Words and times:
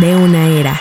de 0.00 0.14
una 0.16 0.48
era. 0.48 0.80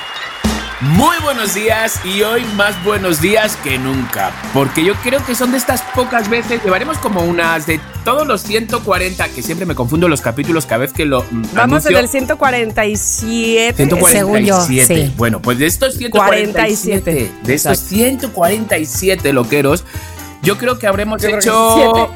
Muy 0.79 1.15
buenos 1.23 1.55
días 1.55 1.99
y 2.05 2.21
hoy 2.21 2.45
más 2.55 2.81
buenos 2.83 3.19
días 3.19 3.55
que 3.57 3.79
nunca, 3.79 4.31
porque 4.53 4.83
yo 4.85 4.93
creo 4.95 5.25
que 5.25 5.33
son 5.33 5.51
de 5.51 5.57
estas 5.57 5.81
pocas 5.95 6.29
veces, 6.29 6.63
llevaremos 6.63 6.99
como 6.99 7.21
unas 7.21 7.65
de 7.65 7.79
todos 8.05 8.27
los 8.27 8.41
140, 8.43 9.27
que 9.29 9.41
siempre 9.41 9.65
me 9.65 9.73
confundo 9.73 10.07
los 10.07 10.21
capítulos 10.21 10.67
cada 10.67 10.79
vez 10.79 10.93
que 10.93 11.05
lo 11.05 11.25
Vamos 11.31 11.57
anuncio. 11.57 11.97
en 11.97 12.03
el 12.03 12.07
147, 12.07 13.75
147. 13.75 14.17
según 14.19 14.45
yo. 14.45 14.61
Sí. 14.61 15.13
Bueno, 15.17 15.41
pues 15.41 15.57
de 15.57 15.65
estos 15.65 15.95
147, 15.95 17.01
47. 17.01 17.31
de 17.43 17.53
estos 17.55 17.71
Exacto. 17.71 17.95
147 17.95 19.33
loqueros, 19.33 19.83
yo 20.43 20.59
creo 20.59 20.77
que 20.77 20.85
habremos 20.85 21.19
Yo 21.23 21.29
creo 21.29 21.39
que 21.39 21.47
hecho 21.47 22.11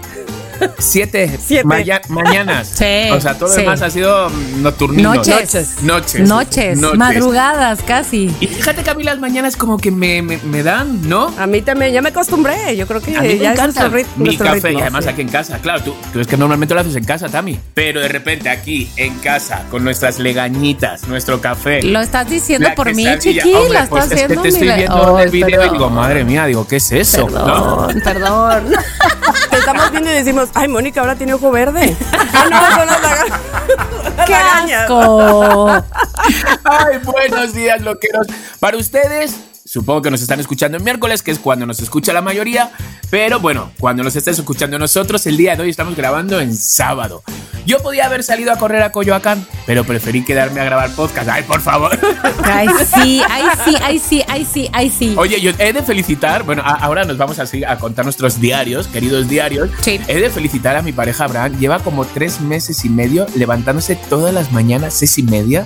siete, 0.80 1.38
Siete. 1.44 1.66
mañanas. 2.10 2.68
Sí, 2.76 3.10
O 3.12 3.20
sea, 3.22 3.34
todo 3.36 3.50
lo 3.50 3.56
sí. 3.56 3.62
demás 3.62 3.82
ha 3.82 3.90
sido 3.90 4.30
nocturninos. 4.58 5.18
Noches. 5.18 5.82
Noches. 5.84 6.28
Noches, 6.28 6.78
Noches. 6.80 6.98
madrugadas 6.98 7.80
casi. 7.84 8.34
Y 8.40 8.48
fíjate 8.48 8.84
que 8.84 8.90
a 8.90 8.94
mí 8.94 9.04
las 9.04 9.20
mañanas 9.20 9.56
como 9.56 9.78
que 9.78 9.92
me, 9.92 10.22
me, 10.22 10.38
me 10.38 10.64
dan, 10.64 11.08
¿no? 11.08 11.34
A 11.38 11.48
mí 11.48 11.62
también, 11.62 11.94
ya 11.94 12.02
me 12.02 12.10
acostumbré. 12.10 12.76
Yo 12.76 12.88
creo 12.88 13.02
que 13.02 13.16
A 13.18 13.22
mí 13.22 13.28
me 13.30 13.38
ya 13.38 13.54
es 13.54 13.60
encanta 13.60 13.90
nuestro 13.90 14.00
rit- 14.00 14.18
mi 14.18 14.38
café 14.38 14.54
ritmo, 14.68 14.80
y 14.80 14.82
además 14.82 15.04
sí. 15.06 15.10
aquí 15.10 15.22
en 15.22 15.30
casa. 15.30 15.60
Claro, 15.60 15.84
tú, 15.84 15.96
tú 16.14 16.20
es 16.20 16.28
que 16.28 16.38
normalmente 16.38 16.74
lo 16.74 16.82
haces 16.82 16.96
en 16.96 17.04
casa, 17.06 17.30
Tami. 17.30 17.60
Pero 17.74 18.00
de 18.02 18.08
repente 18.08 18.50
aquí 18.50 18.90
en 18.98 19.18
casa 19.20 19.64
con 19.70 19.84
nuestras 19.84 20.20
legañitas, 20.20 21.08
nuestro 21.08 21.42
café. 21.42 21.82
Lo 21.84 22.00
estás 22.02 22.30
diciendo 22.30 22.70
por 22.76 22.94
mí, 22.94 23.06
chiqui. 23.20 23.54
Hombre, 23.54 23.80
Lo 23.82 23.88
pues 23.90 24.04
estás 24.06 24.06
es 24.06 24.10
que 24.10 24.14
haciendo 24.24 24.42
te 24.42 24.50
estoy 24.50 24.68
viendo 24.68 25.18
en 25.20 25.24
el 25.26 25.30
video 25.32 25.66
y 25.66 25.70
digo, 25.70 25.90
madre 25.90 26.24
mía, 26.24 26.46
digo, 26.46 26.68
¿qué 26.68 26.78
es 26.78 26.92
eso? 26.92 27.30
¿No? 27.30 27.88
Perdón, 27.88 28.02
perdón. 28.04 28.64
Te 29.52 29.58
estamos 29.58 29.92
viendo 29.92 30.10
y 30.10 30.14
decimos, 30.14 30.50
ay, 30.54 30.68
Mónica 30.68 31.02
ahora 31.02 31.16
tiene 31.16 31.34
ojo 31.34 31.52
verde. 31.52 31.96
ah, 32.34 32.48
no, 32.50 32.76
son 32.76 32.88
las 32.88 33.02
¡Qué 34.26 34.36
asco! 34.36 35.70
Ay, 36.64 36.98
buenos 37.04 37.54
días, 37.54 37.82
loqueros. 37.82 38.28
Para 38.60 38.78
ustedes, 38.78 39.36
supongo 39.72 40.02
que 40.02 40.12
nos 40.12 40.22
están 40.22 40.40
escuchando 40.42 40.78
en 40.78 40.84
miércoles, 40.84 41.24
que 41.24 41.32
es 41.32 41.40
cuando 41.40 41.66
nos 41.66 41.80
escucha 41.80 42.12
la 42.12 42.22
mayoría. 42.22 42.72
Pero 43.10 43.40
bueno, 43.40 43.72
cuando 43.80 44.04
nos 44.04 44.16
estés 44.18 44.38
escuchando 44.38 44.78
nosotros, 44.78 45.26
el 45.28 45.38
día 45.38 45.56
de 45.56 45.64
hoy 45.64 45.70
estamos 45.70 45.96
grabando 45.96 46.42
en 46.42 46.54
sábado. 46.54 47.24
Yo 47.66 47.80
podía 47.80 48.08
haber 48.08 48.24
salido 48.24 48.52
a 48.52 48.58
correr 48.58 48.82
a 48.84 48.92
Coyoacán, 48.92 49.46
pero 49.66 49.84
preferí 49.86 50.26
quedarme 50.26 50.60
a 50.60 50.64
grabar 50.66 50.90
podcast. 50.96 51.30
Ay, 51.30 51.44
por 51.44 51.62
favor. 51.62 51.98
Ay, 52.44 52.68
sí, 52.94 53.22
ay, 53.30 53.44
sí, 53.64 53.76
ay, 53.82 54.00
sí, 54.00 54.24
ay, 54.28 54.46
sí, 54.52 54.70
ay, 54.74 54.90
sí. 54.90 55.14
Oye, 55.18 55.40
yo 55.40 55.52
he 55.60 55.72
de 55.72 55.84
felicitar, 55.84 56.44
bueno, 56.44 56.64
a- 56.66 56.74
ahora 56.76 57.06
nos 57.06 57.18
vamos 57.18 57.40
así 57.40 57.64
a 57.64 57.78
contar 57.78 58.04
nuestros 58.04 58.42
diarios, 58.42 58.88
queridos 58.88 59.30
diarios. 59.30 59.70
Sí. 59.82 60.02
He 60.08 60.20
de 60.20 60.30
felicitar 60.30 60.76
a 60.76 60.82
mi 60.82 60.92
pareja 60.92 61.26
Abraham. 61.26 61.58
Lleva 61.60 61.80
como 61.80 62.04
tres 62.06 62.42
meses 62.42 62.84
y 62.84 62.90
medio 62.90 63.26
levantándose 63.36 63.96
todas 63.96 64.34
las 64.34 64.52
mañanas, 64.52 64.96
seis 64.96 65.18
y 65.20 65.24
media. 65.24 65.66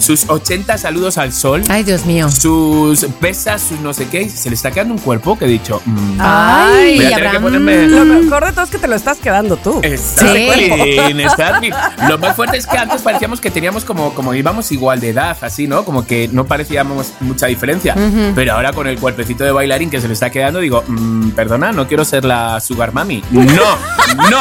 Sus 0.00 0.28
80 0.28 0.78
saludos 0.78 1.18
al 1.18 1.32
sol. 1.32 1.62
Ay, 1.68 1.82
Dios 1.84 2.04
mío. 2.06 2.28
sus 2.30 3.04
pesas, 3.20 3.60
sus 3.62 3.80
no 3.80 3.92
sé 3.94 4.08
qué, 4.08 4.28
se 4.28 4.48
le 4.48 4.54
está 4.56 4.70
quedando 4.70 4.94
un 4.94 5.00
cuerpo 5.00 5.38
que 5.38 5.44
he 5.44 5.48
dicho. 5.48 5.80
mm, 5.84 6.18
Ay, 6.20 6.96
Voy 6.96 7.06
a 7.12 7.16
tener 7.16 7.30
que 7.32 7.40
ponerme- 7.40 7.86
Lo 7.86 8.04
mejor 8.04 8.44
de 8.46 8.52
todo 8.52 8.64
es 8.64 8.70
que 8.70 8.78
te 8.78 8.88
lo 8.88 8.96
estás 8.96 9.18
quedando 9.18 9.56
tú. 9.56 9.80
Está 9.82 10.32
Sí. 10.32 10.48
bien, 10.84 11.20
está 11.20 11.60
bien. 11.60 11.74
Lo 12.08 12.18
más 12.18 12.34
fuerte 12.36 12.56
es 12.56 12.66
que 12.66 12.76
antes 12.78 13.02
parecíamos 13.02 13.40
que 13.40 13.50
teníamos 13.50 13.84
como, 13.84 14.14
como 14.14 14.34
íbamos 14.34 14.72
igual 14.72 15.00
de 15.00 15.10
edad, 15.10 15.36
así, 15.40 15.66
¿no? 15.66 15.84
Como 15.84 16.04
que 16.06 16.28
no 16.32 16.46
parecíamos 16.46 17.12
mucha 17.20 17.46
diferencia. 17.46 17.94
Pero 18.34 18.54
ahora 18.54 18.72
con 18.72 18.86
el 18.86 18.98
cuerpecito 18.98 19.44
de 19.44 19.52
bailarín 19.52 19.90
que 19.90 20.00
se 20.00 20.06
le 20.08 20.14
está 20.14 20.30
quedando, 20.30 20.60
digo, 20.60 20.82
mm, 20.86 21.30
perdona, 21.30 21.72
no 21.72 21.86
quiero 21.86 22.04
ser 22.04 22.24
la 22.24 22.60
Sugar 22.60 22.92
Mami. 22.92 23.22
No, 23.30 23.42
no, 24.30 24.40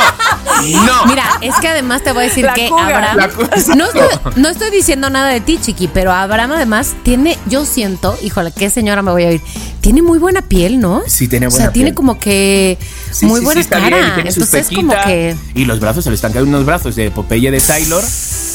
no. 0.86 1.06
Mira, 1.06 1.24
es 1.42 1.56
que 1.62 1.68
además 1.70 2.04
te 2.04 2.12
voy 2.12 2.24
a 2.24 2.28
decir 2.28 2.46
La 2.46 2.54
que 2.54 2.68
cougar. 2.70 3.04
Abraham. 3.12 3.32
No 3.78 3.86
estoy, 3.86 4.02
no 4.36 4.50
estoy 4.50 4.72
diciendo 4.72 5.10
nada 5.10 5.30
de 5.30 5.40
ti, 5.42 5.49
chiqui, 5.58 5.88
pero 5.88 6.12
Abraham 6.12 6.52
además 6.54 6.96
tiene, 7.04 7.38
yo 7.48 7.66
siento, 7.66 8.16
híjole, 8.22 8.52
qué 8.56 8.70
señora 8.70 9.02
me 9.02 9.12
voy 9.12 9.24
a 9.24 9.28
oír, 9.30 9.42
tiene 9.82 10.02
muy 10.02 10.20
buena 10.20 10.42
piel, 10.42 10.80
¿no? 10.80 11.02
Sí, 11.08 11.28
tiene 11.28 11.48
O 11.48 11.50
buena 11.50 11.66
sea, 11.66 11.74
tiene 11.74 11.88
piel. 11.90 11.96
como 11.96 12.20
que 12.20 12.78
Sí, 13.12 13.26
muy 13.26 13.40
sí, 13.40 13.46
buena 13.46 13.64
sí, 13.64 13.70
bien, 13.70 13.82
cara. 13.84 14.14
tiene 14.16 14.30
Entonces, 14.30 14.68
como 14.74 14.94
que. 15.06 15.36
Y 15.56 15.66
los 15.66 15.80
brazos, 15.80 16.04
se 16.04 16.10
le 16.10 16.16
están 16.16 16.32
quedando 16.32 16.50
unos 16.50 16.66
brazos 16.66 16.96
de 16.96 17.10
Popeye 17.12 17.50
de 17.52 17.60
Taylor, 17.62 18.04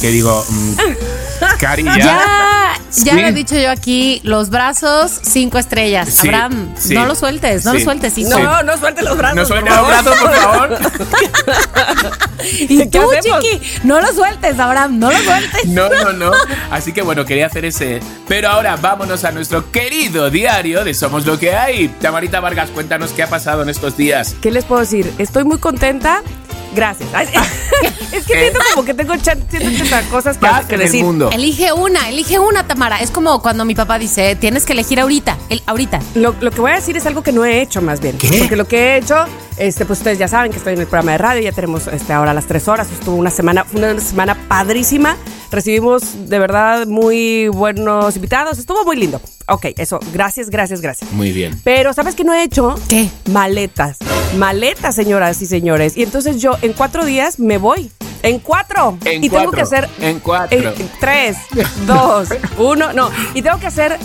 que 0.04 0.10
digo, 0.10 0.44
mm, 0.50 0.72
Cari, 1.58 1.82
ya. 1.82 1.96
Ya, 1.96 2.04
ya 2.04 2.78
Sí. 2.90 3.10
lo 3.10 3.26
he 3.26 3.32
dicho 3.32 3.56
yo 3.56 3.70
aquí, 3.70 4.20
los 4.22 4.50
brazos, 4.50 5.10
cinco 5.22 5.56
estrellas. 5.58 6.10
Sí, 6.10 6.28
Abraham, 6.28 6.74
sí. 6.78 6.92
no 6.94 7.06
lo 7.06 7.14
sueltes, 7.14 7.64
no 7.64 7.72
Sí. 7.72 7.78
lo 7.78 7.84
sueltes, 7.84 8.18
hijo. 8.18 8.38
No, 8.38 8.62
no 8.62 8.76
suelte 8.76 9.02
los 9.02 9.16
brazos. 9.16 9.36
No 9.36 9.46
suelte 9.46 9.70
por 9.70 9.78
los 9.78 9.88
brazos, 9.88 10.16
por 10.20 10.34
favor. 10.34 10.78
Y 12.68 12.76
¿Qué 12.78 12.86
tú, 12.86 13.10
hacemos? 13.10 13.40
chiqui, 13.42 13.60
no 13.84 13.98
lo 14.00 14.12
sueltes, 14.12 14.58
Abraham, 14.58 14.98
no 14.98 15.10
lo 15.10 15.18
sueltes. 15.18 15.64
No, 15.66 15.88
no, 15.88 16.12
no. 16.12 16.30
Así 16.70 16.92
que 16.92 17.00
bueno, 17.00 17.24
quería 17.24 17.46
hacer 17.46 17.64
ese. 17.64 18.00
Pero 18.28 18.50
ahora 18.50 18.76
vámonos 18.76 19.24
a 19.24 19.30
nuestro 19.32 19.70
querido 19.72 20.28
diario 20.28 20.84
de 20.84 20.92
Somos 20.92 21.24
lo 21.24 21.38
que 21.38 21.54
hay. 21.54 21.88
Tamarita 21.88 22.40
Vargas, 22.40 22.68
cuéntanos 22.70 23.12
qué 23.12 23.22
ha 23.22 23.28
pasado 23.28 23.62
en 23.62 23.70
estos 23.70 23.96
días. 23.96 24.36
¿Qué 24.42 24.50
les 24.50 24.64
puedo 24.66 24.82
decir? 24.82 25.10
Estoy 25.16 25.44
muy 25.44 25.56
contenta. 25.58 26.20
Gracias. 26.74 27.08
Ay, 27.12 27.28
es 28.12 28.24
que 28.26 28.32
¿Qué? 28.32 28.40
siento 28.40 28.60
como 28.74 28.84
que 28.84 28.94
tengo 28.94 29.16
chan- 29.16 29.44
siento 29.50 29.78
tantas 29.78 30.04
cosas 30.06 30.36
que, 30.38 30.46
que 30.68 30.74
en 30.74 30.80
el 30.80 30.86
decir. 30.86 31.04
mundo. 31.04 31.30
Elige 31.32 31.72
una, 31.72 32.08
elige 32.08 32.38
una, 32.38 32.66
Tamara. 32.66 33.00
Es 33.00 33.10
como 33.10 33.40
cuando 33.42 33.64
mi 33.64 33.74
papá 33.74 33.98
dice, 33.98 34.36
tienes 34.36 34.64
que 34.64 34.72
elegir 34.72 35.00
ahorita, 35.00 35.36
el, 35.48 35.62
ahorita. 35.66 36.00
Lo, 36.14 36.34
lo 36.40 36.50
que 36.50 36.60
voy 36.60 36.72
a 36.72 36.74
decir 36.76 36.96
es 36.96 37.06
algo 37.06 37.22
que 37.22 37.32
no 37.32 37.44
he 37.44 37.60
hecho 37.62 37.80
más 37.82 38.00
bien. 38.00 38.18
¿Qué? 38.18 38.28
Porque 38.40 38.56
lo 38.56 38.66
que 38.66 38.78
he 38.78 38.96
hecho, 38.98 39.16
este, 39.56 39.84
pues 39.86 40.00
ustedes 40.00 40.18
ya 40.18 40.28
saben 40.28 40.50
que 40.50 40.58
estoy 40.58 40.74
en 40.74 40.80
el 40.80 40.86
programa 40.86 41.12
de 41.12 41.18
radio, 41.18 41.42
ya 41.42 41.52
tenemos 41.52 41.86
este, 41.86 42.12
ahora 42.12 42.34
las 42.34 42.46
tres 42.46 42.66
horas. 42.68 42.88
Estuvo 42.90 43.16
una 43.16 43.30
semana, 43.30 43.64
fue 43.64 43.80
una 43.92 44.00
semana 44.00 44.34
padrísima. 44.48 45.16
Recibimos 45.50 46.28
de 46.28 46.38
verdad 46.38 46.86
muy 46.86 47.48
buenos 47.48 48.16
invitados. 48.16 48.58
Estuvo 48.58 48.84
muy 48.84 48.96
lindo. 48.96 49.20
Ok, 49.46 49.66
eso, 49.76 50.00
gracias, 50.12 50.50
gracias, 50.50 50.80
gracias. 50.80 51.10
Muy 51.12 51.32
bien. 51.32 51.60
Pero, 51.64 51.92
¿sabes 51.92 52.14
qué 52.14 52.24
no 52.24 52.32
he 52.32 52.42
hecho? 52.42 52.74
¿Qué? 52.88 53.08
Maletas. 53.30 53.98
Maletas, 54.36 54.94
señoras 54.94 55.40
y 55.42 55.46
señores. 55.46 55.96
Y 55.96 56.02
entonces 56.02 56.40
yo 56.40 56.52
en 56.62 56.72
cuatro 56.72 57.04
días 57.04 57.38
me 57.38 57.58
voy. 57.58 57.90
En 58.22 58.38
cuatro. 58.38 58.96
En 59.04 59.22
y 59.22 59.28
tengo 59.28 59.42
cuatro. 59.44 59.52
que 59.56 59.60
hacer. 59.62 59.88
En 60.00 60.18
cuatro. 60.20 60.58
eh, 60.58 60.74
tres, 60.98 61.36
dos, 61.86 62.28
uno. 62.58 62.92
No. 62.94 63.10
Y 63.34 63.42
tengo 63.42 63.58
que 63.60 63.66
hacer 63.66 63.98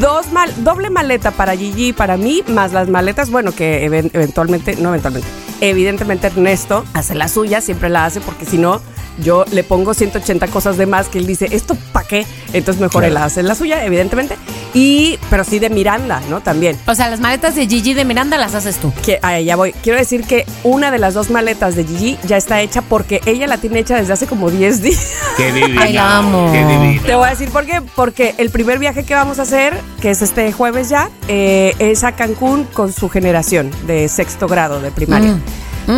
dos 0.00 0.32
mal, 0.32 0.52
doble 0.64 0.90
maleta 0.90 1.30
para 1.30 1.56
Gigi, 1.56 1.92
para 1.92 2.16
mí, 2.16 2.42
más 2.48 2.72
las 2.72 2.88
maletas, 2.88 3.30
bueno, 3.30 3.52
que 3.52 3.84
even- 3.84 4.10
eventualmente, 4.12 4.74
no 4.74 4.88
eventualmente. 4.88 5.28
Evidentemente 5.60 6.26
Ernesto 6.28 6.84
hace 6.94 7.14
la 7.14 7.28
suya, 7.28 7.60
siempre 7.60 7.88
la 7.88 8.04
hace, 8.06 8.20
porque 8.20 8.46
si 8.46 8.58
no, 8.58 8.80
yo 9.22 9.44
le 9.52 9.62
pongo 9.64 9.92
180 9.94 10.46
cosas 10.48 10.76
de 10.76 10.86
más 10.86 11.08
que 11.08 11.18
él 11.18 11.26
dice, 11.26 11.48
¿esto 11.50 11.76
para 11.92 12.06
qué? 12.08 12.26
Entonces 12.52 12.80
mejor 12.80 13.02
Claro. 13.02 13.06
él 13.08 13.16
hace 13.18 13.42
la 13.42 13.54
suya, 13.54 13.84
evidentemente. 13.84 14.36
Y, 14.72 15.18
pero 15.28 15.42
sí 15.42 15.58
de 15.58 15.68
Miranda, 15.68 16.22
¿no? 16.30 16.40
También. 16.40 16.78
O 16.86 16.94
sea, 16.94 17.10
las 17.10 17.18
maletas 17.20 17.56
de 17.56 17.66
Gigi 17.66 17.92
de 17.92 18.04
Miranda 18.04 18.38
las 18.38 18.54
haces 18.54 18.76
tú. 18.76 18.92
Que, 19.04 19.18
ah, 19.20 19.38
ya 19.40 19.56
voy. 19.56 19.72
Quiero 19.72 19.98
decir 19.98 20.22
que 20.24 20.46
una 20.62 20.92
de 20.92 20.98
las 20.98 21.12
dos 21.14 21.28
maletas 21.28 21.74
de 21.74 21.84
Gigi 21.84 22.16
ya 22.24 22.36
está 22.36 22.60
hecha 22.60 22.80
porque 22.80 23.20
ella 23.26 23.48
la 23.48 23.58
tiene 23.58 23.80
hecha 23.80 23.96
desde 23.96 24.12
hace 24.12 24.26
como 24.28 24.48
10 24.48 24.80
días. 24.80 25.12
Qué 25.36 25.50
divina. 25.52 25.82
Ay, 25.84 25.92
la 25.92 26.18
amo. 26.18 26.50
Qué 26.52 26.64
divina. 26.64 27.02
Te 27.04 27.14
voy 27.16 27.26
a 27.26 27.30
decir 27.30 27.50
por 27.50 27.66
qué. 27.66 27.82
Porque 27.96 28.34
el 28.38 28.50
primer 28.50 28.78
viaje 28.78 29.02
que 29.04 29.14
vamos 29.14 29.40
a 29.40 29.42
hacer, 29.42 29.76
que 30.00 30.10
es 30.10 30.22
este 30.22 30.52
jueves 30.52 30.88
ya, 30.88 31.10
eh, 31.26 31.74
es 31.80 32.04
a 32.04 32.12
Cancún 32.12 32.64
con 32.72 32.92
su 32.92 33.08
generación 33.08 33.70
de 33.88 34.08
sexto 34.08 34.46
grado 34.46 34.80
de 34.80 34.92
primaria. 34.92 35.32
Mm. 35.32 35.42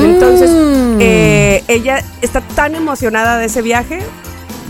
Entonces, 0.00 0.50
Mm. 0.50 0.98
eh, 1.00 1.64
ella 1.68 2.02
está 2.22 2.40
tan 2.40 2.74
emocionada 2.74 3.38
de 3.38 3.46
ese 3.46 3.62
viaje, 3.62 4.00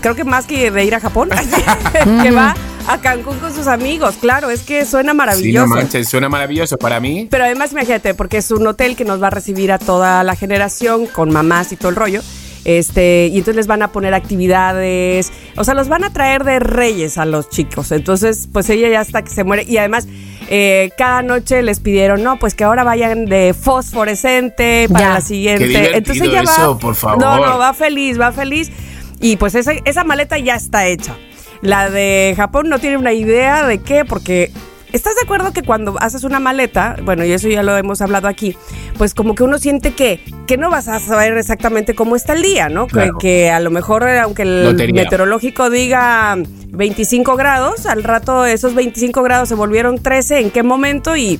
creo 0.01 0.15
que 0.15 0.23
más 0.23 0.45
que 0.45 0.69
de 0.71 0.83
ir 0.85 0.95
a 0.95 0.99
Japón, 0.99 1.29
que 2.23 2.31
va 2.31 2.55
a 2.87 2.97
Cancún 2.99 3.37
con 3.39 3.53
sus 3.53 3.67
amigos. 3.67 4.15
Claro, 4.19 4.49
es 4.49 4.61
que 4.63 4.85
suena 4.85 5.11
Sí, 5.11 5.15
no 5.17 5.23
maravilloso. 5.23 5.67
manches, 5.67 6.09
suena 6.09 6.27
maravilloso 6.29 6.77
para 6.77 6.99
mí. 6.99 7.27
Pero 7.31 7.45
además, 7.45 7.71
imagínate, 7.71 8.13
porque 8.13 8.37
es 8.37 8.51
un 8.51 8.65
hotel 8.67 8.95
que 8.95 9.05
nos 9.05 9.21
va 9.21 9.27
a 9.27 9.29
recibir 9.31 9.71
a 9.71 9.77
toda 9.79 10.23
la 10.23 10.35
generación 10.35 11.05
con 11.07 11.31
mamás 11.31 11.71
y 11.71 11.77
todo 11.77 11.89
el 11.89 11.95
rollo. 11.95 12.21
Este, 12.65 13.27
y 13.27 13.37
entonces 13.39 13.55
les 13.57 13.67
van 13.67 13.81
a 13.81 13.91
poner 13.91 14.13
actividades, 14.13 15.31
o 15.57 15.63
sea, 15.65 15.73
los 15.73 15.89
van 15.89 16.03
a 16.05 16.13
traer 16.13 16.43
de 16.45 16.59
reyes 16.59 17.17
a 17.17 17.25
los 17.25 17.49
chicos. 17.49 17.91
Entonces, 17.91 18.47
pues 18.51 18.69
ella 18.69 18.87
ya 18.89 19.01
hasta 19.01 19.21
que 19.21 19.29
se 19.31 19.43
muere. 19.43 19.63
Y 19.67 19.77
además, 19.77 20.07
eh, 20.49 20.91
cada 20.97 21.21
noche 21.21 21.61
les 21.63 21.79
pidieron, 21.79 22.23
no, 22.23 22.37
pues 22.39 22.53
que 22.55 22.63
ahora 22.63 22.83
vayan 22.83 23.25
de 23.25 23.53
fosforescente 23.53 24.87
para 24.91 25.05
Ya. 25.05 25.13
la 25.15 25.21
siguiente. 25.21 25.67
Qué 25.67 25.97
entonces 25.97 26.23
ella 26.27 26.43
va. 26.43 26.51
eso, 26.53 26.77
por 26.77 26.95
favor. 26.95 27.19
No, 27.21 27.37
no, 27.45 27.57
va 27.57 27.73
feliz, 27.73 28.19
va 28.19 28.31
feliz. 28.31 28.71
Y 29.19 29.37
pues 29.37 29.55
esa, 29.55 29.71
esa 29.85 30.03
maleta 30.03 30.37
ya 30.37 30.55
está 30.55 30.85
hecha. 30.87 31.15
La 31.61 31.89
de 31.89 32.33
Japón 32.35 32.67
no 32.69 32.79
tiene 32.79 32.97
una 32.97 33.13
idea 33.13 33.65
de 33.65 33.77
qué, 33.79 34.03
porque 34.03 34.51
¿estás 34.93 35.15
de 35.15 35.21
acuerdo 35.23 35.51
que 35.51 35.61
cuando 35.61 35.95
haces 35.99 36.23
una 36.23 36.39
maleta, 36.39 36.95
bueno, 37.03 37.25
y 37.25 37.33
eso 37.33 37.49
ya 37.49 37.61
lo 37.63 37.75
hemos 37.77 38.01
hablado 38.01 38.29
aquí, 38.29 38.55
pues 38.97 39.13
como 39.13 39.35
que 39.35 39.43
uno 39.43 39.57
siente 39.57 39.93
que, 39.93 40.23
que 40.47 40.55
no 40.57 40.69
vas 40.69 40.87
a 40.87 40.99
saber 40.99 41.37
exactamente 41.37 41.93
cómo 41.95 42.15
está 42.15 42.31
el 42.33 42.41
día, 42.43 42.69
¿no? 42.69 42.87
Que- 42.87 42.93
Claro. 42.93 43.17
Que, 43.19 43.49
a 43.51 43.59
lo 43.59 43.69
mejor, 43.71 44.07
eh, 44.07 44.19
aunque 44.19 44.43
el 44.43 44.63
meteorológico 45.03 45.69
diga 45.69 46.37
25 46.69 47.35
grados, 47.35 47.85
al 47.85 48.03
rato 48.03 48.45
esos 48.45 48.73
25 48.75 49.21
grados 49.23 49.49
se 49.49 49.55
volvieron 49.55 49.97
13, 50.01 50.39
¿en 50.39 50.51
qué 50.51 50.63
momento? 50.63 51.17
Y 51.17 51.39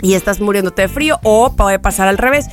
y 0.00 0.14
estás 0.14 0.40
muriéndote 0.40 0.82
de 0.82 0.88
frío 0.88 1.18
o 1.24 1.56
puede 1.56 1.80
pasar 1.80 2.06
al 2.06 2.18
revés. 2.18 2.46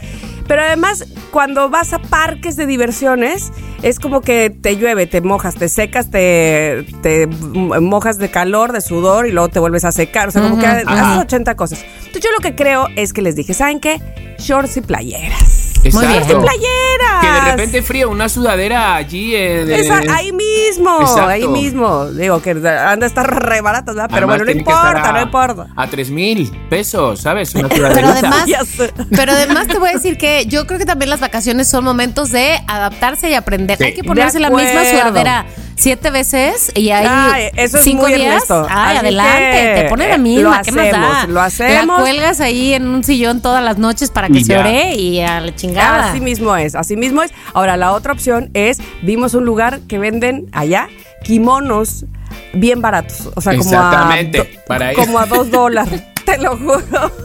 Pero 0.47 0.61
además, 0.61 1.05
cuando 1.31 1.69
vas 1.69 1.93
a 1.93 1.99
parques 1.99 2.55
de 2.55 2.65
diversiones, 2.65 3.51
es 3.81 3.99
como 3.99 4.21
que 4.21 4.49
te 4.49 4.77
llueve, 4.77 5.07
te 5.07 5.21
mojas, 5.21 5.55
te 5.55 5.69
secas, 5.69 6.11
te, 6.11 6.85
te 7.01 7.27
mojas 7.27 8.17
de 8.17 8.29
calor, 8.29 8.71
de 8.71 8.81
sudor 8.81 9.27
y 9.27 9.31
luego 9.31 9.49
te 9.49 9.59
vuelves 9.59 9.85
a 9.85 9.91
secar. 9.91 10.27
O 10.27 10.31
sea, 10.31 10.43
como 10.43 10.59
que 10.59 10.67
haces 10.67 10.87
Ajá. 10.87 11.19
80 11.19 11.55
cosas. 11.55 11.83
Entonces 11.97 12.23
yo 12.23 12.29
lo 12.31 12.39
que 12.39 12.55
creo 12.55 12.87
es 12.95 13.13
que 13.13 13.21
les 13.21 13.35
dije, 13.35 13.53
¿saben 13.53 13.79
qué? 13.79 13.99
Shorts 14.37 14.77
y 14.77 14.81
playeras. 14.81 15.64
Muy 15.93 16.05
bien. 16.07 16.17
Exacto. 16.21 16.41
¡Playeras! 16.41 17.21
Que 17.21 17.27
de 17.31 17.51
repente 17.51 17.81
frío, 17.81 18.09
una 18.09 18.29
sudadera 18.29 18.95
allí. 18.95 19.35
eh, 19.35 19.65
de- 19.65 19.79
Esa- 19.81 20.01
ahí 20.15 20.31
mismo, 20.31 21.01
Exacto. 21.01 21.27
ahí 21.29 21.47
mismo. 21.47 22.05
Digo 22.07 22.41
que 22.41 22.51
anda 22.51 23.05
a 23.05 23.05
estar 23.05 23.27
re 23.43 23.61
baratas, 23.61 23.95
¿verdad? 23.95 24.09
Pero 24.09 24.27
Además, 24.27 24.37
bueno, 24.37 24.51
no 24.53 24.57
importa, 24.59 25.09
a- 25.09 25.11
no 25.13 25.21
importa. 25.21 25.67
A 25.75 25.87
tres 25.87 26.09
mil 26.09 26.51
pesos, 26.69 27.21
¿sabes? 27.21 27.53
Una 27.55 27.69
Pero 27.69 27.87
además, 27.87 28.45
pero 29.15 29.31
además 29.33 29.67
te 29.67 29.77
voy 29.79 29.89
a 29.89 29.93
decir 29.93 30.17
que 30.17 30.45
yo 30.47 30.65
creo 30.67 30.79
que 30.79 30.85
también 30.85 31.09
las 31.09 31.19
vacaciones 31.19 31.69
son 31.69 31.83
momentos 31.83 32.31
de 32.31 32.59
adaptarse 32.67 33.29
y 33.29 33.33
aprender. 33.33 33.77
Sí. 33.77 33.83
Hay 33.85 33.93
que 33.93 34.03
ponerse 34.03 34.39
la 34.39 34.49
misma 34.49 34.83
sudadera 34.85 35.45
siete 35.75 36.09
veces 36.09 36.71
y 36.73 36.89
ahí 36.91 37.05
Ay, 37.09 37.49
eso 37.55 37.77
es 37.77 37.83
cinco 37.83 38.03
muy 38.03 38.13
días. 38.13 38.27
Ernesto. 38.33 38.65
Ay, 38.69 38.97
Así 38.97 39.05
adelante, 39.05 39.73
que, 39.75 39.81
te 39.83 39.89
pones 39.89 40.07
la 40.09 40.15
eh, 40.15 40.19
misma, 40.19 40.57
lo 40.59 40.63
¿qué 40.63 40.71
más 40.71 40.91
da? 40.91 40.91
hacemos, 41.19 41.29
lo 41.33 41.41
hacemos. 41.41 41.97
La 41.97 42.03
cuelgas 42.03 42.39
ahí 42.41 42.73
en 42.73 42.87
un 42.87 43.03
sillón 43.03 43.41
todas 43.41 43.63
las 43.63 43.77
noches 43.77 44.09
para 44.11 44.27
que 44.29 44.39
Y 44.39 44.43
se 44.45 44.53
ya. 44.53 44.59
ore 44.61 44.95
y 44.95 45.19
a 45.21 45.39
la 45.41 45.53
chingada. 45.55 46.09
Así 46.11 46.19
mismo 46.21 46.55
es, 46.55 46.75
así 46.75 46.95
mismo 46.95 47.21
es. 47.23 47.31
Ahora, 47.53 47.77
la 47.77 47.91
otra 47.91 48.13
opción 48.13 48.49
es, 48.53 48.79
vimos 49.01 49.33
un 49.33 49.45
lugar 49.45 49.79
que 49.87 49.99
venden 49.99 50.47
allá 50.53 50.87
kimonos 51.23 52.05
bien 52.53 52.81
baratos. 52.81 53.29
O 53.35 53.41
sea, 53.41 53.55
como 53.57 53.69
a, 53.71 53.73
Exactamente, 53.73 54.37
do- 54.37 54.45
para 54.67 54.93
como 54.93 55.19
a 55.19 55.25
dos 55.25 55.49
dólares. 55.51 56.01
Te 56.25 56.37
lo 56.37 56.57
juro. 56.57 57.11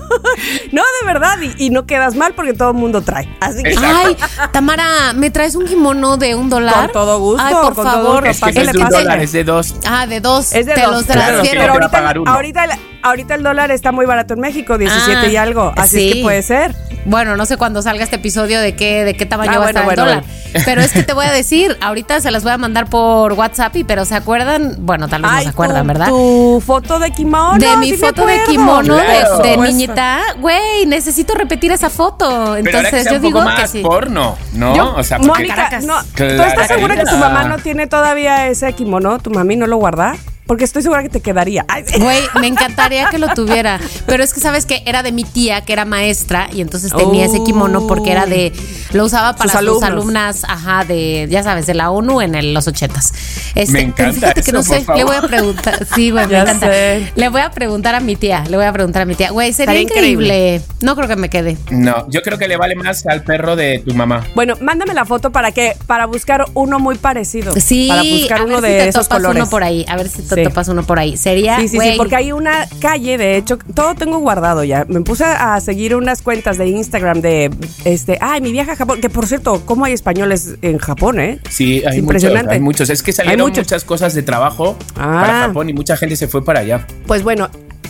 No, 0.73 0.83
de 1.01 1.07
verdad. 1.07 1.39
Y, 1.41 1.67
y 1.67 1.71
no 1.71 1.87
quedas 1.87 2.17
mal 2.17 2.35
porque 2.35 2.53
todo 2.53 2.71
el 2.71 2.77
mundo 2.77 3.01
trae. 3.01 3.29
Así 3.41 3.63
que. 3.63 3.77
Ay, 3.79 4.17
Tamara, 4.53 5.13
¿me 5.15 5.31
traes 5.31 5.55
un 5.55 5.67
kimono 5.67 6.17
de 6.17 6.35
un 6.35 6.51
dólar? 6.51 6.75
Con 6.87 6.93
todo 6.93 7.19
gusto, 7.21 7.43
Ay, 7.47 7.55
por 7.55 7.75
con 7.75 7.85
todo 7.85 7.85
favor. 7.85 8.27
gusto. 8.27 8.47
Es 8.49 8.55
que 8.55 8.65
no 8.65 8.71
es 8.71 8.73
de 8.73 8.83
un 8.83 8.89
dólar, 8.89 9.21
es 9.21 9.33
de 9.33 9.45
dos. 9.45 9.75
Ah, 9.87 10.07
de 10.09 10.21
dos. 10.21 10.53
Es 10.53 10.67
de 10.67 10.75
Te 10.75 10.83
dos. 10.83 10.93
los 10.93 11.07
transfiero. 11.07 11.61
pero 11.61 11.73
ahorita, 11.75 12.13
ahorita, 12.33 12.65
el- 12.65 12.71
ahorita 13.03 13.35
el 13.37 13.43
dólar 13.45 13.71
está 13.71 13.93
muy 13.93 14.05
barato 14.07 14.35
en 14.35 14.41
México, 14.41 14.77
17 14.79 15.17
Ah, 15.17 15.27
y 15.29 15.37
algo. 15.37 15.73
Así 15.77 16.09
es 16.09 16.15
que 16.17 16.23
puede 16.23 16.43
ser. 16.43 16.75
Bueno, 17.07 17.35
no 17.37 17.47
sé 17.47 17.57
cuándo 17.57 17.81
salga 17.81 18.05
este 18.05 18.17
episodio 18.17 18.61
de 18.61 18.75
qué, 18.77 19.05
de 19.05 19.15
qué 19.15 19.25
tamaño 19.27 19.53
Ah, 19.55 19.59
va 19.59 19.65
a 19.67 19.69
estar 19.71 19.85
bueno, 19.85 20.03
el 20.03 20.09
dólar. 20.21 20.25
Pero 20.67 20.81
es 20.83 20.93
que 20.93 21.03
te 21.03 21.13
voy 21.15 21.25
a 21.27 21.33
decir, 21.33 21.77
ahorita 21.81 22.21
se 22.21 22.31
las 22.31 22.43
voy 22.43 22.53
a 22.53 22.59
mandar 22.59 22.91
por 22.91 23.33
WhatsApp, 23.33 23.75
y 23.77 23.85
pero 23.85 24.05
¿se 24.05 24.15
acuerdan? 24.15 24.77
Bueno, 24.81 25.09
tal 25.09 25.23
vez 25.23 25.31
no 25.31 25.41
se 25.43 25.49
acuerdan, 25.49 25.83
tu- 25.83 25.87
¿verdad? 25.89 26.09
Tu 26.09 26.63
foto 26.65 26.99
de 26.99 27.11
kimono. 27.11 27.59
de 27.59 27.77
mi 27.79 27.91
sí 27.93 27.97
foto 27.97 28.27
de 28.27 28.41
kimono 28.45 28.97
de- 28.97 29.03
Claro. 29.05 29.39
de, 29.39 29.55
Por 29.55 29.67
niñita, 29.67 30.21
güey, 30.41 30.85
necesito 30.87 31.35
repetir 31.35 31.73
esa 31.73 31.89
foto. 31.89 32.29
Pero 32.29 32.39
ahora 32.47 32.61
que 32.63 32.69
Entonces 32.69 33.03
sea 33.05 33.13
yo 33.13 33.17
un 33.17 33.23
poco 33.23 33.39
digo 33.39 33.43
más 33.51 33.61
que 33.61 33.69
sí. 33.69 33.81
porno, 33.83 34.37
¿no? 34.53 34.77
Yo- 34.77 34.95
o 34.95 35.03
sea, 35.03 35.17
porque- 35.19 35.33
Mónica, 35.33 35.55
Caracas. 35.55 35.85
no, 35.85 36.03
¿tú 36.15 36.25
estás 36.25 36.69
segura 36.69 36.97
que 36.97 37.05
tu 37.07 37.17
mamá 37.17 37.45
no 37.45 37.57
tiene 37.59 37.87
todavía 37.87 38.47
ese 38.49 38.71
kimono? 38.75 39.19
¿Tu 39.21 39.31
mami 39.31 39.57
no 39.57 39.67
lo 39.67 39.79
guarda? 39.79 40.17
Porque 40.51 40.65
estoy 40.65 40.83
segura 40.83 41.01
que 41.05 41.09
te 41.09 41.21
quedaría. 41.21 41.65
Güey, 42.01 42.19
me 42.41 42.49
encantaría 42.49 43.09
que 43.09 43.19
lo 43.19 43.29
tuviera. 43.35 43.79
Pero 44.07 44.25
es 44.25 44.35
que 44.35 44.41
sabes 44.41 44.67
que 44.67 44.83
era 44.85 45.05
de 45.05 45.13
mi 45.13 45.23
tía, 45.23 45.61
que 45.61 45.73
era 45.73 45.85
maestra, 45.85 46.49
y 46.53 46.61
entonces 46.61 46.93
tenía 46.93 47.27
ese 47.27 47.41
kimono 47.45 47.87
porque 47.87 48.11
era 48.11 48.27
de. 48.27 48.53
Lo 48.93 49.05
usaba 49.05 49.37
para 49.37 49.53
Sus 49.61 49.81
alumnas, 49.85 50.43
ajá, 50.49 50.85
de, 50.85 51.29
ya 51.31 51.45
sabes, 51.45 51.67
de 51.67 51.75
la 51.75 51.93
ONU 51.93 52.21
en 52.21 52.35
el- 52.35 52.53
los 52.53 52.67
ochentas. 52.67 53.13
Este, 53.55 53.75
Me 53.75 53.81
encanta 53.83 54.13
fíjate 54.15 54.35
que 54.35 54.41
eso, 54.41 54.53
no 54.53 54.63
sé, 54.65 54.85
le 54.97 55.05
voy 55.05 55.15
a 55.15 55.23
preguntar. 55.23 55.87
Sí, 55.95 56.11
güey, 56.11 56.27
me 56.27 56.41
encanta. 56.41 56.67
sé. 56.67 57.13
Le 57.15 57.29
voy 57.29 57.43
a 57.43 57.53
preguntar 57.53 57.95
a 57.95 58.01
mi 58.01 58.17
tía, 58.17 58.43
le 58.51 58.57
voy 58.57 58.67
a 58.67 58.73
preguntar 58.73 59.03
a 59.03 59.05
mi 59.05 59.15
tía. 59.15 59.31
Güey, 59.31 59.53
sería 59.53 59.81
increíble. 59.81 60.63
No 60.81 60.97
creo 60.97 61.07
que 61.07 61.15
me 61.15 61.29
quede. 61.31 61.59
No, 61.71 62.11
yo 62.11 62.23
creo 62.23 62.39
que 62.39 62.49
le 62.49 62.57
vale 62.57 62.75
más 62.75 63.07
al 63.07 63.23
perro 63.23 63.55
de 63.55 63.85
tu 63.87 63.95
mamá. 63.95 64.27
Bueno, 64.35 64.55
mándame 64.61 64.95
la 64.95 65.05
foto 65.05 65.31
para 65.31 65.53
que 65.53 65.77
para 65.87 66.07
buscar 66.07 66.45
uno 66.55 66.81
muy 66.81 66.99
parecido. 66.99 67.53
Sí, 67.57 67.87
para 67.89 68.03
buscar 68.03 68.41
a 68.41 68.45
uno 68.45 68.61
ver 68.61 68.83
de 68.83 68.89
esos 68.89 69.07
colores. 69.07 69.41
uno 69.43 69.49
por 69.49 69.63
ahí. 69.63 69.85
A 69.89 69.95
ver 69.97 70.09
si 70.09 70.23
te 70.23 70.40
Sí. 70.45 70.49
topas 70.49 70.69
uno 70.69 70.83
por 70.83 70.99
ahí. 70.99 71.17
Sería. 71.17 71.59
Sí, 71.61 71.69
sí, 71.69 71.79
sí, 71.81 71.95
porque 71.97 72.17
hay 72.17 72.33
una 72.33 72.67
calle, 72.81 73.19
de 73.19 73.37
hecho, 73.37 73.59
todo 73.75 73.95
tengo 73.95 74.19
guardado 74.19 74.65
ya. 74.65 74.85
Me 74.89 75.01
puse 75.03 75.25
a 75.25 75.61
seguir 75.61 75.95
unas 75.97 76.23
cuentas 76.23 76.59
de 76.59 76.69
Instagram 76.69 77.21
de 77.21 77.51
este, 77.85 78.19
ay, 78.21 78.41
mi 78.41 78.53
viaje 78.53 78.73
a 78.73 78.77
Japón, 78.77 79.01
que 79.01 79.11
por 79.11 79.27
cierto, 79.27 79.63
¿cómo 79.67 79.85
hay 79.85 79.93
españoles 79.93 80.57
en 80.63 80.79
Japón, 80.79 81.21
eh? 81.21 81.41
Sí, 81.49 81.77
hay 81.79 81.83
muchos, 81.83 81.97
impresionante. 81.99 82.55
hay 82.55 82.61
muchos. 82.61 82.91
Es 82.91 83.03
que 83.03 83.13
salieron 83.13 83.51
muchas 83.51 83.85
cosas 83.85 84.15
de 84.15 84.23
trabajo 84.23 84.77
Ah. 84.97 85.21
para 85.23 85.33
Japón 85.47 85.69
y 85.69 85.73
mucha 85.73 85.97
gente 85.97 86.17
se 86.17 86.29
fue 86.29 86.45
para 86.45 86.61
allá. 86.61 86.87
Pues 87.07 87.23
bueno, 87.23 87.49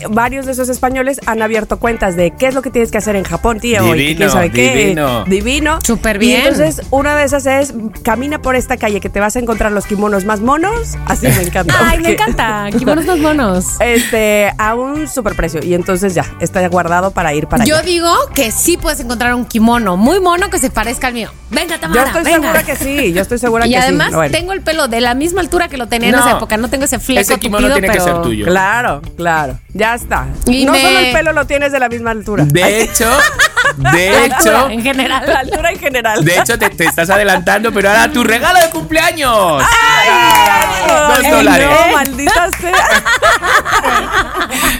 varios 0.09 0.45
de 0.45 0.51
esos 0.53 0.69
españoles 0.69 1.19
han 1.25 1.41
abierto 1.41 1.79
cuentas 1.79 2.15
de 2.15 2.31
qué 2.31 2.47
es 2.47 2.53
lo 2.55 2.61
que 2.61 2.69
tienes 2.71 2.91
que 2.91 2.97
hacer 2.97 3.15
en 3.15 3.23
Japón, 3.23 3.59
tío. 3.59 3.83
y 3.83 3.91
Divino, 3.97 4.17
quién 4.17 4.29
sabe 4.29 4.51
qué. 4.51 4.75
divino. 4.75 5.25
Divino. 5.25 5.79
Súper 5.83 6.17
Y 6.17 6.27
bien. 6.27 6.41
entonces, 6.41 6.81
una 6.91 7.15
de 7.15 7.23
esas 7.23 7.45
es 7.45 7.73
camina 8.03 8.41
por 8.41 8.55
esta 8.55 8.77
calle 8.77 8.99
que 8.99 9.09
te 9.09 9.19
vas 9.19 9.35
a 9.35 9.39
encontrar 9.39 9.71
los 9.71 9.85
kimonos 9.85 10.25
más 10.25 10.41
monos. 10.41 10.97
Así 11.05 11.27
me 11.27 11.41
encanta. 11.41 11.73
Ay, 11.79 11.99
me 11.99 12.11
encanta. 12.13 12.67
Kimonos 12.77 13.05
más 13.05 13.17
monos. 13.19 13.65
Este, 13.79 14.51
a 14.57 14.75
un 14.75 15.07
superprecio. 15.07 15.61
Y 15.63 15.73
entonces 15.73 16.13
ya, 16.13 16.25
está 16.39 16.67
guardado 16.69 17.11
para 17.11 17.33
ir 17.33 17.47
para 17.47 17.63
Yo 17.65 17.75
allá. 17.77 17.85
digo 17.85 18.13
que 18.33 18.51
sí 18.51 18.77
puedes 18.77 18.99
encontrar 18.99 19.33
un 19.35 19.45
kimono 19.45 19.97
muy 19.97 20.19
mono 20.19 20.49
que 20.49 20.59
se 20.59 20.69
parezca 20.69 21.07
al 21.07 21.13
mío. 21.13 21.29
Venga, 21.49 21.75
Yo 21.75 21.81
Tamara, 21.81 22.03
estoy 22.07 22.23
venga. 22.23 22.41
segura 22.53 22.63
que 22.63 22.75
sí, 22.75 23.13
yo 23.13 23.21
estoy 23.21 23.37
segura 23.37 23.67
y 23.67 23.71
que 23.71 23.77
además 23.77 24.09
sí. 24.09 24.15
Bueno, 24.15 24.31
tengo 24.31 24.53
el 24.53 24.61
pelo 24.61 24.87
de 24.87 25.01
la 25.01 25.13
misma 25.15 25.41
altura 25.41 25.67
que 25.67 25.77
lo 25.77 25.87
tenía 25.87 26.09
en 26.09 26.15
esa 26.15 26.31
época. 26.31 26.57
No 26.57 26.69
tengo 26.69 26.85
ese 26.85 26.99
fleco 26.99 27.21
ese 27.21 27.37
kimono 27.39 27.67
tupido, 27.67 27.79
tiene 27.79 27.93
que 27.93 27.99
ser 28.03 28.21
tuyo. 28.21 28.45
Claro, 28.45 29.01
claro. 29.17 29.59
Ya 29.73 29.90
está. 29.95 30.27
Y 30.47 30.65
no 30.65 30.71
me- 30.73 30.81
solo 30.81 30.99
el 30.99 31.11
pelo 31.13 31.33
lo 31.33 31.45
tienes 31.45 31.71
de 31.71 31.79
la 31.79 31.89
misma 31.89 32.11
altura. 32.11 32.45
De 32.45 32.81
hecho, 32.81 33.09
de 33.77 34.25
hecho, 34.25 34.35
altura, 34.35 34.73
en 34.73 34.81
general. 34.83 35.23
La 35.27 35.39
altura 35.39 35.71
en 35.71 35.79
general. 35.79 36.23
de 36.25 36.37
hecho 36.37 36.57
te, 36.59 36.69
te 36.69 36.85
estás 36.85 37.09
adelantando, 37.09 37.71
pero 37.71 37.89
ahora 37.89 38.11
tu 38.11 38.23
regalo 38.23 38.59
de 38.59 38.69
cumpleaños. 38.69 39.63
Ay, 39.63 41.21
Dos 41.23 41.31
dólares. 41.31 41.67
No, 41.69 41.93
maldita 41.95 42.49
sea. 42.59 43.03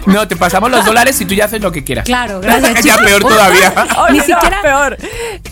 No, 0.05 0.27
te 0.27 0.35
pasamos 0.35 0.69
los 0.71 0.85
dólares 0.85 1.19
y 1.21 1.25
tú 1.25 1.33
ya 1.33 1.45
haces 1.45 1.61
lo 1.61 1.71
que 1.71 1.83
quieras. 1.83 2.05
Claro, 2.05 2.41
gracias. 2.41 2.81
ya 2.83 2.97
peor 2.97 3.21
todavía. 3.21 3.73
Oye, 4.03 4.11
Ni 4.13 4.17
no, 4.19 4.23
siquiera- 4.25 4.61
peor. 4.61 4.97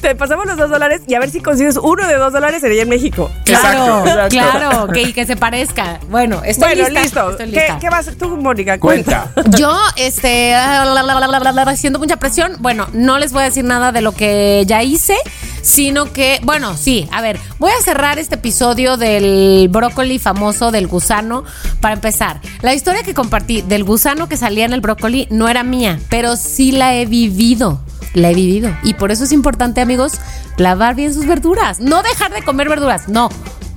Te 0.02 0.16
pasamos 0.16 0.46
los 0.46 0.58
dos 0.58 0.70
dólares 0.70 1.02
y 1.08 1.16
a 1.16 1.20
ver 1.20 1.30
si 1.30 1.42
consigues 1.42 1.78
uno 1.78 2.08
de 2.08 2.16
dos 2.16 2.34
dólares 2.34 2.62
sería 2.62 2.84
en 2.84 2.90
México. 2.90 3.32
Claro, 3.46 3.68
Exacto, 3.68 4.08
exacto. 4.08 4.30
claro, 4.30 4.88
que, 4.88 5.02
y 5.04 5.14
que 5.14 5.26
se 5.26 5.36
parezca. 5.36 6.00
Bueno, 6.10 6.42
estoy 6.44 6.70
bueno, 6.76 6.84
lista. 6.90 7.02
listo. 7.02 7.30
Estoy 7.32 7.52
¿Qué, 7.52 7.60
lista. 7.60 7.80
qué 7.80 7.90
vas 7.90 8.10
tú, 8.18 8.38
Mónica? 8.38 8.80
Cuenta. 8.80 9.28
Yo, 9.58 9.78
este, 9.96 10.56
haciendo 11.70 12.00
mucha 12.00 12.18
presión, 12.18 12.56
bueno, 12.60 12.88
no 12.94 13.19
les 13.20 13.32
voy 13.32 13.42
a 13.42 13.46
decir 13.46 13.64
nada 13.64 13.92
de 13.92 14.02
lo 14.02 14.14
que 14.14 14.64
ya 14.66 14.82
hice, 14.84 15.16
sino 15.62 16.12
que, 16.12 16.40
bueno, 16.44 16.76
sí, 16.78 17.08
a 17.12 17.22
ver, 17.22 17.40
voy 17.60 17.72
a 17.72 17.84
cerrar 17.84 18.18
este 18.18 18.36
episodio 18.36 18.98
del 18.98 19.68
brócoli 19.70 20.20
famoso 20.20 20.72
del 20.72 20.88
gusano 20.88 21.44
para 21.82 21.94
empezar. 21.94 22.42
La 22.62 22.74
historia 22.74 23.04
que 23.04 23.14
compartí 23.14 23.62
del 23.62 23.84
gusano 23.84 24.28
que 24.28 24.38
salía 24.38 24.66
en 24.66 24.74
el 24.74 24.82
brócoli 24.82 25.28
no 25.30 25.48
era 25.48 25.64
mía, 25.64 26.00
pero 26.10 26.36
sí 26.36 26.72
la 26.72 26.96
he 26.96 27.06
vivido. 27.06 27.82
La 28.14 28.32
he 28.32 28.34
vivido. 28.34 28.76
Y 28.84 28.96
por 28.96 29.12
eso 29.12 29.24
es 29.26 29.32
importante, 29.32 29.82
amigos, 29.82 30.14
lavar 30.58 30.96
bien 30.96 31.14
sus 31.14 31.28
verduras. 31.28 31.80
No 31.80 32.02
dejar 32.02 32.34
de 32.34 32.42
comer 32.42 32.68
verduras. 32.68 33.08
No, 33.08 33.30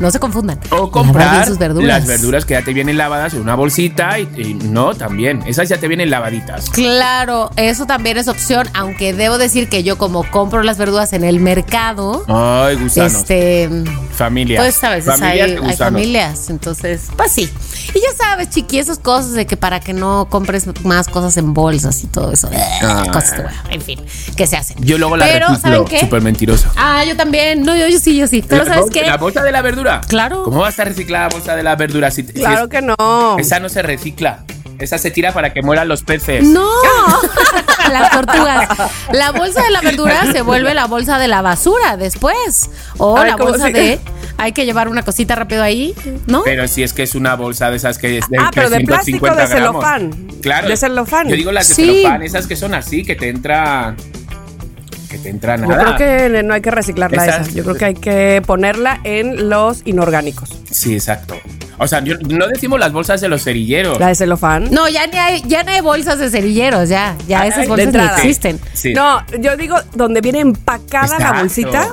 no 0.03 0.11
se 0.11 0.19
confundan. 0.21 0.59
O 0.71 0.91
comprar 0.91 1.47
sus 1.47 1.57
verduras. 1.59 1.89
las 1.89 2.07
verduras 2.07 2.45
que 2.45 2.55
ya 2.55 2.63
te 2.63 2.73
vienen 2.75 2.99
lavadas 2.99 3.33
en 3.35 3.41
una 3.41 3.55
bolsita 3.55 4.19
y, 4.19 4.29
y 4.37 4.55
no, 4.55 4.95
también. 4.95 5.43
Esas 5.47 5.69
ya 5.69 5.79
te 5.79 5.89
vienen 5.89 6.11
lavaditas. 6.11 6.69
Claro, 6.71 7.51
eso 7.57 7.87
también 7.87 8.19
es 8.19 8.29
opción, 8.29 8.69
aunque 8.75 9.15
debo 9.15 9.39
decir 9.39 9.69
que 9.69 9.83
yo 9.83 9.97
como 9.97 10.29
compro 10.31 10.63
las 10.63 10.77
verduras 10.77 11.13
en 11.13 11.25
el 11.25 11.41
mercado, 11.41 12.25
Ay, 12.29 12.77
gusanos. 12.77 13.15
este, 13.15 13.71
Familias. 14.15 14.63
pues 14.63 14.85
a 14.85 14.91
veces 14.91 15.19
Familias 15.19 15.51
hay, 15.63 15.77
familias, 15.77 16.51
entonces, 16.51 17.09
pues 17.17 17.33
sí. 17.33 17.51
Y 17.95 18.01
ya 18.01 18.09
sabes, 18.17 18.51
chiqui, 18.51 18.79
esas 18.79 18.99
cosas 18.99 19.33
de 19.33 19.47
que 19.47 19.57
para 19.57 19.81
que 19.81 19.93
no 19.93 20.27
compres 20.31 20.67
más 20.85 21.09
cosas 21.09 21.37
en 21.37 21.53
bolsas 21.55 22.03
y 22.05 22.07
todo 22.07 22.33
eso, 22.33 22.49
eh, 22.53 22.59
Ah. 22.83 23.05
cosas, 23.13 23.37
de- 23.39 23.75
en 23.75 23.81
fin, 23.83 24.01
que 24.37 24.47
se 24.47 24.57
hacen. 24.57 24.77
Yo 24.85 24.99
luego 24.99 25.17
la 25.17 25.27
Pero, 25.27 25.47
¿saben 25.49 25.61
reciclo. 25.63 25.85
qué? 25.87 26.01
Súper 26.01 26.23
mentirosa. 26.23 26.71
Ah, 26.77 27.05
yo 27.05 27.17
también, 27.17 27.63
no, 27.65 27.75
yo, 27.77 27.89
yo 27.89 27.99
sí, 27.99 28.17
yo 28.17 28.27
sí, 28.27 28.43
pero 28.47 28.65
La 28.65 28.75
¿sabes 28.75 28.91
qué? 28.91 29.03
¿La 29.07 29.17
bolsa 29.19 29.43
de 29.43 29.53
la 29.53 29.63
verdura? 29.63 30.01
Claro. 30.09 30.43
¿Cómo 30.45 30.61
va 30.61 30.67
a 30.69 30.71
estar 30.71 30.87
reciclada 30.87 31.29
la 31.29 31.35
bolsa 31.35 31.57
de 31.57 31.63
la 31.63 31.77
verdura? 31.77 32.11
Si, 32.11 32.23
si 32.23 32.33
Claro 32.33 32.65
es- 32.65 32.69
que 32.71 32.83
no. 32.83 33.37
Esa 33.39 33.61
no 33.61 33.69
se 33.69 33.83
recicla. 33.83 34.45
Esa 34.79 34.99
se 34.99 35.11
tira 35.13 35.33
para 35.33 35.53
que 35.53 35.63
mueran 35.63 35.87
los 35.87 36.03
peces. 36.03 36.43
No, 36.45 36.69
las 37.93 38.11
tortugas. 38.11 38.69
La 39.13 39.31
bolsa 39.31 39.63
de 39.63 39.71
la 39.71 39.81
verdura 39.81 40.33
se 40.33 40.43
vuelve 40.43 40.75
la 40.75 40.87
bolsa 40.87 41.19
de 41.19 41.29
la 41.29 41.41
basura 41.43 41.97
después. 41.97 42.71
O 42.99 43.17
Ay, 43.17 43.31
la 43.31 43.37
¿cómo 43.37 43.51
bolsa 43.51 43.67
se- 43.67 43.73
de. 43.73 44.01
hay 44.39 44.53
que 44.53 44.65
llevar 44.65 44.89
una 44.89 45.03
cosita 45.05 45.35
rápido 45.35 45.63
ahí, 45.63 45.95
¿no? 46.27 46.43
Pero 46.45 46.67
si 46.69 46.83
es 46.83 46.93
que 46.93 47.03
es 47.03 47.15
una 47.15 47.35
bolsa 47.37 47.71
de 47.71 47.77
esas 47.77 47.99
que 47.99 48.19
es 48.19 48.29
de 48.29 48.39
Ah, 48.39 48.51
pero 48.55 48.71
de 48.71 48.81
plástico 48.81 49.27
350 49.27 49.43
de 49.55 49.61
gramos. 49.61 49.85
celofán. 49.85 50.27
Claro. 50.43 50.69
De 50.69 50.77
celofán. 50.77 51.29
Yo 51.29 51.37
digo 51.37 51.53
las 51.53 51.69
de 51.69 51.75
Sí. 51.75 51.85
celofán, 52.01 52.23
esas 52.23 52.47
que 52.47 52.57
son 52.57 52.75
así, 52.75 53.05
que 53.05 53.15
te 53.17 53.29
entra. 53.29 53.95
Que 55.09 55.19
te 55.19 55.29
entra 55.29 55.57
Yo 55.57 55.67
nada. 55.67 55.97
creo 55.97 56.31
que 56.31 56.43
no 56.43 56.55
hay 56.55 56.63
que 56.63 56.71
reciclarla 56.71 57.25
Esas- 57.27 57.47
esa. 57.49 57.57
Yo 57.57 57.63
creo 57.65 57.77
que 57.77 57.85
hay 57.85 57.95
que 57.95 58.43
ponerla 58.47 59.01
en 59.05 59.51
los 59.51 59.83
inorgánicos. 59.85 60.49
Sí, 60.71 60.95
exacto. 60.95 61.35
O 61.79 61.87
sea, 61.87 62.03
yo- 62.03 62.17
no 62.19 62.47
decimos 62.47 62.79
las 62.81 62.93
bolsas 62.93 63.21
de 63.21 63.29
los 63.29 63.43
cerilleros. 63.43 63.99
La 64.01 64.09
de 64.09 64.15
celofán. 64.15 64.71
No, 64.71 64.89
ya 64.89 65.07
ni 65.09 65.19
hay, 65.19 65.43
ya 65.47 65.65
no 65.65 65.71
hay 65.73 65.81
bolsas 65.83 66.19
de 66.19 66.31
cerilleros, 66.31 66.89
ya. 66.89 67.15
Ya 67.29 67.43
Ay, 67.43 67.51
esas 67.51 67.69
bolsas 67.69 67.87
entrada. 67.89 68.17
existen. 68.17 68.59
Sí. 68.73 68.95
No, 68.95 69.21
yo 69.39 69.57
digo 69.57 69.77
donde 69.95 70.21
viene 70.23 70.41
empacada 70.41 71.19
la 71.19 71.33
bolsita, 71.41 71.89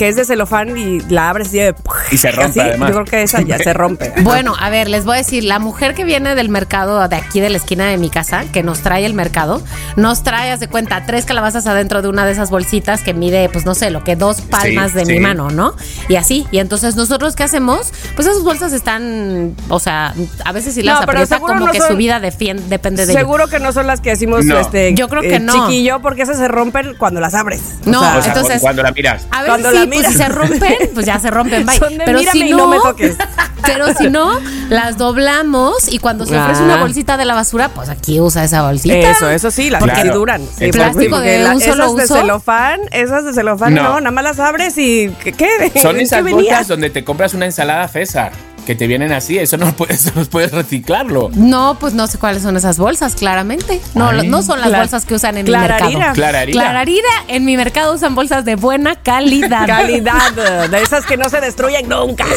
que 0.00 0.08
es 0.08 0.16
de 0.16 0.24
celofán 0.24 0.78
y 0.78 1.00
la 1.10 1.28
abres 1.28 1.52
y, 1.52 1.58
de- 1.58 1.74
Y 2.10 2.16
se 2.16 2.30
rompe, 2.32 2.58
así, 2.58 2.60
además. 2.60 2.88
Yo 2.88 2.94
creo 2.94 3.04
que 3.04 3.22
esa 3.22 3.42
ya 3.42 3.58
se 3.58 3.74
rompe. 3.74 4.10
Bueno, 4.22 4.54
a 4.58 4.70
ver, 4.70 4.88
les 4.88 5.04
voy 5.04 5.16
a 5.16 5.18
decir, 5.18 5.44
la 5.44 5.58
mujer 5.58 5.94
que 5.94 6.04
viene 6.04 6.34
del 6.34 6.48
mercado 6.48 7.06
de 7.06 7.16
aquí 7.16 7.38
de 7.40 7.50
la 7.50 7.58
esquina 7.58 7.86
de 7.86 7.98
mi 7.98 8.08
casa, 8.08 8.46
que 8.50 8.62
nos 8.62 8.80
trae 8.80 9.04
el 9.04 9.12
mercado, 9.12 9.62
nos 9.96 10.22
trae, 10.22 10.52
haz 10.52 10.60
de 10.60 10.68
cuenta, 10.68 11.04
tres 11.04 11.26
calabazas 11.26 11.66
adentro 11.66 12.00
de 12.00 12.08
una 12.08 12.24
de 12.24 12.32
esas 12.32 12.48
bolsitas 12.48 13.02
que 13.02 13.12
mide, 13.12 13.50
pues 13.50 13.66
no 13.66 13.74
sé, 13.74 13.90
lo 13.90 14.02
que 14.02 14.16
dos 14.16 14.40
palmas 14.40 14.92
Sí, 14.92 14.96
de 14.98 15.04
sí. 15.04 15.12
mi 15.12 15.20
mano, 15.20 15.50
¿no? 15.50 15.74
Y 16.08 16.16
así, 16.16 16.46
y 16.50 16.60
entonces 16.60 16.96
nosotros, 16.96 17.36
¿qué 17.36 17.42
hacemos? 17.42 17.92
Pues 18.16 18.26
esas 18.26 18.42
bolsas 18.42 18.72
están, 18.72 19.54
o 19.68 19.80
sea, 19.80 20.14
a 20.46 20.52
veces 20.52 20.72
sí 20.72 20.82
las 20.82 20.96
No, 20.96 21.02
aprieta 21.02 21.40
como 21.40 21.66
no 21.66 21.72
que 21.72 21.78
son- 21.78 21.88
su 21.88 21.96
vida 21.96 22.20
depende 22.20 23.04
de 23.04 23.12
ello. 23.12 23.20
Seguro 23.20 23.48
que 23.48 23.58
no 23.58 23.72
son 23.74 23.86
las 23.86 24.00
que 24.00 24.08
decimos 24.10 24.46
No. 24.46 24.58
este 24.58 24.94
Yo 24.94 25.08
creo 25.10 25.20
que 25.20 25.34
eh, 25.36 25.40
no. 25.40 25.52
chiquillo, 25.66 26.00
porque 26.00 26.22
esas 26.22 26.38
se 26.38 26.48
rompen 26.48 26.94
cuando 26.96 27.20
las 27.20 27.34
abres. 27.34 27.60
No, 27.84 28.00
O 28.00 28.22
sea, 28.22 28.32
entonces- 28.32 28.56
cu- 28.56 28.62
cuando 28.62 28.82
la 28.82 28.92
miras. 28.92 29.26
A 29.30 29.42
ver, 29.42 29.50
Cuando 29.50 29.70
sí, 29.70 29.76
la 29.78 29.86
pues 29.96 30.06
si 30.08 30.14
se 30.14 30.28
rompen, 30.28 30.74
pues 30.94 31.06
ya 31.06 31.18
se 31.18 31.30
rompen, 31.30 31.64
bye. 31.66 31.76
Son 31.78 31.96
de 31.98 32.04
pero 32.04 32.18
mírame 32.18 32.40
si 32.40 32.48
y 32.48 32.50
no, 32.52 32.56
no 32.58 32.68
me 32.68 32.76
toques. 32.78 33.16
Pero 33.62 33.92
si 33.94 34.08
no, 34.08 34.40
las 34.70 34.96
doblamos 34.96 35.92
y 35.92 35.98
cuando 35.98 36.24
se 36.26 36.36
ofrece 36.36 36.62
Ah. 36.62 36.64
una 36.64 36.76
bolsita 36.78 37.16
de 37.18 37.24
la 37.26 37.34
basura, 37.34 37.68
pues 37.68 37.90
aquí 37.90 38.18
usa 38.18 38.42
esa 38.42 38.62
bolsita. 38.62 39.10
Eso, 39.10 39.28
eso 39.28 39.50
sí, 39.50 39.68
las 39.68 39.82
Claro. 39.82 40.02
que 40.02 40.08
duran. 40.10 40.40
Sí, 40.56 40.64
El 40.64 40.70
plástico 40.70 41.16
porque 41.16 41.38
de 41.38 41.44
un 41.46 41.60
solo 41.60 41.84
esas 41.84 41.96
de 41.96 42.04
uso. 42.04 42.14
celofán, 42.16 42.80
esas 42.90 43.24
de 43.26 43.34
celofán, 43.34 43.74
no. 43.74 43.82
No. 43.82 44.00
nada 44.00 44.10
más 44.10 44.24
las 44.24 44.38
abres 44.40 44.76
y 44.78 45.10
¿qué? 45.22 45.70
Son 45.80 45.96
¿Qué 45.98 46.02
esas 46.02 46.22
bolsas 46.28 46.68
donde 46.68 46.88
te 46.90 47.04
compras 47.04 47.34
una 47.34 47.44
ensalada 47.44 47.86
César, 47.86 48.32
que 48.66 48.74
te 48.74 48.86
vienen 48.86 49.12
así. 49.12 49.38
Eso 49.38 49.56
no 49.56 49.74
puedes, 49.74 50.14
no 50.16 50.24
puedes 50.24 50.52
reciclarlo. 50.52 51.30
No, 51.34 51.76
pues 51.78 51.94
no 51.94 52.06
sé 52.06 52.18
cuáles 52.18 52.42
son 52.42 52.56
esas 52.56 52.78
bolsas, 52.78 53.14
claramente. 53.14 53.80
No, 53.94 54.10
Ay. 54.10 54.28
no 54.28 54.42
son 54.42 54.60
las 54.60 54.70
bolsas 54.70 55.04
que 55.04 55.14
usan 55.14 55.36
en 55.38 55.44
mi 55.44 55.50
Clararira. 55.50 55.90
mercado. 55.90 56.14
Clararira. 56.14 56.60
Clararira, 56.60 57.08
en 57.28 57.44
mi 57.44 57.56
mercado 57.56 57.94
usan 57.94 58.14
bolsas 58.14 58.44
de 58.44 58.56
buena 58.56 58.96
calidad. 58.96 59.66
Calidad, 59.66 60.68
de 60.68 60.82
esas 60.82 61.04
que 61.06 61.16
no 61.16 61.28
se 61.28 61.40
destruyen 61.40 61.88
nunca. 61.88 62.26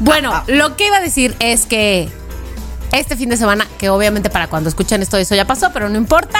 Bueno, 0.00 0.42
lo 0.46 0.76
que 0.76 0.86
iba 0.86 0.96
a 0.96 1.00
decir 1.00 1.34
es 1.40 1.66
que 1.66 2.08
este 2.92 3.16
fin 3.16 3.28
de 3.28 3.36
semana, 3.36 3.66
que 3.78 3.90
obviamente 3.90 4.30
para 4.30 4.48
cuando 4.48 4.68
escuchen 4.68 5.02
esto 5.02 5.16
eso 5.16 5.34
ya 5.34 5.46
pasó, 5.46 5.70
pero 5.72 5.88
no 5.88 5.96
importa, 5.96 6.38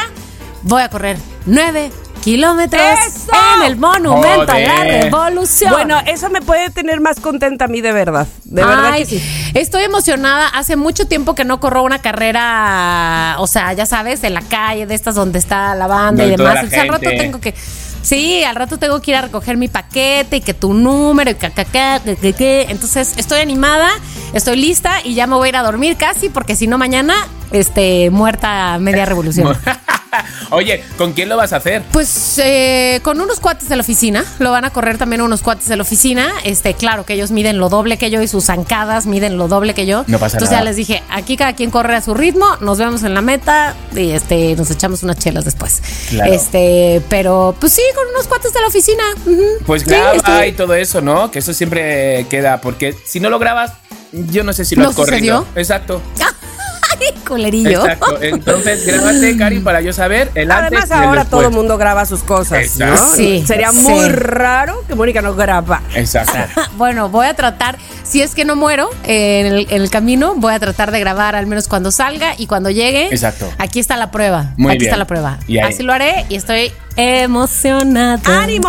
voy 0.62 0.82
a 0.82 0.88
correr 0.88 1.16
nueve 1.46 1.90
kilómetros 2.18 2.82
¡Eso! 3.06 3.32
en 3.56 3.64
el 3.66 3.76
monumento 3.76 4.52
a 4.52 4.58
la 4.58 4.76
Joder. 4.76 5.04
revolución. 5.04 5.72
Bueno, 5.72 5.98
eso 6.06 6.30
me 6.30 6.40
puede 6.42 6.70
tener 6.70 7.00
más 7.00 7.20
contenta 7.20 7.66
a 7.66 7.68
mí 7.68 7.80
de 7.80 7.92
verdad. 7.92 8.26
De 8.44 8.64
verdad 8.64 8.90
Ay, 8.92 9.04
que 9.04 9.18
sí. 9.18 9.50
Estoy 9.54 9.84
emocionada. 9.84 10.48
Hace 10.48 10.76
mucho 10.76 11.06
tiempo 11.06 11.34
que 11.34 11.44
no 11.44 11.60
corro 11.60 11.82
una 11.82 12.00
carrera, 12.00 13.36
o 13.38 13.46
sea, 13.46 13.72
ya 13.72 13.86
sabes, 13.86 14.24
en 14.24 14.34
la 14.34 14.42
calle, 14.42 14.86
de 14.86 14.94
estas 14.94 15.14
donde 15.14 15.38
está 15.38 15.74
la 15.74 15.86
banda 15.86 16.24
y 16.24 16.30
demás. 16.30 16.56
Entonces 16.56 16.78
al 16.78 16.88
rato 16.88 17.10
tengo 17.10 17.40
que. 17.40 17.54
Sí, 18.00 18.44
al 18.44 18.54
rato 18.54 18.78
tengo 18.78 19.02
que 19.02 19.10
ir 19.10 19.16
a 19.16 19.22
recoger 19.22 19.56
mi 19.56 19.68
paquete 19.68 20.36
y 20.36 20.40
que 20.40 20.54
tu 20.54 20.72
número 20.72 21.30
y 21.30 21.34
que, 21.34 21.50
que, 21.50 21.64
que, 21.64 22.00
que, 22.04 22.16
que, 22.16 22.32
que. 22.32 22.66
Entonces 22.68 23.14
estoy 23.18 23.40
animada, 23.40 23.88
estoy 24.32 24.56
lista 24.56 25.00
y 25.04 25.14
ya 25.14 25.26
me 25.26 25.34
voy 25.34 25.46
a 25.46 25.48
ir 25.50 25.56
a 25.56 25.62
dormir 25.62 25.96
casi 25.96 26.28
porque 26.28 26.54
si 26.56 26.66
no 26.68 26.78
mañana, 26.78 27.14
este, 27.50 28.10
muerta 28.10 28.78
media 28.78 29.04
revolución. 29.04 29.56
Oye, 30.50 30.84
¿con 30.96 31.12
quién 31.12 31.28
lo 31.28 31.36
vas 31.36 31.52
a 31.52 31.56
hacer? 31.56 31.82
Pues 31.92 32.38
eh, 32.42 33.00
con 33.02 33.20
unos 33.20 33.40
cuates 33.40 33.68
de 33.68 33.76
la 33.76 33.82
oficina, 33.82 34.24
lo 34.38 34.50
van 34.50 34.64
a 34.64 34.70
correr 34.70 34.98
también 34.98 35.20
unos 35.22 35.42
cuates 35.42 35.68
de 35.68 35.76
la 35.76 35.82
oficina. 35.82 36.32
Este, 36.44 36.74
claro 36.74 37.04
que 37.04 37.14
ellos 37.14 37.30
miden 37.30 37.58
lo 37.58 37.68
doble 37.68 37.98
que 37.98 38.10
yo 38.10 38.22
y 38.22 38.28
sus 38.28 38.44
zancadas 38.46 39.06
miden 39.06 39.36
lo 39.38 39.48
doble 39.48 39.74
que 39.74 39.86
yo. 39.86 40.04
No 40.06 40.18
pasa 40.18 40.36
Entonces 40.36 40.50
nada. 40.52 40.62
ya 40.62 40.64
les 40.64 40.76
dije, 40.76 41.02
aquí 41.10 41.36
cada 41.36 41.54
quien 41.54 41.70
corre 41.70 41.94
a 41.96 42.00
su 42.02 42.14
ritmo, 42.14 42.46
nos 42.60 42.78
vemos 42.78 43.02
en 43.02 43.14
la 43.14 43.20
meta 43.20 43.74
y 43.94 44.10
este, 44.10 44.54
nos 44.56 44.70
echamos 44.70 45.02
unas 45.02 45.18
chelas 45.18 45.44
después. 45.44 45.82
Claro. 46.10 46.32
Este, 46.32 47.02
pero 47.08 47.54
pues 47.58 47.72
sí, 47.72 47.82
con 47.94 48.06
unos 48.08 48.26
cuates 48.26 48.52
de 48.52 48.60
la 48.60 48.66
oficina. 48.68 49.04
Pues 49.66 49.82
Sí, 49.82 49.90
graba 49.90 50.14
estoy- 50.14 50.48
y 50.48 50.52
todo 50.52 50.74
eso, 50.74 51.00
¿no? 51.00 51.30
Que 51.30 51.38
eso 51.40 51.52
siempre 51.52 52.26
queda, 52.30 52.60
porque 52.60 52.94
si 53.04 53.20
no 53.20 53.30
lo 53.30 53.38
grabas, 53.38 53.72
yo 54.12 54.44
no 54.44 54.52
sé 54.52 54.64
si 54.64 54.76
lo 54.76 54.84
¿No 54.84 54.90
has 54.90 54.96
corrido. 54.96 55.40
sucedió? 55.40 55.46
Exacto. 55.54 56.02
Exacto. 57.30 58.18
Entonces, 58.22 58.86
grábate, 58.86 59.36
Cari, 59.36 59.60
para 59.64 59.80
yo 59.80 59.92
saber 59.92 60.30
el 60.34 60.50
antes 60.50 60.78
Además, 60.78 60.90
ahora 60.90 61.20
después. 61.22 61.28
todo 61.30 61.48
el 61.48 61.54
mundo 61.54 61.76
graba 61.76 62.06
sus 62.06 62.22
cosas, 62.22 62.64
Exacto. 62.64 62.94
¿no? 63.02 63.14
Sí, 63.14 63.44
Sería 63.46 63.70
sí. 63.70 63.76
muy 63.78 64.08
raro 64.08 64.82
que 64.88 64.94
Mónica 64.94 65.20
no 65.22 65.34
graba. 65.34 65.82
Exacto. 65.94 66.60
Bueno, 66.78 67.08
voy 67.08 67.26
a 67.26 67.34
tratar, 67.34 67.76
si 68.04 68.22
es 68.22 68.34
que 68.34 68.44
no 68.44 68.54
muero 68.56 68.88
en, 69.04 69.46
el, 69.46 69.66
en 69.70 69.82
el 69.82 69.90
camino, 69.90 70.34
voy 70.36 70.54
a 70.54 70.58
tratar 70.60 70.92
de 70.92 71.00
grabar 71.00 71.34
al 71.34 71.46
menos 71.46 71.66
cuando 71.68 71.90
salga 71.90 72.34
y 72.38 72.46
cuando 72.46 72.70
llegue. 72.70 73.08
Exacto. 73.08 73.52
Aquí 73.58 73.80
está 73.80 73.96
la 73.96 74.10
prueba. 74.10 74.54
Muy 74.56 74.70
aquí 74.72 74.78
bien. 74.80 74.90
está 74.90 74.96
la 74.96 75.06
prueba. 75.06 75.38
Y. 75.48 75.58
Así 75.58 75.82
lo 75.82 75.92
haré 75.92 76.24
y 76.28 76.36
estoy 76.36 76.72
emocionada. 76.98 78.42
¡Ánimo, 78.42 78.68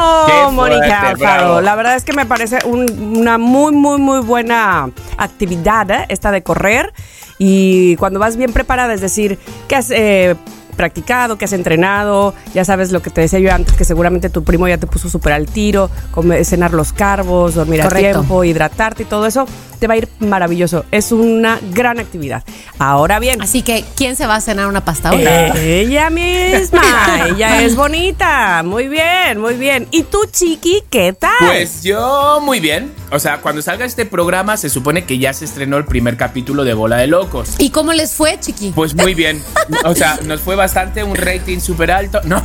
Mónica. 0.52 1.16
La 1.62 1.76
verdad 1.76 1.96
es 1.96 2.04
que 2.04 2.14
me 2.14 2.26
parece 2.28 2.60
un- 2.66 3.18
una 3.18 3.38
muy, 3.40 3.72
muy, 3.72 3.98
muy 4.00 4.20
buena 4.20 4.90
actividad 5.18 5.90
¿eh? 5.90 6.06
esta 6.10 6.32
de 6.32 6.44
correr. 6.44 6.94
Y 7.40 7.96
cuando 7.96 8.20
vas 8.20 8.36
bien 8.38 8.54
preparada, 8.54 8.94
es 8.94 9.02
decir, 9.02 9.40
que 9.68 9.76
has 9.76 9.90
eh, 9.92 10.36
practicado, 10.80 11.38
que 11.38 11.44
has 11.44 11.52
entrenado, 11.52 12.34
ya 12.54 12.64
sabes 12.64 12.94
lo 12.94 13.02
que 13.02 13.10
te 13.10 13.20
decía 13.20 13.38
yo 13.40 13.52
antes, 13.54 13.76
que 13.76 13.84
seguramente 13.84 14.30
tu 14.30 14.46
primo 14.46 14.66
ya 14.66 14.78
te 14.78 14.88
puso 14.88 15.10
súper 15.10 15.34
al 15.34 15.46
tiro, 15.46 15.92
comer, 16.12 16.46
cenar 16.46 16.72
los 16.72 16.94
carbos, 16.94 17.56
dormir 17.56 17.82
Correcto. 17.82 18.08
a 18.08 18.12
tiempo, 18.22 18.44
hidratarte 18.46 19.04
y 19.04 19.06
todo 19.06 19.26
eso, 19.26 19.46
te 19.78 19.88
va 19.88 19.96
a 19.96 19.98
ir 19.98 20.08
maravilloso. 20.20 20.86
Es 20.90 21.12
una 21.12 21.60
gran 21.72 22.00
actividad. 22.00 22.46
Ahora 22.78 23.20
bien, 23.20 23.42
Así 23.42 23.62
que, 23.62 23.84
¿quién 23.98 24.16
se 24.16 24.26
va 24.26 24.36
a 24.36 24.42
cenar 24.42 24.68
una 24.68 24.86
pasta 24.86 25.10
ahora? 25.10 25.54
ella 25.58 26.10
misma, 26.10 27.28
ella 27.28 27.62
es 27.62 27.76
bonita. 27.76 28.64
Muy 28.64 28.88
bien, 28.88 29.38
muy 29.38 29.56
bien. 29.56 29.86
¿Y 29.92 30.04
tú, 30.04 30.20
Chiqui, 30.32 30.84
qué 30.90 31.12
tal? 31.12 31.32
Pues 31.40 31.84
yo 31.84 32.40
muy 32.42 32.62
bien. 32.62 32.94
O 33.12 33.20
sea, 33.20 33.42
cuando 33.42 33.62
salga 33.62 33.86
este 33.86 34.06
programa 34.06 34.56
se 34.58 34.70
supone 34.70 35.06
que 35.06 35.18
ya 35.18 35.34
se 35.34 35.46
estrenó 35.46 35.78
el 35.78 35.86
primer 35.86 36.16
capítulo 36.16 36.64
de 36.64 36.74
Bola 36.74 36.98
de 36.98 37.08
Locos. 37.08 37.56
¿Y 37.58 37.72
cómo 37.72 37.94
les 37.94 38.14
fue, 38.14 38.40
chiqui? 38.40 38.72
Pues 38.76 38.96
muy 38.96 39.16
bien. 39.16 39.42
O 39.86 39.96
sea, 39.96 40.20
nos 40.26 40.42
fue 40.42 40.56
bastante 40.56 41.04
un 41.04 41.16
rating 41.16 41.60
súper 41.60 41.92
alto. 41.92 42.22
No, 42.26 42.44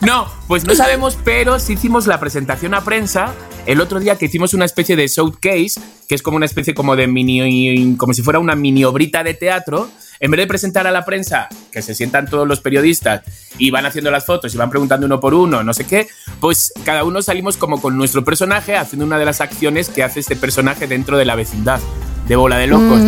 no, 0.00 0.30
pues 0.48 0.64
no 0.64 0.74
sabemos, 0.74 1.16
pero 1.24 1.60
sí 1.60 1.74
hicimos 1.74 2.06
la 2.06 2.18
presentación 2.18 2.74
a 2.74 2.82
prensa 2.82 3.32
el 3.66 3.80
otro 3.80 4.00
día 4.00 4.16
que 4.16 4.24
hicimos 4.24 4.54
una 4.54 4.64
especie 4.64 4.96
de 4.96 5.06
showcase, 5.06 5.80
que 6.08 6.14
es 6.14 6.22
como 6.22 6.38
una 6.38 6.46
especie 6.46 6.72
como 6.74 6.96
de 6.96 7.06
mini, 7.06 7.96
como 7.96 8.14
si 8.14 8.22
fuera 8.22 8.38
una 8.38 8.56
mini 8.56 8.84
obrita 8.84 9.22
de 9.22 9.34
teatro. 9.34 9.90
En 10.20 10.30
vez 10.32 10.38
de 10.38 10.46
presentar 10.46 10.86
a 10.86 10.90
la 10.90 11.04
prensa, 11.04 11.48
que 11.70 11.80
se 11.80 11.94
sientan 11.94 12.26
todos 12.28 12.46
los 12.48 12.60
periodistas 12.60 13.22
y 13.56 13.70
van 13.70 13.86
haciendo 13.86 14.10
las 14.10 14.24
fotos 14.26 14.52
y 14.54 14.58
van 14.58 14.68
preguntando 14.70 15.06
uno 15.06 15.20
por 15.20 15.32
uno, 15.34 15.62
no 15.62 15.72
sé 15.72 15.86
qué, 15.86 16.08
pues 16.40 16.72
cada 16.84 17.04
uno 17.04 17.22
salimos 17.22 17.56
como 17.56 17.80
con 17.80 17.96
nuestro 17.96 18.24
personaje 18.24 18.76
haciendo 18.76 19.06
una 19.06 19.18
de 19.18 19.24
las 19.24 19.40
acciones 19.40 19.88
que 19.88 20.02
hace 20.02 20.20
este 20.20 20.34
personaje 20.34 20.86
dentro 20.88 21.16
de 21.18 21.24
la 21.24 21.36
vecindad 21.36 21.78
de 22.26 22.34
Bola 22.36 22.58
de 22.58 22.66
Locos. 22.66 23.00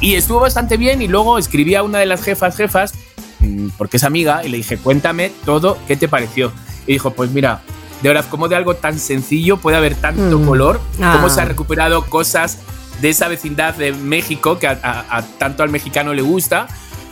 Y 0.00 0.14
estuvo 0.14 0.40
bastante 0.40 0.76
bien 0.76 1.00
y 1.02 1.08
luego 1.08 1.38
escribí 1.38 1.74
a 1.74 1.82
una 1.82 1.98
de 1.98 2.06
las 2.06 2.22
jefas 2.22 2.56
jefas, 2.56 2.92
mm, 3.40 3.68
porque 3.78 3.96
es 3.96 4.04
amiga, 4.04 4.42
y 4.44 4.48
le 4.48 4.58
dije, 4.58 4.76
cuéntame 4.78 5.32
todo, 5.44 5.78
¿qué 5.88 5.96
te 5.96 6.08
pareció? 6.08 6.52
Y 6.86 6.92
dijo, 6.92 7.10
pues 7.12 7.30
mira, 7.30 7.62
de 8.02 8.08
verdad, 8.08 8.24
como 8.30 8.48
de 8.48 8.56
algo 8.56 8.76
tan 8.76 8.98
sencillo 8.98 9.58
puede 9.58 9.76
haber 9.76 9.94
tanto 9.94 10.38
Mm. 10.38 10.46
color, 10.46 10.80
Ah. 11.02 11.12
cómo 11.16 11.28
se 11.30 11.40
han 11.40 11.48
recuperado 11.48 12.04
cosas 12.06 12.58
de 13.00 13.08
esa 13.10 13.28
vecindad 13.28 13.74
de 13.74 13.92
México 13.92 14.58
que 14.58 14.66
a, 14.66 14.78
a- 14.82 15.18
a 15.18 15.22
tanto 15.22 15.62
al 15.62 15.70
mexicano 15.70 16.14
le 16.14 16.22
gusta. 16.22 16.66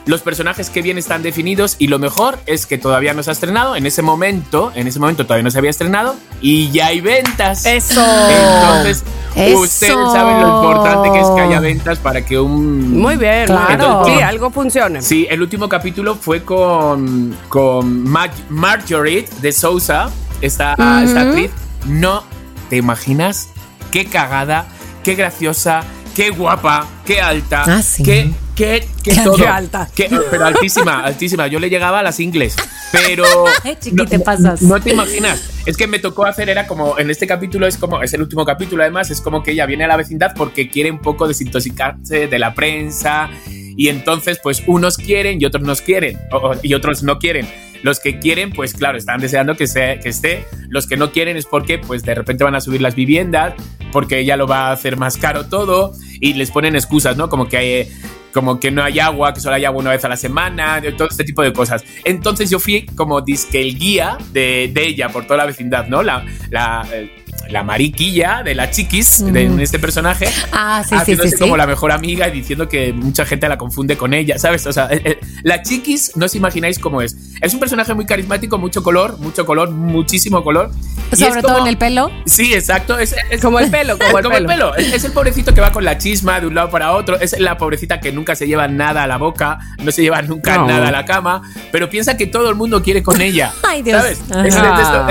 Los 0.07 0.23
personajes 0.23 0.71
que 0.71 0.80
bien 0.80 0.97
están 0.97 1.23
definidos 1.23 1.76
y 1.78 1.88
lo 1.88 1.99
mejor 1.99 2.38
es 2.47 2.64
que 2.64 2.78
todavía 2.78 3.12
no 3.12 3.23
se 3.23 3.28
ha 3.28 3.35
estrenado. 3.35 3.76
En 3.76 3.85
ese 3.85 4.00
momento, 4.00 4.73
en 4.75 4.87
ese 4.87 4.99
momento 4.99 5.25
todavía 5.25 5.42
no 5.42 5.50
se 5.50 5.59
había 5.59 5.68
estrenado 5.68 6.14
y 6.40 6.71
ya 6.71 6.87
hay 6.87 7.02
ventas. 7.02 7.66
Eso. 7.66 8.02
Entonces, 8.02 9.04
Eso. 9.37 9.61
ustedes 9.61 9.92
saben 10.12 10.40
lo 10.40 10.49
importante 10.62 11.11
que 11.12 11.21
es 11.21 11.26
que 11.28 11.40
haya 11.42 11.61
ventas 11.61 11.99
para 11.99 12.25
que 12.25 12.38
un 12.38 12.99
Muy 12.99 13.16
bien, 13.18 13.45
Claro. 13.49 13.71
Entonces, 13.73 14.14
sí, 14.16 14.23
algo 14.23 14.50
funcione. 14.50 15.02
Sí, 15.02 15.26
el 15.28 15.42
último 15.42 15.68
capítulo 15.68 16.14
fue 16.14 16.42
con, 16.42 17.37
con 17.50 18.04
Mar- 18.04 18.30
Marjorie 18.49 19.28
de 19.42 19.52
Sousa, 19.52 20.09
esta, 20.40 20.73
esta 21.04 21.21
actriz. 21.21 21.50
No 21.85 22.23
te 22.71 22.76
imaginas 22.76 23.50
qué 23.90 24.07
cagada, 24.07 24.64
qué 25.09 25.15
graciosa, 25.15 25.83
qué 26.15 26.29
guapa, 26.29 26.87
qué 27.07 27.19
alta, 27.19 27.62
Ah, 27.67 27.81
sí. 27.83 28.03
qué, 28.03 28.31
que 28.55 28.87
Qué 29.03 29.15
todo. 29.25 29.49
alta. 29.49 29.88
Que- 29.95 30.11
pero 30.31 30.45
altísima, 30.45 31.00
altísima. 31.03 31.47
Yo 31.47 31.59
le 31.61 31.71
llegaba 31.71 32.00
a 32.00 32.03
las 32.03 32.21
ingles. 32.21 32.55
Pero. 32.93 33.25
Chiqui, 33.81 34.05
te 34.05 34.19
pasas. 34.19 34.61
No 34.61 34.79
te 34.83 34.91
imaginas. 34.93 35.49
Es 35.65 35.79
que 35.79 35.87
me 35.87 35.99
tocó 35.99 36.27
hacer, 36.27 36.50
era 36.50 36.67
como, 36.67 36.99
en 36.99 37.09
este 37.11 37.27
capítulo 37.27 37.67
es 37.67 37.79
como, 37.79 38.03
es 38.03 38.12
el 38.12 38.21
último 38.21 38.45
capítulo 38.45 38.83
además, 38.83 39.11
es 39.11 39.23
como 39.23 39.43
que 39.43 39.53
ella 39.53 39.65
viene 39.65 39.85
a 39.85 39.88
la 39.88 39.97
vecindad 39.97 40.33
porque 40.37 40.69
quiere 40.69 40.91
un 40.91 40.99
poco 40.99 41.27
desintoxicarse 41.27 42.27
de 42.27 42.38
la 42.38 42.53
prensa. 42.53 43.31
Y 43.47 43.88
entonces, 43.88 44.41
pues 44.43 44.62
unos 44.67 44.99
quieren 44.99 45.41
y 45.41 45.47
otros 45.47 45.62
no 45.62 45.75
quieren. 45.77 46.19
o- 46.33 46.53
y 46.62 46.75
otros 46.75 47.03
no 47.03 47.19
quieren. 47.19 47.49
Los 47.82 48.00
que 48.00 48.18
quieren, 48.18 48.50
pues 48.50 48.75
claro, 48.75 48.99
están 48.99 49.20
deseando 49.20 49.56
que, 49.56 49.66
sea, 49.66 49.99
que 50.00 50.08
esté. 50.08 50.47
Los 50.68 50.87
que 50.87 50.97
no 50.97 51.12
quieren 51.12 51.37
es 51.37 51.47
porque, 51.47 51.78
pues 51.78 52.02
de 52.02 52.14
repente 52.14 52.44
van 52.44 52.54
a 52.54 52.61
subir 52.61 52.80
las 52.80 52.94
viviendas, 52.94 53.54
porque 53.92 54.20
ella 54.20 54.37
lo 54.37 54.47
va 54.47 54.68
a 54.68 54.73
hacer 54.73 54.97
más 54.97 55.16
caro 55.16 55.47
todo 55.47 55.92
y 56.20 56.35
les 56.35 56.50
ponen 56.50 56.76
excusas, 56.76 57.16
¿no? 57.16 57.28
Como 57.28 57.49
que 57.49 57.56
hay, 57.56 57.88
como 58.32 58.61
que 58.61 58.70
no 58.70 58.82
hay 58.82 58.99
agua, 58.99 59.32
que 59.32 59.40
solo 59.40 59.56
hay 59.56 59.64
agua 59.64 59.80
una 59.80 59.90
vez 59.90 60.04
a 60.04 60.08
la 60.08 60.16
semana, 60.16 60.80
todo 60.97 61.08
este 61.08 61.25
tipo 61.25 61.42
de 61.42 61.52
cosas. 61.52 61.85
Entonces 62.04 62.50
yo 62.50 62.58
fui 62.58 62.87
como 62.94 63.20
disque 63.20 63.61
el 63.61 63.78
guía 63.78 64.18
de, 64.32 64.70
de 64.73 64.87
ella 64.87 65.08
por 65.08 65.25
toda 65.25 65.38
la 65.38 65.47
vecindad, 65.47 65.87
¿no? 65.88 66.02
La, 66.02 66.25
la, 66.50 66.87
eh, 66.92 67.11
la 67.50 67.62
mariquilla 67.62 68.43
de 68.45 68.55
la 68.55 68.71
chiquis, 68.71 69.25
de 69.33 69.45
en 69.45 69.61
este 69.61 69.78
personaje, 69.78 70.26
Ah, 70.52 70.83
sí, 70.83 70.90
sí, 70.90 70.95
haciéndose 70.97 71.31
sí, 71.31 71.37
sí. 71.37 71.40
como 71.43 71.57
la 71.57 71.67
mejor 71.67 71.93
amiga 71.93 72.28
y 72.28 72.31
diciendo 72.33 72.69
que 72.69 72.93
mucha 72.93 73.25
gente 73.25 73.49
la 73.49 73.57
confunde 73.59 73.97
con 73.97 74.12
ella, 74.14 74.38
¿sabes? 74.38 74.67
O 74.67 74.73
sea, 74.73 74.88
eh, 74.90 75.00
eh, 75.05 75.21
la 75.43 75.62
chiquis, 75.62 76.12
no 76.17 76.26
os 76.26 76.35
imagináis 76.35 76.78
cómo 76.78 77.02
es. 77.02 77.17
Es 77.40 77.55
un 77.55 77.61
personaje 77.61 77.95
muy 77.95 78.05
carismático, 78.07 78.59
mucho 78.59 78.83
color, 78.83 79.19
mucho 79.19 79.47
color, 79.47 79.71
muchísimo 79.71 80.43
color. 80.45 80.71
Sobre 81.12 81.28
es 81.28 81.35
todo 81.43 81.55
como- 81.55 81.59
en 81.61 81.67
el 81.69 81.78
pelo. 81.78 82.11
Sí, 82.26 82.52
exacto. 82.52 82.99
Es, 82.99 83.14
es- 83.31 83.40
Como 83.40 83.59
el 83.61 83.71
pelo, 83.71 83.97
como 83.99 84.19
el 84.19 84.25
como 84.25 84.37
el 84.37 84.47
pelo. 84.47 84.75
Es, 84.76 84.93
es 84.93 85.05
el 85.05 85.12
pobrecito 85.12 85.55
que 85.55 85.61
va 85.61 85.73
con 85.73 85.85
la 85.85 85.97
chisma 85.99 86.40
de 86.40 86.47
un 86.47 86.55
lado 86.55 86.71
para 86.71 86.93
otro. 86.93 87.19
Es 87.19 87.38
la 87.38 87.57
pobrecita 87.57 88.00
que 88.00 88.12
nunca 88.12 88.35
se 88.35 88.47
lleva 88.47 88.69
nada 88.69 89.05
a 89.05 89.07
la 89.07 89.17
boca, 89.17 89.59
no 89.83 89.90
se 89.90 90.02
lleva 90.02 90.21
nunca 90.23 90.57
No. 90.57 90.67
nada 90.67 90.88
a 90.88 90.93
la 90.93 91.05
cama, 91.05 91.43
pero 91.73 91.88
piensa 91.88 92.17
que 92.17 92.26
todo 92.26 92.50
el 92.50 92.57
mundo 92.57 92.83
quiere 92.83 93.02
con 93.02 93.21
ella. 93.21 93.52
Ay, 93.62 93.83
Dios. 93.83 94.02
¿Sabes? 94.02 94.21
Ajá. 94.31 94.47
Es- 94.47 94.55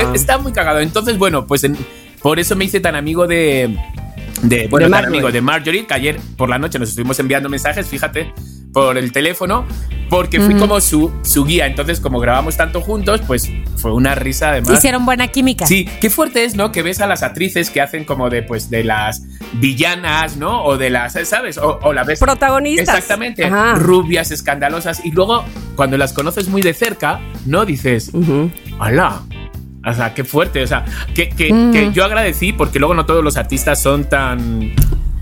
es- 0.03 0.09
es- 0.15 0.21
está 0.21 0.37
muy 0.37 0.51
cagado. 0.51 0.79
Entonces, 0.81 1.17
bueno, 1.17 1.47
pues 1.47 1.63
en- 1.63 1.77
por 2.27 2.41
eso 2.41 2.57
me 2.57 2.65
hice 2.65 2.81
tan 2.81 2.93
amigo 2.95 3.25
de. 3.25 3.73
De, 4.41 4.67
bueno, 4.67 4.87
De 4.87 4.91
tan 4.91 4.91
Marjorie. 4.91 5.07
amigo 5.07 5.31
de 5.31 5.41
Marjorie, 5.41 5.87
que 5.87 5.93
ayer 5.93 6.19
por 6.35 6.49
la 6.49 6.59
noche 6.59 6.77
nos 6.77 6.89
estuvimos 6.89 7.17
enviando 7.19 7.47
mensajes, 7.47 7.87
fíjate, 7.87 8.33
por 8.73 8.97
el 8.97 9.13
teléfono, 9.13 9.65
porque 10.09 10.41
fui 10.41 10.55
como 10.55 10.81
su, 10.81 11.09
su 11.23 11.45
guía. 11.45 11.67
Entonces, 11.67 12.01
como 12.01 12.19
grabamos 12.19 12.57
tanto 12.57 12.81
juntos, 12.81 13.21
pues 13.25 13.49
fue 13.77 13.93
una 13.93 14.13
risa 14.13 14.49
además. 14.49 14.73
Hicieron 14.73 15.05
buena 15.05 15.29
química. 15.29 15.65
Sí, 15.67 15.89
qué 16.01 16.09
fuerte 16.09 16.43
es, 16.43 16.55
¿no? 16.55 16.73
Que 16.73 16.81
ves 16.81 16.99
a 16.99 17.07
las 17.07 17.23
actrices 17.23 17.69
que 17.69 17.79
hacen 17.79 18.03
como 18.03 18.29
de, 18.29 18.43
pues, 18.43 18.69
de 18.69 18.83
las 18.83 19.23
villanas, 19.53 20.35
¿no? 20.35 20.65
O 20.65 20.77
de 20.77 20.89
las, 20.89 21.13
¿sabes? 21.13 21.57
O, 21.57 21.79
o 21.81 21.93
la 21.93 22.03
ves. 22.03 22.19
Protagonistas. 22.19 22.89
Exactamente. 22.89 23.45
Ajá. 23.45 23.75
Rubias, 23.75 24.31
escandalosas. 24.31 25.05
Y 25.05 25.11
luego, 25.11 25.45
cuando 25.77 25.95
las 25.95 26.11
conoces 26.11 26.49
muy 26.49 26.61
de 26.61 26.73
cerca, 26.73 27.21
¿no? 27.45 27.63
Dices. 27.63 28.11
¡hala! 28.79 29.21
O 29.87 29.93
sea, 29.93 30.13
qué 30.13 30.23
fuerte. 30.23 30.61
O 30.63 30.67
sea, 30.67 30.85
que, 31.15 31.29
que- 31.29 31.53
Mm. 31.53 31.71
que 31.71 31.91
yo 31.93 32.03
agradecí 32.05 32.53
porque 32.53 32.79
luego 32.79 32.93
no 32.93 33.05
todos 33.05 33.23
los 33.23 33.37
artistas 33.37 33.81
son 33.81 34.05
tan. 34.05 34.73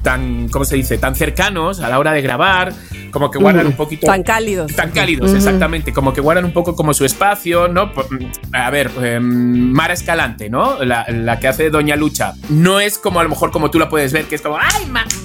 tan, 0.03 0.49
¿cómo 0.49 0.63
se 0.65 0.75
dice? 0.75 0.99
Tan 0.99 1.15
cercanos 1.15 1.79
a 1.79 1.89
la 1.89 1.97
hora 1.97 2.11
de 2.13 2.21
grabar, 2.21 2.71
como 3.09 3.31
que 3.31 3.39
guardan 3.39 3.65
un 3.65 3.73
poquito. 3.73 4.05
Tan 4.05 4.21
cálidos. 4.21 4.71
Tan 4.75 4.91
cálidos, 4.91 5.33
exactamente. 5.33 5.93
Como 5.93 6.13
que 6.13 6.21
guardan 6.21 6.45
un 6.45 6.53
poco 6.53 6.75
como 6.75 6.93
su 6.93 7.05
espacio, 7.05 7.67
¿no? 7.67 7.91
Por- 7.91 8.07
A 8.53 8.69
ver, 8.69 8.91
eh, 9.01 9.19
Mara 9.19 9.95
Escalante, 9.95 10.47
¿no? 10.47 10.83
La, 10.83 11.07
la 11.09 11.39
que 11.39 11.47
hace 11.47 11.71
Doña 11.71 11.95
Lucha. 11.95 12.33
No 12.49 12.79
es 12.79 12.99
como 12.99 13.19
a 13.19 13.23
lo 13.23 13.29
mejor 13.29 13.49
como 13.49 13.71
tú 13.71 13.79
la 13.79 13.89
puedes 13.89 14.13
ver, 14.13 14.25
que 14.25 14.35
es 14.35 14.43
como, 14.43 14.59
¡ay, 14.59 14.85
ma- 14.91 15.05
mm, 15.05 15.24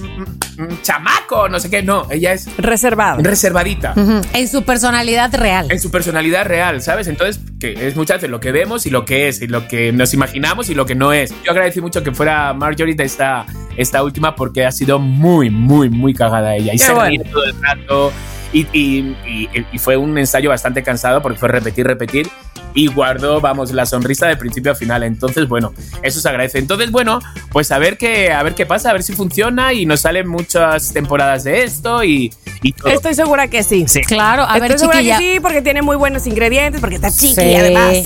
chamaco! 0.81 1.49
No 1.49 1.59
sé 1.59 1.69
qué. 1.69 1.81
No, 1.83 2.07
ella 2.11 2.33
es 2.33 2.47
Reservado. 2.57 3.21
reservadita. 3.23 3.93
En 4.33 4.47
su 4.47 4.63
personalidad 4.63 5.33
real. 5.35 5.67
En 5.71 5.79
su 5.79 5.91
personalidad 5.91 6.45
real, 6.45 6.81
¿sabes? 6.81 7.07
Entonces, 7.07 7.41
que 7.59 7.87
es 7.87 7.95
muchas 7.95 8.17
veces 8.17 8.29
lo 8.29 8.39
que 8.39 8.51
vemos 8.51 8.85
y 8.85 8.89
lo 8.89 9.05
que 9.05 9.27
es, 9.27 9.41
y 9.41 9.47
lo 9.47 9.67
que 9.67 9.91
nos 9.91 10.13
imaginamos 10.13 10.69
y 10.69 10.75
lo 10.75 10.85
que 10.85 10.95
no 10.95 11.13
es. 11.13 11.33
Yo 11.43 11.51
agradecí 11.51 11.81
mucho 11.81 12.03
que 12.03 12.11
fuera 12.11 12.53
Marjorie 12.53 12.95
de 12.95 13.03
esta, 13.03 13.45
esta 13.77 14.03
última 14.03 14.35
porque 14.35 14.65
ha 14.65 14.71
sido 14.71 14.99
muy, 14.99 15.49
muy, 15.49 15.89
muy 15.89 16.13
cagada 16.13 16.55
ella. 16.55 16.73
Y 16.73 16.77
Qué 16.77 16.83
se 16.85 16.93
bueno. 16.93 17.09
ríe 17.09 17.19
todo 17.31 17.43
el 17.45 17.55
rato. 17.61 18.11
Y, 18.53 18.67
y- 18.73 19.15
y- 19.25 19.49
y 19.71 19.77
fue 19.79 19.95
un 19.95 20.17
ensayo 20.17 20.49
bastante 20.49 20.83
cansado 20.83 21.21
porque 21.21 21.39
fue 21.39 21.47
repetir, 21.47 21.87
repetir. 21.87 22.27
Y 22.73 22.87
guardó, 22.87 23.41
vamos, 23.41 23.71
la 23.71 23.85
sonrisa 23.85 24.27
de 24.27 24.37
principio 24.37 24.71
a 24.71 24.75
final. 24.75 25.03
Entonces, 25.03 25.47
bueno, 25.47 25.73
eso 26.03 26.19
se 26.21 26.29
agradece. 26.29 26.57
Entonces, 26.59 26.91
bueno, 26.91 27.19
pues 27.51 27.71
a 27.71 27.77
ver 27.79 27.97
qué, 27.97 28.31
a 28.31 28.41
ver 28.43 28.55
qué 28.55 28.65
pasa, 28.65 28.89
a 28.89 28.93
ver 28.93 29.03
si 29.03 29.13
funciona 29.13 29.73
y 29.73 29.85
nos 29.85 30.01
salen 30.01 30.27
muchas 30.27 30.93
temporadas 30.93 31.43
de 31.43 31.63
esto 31.63 32.03
y, 32.03 32.33
y 32.61 32.71
todo. 32.73 32.89
Estoy 32.89 33.13
segura 33.13 33.47
que 33.47 33.63
sí. 33.63 33.85
Sí. 33.87 34.01
Claro, 34.01 34.43
a 34.43 34.53
Estoy 34.55 34.69
ver, 34.69 34.79
segura 34.79 34.97
chiquilla. 34.99 35.17
que 35.19 35.33
sí, 35.33 35.39
porque 35.41 35.61
tiene 35.61 35.81
muy 35.81 35.95
buenos 35.97 36.25
ingredientes, 36.27 36.79
porque 36.81 36.95
está 36.95 37.11
chiqui 37.11 37.35
Sí. 37.35 37.55
además. 37.55 37.97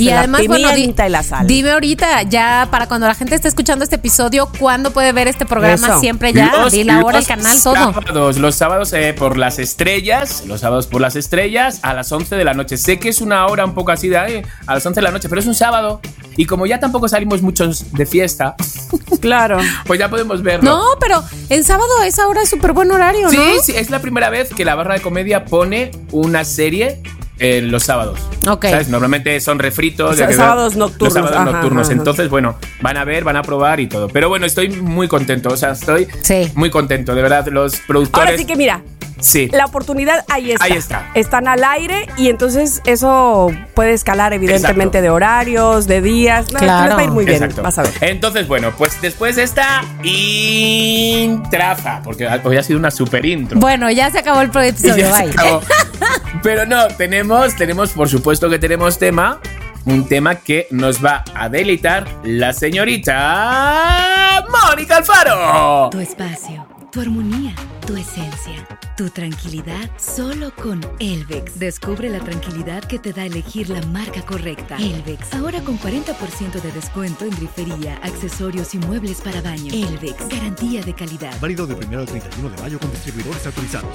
Y 0.00 0.06
la 0.06 0.18
además, 0.20 0.42
bueno, 0.46 0.68
y 0.76 0.92
la 1.08 1.22
sal. 1.22 1.46
dime 1.46 1.70
ahorita, 1.72 2.22
ya 2.22 2.68
para 2.70 2.86
cuando 2.88 3.06
la 3.06 3.14
gente 3.14 3.34
esté 3.34 3.48
escuchando 3.48 3.84
este 3.84 3.96
episodio, 3.96 4.48
¿cuándo 4.58 4.92
puede 4.92 5.12
ver 5.12 5.28
este 5.28 5.46
programa? 5.46 5.86
Eso. 5.88 6.00
Siempre 6.00 6.32
ya, 6.32 6.52
Los- 6.62 6.72
di 6.72 6.84
la 6.84 7.00
hora, 7.04 7.18
el 7.18 7.26
canal, 7.26 7.56
todo. 7.62 7.74
Sábados, 7.74 8.38
los 8.38 8.54
sábados 8.54 8.92
eh, 8.92 9.14
por 9.16 9.36
las 9.36 9.58
estrellas, 9.58 10.44
los 10.46 10.60
sábados 10.60 10.86
por 10.86 11.00
las 11.00 11.16
estrellas 11.16 11.80
a 11.82 11.94
las 11.94 12.10
11 12.12 12.36
de 12.36 12.44
la 12.44 12.54
noche. 12.54 12.76
Sé 12.76 12.98
que 12.98 13.08
es 13.08 13.20
una 13.20 13.46
hora 13.46 13.64
un 13.64 13.74
poco 13.74 13.90
así 13.92 14.08
de 14.08 14.18
"Ay, 14.18 14.42
a 14.66 14.74
las 14.74 14.84
11 14.86 15.00
de 15.00 15.04
la 15.04 15.10
noche, 15.10 15.28
pero 15.28 15.40
es 15.40 15.46
un 15.46 15.54
sábado. 15.54 16.00
Y 16.36 16.46
como 16.46 16.64
ya 16.66 16.78
tampoco 16.80 17.08
salimos 17.08 17.42
muchos 17.42 17.92
de 17.92 18.06
fiesta, 18.06 18.54
Claro. 19.20 19.58
pues 19.86 19.98
ya 19.98 20.08
podemos 20.08 20.42
verlo. 20.42 20.70
No, 20.70 20.82
pero 21.00 21.22
en 21.48 21.64
sábado 21.64 21.88
a 22.00 22.06
esa 22.06 22.26
hora 22.28 22.42
es 22.42 22.48
súper 22.50 22.72
buen 22.72 22.90
horario, 22.90 23.28
Sí, 23.30 23.36
¿no? 23.36 23.62
sí, 23.62 23.72
es 23.76 23.90
la 23.90 23.98
primera 24.00 24.30
vez 24.30 24.48
que 24.50 24.64
la 24.64 24.74
barra 24.74 24.94
de 24.94 25.00
comedia 25.00 25.44
pone 25.44 25.90
una 26.12 26.44
serie 26.44 27.02
en 27.40 27.70
los 27.72 27.82
sábados. 27.82 28.20
Ok. 28.48 28.66
¿Sabes? 28.66 28.88
Normalmente 28.88 29.40
son 29.40 29.58
refritos. 29.58 30.12
O 30.12 30.14
sea, 30.14 30.30
sábados 30.32 30.76
nocturnos. 30.76 31.02
Los 31.02 31.12
sábados 31.14 31.36
Ajá, 31.36 31.44
nocturnos. 31.52 31.86
ajá, 31.86 31.92
ajá. 31.94 31.98
Entonces, 32.00 32.28
bueno, 32.28 32.56
van 32.82 32.96
a 32.96 33.04
ver, 33.04 33.24
van 33.24 33.36
a 33.36 33.42
probar 33.42 33.80
y 33.80 33.86
todo. 33.88 34.08
Pero 34.08 34.28
bueno, 34.28 34.46
estoy 34.46 34.68
muy 34.68 35.08
contento. 35.08 35.48
O 35.48 35.56
sea, 35.56 35.70
estoy 35.72 36.06
Sí. 36.22 36.52
muy 36.54 36.70
contento. 36.70 37.14
De 37.14 37.22
verdad, 37.22 37.46
los 37.48 37.76
productores. 37.88 38.26
Ahora 38.28 38.38
sí 38.38 38.44
que 38.44 38.56
mira, 38.56 38.82
Sí. 39.20 39.48
la 39.52 39.64
oportunidad 39.66 40.24
ahí 40.28 40.52
está. 40.52 40.64
Ahí 40.64 40.72
está. 40.72 41.10
Están 41.14 41.48
al 41.48 41.62
aire 41.64 42.06
y 42.16 42.28
entonces 42.28 42.80
eso 42.86 43.50
puede 43.74 43.92
escalar 43.92 44.32
evidentemente 44.32 44.98
Exacto. 44.98 45.02
de 45.02 45.10
horarios, 45.10 45.86
de 45.86 46.00
días. 46.02 46.46
Claro. 46.46 46.88
les 46.88 46.96
va 46.96 47.00
a 47.00 47.04
ir 47.04 47.10
muy 47.10 47.24
bien, 47.24 47.42
Exacto. 47.42 47.62
vas 47.62 47.78
a 47.78 47.82
ver. 47.82 47.92
Entonces, 48.00 48.48
bueno, 48.48 48.72
pues 48.76 49.00
después 49.00 49.36
de 49.36 49.42
esta 49.44 49.82
intraza, 50.02 52.00
porque 52.02 52.28
hoy 52.44 52.56
ha 52.56 52.62
sido 52.62 52.78
una 52.78 52.90
super 52.90 53.24
intro. 53.24 53.58
Bueno, 53.60 53.90
ya 53.90 54.10
se 54.10 54.18
acabó 54.18 54.40
el 54.40 54.50
episodio, 54.50 54.96
Ya 55.08 55.16
se 55.16 55.22
bye. 55.24 55.32
acabó. 55.32 55.60
Pero 56.42 56.66
no, 56.66 56.88
tenemos, 56.88 57.54
tenemos, 57.56 57.90
por 57.90 58.08
supuesto 58.08 58.48
que 58.48 58.58
tenemos 58.58 58.98
tema. 58.98 59.40
Un 59.86 60.06
tema 60.06 60.34
que 60.34 60.66
nos 60.70 61.02
va 61.02 61.24
a 61.34 61.48
deleitar 61.48 62.06
la 62.22 62.52
señorita 62.52 64.44
Mónica 64.68 64.98
Alfaro. 64.98 65.88
Tu 65.90 66.00
espacio, 66.00 66.66
tu 66.92 67.00
armonía, 67.00 67.54
tu 67.86 67.96
esencia, 67.96 68.66
tu 69.00 69.08
tranquilidad 69.08 69.88
solo 69.98 70.52
con 70.54 70.82
Elvex. 70.98 71.58
Descubre 71.58 72.10
la 72.10 72.20
tranquilidad 72.20 72.84
que 72.84 72.98
te 72.98 73.14
da 73.14 73.24
elegir 73.24 73.70
la 73.70 73.80
marca 73.86 74.20
correcta. 74.20 74.76
Elvex, 74.76 75.32
ahora 75.32 75.62
con 75.62 75.78
40% 75.78 76.60
de 76.60 76.70
descuento 76.70 77.24
en 77.24 77.30
grifería, 77.30 77.96
accesorios 78.02 78.74
y 78.74 78.78
muebles 78.78 79.22
para 79.22 79.40
baño. 79.40 79.72
Elvex, 79.72 80.28
garantía 80.28 80.82
de 80.82 80.92
calidad. 80.94 81.32
Válido 81.40 81.66
del 81.66 81.82
1 81.82 81.98
al 81.98 82.04
31 82.04 82.50
de 82.50 82.62
mayo 82.62 82.78
con 82.78 82.90
distribuidores 82.90 83.46
autorizados. 83.46 83.90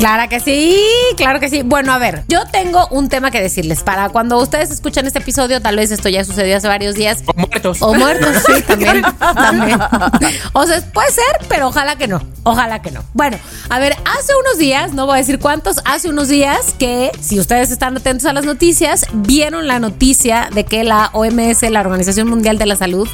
Claro 0.00 0.30
que 0.30 0.40
sí, 0.40 0.80
claro 1.18 1.40
que 1.40 1.50
sí. 1.50 1.60
Bueno, 1.62 1.92
a 1.92 1.98
ver, 1.98 2.24
yo 2.26 2.46
tengo 2.50 2.88
un 2.90 3.10
tema 3.10 3.30
que 3.30 3.42
decirles. 3.42 3.82
Para 3.82 4.08
cuando 4.08 4.38
ustedes 4.38 4.70
escuchan 4.70 5.06
este 5.06 5.18
episodio, 5.18 5.60
tal 5.60 5.76
vez 5.76 5.90
esto 5.90 6.08
ya 6.08 6.24
sucedió 6.24 6.56
hace 6.56 6.68
varios 6.68 6.94
días. 6.94 7.22
O 7.26 7.34
muertos. 7.34 7.82
O 7.82 7.92
muertos, 7.92 8.42
sí, 8.46 8.62
también, 8.66 9.02
también. 9.18 9.78
O 10.54 10.66
sea, 10.66 10.80
puede 10.94 11.10
ser, 11.10 11.46
pero 11.48 11.68
ojalá 11.68 11.96
que 11.96 12.08
no. 12.08 12.22
Ojalá 12.44 12.80
que 12.80 12.90
no. 12.90 13.04
Bueno, 13.12 13.36
a 13.68 13.78
ver, 13.78 13.94
hace 14.06 14.32
unos 14.40 14.56
días, 14.56 14.94
no 14.94 15.04
voy 15.04 15.16
a 15.16 15.18
decir 15.18 15.38
cuántos, 15.38 15.82
hace 15.84 16.08
unos 16.08 16.28
días 16.28 16.74
que, 16.78 17.12
si 17.20 17.38
ustedes 17.38 17.70
están 17.70 17.94
atentos 17.94 18.24
a 18.24 18.32
las 18.32 18.46
noticias, 18.46 19.04
vieron 19.12 19.68
la 19.68 19.80
noticia 19.80 20.48
de 20.50 20.64
que 20.64 20.82
la 20.82 21.10
OMS, 21.12 21.60
la 21.70 21.80
Organización 21.82 22.26
Mundial 22.26 22.56
de 22.56 22.64
la 22.64 22.76
Salud, 22.76 23.06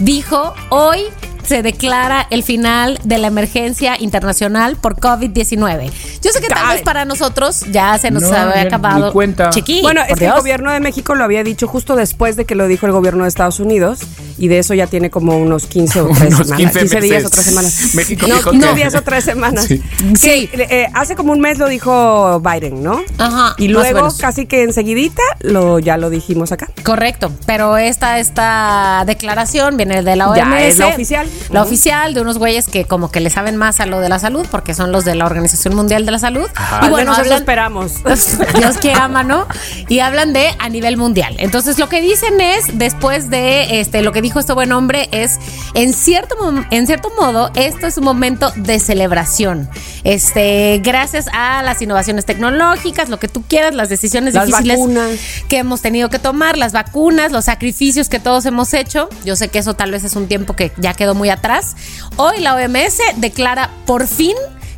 dijo 0.00 0.54
hoy 0.70 1.04
se 1.52 1.62
declara 1.62 2.26
el 2.30 2.42
final 2.42 2.98
de 3.04 3.18
la 3.18 3.26
emergencia 3.26 3.96
internacional 4.00 4.76
por 4.76 4.96
COVID-19. 4.96 5.90
Yo 6.22 6.30
sé 6.32 6.40
que 6.40 6.46
tal 6.48 6.68
vez 6.72 6.80
para 6.80 7.04
nosotros 7.04 7.66
ya 7.70 7.98
se 7.98 8.10
nos 8.10 8.22
No, 8.22 8.32
había 8.34 8.62
acabado. 8.62 9.12
cuenta. 9.12 9.50
Chiqui, 9.50 9.82
Bueno, 9.82 10.00
es 10.08 10.18
que 10.18 10.24
el 10.24 10.32
gobierno 10.32 10.72
de 10.72 10.80
México 10.80 11.14
lo 11.14 11.24
había 11.24 11.44
dicho 11.44 11.66
justo 11.66 11.94
después 11.94 12.36
de 12.36 12.46
que 12.46 12.54
lo 12.54 12.66
dijo 12.68 12.86
el 12.86 12.92
gobierno 12.92 13.24
de 13.24 13.28
Estados 13.28 13.60
Unidos 13.60 13.98
y 14.38 14.48
de 14.48 14.60
eso 14.60 14.72
ya 14.72 14.86
tiene 14.86 15.10
como 15.10 15.36
unos 15.36 15.66
15 15.66 16.00
o 16.00 16.06
3 16.16 16.20
Unos 16.34 16.46
semanas. 16.46 16.56
15 16.56 16.78
15 16.80 17.00
días 17.02 17.24
o 17.26 17.28
3 17.28 17.44
semanas. 17.44 17.90
México 17.96 18.26
no, 18.26 18.34
dijo 18.36 18.50
15 18.50 18.68
que- 18.68 18.74
días 18.74 18.94
o 18.94 19.02
3 19.02 19.22
semanas. 19.24 19.64
Sí. 19.66 19.82
Sí. 20.18 20.48
Que, 20.48 20.62
eh, 20.70 20.86
hace 20.94 21.16
como 21.16 21.32
un 21.32 21.40
mes 21.40 21.58
lo 21.58 21.68
dijo 21.68 22.40
Biden, 22.40 22.82
¿no? 22.82 23.02
Ajá, 23.18 23.54
Y 23.58 23.68
luego, 23.68 24.08
casi 24.18 24.46
que 24.46 24.62
enseguidita, 24.62 25.20
lo, 25.40 25.78
ya 25.80 25.98
lo 25.98 26.08
dijimos 26.08 26.50
acá. 26.50 26.70
Correcto, 26.82 27.30
pero 27.44 27.76
esta, 27.76 28.18
esta 28.20 29.04
declaración 29.06 29.76
viene 29.76 30.02
de 30.02 30.16
la 30.16 30.30
OMS. 30.30 30.36
Ya 30.38 30.62
es 30.66 30.78
la 30.78 30.86
oficial. 30.88 31.28
La 31.50 31.62
oficial, 31.62 32.14
de 32.14 32.20
unos 32.20 32.38
güeyes 32.38 32.66
que 32.66 32.84
como 32.84 33.10
que 33.10 33.20
le 33.20 33.30
saben 33.30 33.56
más 33.56 33.80
a 33.80 33.86
lo 33.86 34.00
de 34.00 34.08
la 34.08 34.18
salud, 34.18 34.46
porque 34.50 34.74
son 34.74 34.92
los 34.92 35.04
de 35.04 35.14
la 35.14 35.26
Organización 35.26 35.74
Mundial 35.74 36.04
de 36.06 36.12
la 36.12 36.18
Salud. 36.18 36.48
Al 36.56 36.92
menos 36.92 37.18
eso 37.18 37.34
esperamos. 37.34 38.02
Dios 38.58 38.78
quiera, 38.78 39.08
mano. 39.08 39.46
Y 39.88 40.00
hablan 40.00 40.32
de 40.32 40.54
a 40.58 40.68
nivel 40.68 40.96
mundial. 40.96 41.36
Entonces, 41.38 41.78
lo 41.78 41.88
que 41.88 42.00
dicen 42.00 42.40
es, 42.40 42.78
después 42.78 43.30
de 43.30 43.80
este, 43.80 44.02
lo 44.02 44.12
que 44.12 44.22
dijo 44.22 44.38
este 44.38 44.52
buen 44.52 44.72
hombre, 44.72 45.08
es 45.12 45.38
en 45.74 45.92
cierto, 45.92 46.36
en 46.70 46.86
cierto 46.86 47.10
modo, 47.18 47.50
esto 47.54 47.86
es 47.86 47.96
un 47.98 48.04
momento 48.04 48.52
de 48.56 48.78
celebración. 48.78 49.68
Este, 50.04 50.80
gracias 50.82 51.26
a 51.32 51.62
las 51.62 51.80
innovaciones 51.80 52.24
tecnológicas, 52.24 53.08
lo 53.08 53.18
que 53.18 53.28
tú 53.28 53.42
quieras, 53.42 53.74
las 53.74 53.88
decisiones 53.88 54.34
Las 54.34 54.46
difíciles 54.46 54.78
vacunas. 54.78 55.10
que 55.48 55.58
hemos 55.58 55.80
tenido 55.80 56.10
que 56.10 56.18
tomar, 56.18 56.58
las 56.58 56.72
vacunas, 56.72 57.32
los 57.32 57.44
sacrificios 57.44 58.08
que 58.08 58.18
todos 58.18 58.44
hemos 58.46 58.74
hecho. 58.74 59.08
Yo 59.24 59.36
sé 59.36 59.48
que 59.48 59.58
eso 59.58 59.74
tal 59.74 59.90
vez 59.90 60.04
es 60.04 60.16
un 60.16 60.26
tiempo 60.28 60.54
que 60.54 60.72
ya 60.76 60.94
quedó 60.94 61.14
muy 61.14 61.21
atrás. 61.30 61.76
Hoy 62.16 62.40
la 62.40 62.54
OMS 62.54 62.98
declara 63.16 63.70
por 63.86 64.06
fin 64.06 64.34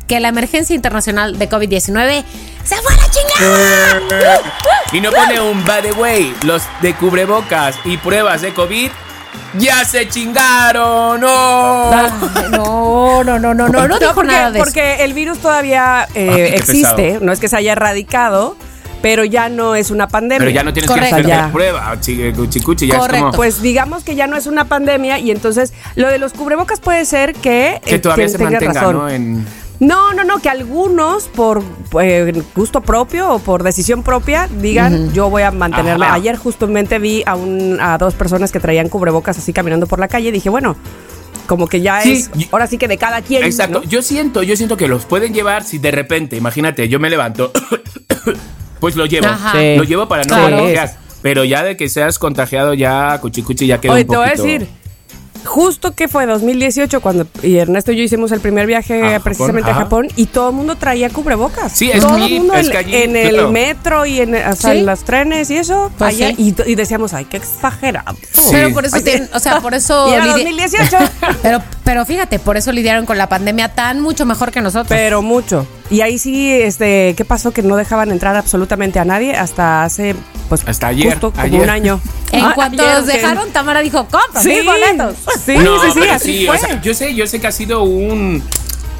que 0.07 0.19
la 0.19 0.27
emergencia 0.27 0.75
internacional 0.75 1.37
de 1.39 1.49
COVID-19 1.49 2.23
se 2.63 2.75
fue 2.77 2.93
a 2.93 2.97
la 2.97 3.09
chingada. 3.11 4.41
Y 4.91 5.01
no 5.01 5.11
pone 5.11 5.39
un 5.41 5.63
by 5.65 5.81
the 5.81 5.91
way, 5.93 6.35
los 6.43 6.61
de 6.81 6.93
cubrebocas 6.95 7.75
y 7.85 7.97
pruebas 7.97 8.41
de 8.41 8.53
COVID 8.53 8.89
ya 9.57 9.83
se 9.85 10.07
chingaron. 10.09 11.21
¡No! 11.21 11.91
No, 12.49 13.23
no, 13.23 13.39
no, 13.39 13.39
no, 13.39 13.53
no, 13.53 13.67
no, 13.69 13.87
No, 13.87 13.99
dijo 13.99 14.13
porque, 14.13 14.31
nada 14.31 14.51
de 14.51 14.59
eso. 14.59 14.65
porque 14.65 15.03
el 15.03 15.13
virus 15.13 15.39
todavía 15.39 16.07
eh, 16.13 16.29
Ay, 16.29 16.35
qué 16.51 16.55
existe, 16.55 16.95
pesado. 16.95 17.25
no 17.25 17.31
es 17.31 17.39
que 17.39 17.47
se 17.47 17.57
haya 17.57 17.71
erradicado, 17.73 18.55
pero 19.05 19.23
ya 19.23 19.49
no 19.49 19.75
es 19.75 19.91
una 19.91 20.07
pandemia. 20.07 20.39
Pero 20.39 20.49
ya 20.49 20.63
no 20.63 20.73
tienes 20.73 20.89
Correcto. 20.89 21.15
que 21.17 21.21
hacer 21.21 21.27
Ya. 21.27 21.51
prueba, 21.51 21.95
chi- 22.01 22.33
cuchicuchi, 22.35 22.87
ya 22.87 22.97
Correcto. 22.97 23.15
es 23.17 23.21
como... 23.21 23.31
Pues 23.33 23.61
digamos 23.61 24.03
que 24.03 24.15
ya 24.15 24.25
no 24.25 24.35
es 24.35 24.47
una 24.47 24.65
pandemia 24.65 25.19
y 25.19 25.29
entonces 25.29 25.73
lo 25.95 26.07
de 26.09 26.17
los 26.17 26.33
cubrebocas 26.33 26.79
puede 26.79 27.05
ser 27.05 27.35
que, 27.35 27.79
que 27.85 27.95
eh, 27.95 27.99
todavía 27.99 28.27
se 28.29 28.39
mantenga, 28.39 28.73
razón. 28.73 28.95
¿no? 28.95 29.07
En... 29.07 29.45
No, 29.79 30.13
no, 30.13 30.23
no, 30.23 30.39
que 30.39 30.49
algunos 30.49 31.27
por 31.27 31.61
eh, 32.01 32.41
gusto 32.55 32.81
propio 32.81 33.29
o 33.33 33.37
por 33.37 33.61
decisión 33.61 34.01
propia 34.01 34.49
digan 34.59 35.13
yo 35.13 35.29
voy 35.29 35.43
a 35.43 35.51
mantenerlo. 35.51 36.05
Ajá. 36.05 36.15
Ayer 36.15 36.35
justamente 36.37 36.97
vi 36.97 37.21
a, 37.27 37.35
un, 37.35 37.77
a 37.79 37.99
dos 37.99 38.15
personas 38.15 38.51
que 38.51 38.59
traían 38.59 38.89
cubrebocas 38.89 39.37
así 39.37 39.53
caminando 39.53 39.85
por 39.85 39.99
la 39.99 40.07
calle 40.07 40.29
y 40.29 40.31
dije, 40.31 40.49
bueno, 40.49 40.75
como 41.45 41.67
que 41.67 41.81
ya 41.81 42.01
Sí, 42.01 42.13
es, 42.13 42.31
ahora 42.51 42.65
sí 42.65 42.79
que 42.79 42.87
de 42.87 42.97
cada 42.97 43.21
quien. 43.21 43.43
Exacto. 43.43 43.81
¿no? 43.81 43.87
Yo 43.87 44.01
siento, 44.01 44.41
yo 44.41 44.55
siento 44.55 44.77
que 44.77 44.87
los 44.87 45.05
pueden 45.05 45.31
llevar 45.31 45.63
si 45.63 45.77
de 45.77 45.91
repente, 45.91 46.35
imagínate, 46.37 46.89
yo 46.89 46.99
me 46.99 47.11
levanto, 47.11 47.51
pues 48.79 48.95
lo 48.95 49.05
llevo. 49.05 49.27
Ajá. 49.27 49.51
Sí. 49.59 49.75
Lo 49.77 49.83
llevo 49.83 50.07
para 50.07 50.23
no 50.23 50.29
Claro. 50.35 50.57
contagiar. 50.57 50.95
Pero 51.21 51.43
ya 51.43 51.63
de 51.63 51.75
que 51.75 51.89
seas 51.89 52.19
contagiado 52.19 52.73
ya, 52.73 53.17
cuchicuchi, 53.19 53.65
ya 53.67 53.79
queda 53.81 53.93
Oye, 53.93 54.03
un 54.03 54.07
te 54.09 54.15
voy 54.17 54.25
a 54.27 54.29
poquito- 54.33 54.43
decir, 54.43 54.67
justo 55.43 55.91
que 55.93 56.07
fue 56.07 56.25
2018 56.25 57.01
cuando 57.01 57.27
y 57.43 57.57
Ernesto 57.57 57.91
y 57.91 57.97
yo 57.97 58.03
hicimos 58.03 58.31
el 58.31 58.39
primer 58.39 58.65
viaje 58.65 58.99
A 59.01 59.05
Japón, 59.11 59.21
precisamente 59.23 59.69
a. 59.69 59.73
Japón 59.75 60.07
y 60.15 60.25
todo 60.25 60.49
el 60.49 60.55
mundo 60.55 60.75
traía 60.75 61.09
cubrebocas. 61.11 61.71
Sí, 61.71 61.91
es 61.91 61.99
todo 61.99 62.17
el 62.17 62.31
mundo 62.39 62.55
es 62.55 62.65
en, 62.65 62.71
que 62.71 62.77
allí, 62.77 62.95
en 62.95 63.11
claro. 63.11 63.45
el 63.47 63.51
metro 63.53 64.05
y 64.07 64.21
en, 64.21 64.33
o 64.35 64.55
sea, 64.55 64.71
Sí. 64.71 64.77
en 64.79 64.85
los 64.87 65.03
trenes 65.03 65.49
y 65.51 65.57
eso, 65.57 65.91
Pues 65.99 66.15
allá, 66.15 66.29
sí. 66.35 66.55
y, 66.65 66.71
y 66.71 66.75
decíamos, 66.75 67.13
ay, 67.13 67.25
qué 67.25 67.37
exagerado. 67.37 68.15
Pero 68.51 68.73
por 68.73 68.85
eso, 68.85 68.99
tienen- 69.01 69.29
o 69.33 69.39
sea, 69.39 69.61
por 69.61 69.73
eso 69.75 70.07
Y 70.11 70.13
era 70.13 70.25
lidia- 70.25 70.33
2018. 70.51 70.97
Pero, 71.43 71.61
pero 71.83 72.05
fíjate, 72.05 72.39
por 72.39 72.57
eso 72.57 72.71
lidiaron 72.71 73.05
con 73.05 73.17
la 73.19 73.29
pandemia 73.29 73.69
tan 73.75 74.01
mucho 74.01 74.25
mejor 74.25 74.51
que 74.51 74.61
nosotros. 74.61 74.87
Pero 74.89 75.21
mucho. 75.21 75.67
Y 75.89 76.01
ahí 76.01 76.17
sí, 76.17 76.51
este, 76.51 77.13
¿qué 77.15 77.25
pasó? 77.25 77.51
Que 77.51 77.61
no 77.61 77.75
dejaban 77.75 78.09
entrar 78.11 78.35
absolutamente 78.35 78.97
a 78.99 79.05
nadie 79.05 79.35
hasta 79.35 79.83
hace, 79.83 80.15
pues, 80.49 80.63
Hasta 80.67 80.87
ayer, 80.87 81.11
justo 81.11 81.31
como 81.31 81.43
ayer. 81.43 81.61
un 81.61 81.69
año. 81.69 82.01
en 82.31 82.43
Ah, 82.43 82.51
cuanto 82.55 82.81
ayer, 82.83 82.95
nos 83.01 83.05
que- 83.09 83.17
dejaron, 83.17 83.51
Tamara 83.51 83.81
dijo, 83.81 84.07
compra, 84.07 84.41
Sí, 84.41 84.49
mil 84.49 84.63
boletos. 84.65 85.15
sí, 85.45 85.55
no, 85.57 85.79
sí, 85.81 85.87
sí, 85.93 86.07
así 86.09 86.37
sí, 86.39 86.45
fue. 86.47 86.55
o 86.55 86.59
sea, 86.59 86.81
yo 86.81 86.93
sé, 86.93 87.13
yo 87.13 87.27
sé 87.27 87.39
que 87.39 87.47
ha 87.47 87.51
sido 87.51 87.83
un 87.83 88.41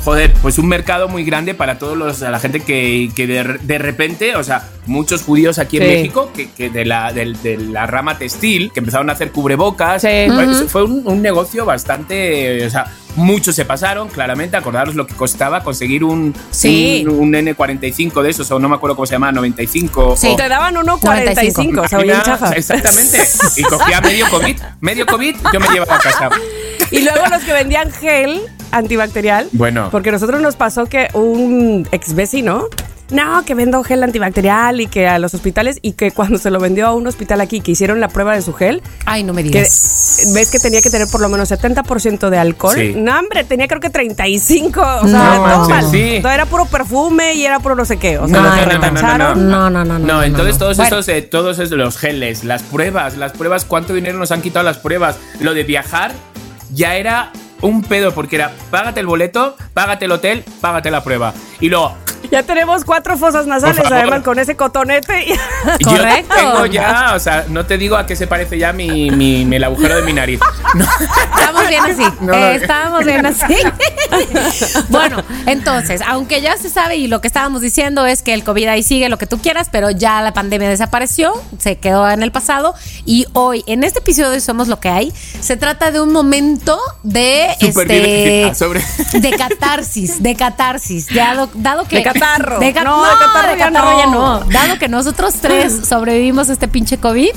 joder, 0.03 0.31
pues 0.43 0.59
un 0.59 0.67
mercado 0.67 1.07
muy 1.09 1.23
grande 1.23 1.55
para 1.55 1.79
todos 1.79 1.97
los, 1.97 2.21
a 2.21 2.29
la 2.29 2.39
gente 2.39 2.59
que, 2.59 3.09
que 3.15 3.25
de, 3.25 3.57
de 3.63 3.77
repente, 3.79 4.35
o 4.35 4.43
sea, 4.43 4.69
muchos 4.85 5.23
judíos 5.23 5.57
aquí 5.57 5.77
en 5.77 5.83
Sí. 5.83 5.89
México, 5.89 6.29
que, 6.35 6.51
que 6.51 6.69
de, 6.69 6.85
la, 6.85 7.11
del- 7.11 7.41
de 7.41 7.57
la 7.57 7.87
rama 7.87 8.15
textil, 8.19 8.71
que 8.71 8.81
empezaron 8.81 9.09
a 9.09 9.13
hacer 9.13 9.31
cubrebocas, 9.31 10.03
Sí. 10.03 10.27
fue 10.67 10.83
un, 10.83 11.01
un 11.07 11.23
negocio 11.23 11.65
bastante, 11.65 12.63
o 12.63 12.69
sea, 12.69 12.85
muchos 13.15 13.55
se 13.55 13.65
pasaron, 13.65 14.07
claramente, 14.09 14.57
acordaros 14.57 14.95
lo 14.95 15.07
que 15.07 15.13
costaba 15.15 15.63
conseguir 15.63 16.03
un, 16.03 16.33
Sí. 16.51 17.05
un, 17.07 17.19
un 17.19 17.33
N45 17.33 18.21
de 18.21 18.29
esos, 18.29 18.49
o 18.51 18.59
no 18.59 18.69
me 18.69 18.75
acuerdo 18.75 18.95
cómo 18.95 19.05
se 19.05 19.13
llama, 19.13 19.31
95. 19.31 20.15
Sí. 20.17 20.27
o- 20.27 20.35
Te 20.35 20.47
daban 20.49 20.77
uno 20.77 20.97
45, 20.99 21.81
o 21.81 21.87
sea, 21.87 21.99
Imagina- 22.03 22.15
oye, 22.15 22.23
chafa. 22.25 22.51
Exactamente. 22.53 23.17
Y 23.57 23.63
cogía 23.69 24.01
medio 24.01 24.29
COVID. 24.29 24.57
Medio 24.81 25.05
COVID, 25.05 25.35
yo 25.53 25.59
me 25.59 25.67
llevaba 25.69 25.95
a 25.95 25.99
casa. 25.99 26.29
Y 26.91 26.99
luego 27.01 27.25
los 27.29 27.43
que 27.43 27.53
vendían 27.53 27.91
gel 27.91 28.41
antibacterial. 28.71 29.47
Bueno. 29.53 29.89
Porque 29.91 30.09
a 30.09 30.11
nosotros 30.11 30.41
nos 30.41 30.55
pasó 30.55 30.85
que 30.85 31.07
un 31.13 31.87
ex 31.91 32.13
vecino. 32.13 32.67
No, 33.11 33.45
que 33.45 33.53
vendo 33.53 33.83
gel 33.83 34.01
antibacterial 34.03 34.81
y 34.81 34.87
que 34.87 35.07
a 35.07 35.19
los 35.19 35.33
hospitales 35.35 35.77
y 35.83 35.91
que 35.93 36.11
cuando 36.11 36.39
se 36.39 36.49
lo 36.49 36.59
vendió 36.59 36.87
a 36.87 36.93
un 36.93 37.05
hospital 37.05 37.39
aquí 37.41 37.61
que 37.61 37.71
hicieron 37.71 37.99
la 37.99 38.07
prueba 38.07 38.33
de 38.33 38.41
su 38.41 38.53
gel, 38.53 38.81
Ay, 39.05 39.23
no 39.23 39.31
me 39.33 39.43
que 39.43 39.49
digas. 39.49 40.31
ves 40.33 40.49
que 40.49 40.57
tenía 40.59 40.81
que 40.81 40.89
tener 40.89 41.07
por 41.09 41.21
lo 41.21 41.29
menos 41.29 41.51
70% 41.51 42.29
de 42.29 42.37
alcohol. 42.39 42.75
Sí. 42.75 42.93
No, 42.97 43.19
hombre, 43.19 43.43
tenía 43.43 43.67
creo 43.67 43.79
que 43.79 43.89
35, 43.91 44.81
o 44.81 45.07
sea, 45.07 45.19
No 45.19 45.33
todo 45.35 45.41
manches, 45.43 45.67
mal. 45.69 45.91
sí. 45.91 46.19
Todo 46.21 46.31
era 46.31 46.45
puro 46.47 46.65
perfume 46.65 47.35
y 47.35 47.45
era 47.45 47.59
puro 47.59 47.75
no 47.75 47.85
sé 47.85 47.97
qué, 47.97 48.17
o 48.17 48.27
sea, 48.27 48.37
No, 48.37 48.43
lo 48.43 48.49
no, 48.49 48.55
que 48.55 48.65
no, 48.65 48.71
no, 48.73 48.77
no, 48.79 48.85
retacharon. 48.87 49.49
No, 49.49 49.69
no, 49.69 49.85
no, 49.85 49.99
no. 49.99 50.05
No, 50.07 50.23
entonces 50.23 50.57
todos 50.57 50.77
Bueno. 50.77 50.97
estos, 50.99 51.07
eh, 51.15 51.21
todos 51.21 51.59
esos, 51.59 51.77
los 51.77 51.97
geles, 51.97 52.43
las 52.43 52.63
pruebas, 52.63 53.17
las 53.17 53.33
pruebas, 53.33 53.65
¿cuánto 53.65 53.93
dinero 53.93 54.17
nos 54.17 54.31
han 54.31 54.41
quitado 54.41 54.65
las 54.65 54.77
pruebas? 54.77 55.17
Lo 55.39 55.53
de 55.53 55.63
viajar 55.63 56.11
ya 56.73 56.95
era 56.95 57.31
un 57.61 57.83
pedo 57.83 58.13
porque 58.13 58.35
era 58.37 58.51
págate 58.71 58.99
el 58.99 59.05
boleto, 59.05 59.55
págate 59.75 60.05
el 60.05 60.11
hotel, 60.11 60.43
págate 60.59 60.89
la 60.91 61.03
prueba. 61.03 61.33
Y 61.59 61.69
luego, 61.69 61.95
Ya 62.31 62.43
tenemos 62.43 62.83
cuatro 62.85 63.17
fosas 63.17 63.45
nasales, 63.47 63.79
además 63.85 64.21
con 64.23 64.39
ese 64.39 64.55
cotonete. 64.55 65.25
Correcto. 65.83 66.35
yo 66.35 66.51
tengo 66.51 66.65
ya, 66.67 67.13
o 67.15 67.19
sea, 67.19 67.45
no 67.49 67.65
te 67.65 67.77
digo 67.77 67.95
a 67.97 68.05
qué 68.05 68.15
se 68.15 68.27
parece 68.27 68.57
ya 68.57 68.73
mi, 68.73 69.09
mi- 69.11 69.45
mi- 69.45 69.55
el 69.55 69.63
agujero 69.63 69.95
de 69.95 70.01
mi 70.03 70.13
nariz. 70.13 70.39
No. 70.75 70.85
Estamos 71.37 71.67
bien 71.69 71.83
así. 71.85 72.03
No, 72.19 72.33
no. 72.33 72.33
Eh, 72.35 72.55
estamos 72.55 73.05
bien 73.05 73.25
así. 73.25 73.55
bueno, 74.89 75.23
entonces, 75.45 76.01
aunque 76.05 76.41
ya 76.41 76.57
se 76.57 76.69
sabe 76.69 76.97
y 76.97 77.07
lo 77.07 77.21
que 77.21 77.27
estábamos 77.27 77.61
diciendo 77.61 78.05
es 78.05 78.21
que 78.21 78.33
el 78.33 78.43
COVID 78.43 78.67
ahí 78.67 78.83
sigue, 78.83 79.07
lo 79.07 79.17
que 79.17 79.25
tú 79.27 79.37
quieras, 79.39 79.69
pero 79.71 79.89
ya 79.89 80.21
la 80.21 80.33
pandemia 80.33 80.67
desapareció, 80.67 81.33
se 81.59 81.77
quedó 81.77 82.09
en 82.09 82.23
el 82.23 82.31
pasado 82.31 82.75
y 83.05 83.25
hoy, 83.33 83.63
en 83.67 83.83
este 83.85 83.99
episodio 83.99 84.31
de 84.31 84.41
Somos 84.41 84.67
lo 84.67 84.79
que 84.81 84.89
hay, 84.89 85.13
se 85.39 85.55
trata 85.57 85.91
de 85.91 86.01
un 86.01 86.11
momento 86.11 86.77
de 87.03 87.51
este 87.59 88.53
sobre- 88.55 88.83
de 89.13 89.31
catarsis, 89.31 90.21
de 90.21 90.35
catarsis, 90.35 91.07
dado, 91.13 91.49
dado 91.53 91.85
que 91.87 91.97
De 91.97 92.03
catarro. 92.19 92.59
de 92.59 92.73
ca- 92.73 92.83
No, 92.83 92.97
no, 92.97 93.03
de 93.11 93.17
catarro 93.25 93.51
de 93.51 93.57
ya 93.57 93.65
catarro 93.67 93.97
ya 93.99 94.05
no. 94.07 94.39
no. 94.39 94.45
Dado 94.51 94.79
que 94.79 94.87
nosotros 94.87 95.35
tres 95.41 95.81
sobrevivimos 95.87 96.49
a 96.49 96.53
este 96.53 96.67
pinche 96.67 96.97
COVID, 96.97 97.29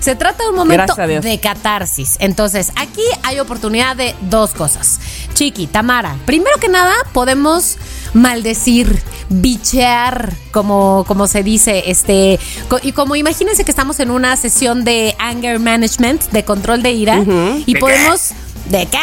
se 0.00 0.14
trata 0.16 0.44
de 0.44 0.50
un 0.50 0.56
momento 0.56 0.94
de 0.94 1.40
catarsis. 1.40 2.16
Entonces, 2.20 2.72
aquí 2.76 3.02
hay 3.24 3.40
oportunidad 3.40 3.96
de 3.96 4.14
dos 4.22 4.52
cosas. 4.52 5.00
Chiqui, 5.34 5.66
Tamara, 5.66 6.16
primero 6.24 6.56
que 6.60 6.68
nada, 6.68 6.94
podemos 7.12 7.76
maldecir, 8.14 9.02
bichear, 9.28 10.32
como, 10.52 11.04
como 11.06 11.26
se 11.26 11.42
dice, 11.42 11.84
este, 11.90 12.38
co- 12.68 12.78
y 12.82 12.92
como 12.92 13.16
imagínense 13.16 13.64
que 13.64 13.70
estamos 13.70 14.00
en 14.00 14.10
una 14.10 14.36
sesión 14.36 14.84
de 14.84 15.14
anger 15.18 15.58
management, 15.58 16.22
de 16.30 16.44
control 16.44 16.82
de 16.82 16.92
ira, 16.92 17.18
y 17.66 17.74
¿De 17.74 17.80
podemos. 17.80 18.30
¿De 18.68 18.86
qué? 18.86 18.98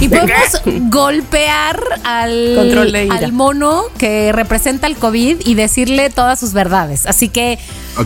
Y 0.00 0.08
podemos 0.08 0.62
golpear 0.90 1.80
al, 2.04 3.10
al 3.10 3.32
mono 3.32 3.84
que 3.98 4.32
representa 4.32 4.86
el 4.86 4.96
COVID 4.96 5.42
y 5.44 5.54
decirle 5.54 6.10
todas 6.10 6.40
sus 6.40 6.52
verdades. 6.52 7.06
Así 7.06 7.28
que 7.28 7.58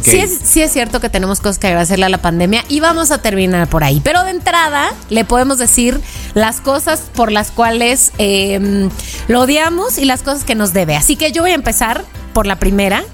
sí, 0.03 0.19
es, 0.19 0.39
sí 0.43 0.63
es 0.63 0.73
cierto 0.73 1.01
que 1.01 1.09
tenemos 1.09 1.41
cosas 1.41 1.59
que 1.59 1.69
agradecerle 1.69 2.07
a 2.07 2.09
la 2.09 2.19
pandemia 2.19 2.65
y 2.69 2.81
vamos 2.81 3.11
a 3.11 3.23
terminar 3.23 3.69
por 3.69 3.83
ahí. 3.83 4.01
Pero 4.05 4.25
de 4.25 4.31
entrada 4.31 4.93
le 5.09 5.25
podemos 5.25 5.59
decir 5.59 6.01
las 6.35 6.61
cosas 6.61 7.03
por 7.15 7.33
las 7.33 7.51
cuales 7.51 8.13
eh, 8.19 8.89
lo 9.29 9.41
odiamos 9.41 9.99
y 9.99 10.05
las 10.05 10.23
cosas 10.23 10.45
que 10.45 10.55
nos 10.55 10.73
debe. 10.73 10.97
Así 10.97 11.17
que 11.17 11.33
yo 11.33 11.43
voy 11.43 11.53
a 11.53 11.55
empezar 11.55 12.05
por 12.33 12.47
la 12.47 12.57
primera, 12.57 13.05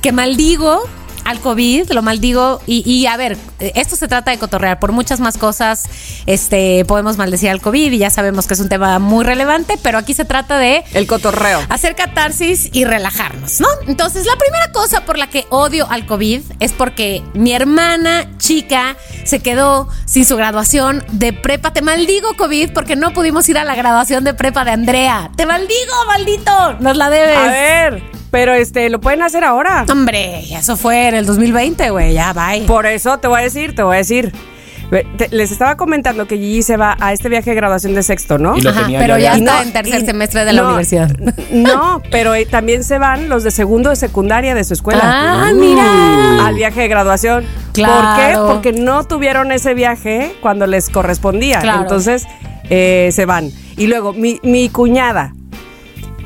que 0.00 0.12
maldigo 0.12 0.82
al 1.24 1.40
COVID, 1.40 1.90
lo 1.92 2.02
maldigo 2.02 2.60
y, 2.66 2.88
y, 2.90 3.06
a 3.06 3.16
ver, 3.16 3.36
esto 3.58 3.96
se 3.96 4.08
trata 4.08 4.30
de 4.30 4.38
cotorrear 4.38 4.78
por 4.78 4.92
muchas 4.92 5.20
más 5.20 5.38
cosas, 5.38 5.84
este 6.26 6.84
podemos 6.84 7.16
maldecir 7.16 7.50
al 7.50 7.60
COVID 7.60 7.92
y 7.92 7.98
ya 7.98 8.10
sabemos 8.10 8.46
que 8.46 8.54
es 8.54 8.60
un 8.60 8.68
tema 8.68 8.98
muy 8.98 9.24
relevante, 9.24 9.78
pero 9.82 9.98
aquí 9.98 10.14
se 10.14 10.24
trata 10.24 10.58
de 10.58 10.84
El 10.92 11.06
cotorreo. 11.06 11.60
hacer 11.68 11.94
catarsis 11.94 12.68
y 12.72 12.84
relajarnos, 12.84 13.60
¿no? 13.60 13.68
Entonces, 13.86 14.26
la 14.26 14.36
primera 14.36 14.72
cosa 14.72 15.04
por 15.04 15.18
la 15.18 15.28
que 15.28 15.46
odio 15.50 15.90
al 15.90 16.06
COVID 16.06 16.42
es 16.60 16.72
porque 16.72 17.22
mi 17.34 17.52
hermana 17.52 18.28
chica 18.38 18.96
se 19.24 19.40
quedó 19.40 19.88
sin 20.04 20.24
su 20.24 20.36
graduación 20.36 21.04
de 21.12 21.32
prepa. 21.32 21.72
Te 21.72 21.82
maldigo, 21.82 22.36
COVID, 22.36 22.72
porque 22.72 22.96
no 22.96 23.12
pudimos 23.12 23.48
ir 23.48 23.58
a 23.58 23.64
la 23.64 23.74
graduación 23.74 24.24
de 24.24 24.34
prepa 24.34 24.64
de 24.64 24.72
Andrea. 24.72 25.30
Te 25.36 25.46
maldigo, 25.46 25.92
maldito. 26.06 26.74
Nos 26.80 26.96
la 26.96 27.10
debes. 27.10 27.36
A 27.36 27.46
ver, 27.46 28.02
pero 28.34 28.52
este, 28.52 28.90
lo 28.90 29.00
pueden 29.00 29.22
hacer 29.22 29.44
ahora. 29.44 29.86
Hombre, 29.88 30.40
eso 30.52 30.76
fue 30.76 31.06
en 31.06 31.14
el 31.14 31.24
2020, 31.24 31.90
güey. 31.90 32.14
Ya, 32.14 32.32
bye. 32.32 32.62
Por 32.66 32.84
eso 32.84 33.18
te 33.18 33.28
voy 33.28 33.38
a 33.38 33.44
decir, 33.44 33.76
te 33.76 33.84
voy 33.84 33.94
a 33.94 33.98
decir. 33.98 34.32
Te- 35.16 35.28
les 35.30 35.52
estaba 35.52 35.76
comentando 35.76 36.26
que 36.26 36.36
Gigi 36.36 36.62
se 36.64 36.76
va 36.76 36.96
a 37.00 37.12
este 37.12 37.28
viaje 37.28 37.50
de 37.50 37.56
graduación 37.56 37.94
de 37.94 38.02
sexto, 38.02 38.36
¿no? 38.38 38.56
Y 38.56 38.60
lo 38.60 38.70
Ajá, 38.70 38.82
tenía 38.82 38.98
pero 38.98 39.16
ya 39.18 39.32
ya. 39.32 39.38
está 39.38 39.54
no, 39.56 39.62
en 39.62 39.72
tercer 39.72 40.02
y- 40.02 40.06
semestre 40.06 40.44
de 40.44 40.52
la 40.52 40.62
no, 40.62 40.68
universidad. 40.68 41.10
No, 41.52 42.02
pero 42.10 42.34
eh, 42.34 42.44
también 42.44 42.82
se 42.82 42.98
van 42.98 43.28
los 43.28 43.44
de 43.44 43.52
segundo 43.52 43.90
de 43.90 43.96
secundaria 43.96 44.54
de 44.56 44.64
su 44.64 44.74
escuela. 44.74 45.00
Ah, 45.04 45.52
mira. 45.54 46.44
Al 46.46 46.56
viaje 46.56 46.80
de 46.82 46.88
graduación. 46.88 47.44
Claro. 47.72 47.94
¿Por 47.94 48.16
qué? 48.16 48.52
Porque 48.70 48.72
no 48.80 49.04
tuvieron 49.04 49.52
ese 49.52 49.74
viaje 49.74 50.34
cuando 50.42 50.66
les 50.66 50.90
correspondía. 50.90 51.60
Claro. 51.60 51.82
Entonces, 51.82 52.26
eh, 52.68 53.10
se 53.12 53.26
van. 53.26 53.50
Y 53.76 53.86
luego, 53.86 54.12
mi, 54.12 54.40
mi 54.42 54.68
cuñada, 54.70 55.34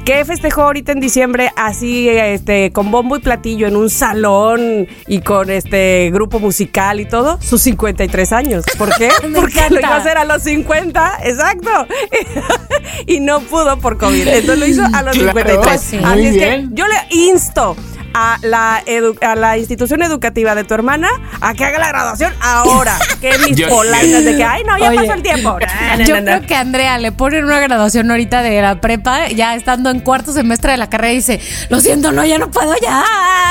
que 0.09 0.25
festejó 0.25 0.62
ahorita 0.62 0.92
en 0.92 1.01
diciembre 1.01 1.53
así, 1.55 2.09
este, 2.09 2.73
con 2.73 2.90
bombo 2.90 3.16
y 3.16 3.21
platillo 3.21 3.68
en 3.68 3.77
un 3.77 3.90
salón 3.90 4.88
y 5.07 5.21
con 5.21 5.51
este 5.51 6.09
grupo 6.11 6.38
musical 6.40 6.99
y 6.99 7.05
todo, 7.05 7.38
sus 7.42 7.61
53 7.61 8.33
años. 8.33 8.64
¿Por 8.79 8.88
qué? 8.97 9.11
Porque 9.35 9.61
lo 9.68 9.81
iba 9.81 9.88
a 9.90 9.97
hacer 9.99 10.16
a 10.16 10.25
los 10.25 10.42
50, 10.44 11.18
exacto. 11.25 11.68
y 13.07 13.21
no 13.21 13.40
pudo 13.40 13.79
por 13.81 13.99
COVID. 13.99 14.29
Entonces 14.29 14.59
lo 14.59 14.66
hizo 14.66 14.83
a 14.83 15.03
los 15.03 15.14
Claro, 15.14 15.38
53. 15.40 15.59
pues 15.62 15.81
sí. 15.83 15.99
Así 15.99 16.07
Muy 16.07 16.27
es 16.29 16.33
que 16.38 16.44
bien. 16.47 16.71
yo 16.73 16.87
le 16.87 17.14
insto 17.14 17.77
a 18.14 18.38
la, 18.42 18.83
edu- 18.87 19.16
a 19.25 19.35
la 19.35 19.59
institución 19.59 20.03
educativa 20.03 20.55
de 20.55 20.64
tu 20.64 20.75
hermana 20.75 21.09
a 21.40 21.55
que 21.55 21.64
haga 21.64 21.79
la 21.79 21.88
graduación 21.88 22.33
ahora. 22.40 22.97
Que 23.21 23.37
mis 23.38 23.57
Yo- 23.57 23.68
polainas 23.68 24.25
de 24.25 24.37
que, 24.37 24.44
ay, 24.44 24.62
no, 24.64 24.79
ya 24.79 24.90
Oye, 24.90 24.99
pasó 25.01 25.12
el 25.14 25.23
tiempo. 25.23 25.59
Yo 26.07 26.14
creo 26.23 26.42
que 26.42 26.55
a 26.55 26.61
Andrea 26.61 26.99
le 26.99 27.11
ponen 27.11 27.44
una 27.44 27.59
graduación 27.59 28.11
ahorita 28.11 28.42
de 28.42 28.62
la 28.62 28.81
prepa, 28.81 29.29
ya 29.29 29.55
estando 29.57 29.90
en 29.90 30.01
cuarto 30.01 30.33
semestre 30.33 30.71
de 30.73 30.77
la 30.79 30.88
carrera, 30.88 31.12
y 31.12 31.16
dice, 31.16 31.40
lo 31.68 31.81
siento, 31.81 32.12
no, 32.12 32.25
ya 32.25 32.38
no 32.38 32.49
puedo 32.51 32.75
ya. 32.81 33.03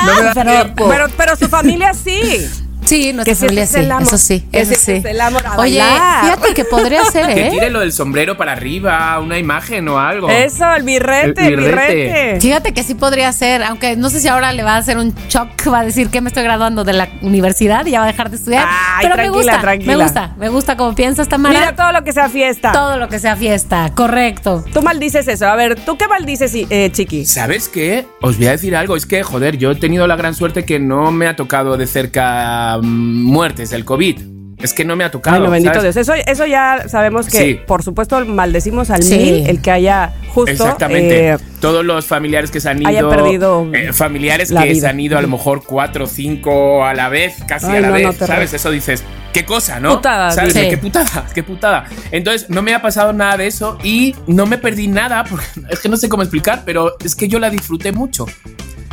No 0.06 0.14
me 0.16 0.22
da 0.22 0.32
pero. 0.34 0.74
Pero, 0.88 1.06
pero 1.16 1.36
su 1.36 1.48
familia 1.48 1.92
sí. 1.92 2.48
Sí, 2.88 3.12
nuestra 3.12 3.32
Que 3.34 3.38
familia 3.38 3.66
sí, 3.66 3.76
es 3.78 3.84
el 3.84 3.90
amor. 3.92 4.02
eso 4.08 4.18
sí, 4.18 4.40
Que 4.50 4.60
eso 4.60 4.68
sí, 4.70 4.74
ese 4.74 4.84
sí. 4.84 4.92
es 4.98 5.04
el 5.04 5.20
amor 5.20 5.46
a 5.46 5.56
Oye, 5.58 5.78
bailar. 5.78 6.24
fíjate 6.24 6.54
que 6.54 6.64
podría 6.64 7.04
ser, 7.04 7.26
Que 7.34 7.46
¿eh? 7.46 7.50
tire 7.50 7.70
lo 7.70 7.80
del 7.80 7.92
sombrero 7.92 8.36
para 8.36 8.52
arriba, 8.52 9.18
una 9.20 9.38
imagen 9.38 9.88
o 9.88 9.98
algo. 9.98 10.28
Eso, 10.28 10.72
el 10.74 10.82
birrete, 10.82 11.46
El 11.46 11.56
birrete. 11.56 11.94
birrete. 11.94 12.40
Fíjate 12.40 12.72
que 12.74 12.82
sí 12.82 12.94
podría 12.94 13.32
ser, 13.32 13.62
aunque 13.62 13.96
no 13.96 14.10
sé 14.10 14.20
si 14.20 14.28
ahora 14.28 14.52
le 14.52 14.62
va 14.62 14.74
a 14.74 14.78
hacer 14.78 14.98
un 14.98 15.14
shock, 15.28 15.48
va 15.72 15.80
a 15.80 15.84
decir 15.84 16.08
que 16.10 16.20
me 16.20 16.28
estoy 16.28 16.42
graduando 16.44 16.84
de 16.84 16.92
la 16.92 17.08
universidad 17.22 17.84
y 17.86 17.90
ya 17.92 18.00
va 18.00 18.06
a 18.06 18.08
dejar 18.12 18.30
de 18.30 18.36
estudiar. 18.36 18.66
Ay, 18.68 19.02
pero 19.02 19.16
me 19.16 19.22
tranquila, 19.22 19.52
gusta, 19.52 19.60
tranquila. 19.60 19.96
me 19.96 20.02
gusta, 20.02 20.34
me 20.38 20.48
gusta 20.48 20.76
como 20.76 20.94
piensas, 20.94 21.28
Tamara. 21.28 21.58
Mira 21.58 21.76
todo 21.76 21.92
lo 21.92 22.04
que 22.04 22.12
sea 22.12 22.28
fiesta. 22.28 22.72
todo 22.72 22.96
lo 22.98 23.08
que 23.08 23.18
sea 23.18 23.36
fiesta, 23.36 23.90
correcto. 23.94 24.64
Tú 24.72 24.82
maldices 24.82 25.28
eso. 25.28 25.46
A 25.48 25.56
ver, 25.56 25.76
¿tú 25.80 25.96
qué 25.98 26.08
maldices, 26.08 26.52
eh, 26.54 26.90
Chiqui? 26.92 27.26
¿Sabes 27.26 27.68
qué? 27.68 28.06
Os 28.22 28.36
voy 28.38 28.46
a 28.46 28.52
decir 28.52 28.74
algo. 28.76 28.96
Es 28.96 29.06
que, 29.06 29.22
joder, 29.22 29.58
yo 29.58 29.70
he 29.72 29.74
tenido 29.76 30.06
la 30.06 30.16
gran 30.16 30.34
suerte 30.34 30.64
que 30.64 30.78
no 30.78 31.10
me 31.10 31.26
ha 31.26 31.36
tocado 31.36 31.76
de 31.76 31.86
cerca 31.86 32.77
muertes 32.82 33.70
del 33.70 33.84
COVID. 33.84 34.20
Es 34.58 34.72
que 34.74 34.84
no 34.84 34.96
me 34.96 35.04
ha 35.04 35.10
tocado. 35.12 35.36
Ay, 35.36 35.42
no, 35.42 35.50
bendito 35.50 35.74
¿sabes? 35.74 35.94
Dios. 35.94 36.08
Eso, 36.08 36.14
eso 36.26 36.44
ya 36.44 36.88
sabemos 36.88 37.28
que, 37.28 37.38
Sí. 37.38 37.60
por 37.64 37.84
supuesto, 37.84 38.24
maldecimos 38.26 38.90
al 38.90 39.04
Sí. 39.04 39.16
mil 39.16 39.46
el 39.46 39.62
que 39.62 39.70
haya 39.70 40.12
justo. 40.34 40.50
Exactamente. 40.50 41.28
eh, 41.30 41.36
Todos 41.60 41.84
los 41.84 42.06
familiares 42.06 42.50
que 42.50 42.58
se 42.58 42.68
han 42.68 42.80
ido. 42.80 42.88
hayan 42.88 43.08
perdido 43.08 43.68
eh, 43.72 43.92
familiares 43.92 44.50
la 44.50 44.64
que 44.64 44.70
vida. 44.70 44.80
se 44.80 44.86
han 44.88 44.98
ido 44.98 45.16
a 45.16 45.22
lo 45.22 45.28
mejor 45.28 45.62
cuatro 45.64 46.04
o 46.04 46.08
cinco 46.08 46.84
a 46.84 46.92
la 46.92 47.08
vez, 47.08 47.36
casi 47.46 47.66
Ay, 47.66 47.76
a 47.76 47.80
la 47.82 47.86
no, 47.90 47.98
no, 48.00 48.08
vez. 48.08 48.18
terror. 48.18 48.34
¿Sabes? 48.34 48.52
Eso 48.54 48.70
dices. 48.72 49.04
Qué 49.32 49.44
cosa, 49.44 49.78
¿no? 49.78 49.96
Putada, 49.96 50.32
¿Sabes? 50.32 50.54
sí. 50.54 50.60
Qué 50.70 50.78
putada, 50.78 51.24
qué 51.34 51.42
putada. 51.44 51.84
Entonces, 52.10 52.48
no 52.50 52.62
me 52.62 52.74
ha 52.74 52.82
pasado 52.82 53.12
nada 53.12 53.36
de 53.36 53.46
eso 53.46 53.78
y 53.84 54.16
no 54.26 54.46
me 54.46 54.58
perdí 54.58 54.88
nada, 54.88 55.22
porque 55.22 55.44
es 55.70 55.78
que 55.78 55.88
no 55.88 55.96
sé 55.98 56.08
cómo 56.08 56.22
explicar, 56.24 56.62
pero 56.64 56.96
es 57.04 57.14
que 57.14 57.28
yo 57.28 57.38
la 57.38 57.50
disfruté 57.50 57.92
mucho 57.92 58.26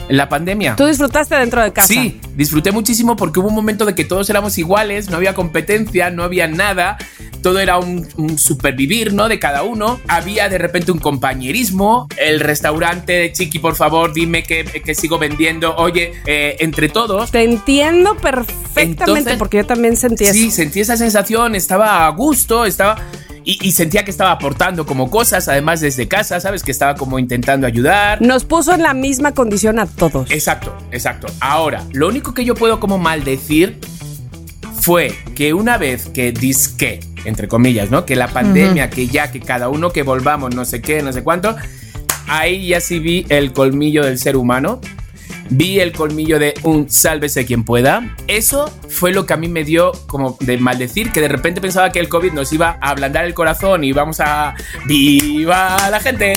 la 0.09 0.29
pandemia. 0.29 0.75
tú 0.75 0.85
disfrutaste 0.85 1.35
dentro 1.35 1.61
de 1.63 1.73
casa. 1.73 1.87
Sí, 1.87 2.19
disfruté 2.35 2.71
muchísimo 2.71 3.15
porque 3.15 3.39
hubo 3.39 3.47
un 3.49 3.55
momento 3.55 3.85
de 3.85 3.95
que 3.95 4.03
todos 4.05 4.29
éramos 4.29 4.57
iguales, 4.57 5.09
no 5.09 5.17
había 5.17 5.33
competencia, 5.33 6.09
no 6.11 6.23
había 6.23 6.47
nada, 6.47 6.97
todo 7.41 7.59
era 7.59 7.77
un, 7.77 8.07
un 8.17 8.37
supervivir, 8.37 9.13
¿no? 9.13 9.27
De 9.27 9.39
cada 9.39 9.63
uno. 9.63 9.99
Había 10.07 10.49
de 10.49 10.57
repente 10.57 10.91
un 10.91 10.99
compañerismo, 10.99 12.07
el 12.17 12.39
restaurante 12.39 13.13
de 13.13 13.31
Chiqui, 13.31 13.59
por 13.59 13.75
favor, 13.75 14.13
dime 14.13 14.43
que, 14.43 14.63
que 14.65 14.95
sigo 14.95 15.17
vendiendo, 15.19 15.75
oye, 15.75 16.13
eh, 16.25 16.57
entre 16.59 16.89
todos. 16.89 17.31
Te 17.31 17.43
entiendo 17.43 18.15
perfectamente 18.17 18.81
Entonces- 19.03 19.37
porque 19.37 19.57
yo 19.57 19.65
también 19.65 19.95
sentí 19.95 20.25
Sí, 20.25 20.47
eso. 20.47 20.55
sentí 20.55 20.79
esa 20.81 20.97
sensación, 20.97 21.55
estaba 21.55 22.05
a 22.07 22.09
gusto, 22.09 22.65
estaba... 22.65 22.97
Y, 23.45 23.59
y 23.61 23.71
sentía 23.71 24.03
que 24.03 24.11
estaba 24.11 24.31
aportando 24.31 24.85
como 24.85 25.09
cosas, 25.11 25.47
además 25.47 25.79
desde 25.79 26.07
casa, 26.07 26.39
¿sabes? 26.39 26.63
Que 26.63 26.71
estaba 26.71 26.95
como 26.95 27.19
intentando 27.19 27.67
ayudar. 27.67 28.21
Nos 28.21 28.43
puso 28.43 28.73
en 28.73 28.81
la 28.81 28.93
misma 28.93 29.33
condición 29.33 29.79
a 29.79 29.85
todos. 29.85 30.31
Exacto, 30.31 30.75
exacto. 30.91 31.27
Ahora, 31.39 31.83
lo 31.93 32.07
único 32.07 32.33
que 32.33 32.43
yo 32.43 32.55
puedo 32.55 32.79
como 32.79 32.97
maldecir 32.97 33.79
fue 34.85 35.15
que 35.35 35.53
una 35.53 35.77
vez 35.77 36.09
que 36.09 36.31
disque, 36.31 36.99
entre 37.25 37.47
comillas, 37.47 37.89
¿no? 37.89 38.05
Que 38.05 38.15
la 38.15 38.27
pandemia, 38.27 38.89
que 38.89 39.07
ya, 39.07 39.31
que 39.31 39.39
cada 39.39 39.69
uno 39.69 39.91
que 39.91 40.03
volvamos, 40.03 40.53
no 40.53 40.63
sé 40.63 40.81
qué, 40.81 41.01
no 41.01 41.11
sé 41.11 41.23
cuánto, 41.23 41.55
ahí 42.27 42.67
ya 42.67 42.79
sí 42.79 42.99
vi 42.99 43.25
el 43.29 43.53
colmillo 43.53 44.03
del 44.03 44.19
ser 44.19 44.37
humano. 44.37 44.79
Vi 45.49 45.79
el 45.79 45.91
colmillo 45.91 46.39
de 46.39 46.53
un 46.63 46.89
sálvese 46.89 47.45
quien 47.45 47.63
pueda. 47.63 48.15
Eso 48.27 48.71
fue 48.89 49.11
lo 49.13 49.25
que 49.25 49.33
a 49.33 49.37
mí 49.37 49.47
me 49.47 49.63
dio 49.63 49.91
como 50.07 50.37
de 50.39 50.57
maldecir, 50.57 51.11
que 51.11 51.21
de 51.21 51.27
repente 51.27 51.61
pensaba 51.61 51.91
que 51.91 51.99
el 51.99 52.09
COVID 52.09 52.31
nos 52.33 52.51
iba 52.53 52.77
a 52.81 52.89
ablandar 52.89 53.25
el 53.25 53.33
corazón 53.33 53.83
y 53.83 53.89
íbamos 53.89 54.19
a... 54.19 54.55
¡Viva 54.85 55.89
la 55.89 55.99
gente! 55.99 56.33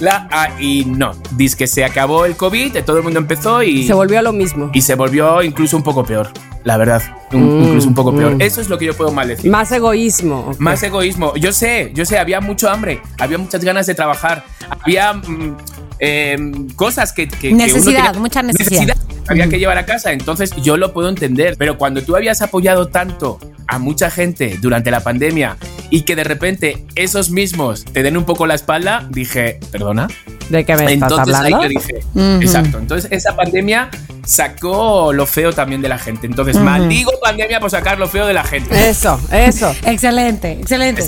La, 0.00 0.26
ah, 0.32 0.48
y 0.58 0.84
no, 0.84 1.12
dice 1.32 1.56
que 1.56 1.66
se 1.66 1.84
acabó 1.84 2.24
el 2.24 2.34
COVID, 2.34 2.76
todo 2.84 2.96
el 2.96 3.04
mundo 3.04 3.20
empezó 3.20 3.62
y 3.62 3.86
Se 3.86 3.92
volvió 3.94 4.18
a 4.18 4.22
lo 4.22 4.32
mismo. 4.32 4.70
y 4.72 4.80
se 4.80 4.94
volvió 4.96 5.42
incluso 5.42 5.76
un 5.76 5.82
poco 5.84 6.02
peor, 6.04 6.30
la 6.64 6.76
verdad. 6.76 7.02
Un- 7.32 7.60
Mm, 7.60 7.64
incluso 7.64 7.88
un 7.88 7.94
poco 7.94 8.12
peor. 8.16 8.34
mm. 8.34 8.40
Eso 8.42 8.60
es 8.60 8.68
lo 8.68 8.78
que 8.78 8.86
yo 8.86 8.94
puedo 8.96 9.12
maldecir. 9.12 9.48
Más 9.50 9.70
egoísmo. 9.70 10.50
Más 10.58 10.82
egoísmo. 10.82 11.34
Yo 11.36 11.52
sé, 11.52 11.92
yo 11.94 12.04
sé, 12.04 12.18
había 12.18 12.40
mucho 12.40 12.68
hambre, 12.68 13.00
había 13.18 13.38
muchas 13.38 13.62
ganas 13.64 13.86
de 13.86 13.94
trabajar, 13.94 14.44
había 14.82 15.12
mm, 15.12 15.56
em, 16.04 16.68
cosas 16.70 17.12
que, 17.12 17.28
que- 17.28 17.38
que 17.38 17.52
Necesidad, 17.54 18.06
tenía- 18.06 18.20
mucha 18.20 18.42
necesidad. 18.42 18.96
que 18.96 19.30
había 19.30 19.48
que 19.48 19.60
llevar 19.60 19.78
a 19.78 19.86
casa. 19.86 20.10
Entonces 20.12 20.50
yo 20.60 20.76
lo 20.76 20.92
puedo 20.92 21.08
entender. 21.08 21.54
Pero 21.56 21.78
cuando 21.78 22.02
tú 22.02 22.16
habías 22.16 22.42
apoyado 22.42 22.88
tanto 22.88 23.38
a 23.68 23.78
mucha 23.78 24.10
gente 24.10 24.58
durante 24.60 24.90
la 24.90 25.00
pandemia 25.00 25.56
y 25.90 26.02
que 26.02 26.16
de 26.16 26.24
repente 26.24 26.84
esos 26.96 27.30
mismos 27.30 27.84
te 27.84 28.02
den 28.02 28.16
un 28.16 28.24
poco 28.24 28.46
la 28.48 28.54
espalda, 28.54 29.06
dije, 29.10 29.60
perdona. 29.70 30.08
¿De 30.48 30.64
qué 30.64 30.76
me 30.76 30.92
estás 30.92 31.10
Entonces 31.10 31.34
ahí 31.34 31.52
hablando? 31.52 31.62
yo 31.62 31.68
dije, 31.80 31.94
Ujú. 32.14 32.42
exacto. 32.42 32.78
Entonces 32.78 33.10
esa 33.12 33.34
pandemia 33.36 33.88
sacó 34.24 35.12
lo 35.12 35.26
feo 35.26 35.52
también 35.52 35.82
de 35.82 35.88
la 35.88 35.98
gente. 35.98 36.26
Entonces 36.26 36.56
maldigo 36.56 37.10
pandemia 37.22 37.58
por 37.60 37.70
sacar 37.70 37.98
lo 37.98 38.08
feo 38.08 38.26
de 38.26 38.34
la 38.34 38.44
gente. 38.44 38.88
Eso, 38.88 39.20
eso. 39.32 39.74
Excelente, 39.86 40.52
excelente. 40.52 41.02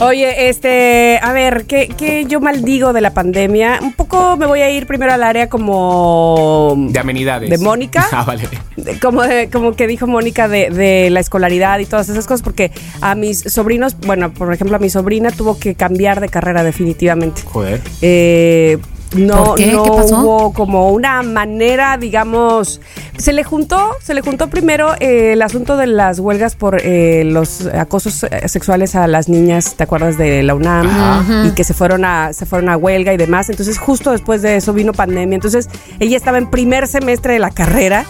Oye, 0.00 0.48
este, 0.48 1.18
a 1.22 1.32
ver, 1.32 1.64
¿qué, 1.66 1.88
qué 1.96 2.24
yo 2.26 2.40
maldigo 2.40 2.92
de 2.92 3.00
la 3.00 3.12
pandemia? 3.14 3.78
Un 3.82 3.92
poco 3.94 4.36
me 4.36 4.46
voy 4.46 4.60
a 4.60 4.70
ir 4.70 4.86
primero 4.86 5.12
al 5.12 5.22
área 5.22 5.48
como... 5.48 6.74
de 6.90 6.98
amenidades. 6.98 7.50
¿De 7.50 7.58
Mónica? 7.58 8.06
Ah, 8.12 8.24
vale. 8.24 8.46
de- 8.76 8.98
como, 8.98 9.22
de- 9.22 9.48
como 9.50 9.72
que 9.74 9.86
dijo 9.86 10.06
Mónica 10.06 10.46
de, 10.48 10.70
de 10.70 11.08
la 11.10 11.20
escolaridad 11.20 11.78
y 11.78 11.86
todas 11.86 12.08
esas 12.08 12.26
cosas, 12.26 12.42
porque 12.42 12.70
a 13.00 13.14
mis 13.14 13.40
sobrinos, 13.40 13.96
bueno, 14.06 14.32
por 14.32 14.52
ejemplo, 14.52 14.76
a 14.76 14.80
mi 14.80 14.90
sobrina 14.90 15.30
tuvo 15.30 15.58
que 15.58 15.74
cambiar 15.74 16.20
de 16.20 16.28
carrera 16.28 16.62
definitivamente. 16.62 17.42
Joder. 17.44 17.80
Eh, 18.02 18.78
no, 19.14 19.44
¿Por 19.44 19.56
qué? 19.56 19.72
no 19.72 19.82
¿Qué 19.84 19.90
pasó? 19.90 20.20
hubo 20.20 20.52
como 20.52 20.90
una 20.90 21.22
manera, 21.22 21.96
digamos, 21.96 22.80
se 23.18 23.32
le 23.32 23.44
juntó, 23.44 23.96
se 24.02 24.14
le 24.14 24.20
juntó 24.20 24.48
primero 24.48 24.94
eh, 25.00 25.32
el 25.32 25.42
asunto 25.42 25.76
de 25.76 25.86
las 25.86 26.18
huelgas 26.18 26.56
por 26.56 26.80
eh, 26.82 27.24
los 27.24 27.66
acosos 27.66 28.24
eh, 28.24 28.48
sexuales 28.48 28.94
a 28.94 29.06
las 29.06 29.28
niñas, 29.28 29.74
¿te 29.76 29.84
acuerdas 29.84 30.18
de 30.18 30.42
la 30.42 30.54
UNAM? 30.54 30.86
Ajá. 30.86 31.46
Y 31.46 31.52
que 31.52 31.64
se 31.64 31.74
fueron 31.74 32.04
a, 32.04 32.32
se 32.32 32.46
fueron 32.46 32.68
a 32.68 32.76
huelga 32.76 33.12
y 33.12 33.16
demás. 33.16 33.48
Entonces, 33.50 33.78
justo 33.78 34.10
después 34.12 34.42
de 34.42 34.56
eso 34.56 34.72
vino 34.72 34.92
pandemia. 34.92 35.34
Entonces, 35.34 35.68
ella 36.00 36.16
estaba 36.16 36.38
en 36.38 36.50
primer 36.50 36.86
semestre 36.86 37.34
de 37.34 37.38
la 37.38 37.50
carrera. 37.50 38.04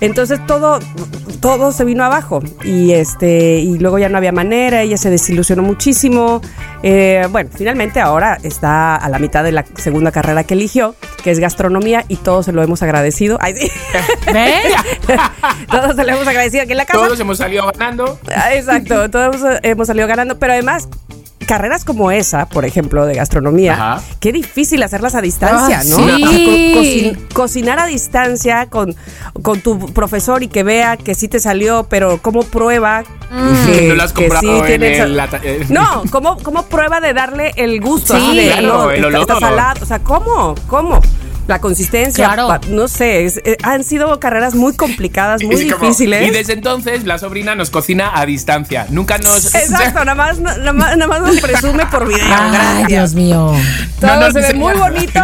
Entonces 0.00 0.44
todo, 0.46 0.80
todo 1.40 1.72
se 1.72 1.84
vino 1.84 2.04
abajo 2.04 2.42
y 2.64 2.92
este 2.92 3.58
y 3.58 3.78
luego 3.78 3.98
ya 3.98 4.08
no 4.08 4.18
había 4.18 4.32
manera, 4.32 4.82
ella 4.82 4.96
se 4.96 5.10
desilusionó 5.10 5.62
muchísimo. 5.62 6.40
Eh, 6.82 7.26
bueno, 7.30 7.50
finalmente 7.54 8.00
ahora 8.00 8.38
está 8.42 8.96
a 8.96 9.08
la 9.10 9.18
mitad 9.18 9.44
de 9.44 9.52
la 9.52 9.64
segunda 9.76 10.10
carrera 10.10 10.44
que 10.44 10.54
eligió, 10.54 10.94
que 11.22 11.30
es 11.30 11.38
gastronomía 11.38 12.04
y 12.08 12.16
todos 12.16 12.46
se 12.46 12.52
lo 12.52 12.62
hemos 12.62 12.82
agradecido. 12.82 13.38
Ay, 13.40 13.54
sí. 13.56 13.70
Todos 15.70 15.96
se 15.96 16.04
lo 16.04 16.12
hemos 16.12 16.26
agradecido 16.26 16.62
aquí 16.62 16.72
en 16.72 16.78
la 16.78 16.86
casa. 16.86 16.98
Todos 16.98 17.20
hemos 17.20 17.38
salido 17.38 17.66
ganando. 17.66 18.18
Ah, 18.34 18.54
Exacto, 18.54 19.10
todos 19.10 19.36
hemos 19.62 19.86
salido 19.86 20.06
ganando, 20.06 20.38
pero 20.38 20.52
además 20.52 20.88
carreras 21.50 21.84
como 21.84 22.12
esa, 22.12 22.46
por 22.48 22.64
ejemplo, 22.64 23.06
de 23.06 23.14
gastronomía, 23.16 24.00
qué 24.20 24.30
difícil 24.30 24.80
hacerlas 24.84 25.16
a 25.16 25.20
distancia, 25.20 25.80
Ah, 25.80 25.84
¿no? 25.84 25.96
sí. 25.96 26.02
O 26.02 26.06
sea, 26.06 26.38
co- 26.38 26.80
cocin- 26.80 27.28
cocinar 27.32 27.78
a 27.80 27.86
distancia 27.86 28.66
con, 28.66 28.94
con 29.42 29.60
tu 29.60 29.92
profesor 29.92 30.44
y 30.44 30.48
que 30.48 30.62
vea 30.62 30.96
que 30.96 31.16
sí 31.16 31.26
te 31.26 31.40
salió, 31.40 31.86
pero 31.90 32.18
cómo 32.22 32.44
prueba 32.44 33.02
que, 33.66 33.86
no 33.88 33.94
lo 33.96 34.02
has 34.04 34.12
que 34.12 34.28
en 34.74 34.82
el 34.84 35.18
eh. 35.42 35.66
No, 35.70 36.04
¿cómo, 36.12 36.36
¿cómo 36.38 36.62
prueba 36.66 37.00
de 37.00 37.14
darle 37.14 37.52
el 37.56 37.80
gusto? 37.80 38.14
Sí, 38.16 38.36
de, 38.36 38.46
claro, 38.52 38.68
no, 38.84 38.90
el 38.92 39.04
está- 39.04 39.18
está 39.20 39.36
olor. 39.38 39.48
salado. 39.50 39.80
O 39.82 39.86
sea, 39.86 39.98
¿cómo? 39.98 40.54
¿Cómo? 40.68 41.00
La 41.48 41.58
consistencia, 41.60 42.26
Claro. 42.26 42.48
pa- 42.48 42.60
no 42.68 42.86
sé, 42.88 43.24
es- 43.24 43.38
eh, 43.44 43.56
han 43.62 43.82
sido 43.84 44.20
carreras 44.20 44.54
muy 44.54 44.74
complicadas, 44.74 45.42
muy 45.42 45.68
como- 45.70 45.84
difíciles. 45.84 46.28
y 46.28 46.30
desde 46.30 46.52
entonces 46.52 47.04
la 47.04 47.18
sobrina 47.18 47.54
nos 47.54 47.70
cocina 47.70 48.12
a 48.14 48.24
distancia. 48.26 48.86
Nunca 48.90 49.18
nos. 49.18 49.54
Exacto, 49.54 50.04
nada 50.04 50.14
más, 50.14 50.38
nada 50.38 50.72
más, 50.72 50.96
nada 50.96 51.06
más 51.08 51.20
nos 51.22 51.40
presume 51.40 51.86
por 51.86 52.06
video. 52.06 52.24
Ay, 52.30 52.50
gracias. 52.52 52.88
Dios 52.88 53.14
mío. 53.14 53.52
Todo 54.00 54.20
No 54.20 54.30
se 54.30 54.40
ve 54.40 54.54
muy 54.54 54.74
bonito 54.74 55.20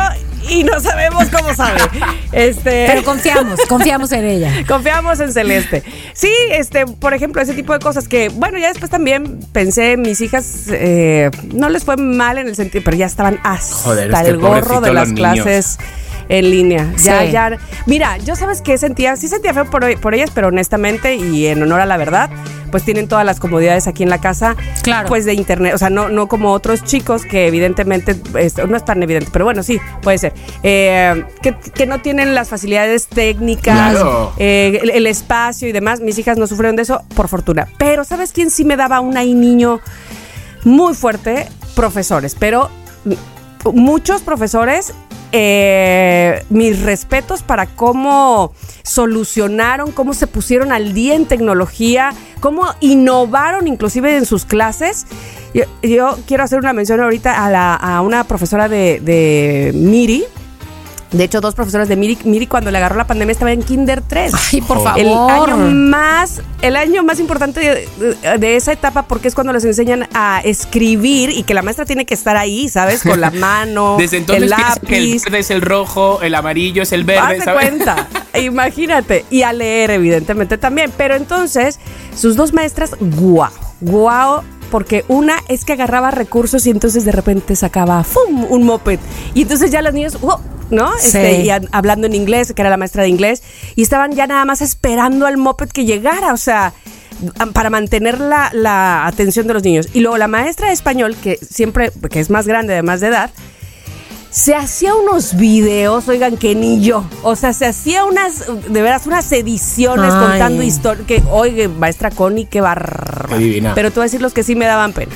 y 0.49 0.63
no 0.65 0.79
sabemos 0.81 1.27
cómo 1.29 1.53
sabe. 1.55 1.81
Este, 2.33 2.87
Pero 2.89 3.03
confiamos, 3.05 3.61
confiamos 3.69 4.13
en 4.13 4.25
ella. 4.25 4.53
Confiamos 4.67 5.19
en 5.21 5.33
Celeste. 5.33 5.83
Sí, 6.13 6.31
este, 6.53 6.87
por 6.87 7.15
ejemplo, 7.15 7.41
ese 7.43 7.55
tipo 7.55 7.73
de 7.73 7.79
cosas 7.81 8.07
que, 8.09 8.29
bueno, 8.29 8.59
ya 8.59 8.69
después 8.69 8.91
también 8.91 9.41
pensé, 9.53 9.97
mis 9.97 10.21
hijas 10.21 10.67
eh, 10.71 11.31
no 11.53 11.69
les 11.69 11.85
fue 11.85 11.97
mal 11.97 12.39
en 12.39 12.47
el 12.49 12.55
sentido, 12.57 12.83
pero 12.85 12.97
ya 12.97 13.07
estaban 13.07 13.41
hasta 13.43 13.75
Joder, 13.75 14.13
el 14.25 14.39
gorro 14.39 14.81
de 14.81 14.93
las 14.93 15.09
niños. 15.11 15.79
En 16.29 16.51
línea. 16.51 16.93
Ya, 16.99 17.23
Sí. 17.27 17.31
ya. 17.33 17.59
Mira, 17.87 18.17
yo 18.19 18.37
sabes 18.37 18.63
qué 18.63 18.79
sentía, 18.79 19.17
sí 19.17 19.29
sentía 19.29 19.55
feo 19.55 19.65
por, 19.71 19.99
por 20.01 20.15
ellas, 20.15 20.31
pero 20.35 20.49
honestamente 20.49 21.15
y 21.17 21.47
en 21.47 21.63
honor 21.63 21.81
a 21.81 21.87
la 21.87 21.97
verdad, 21.97 22.31
pues 22.71 22.85
tienen 22.85 23.07
todas 23.09 23.25
las 23.25 23.39
comodidades 23.41 23.87
aquí 23.87 24.03
en 24.03 24.11
la 24.11 24.21
casa, 24.21 24.57
Claro. 24.83 25.09
pues 25.09 25.25
de 25.25 25.35
internet, 25.35 25.73
o 25.75 25.79
sea, 25.79 25.89
no, 25.89 26.09
no 26.09 26.27
como 26.29 26.51
otros 26.53 26.83
chicos 26.85 27.25
que 27.25 27.47
evidentemente, 27.47 28.17
es- 28.39 28.57
no 28.59 28.77
es 28.77 28.85
tan 28.85 29.03
evidente, 29.03 29.31
pero 29.33 29.45
bueno, 29.45 29.63
sí, 29.63 29.81
puede 30.03 30.19
ser, 30.19 30.35
eh, 30.63 31.25
que, 31.43 31.55
que 31.75 31.87
no 31.87 32.01
tienen 32.01 32.35
las 32.35 32.49
facilidades 32.49 33.07
técnicas, 33.07 33.93
Claro. 33.93 34.33
eh, 34.39 34.81
el, 34.83 34.91
el 34.91 35.07
espacio 35.07 35.69
y 35.69 35.73
demás. 35.73 36.01
Mis 36.01 36.19
hijas 36.19 36.39
no 36.39 36.47
sufrieron 36.47 36.77
de 36.77 36.83
eso, 36.83 37.03
por 37.15 37.29
fortuna. 37.29 37.69
Pero 37.79 38.05
¿sabes 38.05 38.33
quién 38.33 38.51
sí 38.51 38.65
me 38.65 38.77
daba 38.77 39.01
un 39.01 39.17
ahí 39.17 39.33
niño 39.35 39.81
muy 40.65 40.95
fuerte? 40.95 41.49
Profesores, 41.77 42.35
pero 42.39 42.69
muchos 43.73 44.23
profesores. 44.23 44.93
Eh, 45.33 46.45
mis 46.51 46.83
respetos 46.83 47.43
para 47.43 47.67
cómo 47.67 48.53
solucionaron, 48.83 49.93
cómo 49.93 50.15
se 50.15 50.27
pusieron 50.27 50.73
al 50.73 50.95
día 50.95 51.15
en 51.15 51.27
tecnología, 51.27 52.13
cómo 52.41 52.67
innovaron 52.81 53.67
inclusive 53.69 54.17
en 54.17 54.27
sus 54.27 54.45
clases. 54.45 55.07
Yo, 55.83 56.19
quiero 56.27 56.45
hacer 56.45 56.59
una 56.59 56.73
mención 56.73 57.01
ahorita 57.01 57.45
a, 57.45 57.51
la- 57.51 58.01
una 58.03 58.25
profesora 58.25 58.69
de 58.69 59.73
Miri. 59.75 60.25
De 61.17 61.25
hecho, 61.25 61.41
dos 61.41 61.55
profesores 61.55 61.89
de 61.89 61.97
Miri, 61.97 62.19
Miri 62.25 62.47
cuando 62.47 62.71
le 62.71 62.79
agarró 62.79 62.97
la 62.97 63.07
pandemia 63.07 63.33
estaba 63.33 63.53
en 63.53 63.63
Kinder 63.63 64.03
3. 64.03 64.33
Ay, 64.53 64.61
por 64.61 64.83
favor. 64.83 65.01
El 65.01 65.09
año 65.09 65.57
más, 65.75 66.43
el 66.63 66.77
año 66.77 67.03
más 67.05 67.19
importante 67.21 67.61
de, 67.61 67.89
de- 68.23 68.39
de 68.39 68.57
esa 68.57 68.73
etapa 68.73 69.03
porque 69.05 69.29
es 69.29 69.35
cuando 69.35 69.53
les 69.53 69.65
enseñan 69.65 70.09
a 70.15 70.41
escribir 70.45 71.31
y 71.31 71.43
que 71.45 71.55
la 71.55 71.63
maestra 71.63 71.87
tiene 71.87 72.05
que 72.05 72.15
estar 72.15 72.37
ahí, 72.37 72.69
¿sabes? 72.69 73.03
Con 73.03 73.21
la 73.21 73.31
mano, 73.33 73.97
Desde 73.99 74.19
entonces 74.19 74.43
el 74.45 74.55
piensa 74.55 74.81
que 74.81 74.97
el 74.99 75.09
lápiz. 75.11 75.25
verde 75.25 75.39
es 75.39 75.51
el 75.51 75.63
rojo, 75.63 76.21
el 76.23 76.35
amarillo 76.35 76.83
es 76.83 76.93
el 76.93 77.05
verde, 77.05 77.21
Hazte 77.39 77.45
¿sabes? 77.45 77.69
cuenta, 77.71 78.09
imagínate. 78.39 79.25
Y 79.31 79.43
a 79.43 79.53
leer, 79.53 79.91
evidentemente, 79.93 80.59
también. 80.59 80.93
Pero 80.97 81.15
entonces, 81.15 81.79
sus 82.15 82.37
dos 82.37 82.53
maestras, 82.53 82.91
guau, 83.01 83.51
guau, 83.81 84.43
porque 84.71 85.05
una 85.09 85.37
es 85.49 85.65
que 85.65 85.73
agarraba 85.73 86.11
recursos 86.11 86.67
y 86.67 86.71
entonces 86.71 87.05
de 87.05 87.13
repente 87.13 87.55
sacaba 87.57 88.03
¡fum! 88.05 88.45
un 88.51 88.65
moped. 88.65 88.99
Y 89.33 89.43
entonces 89.43 89.71
ya 89.71 89.81
los 89.81 89.95
niños, 89.95 90.21
¡wow! 90.21 90.39
¿No? 90.71 90.95
Este, 90.97 91.37
Sí. 91.37 91.43
y 91.43 91.51
a- 91.51 91.61
hablando 91.73 92.07
en 92.07 92.15
inglés, 92.15 92.53
que 92.55 92.63
era 92.63 92.71
la 92.71 92.77
maestra 92.77 93.03
de 93.03 93.09
inglés, 93.09 93.43
y 93.77 93.83
estaban 93.83 94.13
ya 94.13 94.27
nada 94.27 94.45
más 94.45 94.63
esperando 94.63 95.27
al 95.27 95.37
moped 95.37 95.69
que 95.69 95.85
llegara, 95.85 96.33
o 96.33 96.37
sea, 96.37 96.73
para 97.55 97.71
mantener 97.71 98.21
la, 98.21 98.51
la 98.53 99.07
atención 99.07 99.47
de 99.47 99.55
los 99.55 99.63
niños. 99.63 99.89
Y 99.95 100.01
luego 100.01 100.19
la 100.19 100.29
maestra 100.29 100.69
de 100.69 100.75
español, 100.75 101.17
que 101.17 101.37
siempre, 101.39 101.91
que 102.11 102.21
es 102.21 102.29
más 102.31 102.47
grande, 102.47 102.75
además 102.75 103.01
de 103.01 103.09
edad, 103.09 103.31
se 104.31 104.55
hacía 104.55 104.95
unos 104.95 105.35
videos, 105.37 106.09
oigan, 106.09 106.37
que 106.37 106.55
ni 106.55 106.83
yo. 106.83 107.09
O 107.23 107.37
sea, 107.37 107.55
se 107.55 107.65
hacía 107.65 108.05
unas, 108.05 108.45
de 108.71 108.83
veras, 108.83 109.07
unas 109.07 109.33
ediciones 109.33 110.13
Ay. 110.13 110.29
contando 110.29 110.63
historias. 110.63 111.07
Que, 111.07 111.23
oye, 111.31 111.69
maestra 111.69 112.11
Connie, 112.11 112.45
qué 112.45 112.61
barra. 112.61 113.29
Pero 113.75 113.91
te 113.91 113.95
voy 113.95 114.03
a 114.03 114.09
decir 114.09 114.21
los 114.21 114.35
que 114.35 114.43
sí 114.43 114.55
me 114.55 114.67
daban 114.67 114.93
pena. 114.93 115.13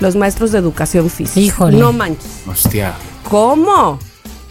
Los 0.00 0.16
maestros 0.16 0.50
de 0.50 0.58
educación 0.58 1.10
física. 1.10 1.38
Híjole. 1.38 1.76
No 1.78 1.92
manches. 1.92 2.26
Hostia. 2.48 2.94
¿Cómo? 3.28 4.00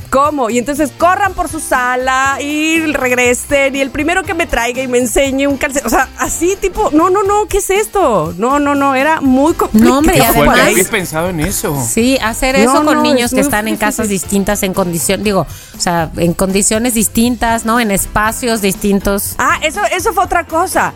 ¿Cómo? 0.10 0.50
Y 0.50 0.58
entonces 0.58 0.91
corran 0.98 1.34
por 1.34 1.50
su 1.50 1.60
sala 1.60 2.38
y 2.41 2.80
regresen 2.93 3.76
y 3.76 3.82
el 3.82 3.91
primero 3.91 4.24
que 4.24 4.34
me 4.34 4.48
traiga 4.48 4.82
y 4.82 4.88
me 4.88 4.98
enseñe 4.98 5.45
un 5.48 5.58
calcetín. 5.58 5.86
O 5.86 5.89
sea, 5.89 6.10
así 6.17 6.56
tipo, 6.60 6.89
no, 6.91 7.10
no, 7.12 7.22
no, 7.24 7.45
¿qué 7.48 7.58
es 7.60 7.69
esto? 7.69 8.34
No, 8.38 8.60
no, 8.60 8.74
no, 8.74 8.95
era 8.95 9.22
muy 9.22 9.54
complicado. 9.54 9.91
No, 9.91 10.00
hombre, 10.00 10.17
y 10.17 10.22
además- 10.22 10.58
no 10.58 10.63
había 10.63 10.84
pensado 10.86 11.30
en 11.30 11.39
eso. 11.41 11.76
Sí, 11.88 12.17
hacer 12.24 12.56
No, 12.58 12.74
eso 12.74 12.84
con 12.86 12.95
no, 12.98 13.04
niños 13.04 13.32
es 13.32 13.36
que 13.36 13.41
están 13.41 13.67
en 13.67 13.78
casas 13.78 14.10
distintas, 14.10 14.63
en 14.63 14.74
condición, 14.74 15.24
digo, 15.24 15.45
o 15.78 15.80
sea, 15.80 16.10
en 16.17 16.34
condiciones 16.34 16.95
distintas, 16.95 17.65
¿no? 17.65 17.80
En 17.80 17.91
espacios 17.91 18.62
distintos. 18.62 19.36
Ah, 19.38 19.60
eso, 19.62 19.82
eso 19.95 20.12
fue 20.13 20.24
otra 20.24 20.43
cosa. 20.45 20.93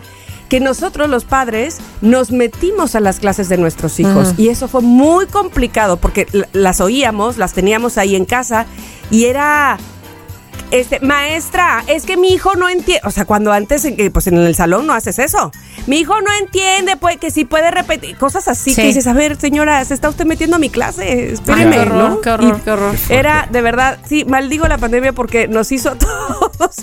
Que 0.54 0.60
nosotros 0.60 1.10
los 1.10 1.26
padres 1.26 1.80
nos 2.02 2.30
metimos 2.30 2.94
a 2.94 3.00
las 3.00 3.20
clases 3.20 3.50
de 3.50 3.58
nuestros 3.58 4.00
hijos. 4.00 4.36
Y 4.38 4.50
eso 4.50 4.68
fue 4.68 4.84
muy 4.84 5.26
complicado 5.26 5.98
porque 5.98 6.28
las 6.52 6.80
oíamos, 6.80 7.39
las 7.39 7.54
teníamos 7.54 7.98
ahí 7.98 8.16
en 8.16 8.26
casa 8.26 8.68
y 9.10 9.26
era 9.26 9.80
este 10.73 10.99
maestra, 11.01 11.83
es 11.88 12.05
que 12.05 12.17
mi 12.17 12.29
hijo 12.29 12.55
no 12.55 12.67
entiende, 12.67 13.01
o 13.05 13.12
sea, 13.12 13.25
cuando 13.25 13.51
antes 13.53 13.86
eh, 13.86 14.09
pues 14.12 14.27
en 14.27 14.38
el 14.38 14.55
salón 14.55 14.88
no 14.88 14.93
haces 14.93 15.19
eso. 15.19 15.51
Mi 15.88 15.99
hijo 15.99 16.13
no 16.21 16.27
entiende, 16.41 16.97
pues 16.97 17.17
que 17.17 17.29
si 17.31 17.45
puede 17.45 17.69
repetir 17.71 18.17
cosas 18.17 18.47
así 18.47 18.71
Sí. 18.73 18.81
que 18.81 18.88
dices, 18.88 19.05
a 19.07 19.13
ver, 19.13 19.39
señora, 19.39 19.83
se 19.86 19.93
está 19.93 20.09
usted 20.09 20.25
metiendo 20.25 20.55
a 20.55 20.59
mi 20.59 20.69
clase, 20.69 21.33
espéreme, 21.33 21.75
qué 21.75 21.79
horror, 21.81 22.09
¿no? 22.09 22.21
qué 22.21 22.29
horror, 22.31 22.62
qué 22.63 22.71
horror. 22.71 22.95
Era 23.09 23.47
de 23.51 23.62
verdad, 23.62 23.99
sí, 24.07 24.25
maldigo 24.25 24.67
la 24.67 24.77
pandemia 24.77 25.13
porque 25.13 25.47
nos 25.47 25.71
hizo 25.71 25.89
a 25.91 25.95
todos 25.97 26.75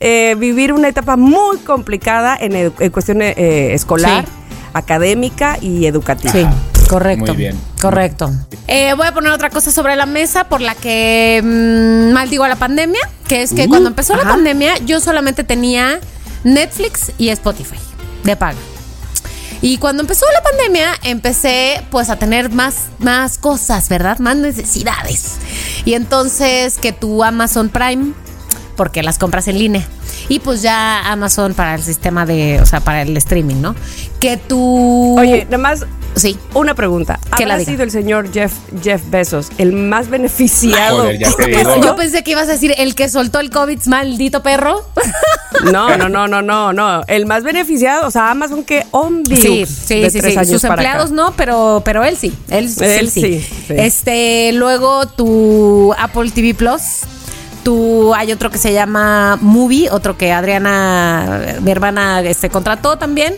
eh, 0.00 0.34
vivir 0.38 0.72
una 0.72 0.88
etapa 0.88 1.16
muy 1.16 1.58
complicada 1.58 2.36
en, 2.38 2.54
en 2.56 2.90
cuestión 2.90 3.22
eh, 3.22 3.72
escolar, 3.74 4.24
Sí. 4.24 4.30
académica 4.72 5.58
y 5.60 5.86
educativa. 5.86 6.32
Sí, 6.32 6.46
correcto. 6.88 7.26
Muy 7.26 7.36
bien. 7.36 7.60
Correcto. 7.80 8.30
Eh, 8.68 8.94
voy 8.94 9.06
a 9.06 9.12
poner 9.12 9.32
otra 9.32 9.50
cosa 9.50 9.70
sobre 9.70 9.96
la 9.96 10.06
mesa 10.06 10.44
por 10.44 10.60
la 10.60 10.74
que 10.74 11.40
mm, 11.42 12.12
maldigo 12.12 12.44
a 12.44 12.48
la 12.48 12.56
pandemia, 12.56 13.00
que 13.28 13.42
es 13.42 13.52
que 13.52 13.68
cuando 13.68 13.88
empezó 13.88 14.16
la 14.16 14.24
pandemia 14.24 14.76
yo 14.84 15.00
solamente 15.00 15.44
tenía 15.44 16.00
Netflix 16.44 17.12
y 17.18 17.28
Spotify 17.28 17.78
de 18.24 18.36
paga. 18.36 18.58
Y 19.62 19.78
cuando 19.78 20.02
empezó 20.02 20.26
la 20.34 20.42
pandemia 20.42 20.94
empecé 21.02 21.82
pues 21.90 22.10
a 22.10 22.16
tener 22.16 22.50
más, 22.50 22.86
más 22.98 23.38
cosas, 23.38 23.88
¿verdad? 23.88 24.18
Más 24.18 24.36
necesidades. 24.36 25.36
Y 25.84 25.94
entonces 25.94 26.78
que 26.78 26.92
tu 26.92 27.24
Amazon 27.24 27.68
Prime, 27.68 28.12
porque 28.76 29.02
las 29.02 29.18
compras 29.18 29.48
en 29.48 29.58
línea. 29.58 29.86
Y 30.28 30.38
pues 30.40 30.62
ya 30.62 31.10
Amazon 31.10 31.54
para 31.54 31.74
el 31.74 31.82
sistema 31.82 32.26
de, 32.26 32.60
o 32.60 32.66
sea, 32.66 32.80
para 32.80 33.02
el 33.02 33.16
streaming, 33.16 33.56
¿no? 33.60 33.74
Que 34.20 34.36
tu... 34.36 35.16
Oye, 35.18 35.44
nada 35.44 35.58
más 35.58 35.86
Sí. 36.14 36.38
una 36.54 36.74
pregunta. 36.74 37.20
¿Habrá 37.30 37.58
diga. 37.58 37.70
sido 37.70 37.82
el 37.82 37.90
señor 37.90 38.32
Jeff, 38.32 38.50
Jeff 38.82 39.02
Bezos 39.10 39.48
el 39.58 39.72
más 39.72 40.08
beneficiado? 40.08 41.02
Joder, 41.02 41.18
ya 41.18 41.30
te 41.36 41.46
digo. 41.48 41.82
yo 41.82 41.94
pensé 41.94 42.24
que 42.24 42.30
ibas 42.30 42.48
a 42.48 42.52
decir 42.52 42.74
el 42.78 42.94
que 42.94 43.10
soltó 43.10 43.38
el 43.38 43.50
COVID, 43.50 43.80
maldito 43.86 44.42
perro. 44.42 44.82
No, 45.72 45.96
no, 45.96 46.10
no, 46.10 46.28
no, 46.28 46.42
no, 46.42 46.72
no. 46.74 47.02
El 47.06 47.24
más 47.24 47.42
beneficiado, 47.42 48.06
o 48.06 48.10
sea, 48.10 48.30
Amazon 48.30 48.62
que 48.62 48.84
on 48.90 49.24
Sí, 49.24 49.64
sí, 49.64 50.00
de 50.02 50.10
sí, 50.10 50.18
tres 50.20 50.34
sí. 50.34 50.38
años 50.38 50.50
Sus 50.50 50.64
acá. 50.64 50.74
empleados 50.74 51.12
no, 51.12 51.32
pero, 51.34 51.80
pero 51.82 52.04
él 52.04 52.16
sí. 52.18 52.34
Él, 52.50 52.70
Él 52.80 53.10
sí. 53.10 53.22
sí, 53.22 53.40
sí. 53.66 53.74
Este, 53.74 54.52
luego 54.52 55.06
tu 55.06 55.94
Apple 55.98 56.30
TV 56.30 56.52
Plus. 56.52 56.80
Tu, 57.66 58.14
hay 58.14 58.30
otro 58.30 58.48
que 58.48 58.58
se 58.58 58.72
llama 58.72 59.40
Movie, 59.40 59.90
otro 59.90 60.16
que 60.16 60.30
Adriana, 60.30 61.56
mi 61.62 61.72
hermana, 61.72 62.20
este, 62.20 62.48
contrató 62.48 62.96
también. 62.96 63.34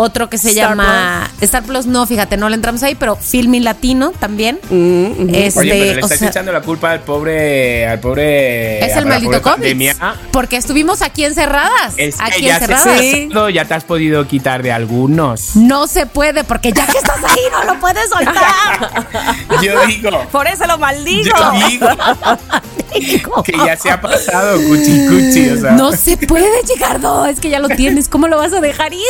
Otro 0.00 0.30
que 0.30 0.38
se 0.38 0.50
Star 0.50 0.68
llama 0.70 1.28
Star 1.40 1.64
Plus, 1.64 1.86
no, 1.86 2.06
fíjate, 2.06 2.36
no 2.36 2.48
le 2.48 2.54
entramos 2.54 2.84
ahí, 2.84 2.94
pero 2.94 3.16
Filming 3.16 3.64
Latino 3.64 4.12
también. 4.12 4.60
Mm, 4.70 5.04
ujú. 5.06 5.28
Este, 5.34 5.58
Oye, 5.58 5.70
pero 5.70 5.84
le 5.84 5.96
o 5.96 6.04
estás 6.04 6.18
sea, 6.20 6.28
echando 6.28 6.52
la 6.52 6.60
culpa 6.60 6.92
al 6.92 7.00
pobre, 7.00 7.84
al 7.88 7.98
pobre. 7.98 8.78
es 8.84 8.96
el 8.96 9.06
maldito 9.06 9.42
COVID. 9.42 9.42
pandemia. 9.54 9.96
Porque 10.30 10.56
estuvimos 10.56 11.02
aquí 11.02 11.24
encerradas. 11.24 11.94
Es 11.96 12.14
que 12.14 12.22
aquí 12.22 12.42
ya 12.42 12.58
se 12.58 12.64
encerradas. 12.66 13.00
Sí. 13.00 13.28
todo, 13.32 13.50
ya 13.50 13.64
te 13.64 13.74
has 13.74 13.82
podido 13.82 14.24
quitar 14.28 14.62
de 14.62 14.70
algunos. 14.70 15.56
No 15.56 15.88
se 15.88 16.06
puede, 16.06 16.44
porque 16.44 16.70
ya 16.72 16.86
que 16.86 16.98
estás 16.98 17.24
ahí, 17.24 17.40
no 17.50 17.64
lo 17.74 17.80
puedes 17.80 18.08
soltar. 18.08 19.04
Yo 19.62 19.84
digo, 19.86 20.10
Por 20.30 20.46
eso 20.46 20.64
lo 20.68 20.78
maldigo. 20.78 21.36
yo 21.36 23.00
digo 23.00 23.42
que 23.42 23.52
ya 23.56 23.76
se 23.76 23.90
ha 23.90 24.00
pasado 24.00 24.58
cuchi 24.58 25.06
cuchi, 25.08 25.50
o 25.50 25.60
sea. 25.60 25.72
No 25.72 25.90
se 25.90 26.16
puede, 26.16 26.62
Chicardo. 26.64 27.26
Es 27.26 27.40
que 27.40 27.50
ya 27.50 27.58
lo 27.58 27.68
tienes. 27.68 28.08
¿Cómo 28.08 28.28
lo 28.28 28.38
vas 28.38 28.52
a 28.52 28.60
dejar 28.60 28.92
ir? 28.92 29.00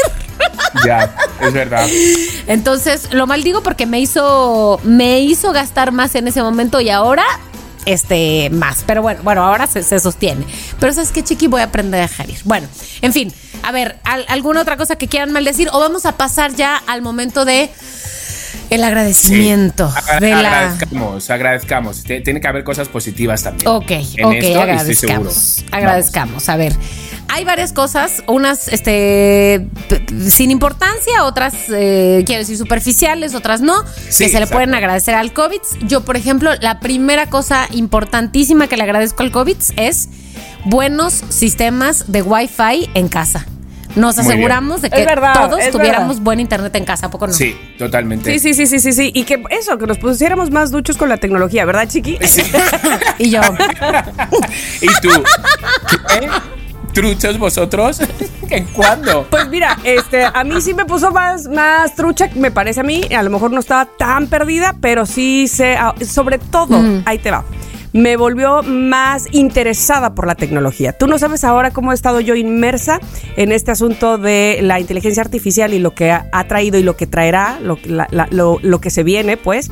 Ya, 0.87 1.14
es 1.41 1.53
verdad. 1.53 1.87
Entonces, 2.47 3.12
lo 3.12 3.26
maldigo 3.26 3.62
porque 3.62 3.87
me 3.87 4.01
hizo, 4.01 4.81
me 4.85 5.20
hizo 5.20 5.53
gastar 5.53 5.93
más 5.93 6.14
en 6.14 6.29
ese 6.29 6.43
momento 6.43 6.81
y 6.81 6.91
ahora, 6.91 7.24
este, 7.87 8.51
más. 8.51 8.85
Pero 8.87 9.03
bueno, 9.03 9.20
bueno, 9.22 9.45
ahora 9.45 9.66
se, 9.66 9.83
se 9.83 9.99
sostiene. 10.01 10.45
Pero 10.79 10.93
sabes 10.93 11.11
qué, 11.12 11.22
Chiqui, 11.24 11.47
voy 11.47 11.61
a 11.61 11.64
aprender 11.64 12.01
a 12.01 12.03
dejar 12.09 12.29
ir. 12.31 12.39
Bueno, 12.45 12.66
en 13.03 13.12
fin, 13.12 13.33
a 13.62 13.72
ver, 13.72 13.99
¿al- 14.05 14.26
¿alguna 14.29 14.61
otra 14.61 14.76
cosa 14.76 14.97
que 14.97 15.09
quieran 15.09 15.33
maldecir? 15.33 15.68
O 15.72 15.81
vamos 15.81 16.07
a 16.07 16.12
pasar 16.16 16.55
ya 16.55 16.76
al 16.87 17.03
momento 17.03 17.45
de 17.45 17.70
El 18.70 18.85
agradecimiento 18.85 19.91
Agra- 19.95 20.20
de 20.20 20.31
la... 20.31 20.39
Agradezcamos, 20.39 21.31
agradezcamos. 21.31 22.03
Tiene 22.05 22.41
que 22.41 22.49
haber 22.49 22.64
cosas 22.64 22.89
positivas 22.89 23.43
también. 23.43 23.66
Ok, 23.68 23.91
En 23.91 24.24
ok, 24.26 24.35
esto 24.35 24.62
estoy 24.62 24.95
seguro. 24.95 25.20
agradezcamos. 25.31 25.64
Agradezcamos. 25.72 26.49
A 26.51 26.57
ver, 26.57 26.74
hay 27.29 27.45
varias 27.45 27.72
cosas, 27.72 28.22
unas 28.26 28.68
este 28.68 29.66
sin 30.29 30.51
importancia, 30.51 31.24
otras, 31.24 31.55
eh, 31.68 32.22
quiero 32.26 32.41
decir, 32.41 32.57
superficiales, 32.57 33.35
otras 33.35 33.61
no, 33.61 33.74
Sí, 33.85 33.85
que 33.85 34.12
se 34.12 34.20
le 34.22 34.26
exacto. 34.26 34.55
pueden 34.55 34.74
agradecer 34.74 35.14
al 35.14 35.33
COVID. 35.33 35.61
Yo, 35.87 36.05
por 36.05 36.16
ejemplo, 36.16 36.51
la 36.61 36.81
primera 36.81 37.26
cosa 37.29 37.68
importantísima 37.72 38.66
que 38.66 38.76
le 38.76 38.83
agradezco 38.85 39.22
al 39.22 39.31
COVID 39.31 39.57
es 39.76 40.09
buenos 40.64 41.12
sistemas 41.29 42.11
de 42.11 42.22
Wi-Fi 42.22 42.91
en 42.95 43.09
casa. 43.09 43.47
Nos 43.97 44.18
aseguramos 44.18 44.83
de 44.83 44.91
que 44.91 45.05
verdad, 45.05 45.33
todos 45.35 45.59
tuviéramos 45.72 46.09
verdad. 46.16 46.22
buen 46.22 46.41
internet 46.41 46.74
en 46.76 46.85
casa, 46.85 47.07
¿a 47.07 47.11
poco 47.11 47.26
no? 47.26 47.33
Sí, 47.33 47.57
totalmente. 47.79 48.31
Sí, 48.33 48.39
sí, 48.39 48.55
sí, 48.55 48.66
sí, 48.66 48.79
sí, 48.79 48.93
sí. 48.93 49.11
Y 49.14 49.24
que 49.24 49.43
eso, 49.51 49.76
que 49.79 49.87
nos 49.87 49.99
pusiéramos 49.99 50.51
más 50.51 50.70
duchos 50.70 50.97
con 50.97 51.09
la 51.09 51.16
tecnología, 51.16 51.64
¿verdad, 51.64 51.89
chiqui? 51.89 52.18
Sí. 52.22 52.43
Y 53.18 53.31
yo, 53.31 53.41
¿Y 54.83 54.87
tú? 55.01 55.11
¿Qué? 56.09 56.29
¿Truchos 56.99 57.38
vosotros? 57.38 58.01
¿En 58.51 58.64
cuándo? 58.72 59.24
Pues 59.30 59.49
mira, 59.49 59.78
este, 59.84 60.24
a 60.24 60.42
mí 60.42 60.61
sí 60.61 60.74
me 60.74 60.84
puso 60.84 61.12
más, 61.12 61.46
más 61.46 61.94
trucha, 61.94 62.28
me 62.34 62.51
parece 62.51 62.80
a 62.80 62.82
mí. 62.82 63.03
A 63.16 63.22
lo 63.22 63.30
mejor 63.30 63.53
no 63.53 63.61
estaba 63.61 63.84
tan 63.84 64.26
perdida, 64.26 64.74
pero 64.80 65.07
sí 65.07 65.46
sé, 65.46 65.76
ah, 65.76 65.94
sobre 66.05 66.38
todo, 66.38 66.76
ahí 67.05 67.20
te 67.20 67.30
va. 67.30 67.44
Me 67.93 68.16
volvió 68.16 68.62
más 68.62 69.24
interesada 69.32 70.14
por 70.14 70.26
la 70.26 70.34
tecnología. 70.34 70.93
Tú 70.93 71.07
no 71.07 71.18
sabes 71.18 71.43
ahora 71.45 71.70
cómo 71.70 71.93
he 71.93 71.95
estado 71.95 72.20
yo 72.20 72.34
inmersa 72.34 73.01
en 73.36 73.51
este 73.51 73.70
asunto 73.70 74.18
de 74.18 74.59
la 74.62 74.78
inteligencia 74.78 75.22
artificial 75.22 75.72
y 75.72 75.78
lo 75.78 75.95
que 75.95 76.11
ha, 76.11 76.26
ha 76.32 76.45
traído 76.45 76.78
y 76.78 76.82
lo 76.82 76.97
que 76.97 77.07
traerá, 77.07 77.59
lo, 77.62 77.78
la- 77.84 78.09
la- 78.11 78.28
lo- 78.30 78.59
lo 78.62 78.80
que 78.80 78.91
se 78.91 79.03
viene, 79.05 79.36
pues. 79.36 79.70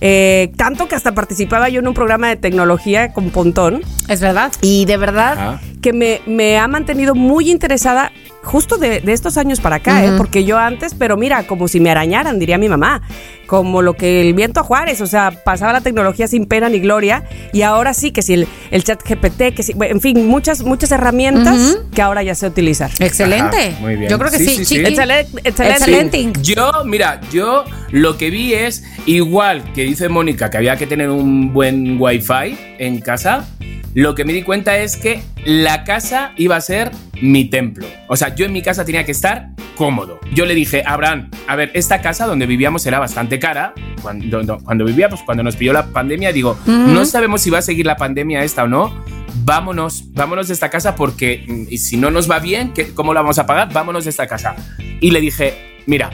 Eh, 0.00 0.52
tanto 0.56 0.88
que 0.88 0.94
hasta 0.94 1.12
participaba 1.14 1.68
yo 1.68 1.80
en 1.80 1.88
un 1.88 1.94
programa 1.94 2.28
de 2.28 2.36
tecnología 2.36 3.12
con 3.12 3.30
Pontón. 3.30 3.82
es 4.08 4.20
verdad. 4.20 4.52
Y 4.60 4.84
de 4.84 4.96
verdad 4.98 5.32
Ajá. 5.32 5.60
que 5.82 5.92
me, 5.92 6.20
me 6.26 6.58
ha 6.58 6.68
mantenido 6.68 7.14
muy 7.14 7.50
interesada 7.50 8.12
justo 8.42 8.76
de, 8.76 9.00
de 9.00 9.12
estos 9.12 9.38
años 9.38 9.58
para 9.58 9.76
acá, 9.76 10.04
¿eh? 10.04 10.12
porque 10.16 10.44
yo 10.44 10.56
antes, 10.56 10.94
pero 10.94 11.16
mira, 11.16 11.48
como 11.48 11.66
si 11.66 11.80
me 11.80 11.90
arañaran, 11.90 12.38
diría 12.38 12.58
mi 12.58 12.68
mamá, 12.68 13.02
como 13.46 13.82
lo 13.82 13.94
que 13.94 14.20
el 14.20 14.34
viento 14.34 14.60
a 14.60 14.62
Juárez, 14.62 15.00
o 15.00 15.06
sea, 15.06 15.30
pasaba 15.44 15.72
la 15.72 15.80
tecnología 15.80 16.26
sin 16.28 16.46
pena 16.46 16.68
ni 16.68 16.80
gloria, 16.80 17.24
y 17.52 17.62
ahora 17.62 17.94
sí 17.94 18.10
que 18.10 18.22
si 18.22 18.34
el, 18.34 18.48
el 18.70 18.84
chat 18.84 19.00
GPT, 19.02 19.54
que 19.54 19.62
si, 19.62 19.72
bueno, 19.74 19.94
en 19.94 20.00
fin, 20.00 20.26
muchas, 20.26 20.62
muchas 20.62 20.90
herramientas 20.92 21.74
Ujú. 21.76 21.90
que 21.90 22.02
ahora 22.02 22.22
ya 22.22 22.34
sé 22.34 22.46
utilizar. 22.46 22.90
Excelente. 22.98 23.68
Ajá, 23.68 23.80
muy 23.80 23.96
bien. 23.96 24.10
Yo 24.10 24.18
creo 24.18 24.30
que 24.30 24.38
Sí, 24.38 24.46
sí, 24.46 24.56
sí, 24.56 24.64
sí. 24.64 24.80
excelente. 24.80 25.40
Excelente. 25.44 26.32
Yo, 26.42 26.70
mira, 26.84 27.20
yo 27.32 27.64
lo 27.90 28.16
que 28.18 28.30
vi 28.30 28.54
es 28.54 28.84
igual 29.06 29.62
que 29.72 29.82
dice 29.84 30.08
Mónica 30.08 30.50
que 30.50 30.56
había 30.58 30.76
que 30.76 30.86
tener 30.86 31.10
un 31.10 31.52
buen 31.52 32.00
wifi 32.00 32.56
en 32.78 33.00
casa. 33.00 33.46
Lo 33.94 34.14
que 34.14 34.24
me 34.26 34.34
di 34.34 34.42
cuenta 34.42 34.76
es 34.76 34.96
que 34.96 35.22
la 35.46 35.84
casa 35.84 36.32
iba 36.36 36.56
a 36.56 36.60
ser 36.60 36.90
mi 37.22 37.46
templo. 37.46 37.86
O 38.08 38.16
sea, 38.16 38.34
yo 38.34 38.44
en 38.44 38.52
mi 38.52 38.60
casa 38.60 38.84
tenía 38.84 39.04
que 39.06 39.12
estar 39.12 39.48
cómodo. 39.74 40.20
Yo 40.34 40.44
le 40.44 40.54
dije, 40.54 40.82
Abraham, 40.84 41.30
a 41.46 41.56
ver, 41.56 41.70
esta 41.72 42.02
casa 42.02 42.26
donde 42.26 42.44
vivíamos 42.44 42.84
era 42.84 42.98
bastante 42.98 43.35
cara. 43.38 43.74
Cuando, 44.02 44.42
no, 44.42 44.58
cuando 44.58 44.84
vivíamos, 44.84 45.22
cuando 45.22 45.42
nos 45.42 45.56
pilló 45.56 45.72
la 45.72 45.86
pandemia, 45.86 46.32
digo, 46.32 46.56
no 46.66 47.04
sabemos 47.04 47.42
si 47.42 47.50
va 47.50 47.58
a 47.58 47.62
seguir 47.62 47.86
la 47.86 47.96
pandemia 47.96 48.44
esta 48.44 48.64
o 48.64 48.68
no. 48.68 49.04
Vámonos, 49.44 50.04
vámonos 50.12 50.48
de 50.48 50.54
esta 50.54 50.70
casa 50.70 50.96
porque 50.96 51.44
mm, 51.46 51.62
y 51.72 51.78
si 51.78 51.96
no 51.96 52.10
nos 52.10 52.30
va 52.30 52.38
bien, 52.38 52.72
¿qué- 52.72 52.92
¿cómo 52.94 53.12
la 53.14 53.20
vamos 53.22 53.38
a 53.38 53.46
pagar? 53.46 53.72
Vámonos 53.72 54.04
de 54.04 54.10
esta 54.10 54.26
casa. 54.26 54.56
Y 55.00 55.10
le 55.10 55.20
dije, 55.20 55.82
mira, 55.86 56.10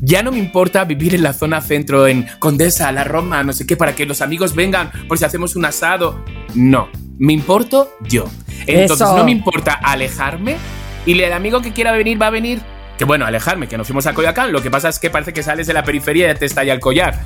ya 0.00 0.22
no 0.22 0.30
me 0.32 0.38
importa 0.38 0.84
vivir 0.84 1.14
en 1.14 1.22
la 1.22 1.32
zona 1.32 1.60
centro, 1.60 2.06
en 2.06 2.26
Condesa, 2.38 2.92
La 2.92 3.04
Roma, 3.04 3.42
no 3.42 3.52
sé 3.52 3.66
qué, 3.66 3.76
para 3.76 3.94
que 3.94 4.06
los 4.06 4.20
amigos 4.20 4.54
vengan 4.54 4.90
por 5.08 5.18
si 5.18 5.24
hacemos 5.24 5.56
un 5.56 5.64
asado. 5.64 6.22
No, 6.54 6.88
me 7.18 7.32
importo 7.32 7.90
yo. 8.08 8.26
Entonces 8.66 9.06
Eso. 9.06 9.16
no 9.16 9.24
me 9.24 9.32
importa 9.32 9.72
alejarme 9.74 10.56
y 11.04 11.18
el 11.20 11.32
amigo 11.32 11.60
que 11.62 11.72
quiera 11.72 11.92
venir 11.92 12.20
va 12.20 12.26
a 12.28 12.30
venir. 12.30 12.60
Que 12.98 13.04
bueno, 13.04 13.26
alejarme, 13.26 13.68
que 13.68 13.76
nos 13.76 13.86
fuimos 13.86 14.06
a 14.06 14.14
Coyoacán. 14.14 14.52
Lo 14.52 14.62
que 14.62 14.70
pasa 14.70 14.88
es 14.88 14.98
que 14.98 15.10
parece 15.10 15.32
que 15.34 15.42
sales 15.42 15.66
de 15.66 15.74
la 15.74 15.82
periferia 15.84 16.30
y 16.30 16.34
te 16.34 16.46
estalla 16.46 16.72
el 16.72 16.80
collar. 16.80 17.20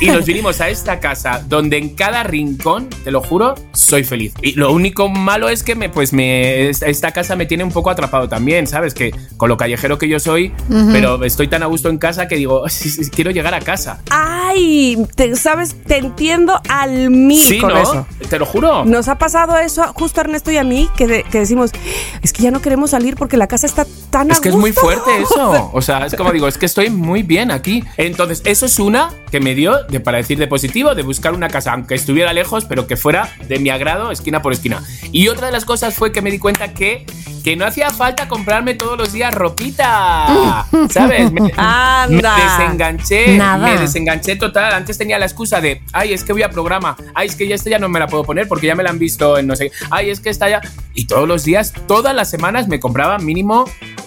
Y 0.00 0.08
nos 0.08 0.26
vinimos 0.26 0.60
a 0.60 0.68
esta 0.68 1.00
casa 1.00 1.42
donde 1.48 1.78
en 1.78 1.94
cada 1.94 2.24
rincón, 2.24 2.88
te 3.04 3.10
lo 3.10 3.22
juro, 3.22 3.54
soy 3.72 4.04
feliz. 4.04 4.34
Y 4.42 4.52
lo 4.52 4.70
único 4.72 5.08
malo 5.08 5.48
es 5.48 5.62
que 5.62 5.74
me, 5.76 5.88
pues 5.88 6.12
me, 6.12 6.68
esta, 6.68 7.12
casa 7.12 7.36
me 7.36 7.46
tiene 7.46 7.64
un 7.64 7.70
poco 7.72 7.90
atrapado 7.90 8.28
también, 8.28 8.66
¿sabes? 8.66 8.92
Que 8.92 9.14
con 9.38 9.48
lo 9.48 9.56
callejero 9.56 9.96
que 9.98 10.08
yo 10.08 10.20
soy, 10.20 10.52
pero 10.92 11.22
estoy 11.24 11.48
tan 11.48 11.62
a 11.62 11.66
gusto 11.66 11.88
en 11.88 11.96
casa 11.98 12.28
que 12.28 12.36
digo, 12.36 12.68
"Sí, 12.68 12.90
sí, 12.90 13.08
quiero 13.10 13.30
llegar 13.30 13.54
a 13.54 13.60
casa. 13.60 14.00
Ay, 14.10 14.98
te, 15.14 15.36
sabes, 15.36 15.74
te 15.86 15.96
entiendo 15.98 16.60
al 16.68 17.08
mil 17.10 17.42
Sí, 17.42 17.60
con 17.60 17.70
¿no? 17.72 17.80
eso. 17.80 18.06
Te 18.28 18.38
lo 18.38 18.46
juro. 18.46 18.84
Nos 18.84 19.08
ha 19.08 19.16
pasado 19.16 19.56
eso 19.58 19.84
justo 19.94 20.20
a 20.20 20.24
Ernesto 20.24 20.50
y 20.50 20.56
a 20.58 20.64
mí, 20.64 20.88
que, 20.96 21.06
de- 21.06 21.22
que 21.24 21.38
decimos, 21.38 21.70
es 22.22 22.32
que 22.32 22.42
ya 22.42 22.50
no 22.50 22.60
queremos 22.60 22.90
salir 22.90 23.16
porque 23.16 23.36
la 23.36 23.46
casa 23.46 23.66
está 23.66 23.86
tan 24.10 24.30
Es 24.30 24.38
a 24.38 24.40
que 24.42 24.48
es 24.50 24.54
muy 24.56 24.70
gusto". 24.72 24.82
Eso. 25.20 25.70
O 25.74 25.82
sea, 25.82 26.06
es 26.06 26.14
como 26.14 26.30
digo, 26.32 26.46
es 26.46 26.56
que 26.56 26.66
estoy 26.66 26.90
muy 26.90 27.22
bien 27.22 27.50
aquí. 27.50 27.82
Entonces, 27.96 28.42
eso 28.44 28.66
es 28.66 28.78
una 28.78 29.10
que 29.30 29.40
me 29.40 29.54
dio, 29.54 29.82
de, 29.84 29.98
para 30.00 30.18
decir 30.18 30.38
de 30.38 30.46
positivo, 30.46 30.94
de 30.94 31.02
buscar 31.02 31.34
una 31.34 31.48
casa, 31.48 31.72
aunque 31.72 31.94
estuviera 31.94 32.32
lejos, 32.32 32.64
pero 32.64 32.86
que 32.86 32.96
fuera 32.96 33.28
de 33.48 33.58
mi 33.58 33.70
agrado, 33.70 34.10
esquina 34.10 34.42
por 34.42 34.52
esquina. 34.52 34.82
Y 35.10 35.28
otra 35.28 35.46
de 35.46 35.52
las 35.52 35.64
cosas 35.64 35.94
fue 35.94 36.12
que 36.12 36.22
me 36.22 36.30
di 36.30 36.38
cuenta 36.38 36.72
que, 36.72 37.04
que 37.42 37.56
no 37.56 37.66
hacía 37.66 37.90
falta 37.90 38.28
comprarme 38.28 38.74
todos 38.74 38.96
los 38.96 39.12
días 39.12 39.34
ropita. 39.34 40.66
¿Sabes? 40.90 41.32
Me, 41.32 41.52
Anda. 41.56 42.36
me 42.36 42.44
desenganché. 42.44 43.36
Nada. 43.36 43.66
Me 43.66 43.78
desenganché 43.78 44.36
total. 44.36 44.72
Antes 44.72 44.96
tenía 44.98 45.18
la 45.18 45.26
excusa 45.26 45.60
de, 45.60 45.82
ay, 45.92 46.12
es 46.12 46.22
que 46.22 46.32
voy 46.32 46.42
a 46.42 46.50
programa. 46.50 46.96
Ay, 47.14 47.28
es 47.28 47.36
que 47.36 47.48
ya 47.48 47.54
esta 47.54 47.70
ya 47.70 47.78
no 47.78 47.88
me 47.88 47.98
la 47.98 48.06
puedo 48.06 48.24
poner 48.24 48.46
porque 48.46 48.66
ya 48.66 48.74
me 48.74 48.82
la 48.82 48.90
han 48.90 48.98
visto 48.98 49.36
en 49.36 49.46
no 49.46 49.56
sé. 49.56 49.72
Ay, 49.90 50.10
es 50.10 50.20
que 50.20 50.30
esta 50.30 50.48
ya. 50.48 50.60
Y 50.94 51.06
todos 51.06 51.26
los 51.26 51.44
días, 51.44 51.72
todas 51.88 52.14
las 52.14 52.30
semanas 52.30 52.68
me 52.68 52.78
compraba 52.78 53.18
mínimo, 53.18 53.64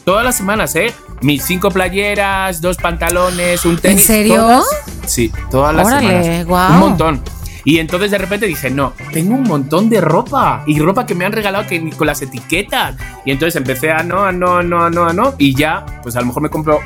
todas 0.08 0.24
las 0.24 0.38
semanas, 0.38 0.74
¿eh? 0.78 0.94
Mis 1.22 1.44
cinco 1.44 1.70
playeras, 1.70 2.62
dos 2.62 2.78
pantalones, 2.78 3.66
un 3.66 3.76
tenis. 3.78 4.06
serio? 4.06 4.36
todas- 4.38 4.66
sí, 5.06 5.34
todas 5.52 5.76
las 5.76 5.86
Órale, 5.86 6.24
semanas. 6.24 6.46
guau. 6.46 6.72
Un 6.72 6.80
montón. 6.80 7.22
Y 7.66 7.80
entonces 7.80 8.10
de 8.12 8.18
repente 8.18 8.46
dije, 8.46 8.70
no, 8.70 8.94
tengo 9.12 9.36
un 9.36 9.44
montón 9.44 9.90
de 9.90 10.00
ropa 10.00 10.64
y 10.66 10.80
ropa 10.80 11.06
que 11.06 11.14
me 11.14 11.26
han 11.26 11.34
regalado 11.34 11.68
que, 11.68 11.78
ni 11.82 11.92
con 11.92 12.08
las 12.08 12.22
etiquetas. 12.22 12.96
Y 13.26 13.32
entonces 13.32 13.58
empecé 13.58 13.92
a 13.92 14.02
no, 14.04 14.24
a 14.24 14.32
no, 14.32 14.56
a 14.56 14.64
no, 14.64 14.86
a 14.86 14.90
no, 14.90 15.04
a 15.08 15.12
no. 15.12 15.34
Y 15.38 15.54
ya, 15.54 15.86
pues 16.04 16.16
a 16.16 16.22
lo 16.22 16.28
mejor 16.28 16.42
me 16.42 16.50
compro 16.50 16.80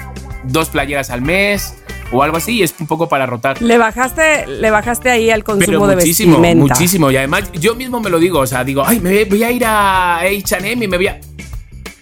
dos 0.44 0.70
playeras 0.70 1.12
al 1.12 1.22
mes 1.22 1.76
o 2.12 2.24
algo 2.24 2.38
así 2.38 2.54
y 2.58 2.64
es 2.64 2.74
un 2.80 2.88
poco 2.88 3.08
para 3.08 3.28
rotar. 3.28 3.62
Le 3.62 3.78
bajaste, 3.78 4.48
le 4.48 4.72
bajaste 4.72 5.12
ahí 5.12 5.30
al 5.30 5.44
consumo 5.44 5.68
Pero 5.68 5.88
de 5.88 5.96
muchísimo, 5.98 6.40
vestimenta. 6.40 6.74
muchísimo. 6.74 7.12
Y 7.12 7.18
además 7.18 7.52
yo 7.54 7.76
mismo 7.76 8.00
me 8.00 8.10
lo 8.10 8.18
digo, 8.18 8.40
o 8.40 8.48
sea, 8.48 8.64
digo, 8.64 8.82
ay, 8.84 9.00
me 9.00 9.26
voy 9.26 9.44
a 9.44 9.52
ir 9.52 9.64
a 9.64 10.18
H&M 10.22 10.84
y 10.84 10.88
me 10.88 10.98
voy 10.98 11.08
a... 11.08 11.20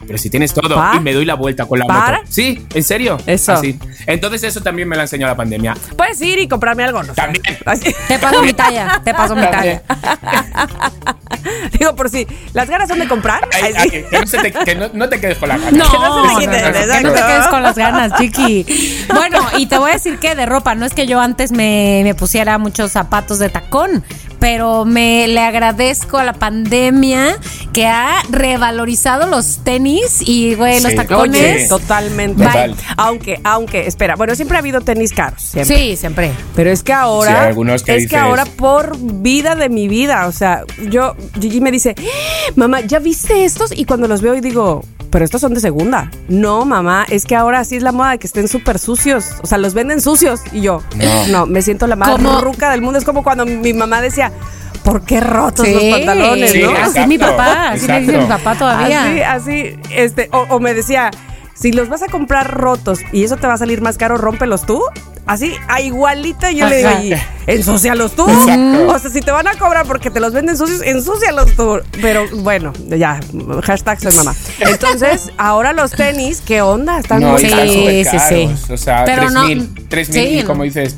Pero 0.10 0.18
si 0.18 0.32
tienes 0.32 0.52
todo 0.56 0.74
¿Pa? 0.74 0.94
y 0.96 1.02
me 1.02 1.14
doy 1.14 1.24
la 1.24 1.36
vuelta 1.36 1.68
con 1.68 1.78
la 1.78 1.86
¿Para? 1.86 2.18
moto. 2.18 2.30
Sí, 2.32 2.66
en 2.74 2.84
serio. 2.84 3.20
Eso. 3.28 3.54
Así. 3.54 3.78
Entonces 4.08 4.42
eso 4.42 4.60
también 4.62 4.88
me 4.90 4.96
lo 4.96 5.04
enseñó 5.04 5.28
la 5.28 5.36
pandemia. 5.36 5.76
Puedes 5.96 6.20
ir 6.20 6.40
y 6.40 6.48
comprarme 6.48 6.84
algo, 6.84 7.04
¿no? 7.04 7.14
También. 7.14 7.44
Así- 7.64 7.94
Te 8.08 8.18
paso 8.18 8.42
mi 8.42 8.52
talla, 8.54 9.00
te 9.06 9.14
paso 9.14 9.36
mi 9.36 9.44
talla. 9.44 9.84
Digo, 11.78 11.96
por 11.96 12.10
si 12.10 12.26
las 12.54 12.68
ganas 12.70 12.90
son 12.90 12.98
de 12.98 13.08
comprar. 13.08 13.48
Ay, 13.54 13.72
ay, 13.78 13.90
que 13.92 14.06
no, 14.12 14.26
se 14.28 14.38
te, 14.40 14.52
que 14.52 14.76
no- 14.76 14.90
no 14.94 15.08
te 15.10 15.20
quedes 15.22 15.38
con 15.38 15.48
la 15.50 15.58
cara. 15.60 15.70
No, 15.78 15.92
Que 15.92 15.98
no 16.00 16.16
se 16.16 16.22
te 16.22 16.40
quite, 16.40 16.62
no, 16.62 16.68
no, 16.68 16.74
que 16.98 17.04
no 17.04 17.14
te 17.14 17.22
quedes 17.22 17.48
con 17.48 17.62
las 17.64 17.76
ganas, 17.78 18.12
chiqui. 18.20 18.66
Bueno, 19.14 19.40
y 19.58 19.68
te 19.68 19.78
voy 19.78 19.92
a 19.92 19.94
decir 19.94 20.18
que 20.18 20.34
de 20.36 20.46
ropa, 20.48 20.74
no 20.76 20.86
es 20.86 20.94
que 20.94 21.06
yo 21.08 21.20
antes 21.22 21.52
me, 21.52 22.02
me 22.04 22.16
pusiera 22.16 22.58
muchos 22.58 22.92
zapatos 22.92 23.38
de 23.40 23.50
tacón, 23.50 24.04
pero 24.40 24.86
me 24.86 25.28
le 25.28 25.40
agradezco 25.42 26.18
a 26.18 26.24
la 26.24 26.34
pandemia 26.34 27.38
que 27.74 27.86
ha 27.88 28.22
revalorizado 28.30 29.28
los 29.28 29.60
tenis 29.64 30.22
y, 30.26 30.56
güey, 30.56 30.80
los 30.82 30.92
Sí. 30.92 30.96
tacones. 30.98 31.56
Oye, 31.56 31.68
Totalmente. 31.68 32.44
Total. 32.44 32.76
Aunque, 32.98 33.40
aunque, 33.44 33.86
espera, 33.88 34.16
bueno, 34.16 34.36
siempre 34.36 34.58
ha 34.58 34.60
habido 34.60 34.82
tenis 34.82 35.14
caros, 35.14 35.42
siempre. 35.42 35.78
Sí, 35.78 35.96
siempre. 35.96 36.32
Pero 36.56 36.72
es 36.72 36.84
que 36.84 36.94
ahora, 36.94 37.32
Sí, 37.32 37.38
hay 37.38 37.48
algunos 37.48 37.84
que 37.84 37.96
es 37.98 38.08
que 38.10 38.18
ahora 38.18 38.46
por 38.46 38.98
vida 39.00 39.56
de 39.56 39.70
mi 39.70 39.88
vida, 39.88 40.28
o 40.28 40.32
sea, 40.32 40.64
yo, 40.90 41.16
Gigi 41.40 41.62
me 41.62 41.72
dice, 41.72 41.96
"¡Ah! 41.98 42.52
mamá, 42.56 42.82
¿ya 42.82 43.00
viste 43.00 43.46
estos? 43.46 43.72
Y 43.78 43.86
cuando 43.86 44.08
los 44.08 44.22
veo 44.22 44.36
y 44.36 44.42
digo, 44.42 44.84
pero 45.10 45.26
estos 45.26 45.42
son 45.42 45.54
de 45.54 45.60
segunda. 45.60 46.12
No, 46.28 46.66
mamá, 46.66 47.06
es 47.10 47.26
que 47.26 47.36
ahora 47.36 47.64
sí 47.64 47.76
es 47.76 47.84
la 47.84 47.92
moda 47.92 48.12
de 48.12 48.20
que 48.20 48.28
estén 48.28 48.48
súper 48.48 48.80
sucios, 48.80 49.26
o 49.42 49.48
sea, 49.48 49.58
los 49.58 49.74
venden 49.74 50.02
sucios. 50.02 50.42
Y 50.52 50.62
yo, 50.62 50.84
no, 50.96 51.28
No. 51.28 51.46
me 51.46 51.62
siento 51.62 51.88
la 51.88 51.96
más 51.96 52.10
¿Cómo? 52.10 52.42
ruca 52.42 52.72
del 52.72 52.82
mundo. 52.82 53.00
Es 53.00 53.06
como 53.06 53.24
cuando 53.24 53.46
mi 53.46 53.74
mamá 53.74 54.02
decía, 54.02 54.32
¿por 54.84 55.02
qué 55.02 55.20
rotos 55.20 55.68
los 55.68 55.84
pantalones? 55.84 56.52
Sí, 56.52 56.62
¿no? 56.62 56.70
exacto, 56.72 56.90
así 56.92 57.00
es 57.00 57.08
mi 57.08 57.18
papá, 57.18 57.70
así 57.72 57.88
me 57.88 58.00
dice 58.02 58.18
mi 58.18 58.26
papá 58.26 58.56
todavía. 58.56 59.04
Así, 59.04 59.22
así, 59.22 59.80
este, 59.92 60.30
o, 60.32 60.46
o 60.50 60.60
me 60.60 60.74
decía, 60.74 61.12
si 61.54 61.72
los 61.72 61.90
vas 61.90 62.02
a 62.04 62.08
comprar 62.08 62.54
rotos 62.54 63.00
y 63.12 63.24
eso 63.24 63.36
te 63.38 63.46
va 63.48 63.54
a 63.54 63.58
salir 63.58 63.82
más 63.82 63.98
caro, 63.98 64.18
rómpelos 64.18 64.66
tú. 64.66 64.82
Así, 65.30 65.54
a 65.68 65.80
igualita, 65.82 66.52
yo 66.52 66.68
le 66.68 66.78
digo. 66.78 66.90
"Y, 67.04 67.14
ensúcialos 67.48 68.16
tú. 68.16 68.28
Exacto. 68.30 68.88
O 68.90 69.00
sea, 69.00 69.10
si 69.10 69.22
te 69.22 69.32
van 69.32 69.48
a 69.48 69.54
cobrar 69.56 69.86
porque 69.86 70.10
te 70.10 70.20
los 70.20 70.34
venden 70.34 70.58
sucios, 70.58 70.82
ensúcialos 70.84 71.54
tú. 71.56 71.80
Pero 72.02 72.26
bueno, 72.38 72.74
ya, 72.88 73.20
hashtag 73.64 74.00
soy 74.02 74.14
mamá. 74.16 74.36
Entonces, 74.60 75.32
ahora 75.38 75.74
los 75.74 75.92
tenis, 75.92 76.42
¿qué 76.46 76.62
onda? 76.62 77.00
Están 77.00 77.22
No, 77.22 77.32
muy 77.34 77.40
sí, 77.42 77.46
están 77.48 77.60
caros. 77.60 77.74
sí, 78.30 78.56
sí. 78.68 78.74
O 78.74 78.78
sea, 78.78 79.06
Pero 79.06 79.22
3 79.24 79.34
no- 79.34 79.44
mil. 79.48 79.86
3 79.88 80.08
sí, 80.08 80.20
mil, 80.20 80.46
como 80.46 80.64
dices, 80.64 80.96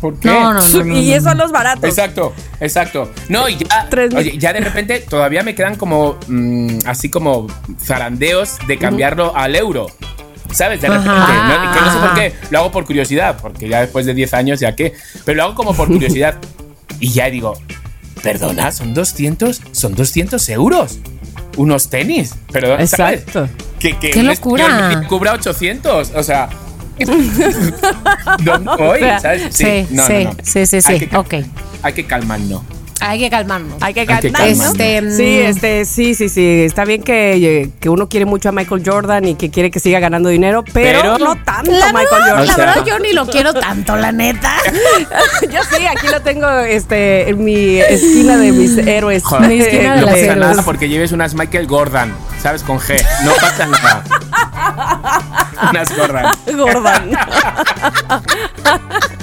¿por 0.00 0.18
qué? 0.18 0.28
No, 0.28 0.52
no, 0.54 0.60
no. 0.68 0.84
no, 0.84 0.96
Y 0.98 1.20
son 1.20 1.38
los 1.38 1.50
baratos. 1.52 1.84
Exacto, 1.88 2.32
exacto. 2.60 3.10
No, 3.28 3.48
y 3.48 3.56
ya, 3.58 3.86
Tres 3.90 4.10
mil. 4.10 4.18
oye, 4.18 4.38
ya 4.38 4.52
de 4.52 4.60
repente 4.60 5.00
todavía 5.00 5.42
me 5.42 5.54
quedan 5.54 5.76
como, 5.76 6.18
mm, 6.28 6.78
así 6.86 7.08
como 7.10 7.46
zarandeos 7.82 8.58
de 8.66 8.78
cambiarlo 8.78 9.34
al 9.36 9.54
euro. 9.56 9.86
¿Sabes? 10.54 10.80
De 10.80 10.88
repente, 10.88 11.08
no, 11.10 11.72
que 11.72 11.80
no 11.80 11.92
sé 11.92 11.98
por 11.98 12.14
qué, 12.14 12.32
lo 12.50 12.58
hago 12.60 12.70
por 12.70 12.84
curiosidad, 12.86 13.36
porque 13.40 13.68
ya 13.68 13.80
después 13.80 14.06
de 14.06 14.14
10 14.14 14.34
años 14.34 14.60
ya 14.60 14.74
qué, 14.76 14.94
pero 15.24 15.36
lo 15.36 15.42
hago 15.44 15.54
como 15.54 15.74
por 15.74 15.88
curiosidad. 15.88 16.36
y 17.00 17.12
ya 17.12 17.28
digo, 17.28 17.58
perdona, 18.22 18.70
son 18.72 18.94
200, 18.94 19.60
son 19.72 19.94
200 19.94 20.48
euros. 20.50 20.98
Unos 21.56 21.88
tenis, 21.88 22.34
perdón, 22.50 22.86
¿sabes? 22.86 23.20
Exacto. 23.22 23.48
Que, 23.78 23.96
que 23.98 24.10
¡Qué 24.10 24.22
locura! 24.22 24.64
español 24.66 25.02
me 25.02 25.06
cubra 25.08 25.32
800, 25.34 26.12
o 26.14 26.22
sea... 26.22 26.48
¿Dónde 28.42 28.70
voy? 28.78 29.00
¿Sabes? 29.20 29.54
Sí, 29.54 29.86
no, 29.90 30.06
sí, 30.06 30.24
no, 30.24 30.30
no. 30.32 30.36
sí, 30.42 30.66
sí, 30.66 30.76
Hay 30.84 30.98
sí, 31.00 31.06
que- 31.06 31.16
ok. 31.16 31.34
Hay 31.82 31.92
que 31.92 32.06
calmarnos. 32.06 32.62
Hay 33.06 33.18
que 33.20 33.30
calmarnos. 33.30 33.82
Hay 33.82 33.94
que 33.94 34.00
Hay 34.00 34.06
que 34.06 34.32
calmarnos. 34.32 34.66
Este, 34.72 35.02
mm, 35.02 35.16
Sí, 35.16 35.38
este, 35.40 35.84
sí, 35.84 36.14
sí, 36.14 36.28
sí. 36.28 36.62
Está 36.64 36.84
bien 36.84 37.02
que, 37.02 37.70
que 37.80 37.88
uno 37.88 38.08
quiere 38.08 38.26
mucho 38.26 38.48
a 38.48 38.52
Michael 38.52 38.82
Jordan 38.84 39.26
y 39.28 39.34
que 39.34 39.50
quiere 39.50 39.70
que 39.70 39.80
siga 39.80 40.00
ganando 40.00 40.28
dinero, 40.28 40.64
pero, 40.72 41.00
Pero- 41.02 41.18
no 41.18 41.36
tanto 41.44 41.70
La 41.70 41.86
Michael 41.92 42.06
verdad, 42.10 42.28
Jordan. 42.28 42.46
La 42.46 42.56
verdad 42.56 42.84
yo 42.86 42.98
ni 42.98 43.12
lo 43.12 43.26
quiero 43.26 43.54
tanto, 43.54 43.96
la 43.96 44.12
neta. 44.12 44.52
Yo 45.52 45.60
sí, 45.76 45.86
aquí 45.86 46.06
lo 46.08 46.20
tengo 46.22 46.48
este, 46.60 47.28
en 47.28 47.44
mi 47.44 47.78
esquina 47.78 48.36
de 48.36 48.52
mis 48.52 48.76
héroes. 48.78 49.22
Joder, 49.24 49.48
Mi 49.48 49.60
esquina 49.60 49.94
de 49.94 50.00
no 50.00 50.06
las 50.06 50.14
pasa 50.14 50.24
héroes. 50.24 50.38
nada 50.38 50.62
porque 50.62 50.88
lleves 50.88 51.12
unas 51.12 51.34
Michael 51.34 51.66
Gordon, 51.66 52.12
¿sabes? 52.42 52.62
Con 52.62 52.78
G. 52.78 53.00
No 53.24 53.32
pasa 53.40 53.66
nada. 53.66 54.04
unas 55.70 55.96
Gordon. 55.96 56.24
Gordon. 56.56 57.10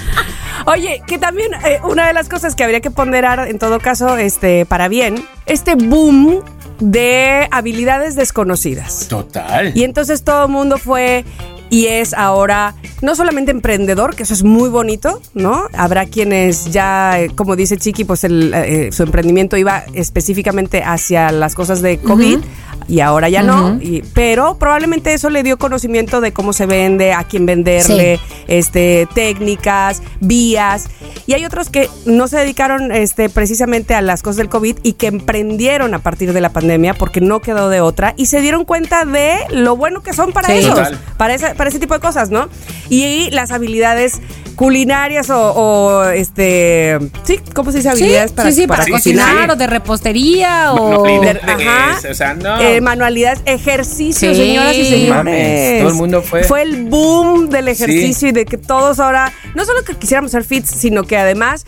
Oye, 0.66 1.02
que 1.08 1.18
también 1.18 1.52
eh, 1.66 1.80
una 1.84 2.08
de 2.08 2.14
las 2.14 2.30
cosas 2.30 2.56
que 2.56 2.64
habría 2.64 2.82
que 2.82 2.92
ponderar 2.92 3.48
en 3.48 3.60
todo 3.60 3.80
caso, 3.80 4.18
este, 4.18 4.66
para 4.66 4.88
bien, 4.88 5.16
este 5.46 5.76
boom 5.76 6.44
de 6.80 7.48
habilidades 7.52 8.16
desconocidas. 8.16 9.08
Total. 9.08 9.72
Y 9.76 9.84
entonces 9.84 10.24
todo 10.24 10.46
el 10.46 10.52
mundo 10.52 10.78
fue 10.78 11.26
y 11.72 11.88
es 11.88 12.14
ahora 12.14 12.76
no 13.02 13.16
solamente 13.16 13.50
emprendedor, 13.50 14.16
que 14.16 14.22
eso 14.24 14.34
es 14.36 14.44
muy 14.44 14.70
bonito, 14.70 15.20
¿no? 15.34 15.64
Habrá 15.74 16.06
quienes 16.06 16.72
ya, 16.72 17.20
eh, 17.20 17.32
como 17.36 17.56
dice 17.56 17.78
Chiqui, 17.78 18.04
pues 18.04 18.24
el, 18.24 18.54
eh, 18.54 18.90
su 18.92 19.02
emprendimiento 19.02 19.58
iba 19.58 19.84
específicamente 19.96 20.84
hacia 20.84 21.32
las 21.32 21.56
cosas 21.56 21.82
de 21.82 21.98
COVID. 21.98 22.40
Y 22.88 23.00
ahora 23.00 23.30
ya 23.30 23.42
no, 23.42 23.78
y- 23.82 24.02
pero 24.14 24.58
probablemente 24.58 25.14
eso 25.14 25.30
le 25.30 25.44
dio 25.44 25.58
conocimiento 25.58 26.20
de 26.20 26.34
cómo 26.34 26.52
se 26.52 26.66
vende, 26.66 27.14
a 27.14 27.24
quién 27.24 27.46
venderle, 27.46 28.20
este, 28.48 29.08
técnicas, 29.14 30.02
vías. 30.20 30.88
Y 31.26 31.34
hay 31.34 31.46
otros 31.46 31.70
que 31.70 31.90
no 32.06 32.28
se 32.28 32.38
dedicaron 32.38 32.92
este, 32.92 33.30
precisamente 33.30 33.94
a 33.96 34.02
las 34.02 34.22
cosas 34.24 34.38
del 34.38 34.50
COVID 34.50 34.78
y 34.84 34.94
que 34.94 35.08
emprendieron 35.08 35.94
a 35.94 36.00
partir 36.00 36.34
de 36.34 36.42
la 36.42 36.50
pandemia 36.50 36.94
porque 36.96 37.22
no 37.22 37.40
quedó 37.40 37.70
de 37.70 37.80
otra 37.80 38.14
y 38.18 38.26
se 38.26 38.42
dieron 38.42 38.66
cuenta 38.66 39.06
de 39.06 39.36
lo 39.52 39.78
bueno 39.78 40.02
que 40.02 40.12
son 40.14 40.34
para 40.34 40.48
Sí. 40.50 40.54
ellos, 40.56 40.80
para, 41.18 41.36
ese, 41.36 41.56
para 41.62 41.70
ese 41.70 41.78
tipo 41.78 41.94
de 41.94 42.00
cosas, 42.00 42.32
¿no? 42.32 42.50
Y 42.90 43.30
las 43.30 43.52
habilidades 43.52 44.20
culinarias 44.56 45.30
o, 45.30 45.52
o, 45.54 46.04
este, 46.10 46.98
sí, 47.24 47.40
¿cómo 47.54 47.72
se 47.72 47.78
dice? 47.78 47.92
Sí, 47.92 48.02
Habilidades 48.02 48.32
para, 48.32 48.50
sí, 48.52 48.62
sí, 48.62 48.68
para, 48.68 48.84
sí, 48.84 48.92
cocinar 48.92 49.46
sí. 49.46 49.52
o 49.52 49.56
de 49.56 49.68
repostería 49.68 50.74
o... 50.74 51.04
Manualidades, 51.04 51.44
Ajá. 51.44 52.00
o 52.10 52.14
sea, 52.16 52.34
no. 52.34 52.60
Eh, 52.62 52.82
manualidades, 52.82 53.42
ejercicio, 53.46 54.34
Sí. 54.34 54.42
señoras 54.42 54.76
y 54.76 54.86
señores. 54.86 55.10
Mames, 55.10 55.80
todo 55.82 55.90
el 55.90 55.96
mundo 55.96 56.22
fue- 56.24 56.44
Fue 56.46 56.64
el 56.64 56.86
boom 56.90 57.50
del 57.50 57.68
ejercicio 57.68 58.30
y 58.30 58.32
de 58.32 58.46
que 58.46 58.58
todos 58.58 59.00
ahora, 59.00 59.32
no 59.54 59.64
solo 59.64 59.84
que 59.84 59.94
quisiéramos 59.94 60.32
ser 60.32 60.44
fits, 60.44 60.72
sino 60.72 61.04
que 61.04 61.16
además 61.16 61.68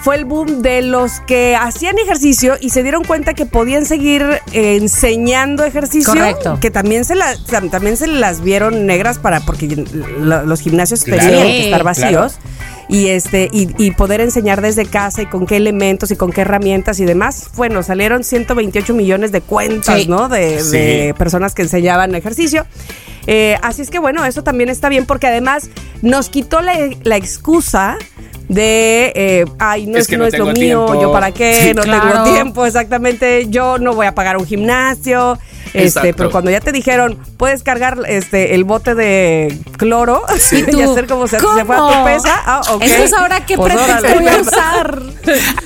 fue 0.00 0.16
el 0.16 0.24
boom 0.24 0.62
de 0.62 0.82
los 0.82 1.20
que 1.20 1.56
hacían 1.56 1.98
ejercicio 1.98 2.56
y 2.60 2.70
se 2.70 2.82
dieron 2.82 3.04
cuenta 3.04 3.34
que 3.34 3.46
podían 3.46 3.84
seguir 3.84 4.22
eh, 4.52 4.76
enseñando 4.76 5.64
ejercicio. 5.64 6.12
Correcto. 6.14 6.58
Que 6.60 6.70
también 6.70 7.04
se, 7.04 7.14
las 7.14 7.44
también 7.70 7.96
se 7.96 8.06
las 8.06 8.40
vieron 8.42 8.86
negras 8.86 9.18
para, 9.18 9.40
porque 9.40 9.66
lo- 10.20 10.44
los 10.44 10.60
gimnasios 10.60 11.04
Claro, 11.04 11.22
tenían 11.22 11.46
que 11.46 11.64
estar 11.64 11.80
claro. 11.82 11.84
vacíos. 11.84 12.38
Y 12.90 13.08
este, 13.08 13.50
y, 13.52 13.68
y 13.76 13.90
poder 13.90 14.22
enseñar 14.22 14.62
desde 14.62 14.86
casa 14.86 15.20
y 15.20 15.26
con 15.26 15.44
qué 15.46 15.56
elementos 15.56 16.10
y 16.10 16.16
con 16.16 16.30
qué 16.32 16.40
herramientas 16.40 16.98
y 17.00 17.04
demás. 17.04 17.50
Bueno, 17.54 17.82
salieron 17.82 18.24
128 18.24 18.94
millones 18.94 19.30
de 19.30 19.42
cuentas, 19.42 20.02
Sí. 20.02 20.08
¿no? 20.08 20.28
De, 20.30 20.60
Sí. 20.60 20.70
de 20.78 21.14
personas 21.18 21.54
que 21.54 21.62
enseñaban 21.62 22.14
ejercicio. 22.14 22.64
Eh, 23.26 23.58
así 23.62 23.82
es 23.82 23.90
que 23.90 23.98
bueno, 23.98 24.24
eso 24.24 24.42
también 24.42 24.70
está 24.70 24.88
bien 24.88 25.04
porque 25.04 25.26
además 25.26 25.68
nos 26.00 26.30
quitó 26.30 26.62
la, 26.62 26.72
la 27.02 27.16
excusa 27.16 27.98
de, 28.48 29.12
eh, 29.14 29.44
ay, 29.58 29.86
no 29.86 29.96
Es 29.98 30.02
es, 30.02 30.08
que 30.08 30.16
no 30.16 30.24
no 30.24 30.28
es 30.28 30.38
lo 30.38 30.46
mío, 30.46 30.54
tiempo. 30.86 31.00
yo 31.00 31.12
para 31.12 31.32
qué, 31.32 31.54
Sí, 31.62 31.74
no 31.74 31.82
claro. 31.82 32.10
tengo 32.24 32.24
tiempo, 32.32 32.66
exactamente, 32.66 33.46
yo 33.48 33.78
no 33.78 33.94
voy 33.94 34.06
a 34.06 34.14
pagar 34.14 34.36
un 34.38 34.46
gimnasio. 34.46 35.38
Este, 35.68 35.84
Exacto. 35.84 36.14
pero 36.16 36.30
cuando 36.30 36.50
ya 36.50 36.60
te 36.60 36.72
dijeron, 36.72 37.18
puedes 37.36 37.62
cargar 37.62 37.98
este 38.08 38.54
el 38.54 38.64
bote 38.64 38.94
de 38.94 39.56
cloro 39.76 40.22
Y 40.52 40.62
tú, 40.64 40.78
y 40.78 40.82
hacer 40.82 41.06
como 41.06 41.26
se, 41.28 41.38
se 41.38 41.44
fue 41.64 41.74
a 41.76 41.78
tu 41.78 41.84
¿cómo? 41.86 42.04
pesa. 42.04 42.42
Ah, 42.44 42.60
ok. 42.70 42.82
Entonces 42.82 43.12
ahora 43.12 43.46
qué 43.46 43.56
Pues 43.56 43.74
pretexto 43.74 44.14
voy 44.20 44.28
a 44.28 44.40
usar. 44.40 45.02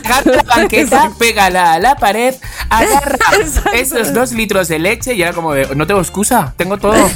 Agarra 0.05 0.33
la 0.37 0.43
banqueta, 0.43 1.11
pégala 1.19 1.73
a 1.75 1.79
la 1.79 1.95
pared, 1.97 2.35
agarra 2.69 3.17
Exacto. 3.41 3.71
esos 3.73 4.13
dos 4.13 4.33
litros 4.33 4.69
de 4.69 4.79
leche 4.79 5.15
y 5.15 5.23
era 5.23 5.33
como 5.33 5.53
de, 5.55 5.75
no 5.77 5.87
tengo 5.87 6.01
excusa, 6.01 6.53
tengo 6.57 6.77
todo. 6.79 6.95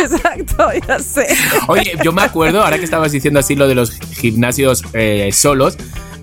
Exacto, 0.00 0.68
ya 0.88 0.98
sé. 0.98 1.26
Oye, 1.68 1.96
yo 2.02 2.12
me 2.12 2.22
acuerdo, 2.22 2.62
ahora 2.62 2.78
que 2.78 2.84
estabas 2.84 3.12
diciendo 3.12 3.40
así 3.40 3.54
lo 3.54 3.68
de 3.68 3.74
los 3.74 3.90
gimnasios 3.92 4.82
eh, 4.94 5.30
solos, 5.32 5.76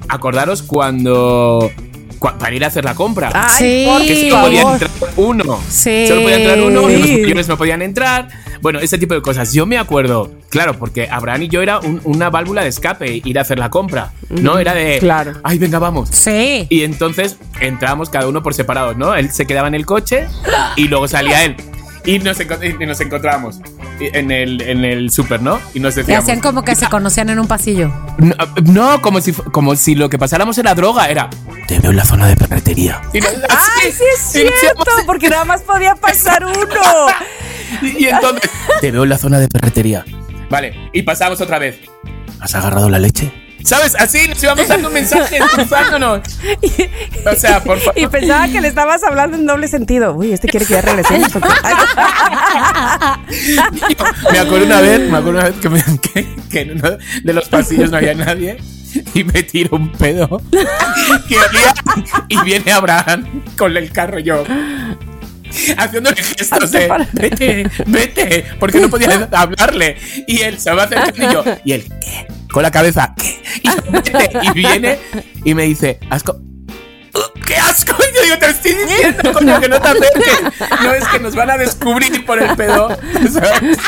acordaros 0.07 0.63
cuando, 0.63 1.71
cua- 1.71 1.88
para 2.19 2.53
ir 2.53 2.63
a 2.63 2.67
hacer 2.67 2.83
la 2.85 2.95
compra. 2.95 3.29
Ay, 3.33 3.49
Sí. 3.57 3.85
por 3.89 4.01
que 4.01 4.15
Sí. 4.15 4.29
solo 4.29 4.43
podía 4.43 4.61
entrar 4.61 4.91
uno. 5.15 5.59
Sí. 5.69 6.05
Solo 6.07 6.21
podía 6.21 6.37
entrar 6.37 6.61
uno, 6.61 6.89
y 6.89 6.97
los 6.97 7.09
millones 7.09 7.47
no 7.47 7.57
podían 7.57 7.81
entrar. 7.81 8.27
Bueno, 8.61 8.79
ese 8.79 8.97
tipo 8.97 9.13
de 9.13 9.21
cosas. 9.21 9.53
Yo 9.53 9.65
me 9.65 9.77
acuerdo, 9.77 10.31
claro, 10.49 10.77
porque 10.77 11.07
Abraham 11.09 11.43
y 11.43 11.47
yo 11.47 11.61
era 11.61 11.79
un- 11.79 12.01
una 12.03 12.29
válvula 12.29 12.61
de 12.61 12.67
escape 12.67 13.21
ir 13.23 13.39
a 13.39 13.43
hacer 13.43 13.57
la 13.57 13.69
compra. 13.69 14.11
No 14.29 14.59
era 14.59 14.73
de. 14.73 14.99
Claro. 14.99 15.33
Ay, 15.43 15.57
venga, 15.57 15.79
vamos. 15.79 16.09
Sí. 16.11 16.67
Y 16.69 16.83
entonces 16.83 17.37
entrábamos 17.61 18.09
cada 18.09 18.27
uno 18.27 18.43
por 18.43 18.53
separado, 18.53 18.93
¿no? 18.95 19.15
Él 19.15 19.31
se 19.31 19.45
quedaba 19.47 19.69
en 19.69 19.75
el 19.75 19.85
coche 19.85 20.27
y 20.75 20.89
luego 20.89 21.07
salía 21.07 21.45
él. 21.45 21.55
Y 22.05 22.19
nos, 22.19 22.37
y 22.39 22.85
nos 22.85 23.01
encontrábamos 23.01 23.59
en 23.99 24.31
el, 24.31 24.61
en 24.61 24.85
el 24.85 25.11
súper, 25.11 25.41
¿no? 25.41 25.59
Y 25.73 25.79
nos 25.79 25.95
Y 25.95 25.99
decíamos. 26.01 26.23
hacían 26.23 26.39
como 26.39 26.63
que 26.63 26.75
se 26.75 26.87
conocían 26.87 27.29
en 27.29 27.39
un 27.39 27.47
pasillo. 27.47 27.91
No, 28.17 28.35
no, 28.63 29.01
como, 29.01 29.19
si, 29.21 29.33
como 29.33 29.75
si 29.75 29.95
lo 29.95 30.09
que 30.09 30.17
pasáramos 30.17 30.57
era 30.57 30.73
droga, 30.75 31.07
era. 31.09 31.29
Te 31.67 31.79
veo 31.79 31.91
en 31.91 31.97
la 31.97 32.05
zona 32.05 32.27
de 32.27 32.35
ferretería. 32.35 33.01
Y 33.13 33.19
nos- 33.19 33.31
Ay, 33.49 33.91
sí 33.91 34.03
es 34.15 34.35
y 34.35 34.47
cierto, 34.59 34.85
porque 35.05 35.29
nada 35.29 35.45
más 35.45 35.61
podía 35.61 35.95
pasar 35.95 36.45
uno. 36.45 36.57
Y, 37.83 38.05
y 38.05 38.07
entonces. 38.07 38.49
Te 38.81 38.89
veo 38.91 39.03
en 39.03 39.09
la 39.09 39.17
zona 39.19 39.37
de 39.39 39.47
ferretería. 39.47 40.03
Vale, 40.49 40.89
y 40.91 41.03
pasamos 41.03 41.39
otra 41.39 41.59
vez. 41.59 41.79
¿Has 42.39 42.55
agarrado 42.55 42.89
la 42.89 42.97
leche? 42.97 43.31
¿Sabes? 43.63 43.95
Así 43.95 44.27
nos 44.27 44.41
íbamos 44.43 44.67
dando 44.67 44.89
mensajes, 44.89 45.41
cruzándonos. 45.53 46.21
O 47.25 47.35
sea, 47.35 47.61
por 47.63 47.77
favor. 47.79 47.99
Y 47.99 48.07
pensaba 48.07 48.47
que 48.47 48.61
le 48.61 48.67
estabas 48.69 49.03
hablando 49.03 49.37
en 49.37 49.45
doble 49.45 49.67
sentido. 49.67 50.13
Uy, 50.15 50.31
este 50.31 50.47
quiere 50.47 50.65
que 50.65 50.73
ya 50.73 50.81
regresemos. 50.81 51.29
Me 54.31 54.39
acuerdo 54.39 54.65
una 54.65 54.81
vez, 54.81 54.99
me 55.09 55.17
acuerdo 55.17 55.39
una 55.39 55.49
vez 55.49 55.55
que, 55.61 55.69
me- 55.69 55.83
que- 56.13 56.27
que 56.49 56.61
en 56.61 56.71
uno 56.71 56.97
de 57.23 57.33
los 57.33 57.47
pasillos 57.49 57.91
no 57.91 57.97
había 57.97 58.13
nadie 58.15 58.57
y 59.13 59.23
me 59.23 59.43
tiro 59.43 59.75
un 59.77 59.91
pedo 59.91 60.25
olía 60.27 61.73
y 62.27 62.41
viene 62.41 62.71
Abraham 62.71 63.43
con 63.57 63.75
el 63.77 63.91
carro 63.91 64.19
y 64.19 64.23
yo 64.23 64.43
haciéndole 65.77 66.15
gestos 66.23 66.71
de 66.71 66.87
vete, 67.13 67.69
vete, 67.85 68.45
porque 68.59 68.79
no 68.79 68.89
podía 68.89 69.27
hablarle 69.31 69.97
y 70.27 70.41
él 70.41 70.59
se 70.59 70.71
va 70.71 70.83
acercando 70.83 71.29
y 71.29 71.33
yo 71.33 71.43
y 71.65 71.71
él 71.73 71.85
¿qué? 72.01 72.27
Con 72.51 72.63
la 72.63 72.71
cabeza 72.71 73.13
¿qué? 73.15 73.41
y, 74.41 74.51
viene 74.51 74.99
y 75.43 75.53
me 75.53 75.63
dice 75.63 75.99
asco 76.09 76.39
¡Qué 77.45 77.55
asco! 77.55 77.95
Y 77.99 78.15
yo 78.15 78.21
digo, 78.23 78.37
te 78.37 78.45
estoy 78.51 78.73
diciendo, 78.75 79.33
coño, 79.33 79.59
que 79.59 79.67
no 79.67 79.81
te 79.81 79.87
acerques. 79.87 80.41
No 80.83 80.93
es 80.93 81.07
que 81.07 81.19
nos 81.19 81.35
van 81.35 81.49
a 81.49 81.57
descubrir 81.57 82.23
por 82.23 82.41
el 82.41 82.55
pedo. 82.55 82.89
¿sabes? 83.31 83.79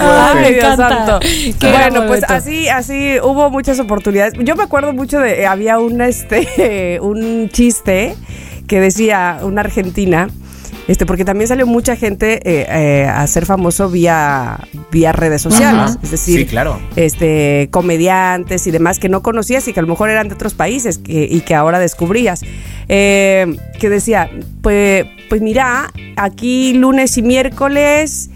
Ay, 0.00 0.54
Dios 0.54 0.64
encanta. 0.64 0.88
santo. 0.88 1.20
Qué 1.20 1.70
Bueno, 1.70 2.06
pues 2.06 2.24
así, 2.24 2.68
así 2.68 3.18
hubo 3.22 3.50
muchas 3.50 3.78
oportunidades. 3.78 4.34
Yo 4.38 4.56
me 4.56 4.64
acuerdo 4.64 4.92
mucho 4.92 5.20
de, 5.20 5.42
eh, 5.42 5.46
había 5.46 5.78
un, 5.78 6.00
este, 6.00 6.98
un 7.02 7.48
chiste 7.50 8.16
que 8.66 8.80
decía 8.80 9.38
una 9.42 9.60
argentina 9.60 10.28
Este, 10.86 11.06
porque 11.06 11.24
también 11.24 11.48
salió 11.48 11.66
mucha 11.66 11.96
gente 11.96 12.40
eh, 12.44 12.66
eh, 12.68 13.06
a 13.06 13.26
ser 13.26 13.46
famoso 13.46 13.88
vía, 13.90 14.58
vía 14.92 15.12
redes 15.12 15.40
sociales. 15.42 15.98
Es 16.02 16.10
decir, 16.10 16.40
Sí, 16.40 16.46
claro. 16.46 16.78
este, 16.96 17.68
comediantes 17.70 18.66
y 18.66 18.70
demás 18.70 18.98
que 18.98 19.08
no 19.08 19.22
conocías 19.22 19.66
y 19.66 19.72
que 19.72 19.80
a 19.80 19.82
lo 19.82 19.88
mejor 19.88 20.10
eran 20.10 20.28
de 20.28 20.34
otros 20.34 20.52
países 20.54 20.98
que- 20.98 21.26
y 21.30 21.40
que 21.40 21.54
ahora 21.54 21.78
descubrías. 21.78 22.42
Eh, 22.88 23.56
que 23.80 23.88
decía, 23.88 24.30
pues, 24.60 25.06
pues 25.30 25.40
mira, 25.40 25.90
aquí 26.16 26.74
lunes 26.74 27.16
y 27.16 27.22
miércoles 27.22 28.28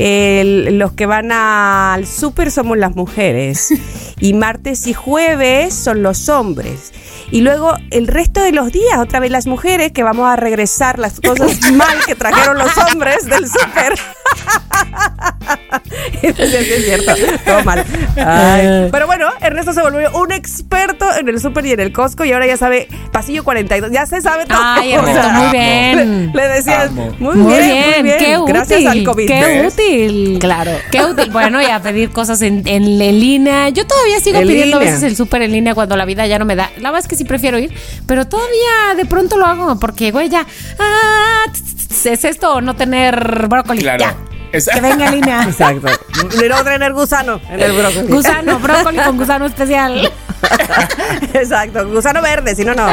el- 0.00 0.78
los 0.78 0.92
que 0.92 1.04
van 1.06 1.30
al 1.30 2.06
súper 2.06 2.50
somos 2.50 2.78
las 2.78 2.96
mujeres 2.96 3.68
y 4.18 4.32
martes 4.32 4.86
y 4.86 4.94
jueves 4.94 5.74
son 5.74 6.02
los 6.02 6.28
hombres. 6.28 6.92
Y 7.30 7.42
luego 7.42 7.74
el 7.90 8.06
resto 8.08 8.40
de 8.42 8.52
los 8.52 8.72
días, 8.72 8.98
otra 8.98 9.20
vez 9.20 9.30
las 9.30 9.46
mujeres, 9.46 9.92
que 9.92 10.02
vamos 10.02 10.26
a 10.28 10.36
regresar 10.36 10.98
las 10.98 11.20
cosas 11.20 11.70
mal 11.72 11.98
que 12.06 12.14
trajeron 12.14 12.58
los 12.58 12.76
hombres 12.78 13.26
del 13.26 13.46
súper. 13.46 13.94
Sí, 16.20 16.26
es 16.26 16.84
cierto, 16.84 17.12
todo 17.44 17.64
mal. 17.64 17.84
Ay. 18.16 18.88
Pero 18.90 19.06
bueno, 19.06 19.28
Ernesto 19.40 19.72
se 19.72 19.80
volvió 19.82 20.10
un 20.18 20.32
experto 20.32 21.06
en 21.18 21.28
el 21.28 21.40
súper 21.40 21.64
y 21.66 21.72
en 21.72 21.80
el 21.80 21.92
Costco 21.92 22.24
y 22.24 22.32
ahora 22.32 22.46
ya 22.46 22.56
sabe, 22.56 22.88
pasillo 23.12 23.42
42, 23.44 23.90
ya 23.90 24.04
se 24.06 24.20
sabe 24.20 24.44
todo. 24.46 24.58
Ay, 24.60 24.94
O 24.96 25.02
sea, 25.04 25.12
Ernesto, 25.12 25.30
muy 25.30 25.50
bien. 25.52 26.32
Le, 26.34 26.42
le 26.42 26.48
decías, 26.54 26.90
muy, 26.92 27.08
bien, 27.18 27.38
muy 27.42 28.02
bien, 28.02 28.18
qué 28.18 28.38
útil. 28.38 28.54
gracias 28.54 28.86
al 28.86 29.04
COVID. 29.04 29.26
Qué 29.26 29.40
¿Ves? 29.40 29.72
útil. 29.74 30.38
Claro. 30.40 30.72
Qué 30.90 31.02
útil. 31.04 31.30
Bueno, 31.30 31.62
y 31.62 31.66
a 31.66 31.80
pedir 31.80 32.10
cosas 32.10 32.42
en, 32.42 32.66
en, 32.66 32.84
en 33.00 33.20
línea. 33.20 33.68
Yo 33.70 33.86
todavía 33.86 34.20
sigo 34.20 34.38
En 34.38 34.46
pidiendo 34.48 34.76
a 34.76 34.80
línea. 34.80 34.94
veces 34.94 35.08
el 35.10 35.16
súper 35.16 35.42
en 35.42 35.52
línea 35.52 35.74
cuando 35.74 35.96
la 35.96 36.04
vida 36.04 36.26
ya 36.26 36.38
no 36.38 36.44
me 36.44 36.56
da. 36.56 36.70
La 36.78 36.90
verdad 36.90 37.00
es 37.04 37.08
que 37.08 37.16
sí 37.16 37.24
prefiero 37.24 37.58
ir, 37.58 37.72
pero 38.06 38.26
todavía 38.26 38.94
de 38.96 39.06
pronto 39.06 39.36
lo 39.38 39.46
hago 39.46 39.78
porque, 39.78 40.10
güey, 40.10 40.28
ya. 40.28 40.44
Ah, 40.78 41.44
tss, 41.52 41.79
es 41.90 42.24
esto 42.24 42.54
o 42.54 42.60
no 42.60 42.74
tener 42.76 43.46
brócoli. 43.48 43.80
Claro. 43.82 44.00
Ya. 44.04 44.16
Esa- 44.52 44.72
Que 44.72 44.80
venga 44.80 45.06
en 45.08 45.12
línea. 45.14 45.42
Exacto. 45.44 45.88
Y 46.12 46.48
no 46.48 46.64
tener 46.64 46.92
gusano 46.92 47.40
en 47.50 47.60
el 47.60 47.72
brócoli. 47.72 48.08
Gusano, 48.08 48.58
brócoli 48.58 48.98
con 48.98 49.16
gusano 49.16 49.46
especial. 49.46 50.10
Exacto, 51.34 51.86
gusano 51.88 52.22
verde, 52.22 52.54
si 52.54 52.64
no, 52.64 52.74
no. 52.74 52.88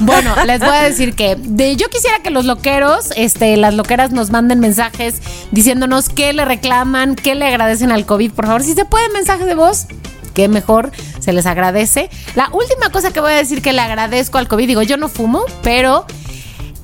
Bueno, 0.00 0.34
les 0.44 0.58
voy 0.60 0.68
a 0.70 0.82
decir 0.82 1.14
que 1.14 1.36
de, 1.38 1.76
yo 1.76 1.88
quisiera 1.88 2.18
que 2.20 2.30
los 2.30 2.44
loqueros, 2.44 3.10
este, 3.16 3.56
las 3.56 3.74
loqueras 3.74 4.10
nos 4.10 4.30
manden 4.30 4.58
mensajes 4.60 5.20
diciéndonos 5.52 6.08
qué 6.08 6.32
le 6.32 6.44
reclaman, 6.44 7.14
qué 7.14 7.34
le 7.34 7.46
agradecen 7.46 7.92
al 7.92 8.04
COVID. 8.04 8.32
Por 8.32 8.46
favor, 8.46 8.62
si 8.62 8.74
se 8.74 8.84
puede 8.84 9.08
mensaje 9.10 9.44
de 9.44 9.54
voz, 9.54 9.86
qué 10.34 10.48
mejor, 10.48 10.90
se 11.20 11.32
les 11.32 11.46
agradece. 11.46 12.10
La 12.34 12.48
última 12.52 12.90
cosa 12.90 13.12
que 13.12 13.20
voy 13.20 13.32
a 13.32 13.36
decir 13.36 13.62
que 13.62 13.72
le 13.72 13.80
agradezco 13.80 14.38
al 14.38 14.48
COVID, 14.48 14.66
digo, 14.66 14.82
yo 14.82 14.96
no 14.96 15.08
fumo, 15.08 15.44
pero 15.62 16.04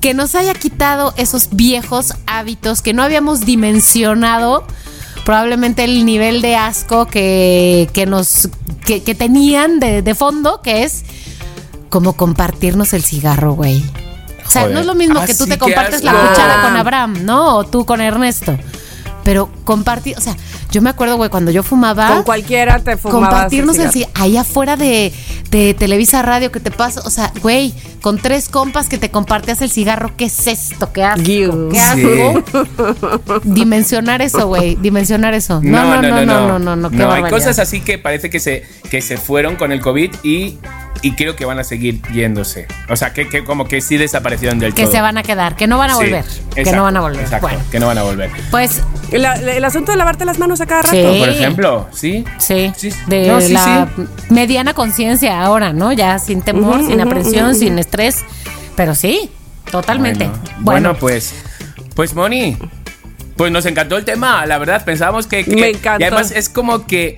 que 0.03 0.13
nos 0.15 0.35
haya 0.35 0.53
quitado 0.53 1.15
esos 1.17 1.49
viejos 1.53 2.13
hábitos 2.27 2.83
que 2.83 2.93
no 2.93 3.05
habíamos 3.05 3.43
dimensionado 3.47 4.67
probablemente 5.25 5.85
el 5.85 6.05
nivel 6.05 6.43
de 6.43 6.57
asco 6.57 7.07
que, 7.07 7.89
que 7.93 8.05
nos 8.05 8.49
que, 8.85 9.05
que 9.05 9.15
tenían 9.15 9.79
de, 9.79 10.03
de 10.03 10.15
fondo, 10.17 10.61
que 10.61 10.83
es 10.83 11.05
como 11.89 12.15
compartirnos 12.15 12.93
el 12.95 13.05
cigarro, 13.05 13.53
güey. 13.53 13.85
O 14.45 14.51
sea, 14.51 14.63
Joder. 14.63 14.75
no 14.75 14.81
es 14.81 14.87
lo 14.87 14.95
mismo 14.97 15.21
Ah, 15.21 15.25
que 15.25 15.35
tú 15.37 15.45
sí, 15.45 15.51
te 15.51 15.59
compartes 15.59 16.03
la 16.03 16.13
cuchara 16.13 16.63
con 16.63 16.77
Abraham, 16.77 17.25
¿no? 17.25 17.57
O 17.59 17.65
tú 17.65 17.87
con 17.87 18.01
Ernesto. 18.01 18.59
Pero 19.23 19.51
compartir, 19.65 20.19
o 20.19 20.21
sea, 20.21 20.37
yo 20.73 20.81
me 20.83 20.91
acuerdo, 20.91 21.17
güey, 21.17 21.31
cuando 21.31 21.51
yo 21.51 21.63
fumaba. 21.63 22.09
Con 22.09 22.23
cualquiera 22.25 22.79
te 22.79 22.97
fumabas 22.97 23.31
compartirnos 23.31 23.79
el 23.79 23.91
cigarro. 23.91 24.13
Ahí 24.15 24.37
afuera 24.37 24.77
de, 24.77 25.13
de 25.51 25.75
Televisa 25.75 26.23
Radio 26.23 26.51
que 26.51 26.61
te 26.61 26.71
pasa, 26.71 27.03
o 27.05 27.11
sea, 27.11 27.31
güey, 27.43 27.75
con 28.01 28.19
tres 28.19 28.49
compas 28.49 28.89
que 28.89 28.97
te 28.99 29.11
compartías 29.11 29.61
el 29.63 29.71
cigarro, 29.71 30.13
¿qué 30.17 30.25
es 30.25 30.47
esto? 30.47 30.93
¿Qué 30.93 31.05
asco? 31.05 31.23
Guiu. 31.23 31.69
¿Qué 31.71 31.79
asco? 31.79 33.41
Dimensionar 33.45 34.23
eso, 34.23 34.49
güey, 34.49 34.77
dimensionar 34.77 35.35
eso. 35.35 35.61
No, 35.63 35.85
no, 35.85 36.03
no, 36.03 36.25
no, 36.25 36.49
no, 36.49 36.59
no, 36.59 36.77
no, 36.77 36.91
qué 36.91 36.97
No, 36.97 37.03
hay 37.05 37.09
barbaridad. 37.23 37.31
cosas 37.39 37.59
así 37.59 37.83
que 37.83 37.99
parece 37.99 38.31
que 38.31 38.41
se, 38.41 38.65
que 38.91 39.03
se 39.03 39.19
fueron 39.19 39.57
con 39.57 39.73
el 39.73 39.81
COVID 39.81 40.11
y, 40.23 40.59
y 41.01 41.13
creo 41.17 41.35
que 41.35 41.45
van 41.45 41.59
a 41.59 41.65
seguir 41.65 42.01
yéndose. 42.13 42.67
O 42.89 42.97
sea, 42.97 43.13
que, 43.13 43.29
que 43.29 43.43
como 43.45 43.67
que 43.67 43.81
sí 43.81 43.97
desaparecieron 43.97 44.59
del 44.59 44.75
que 44.75 44.83
todo. 44.85 44.93
se 44.93 45.01
van 45.01 45.17
a 45.19 45.23
quedar, 45.23 45.57
que 45.57 45.67
no 45.67 45.79
van 45.79 45.91
a 45.91 45.95
Sí, 45.95 46.05
volver, 46.05 46.25
que 46.55 46.61
exacto, 46.61 46.77
no 46.77 46.83
van 46.85 46.97
a 46.97 47.01
volver. 47.01 47.21
Exacto, 47.23 47.47
Bueno, 47.49 47.63
que 47.71 47.81
no 47.81 47.87
van 47.87 47.99
a 47.99 48.03
volver. 48.03 48.31
pues 48.51 48.83
La- 49.11 49.37
la- 49.37 49.53
el 49.55 49.65
asunto 49.65 49.93
de 49.93 49.99
lavarte 49.99 50.25
las 50.25 50.39
manos 50.39 50.61
a 50.61 50.67
cada 50.67 50.83
rato. 50.83 50.95
Sí. 50.97 51.19
Por 51.19 51.29
ejemplo, 51.29 51.89
¿sí? 51.93 52.25
Sí, 52.39 52.73
Sí. 52.77 52.91
de 53.09 53.27
No, 53.29 53.41
sí, 53.41 53.53
la 53.53 53.89
mediana 54.31 54.75
conciencia 54.75 55.43
ahora, 55.43 55.73
¿no? 55.73 55.93
Ya 55.93 56.19
sin 56.19 56.43
temor, 56.43 56.85
sin 56.87 57.01
ujú. 57.01 57.55
sin 57.55 57.79
estrés, 57.79 58.25
pero 58.77 58.95
sí, 58.95 59.31
totalmente. 59.71 60.27
Bueno, 60.27 60.41
Bueno, 60.61 60.63
bueno, 60.63 60.95
pues, 60.99 61.35
pues 61.95 62.15
Moni, 62.15 62.57
pues 63.37 63.51
nos 63.53 63.67
encantó 63.67 63.97
el 63.97 64.05
tema, 64.05 64.47
la 64.47 64.59
verdad, 64.59 64.85
pensábamos 64.85 65.27
que... 65.27 65.45
que- 65.45 65.57
Me 65.57 65.69
encantó. 65.71 66.01
Y 66.01 66.05
además 66.07 66.31
es 66.31 66.49
como 66.49 66.87
que 66.87 67.17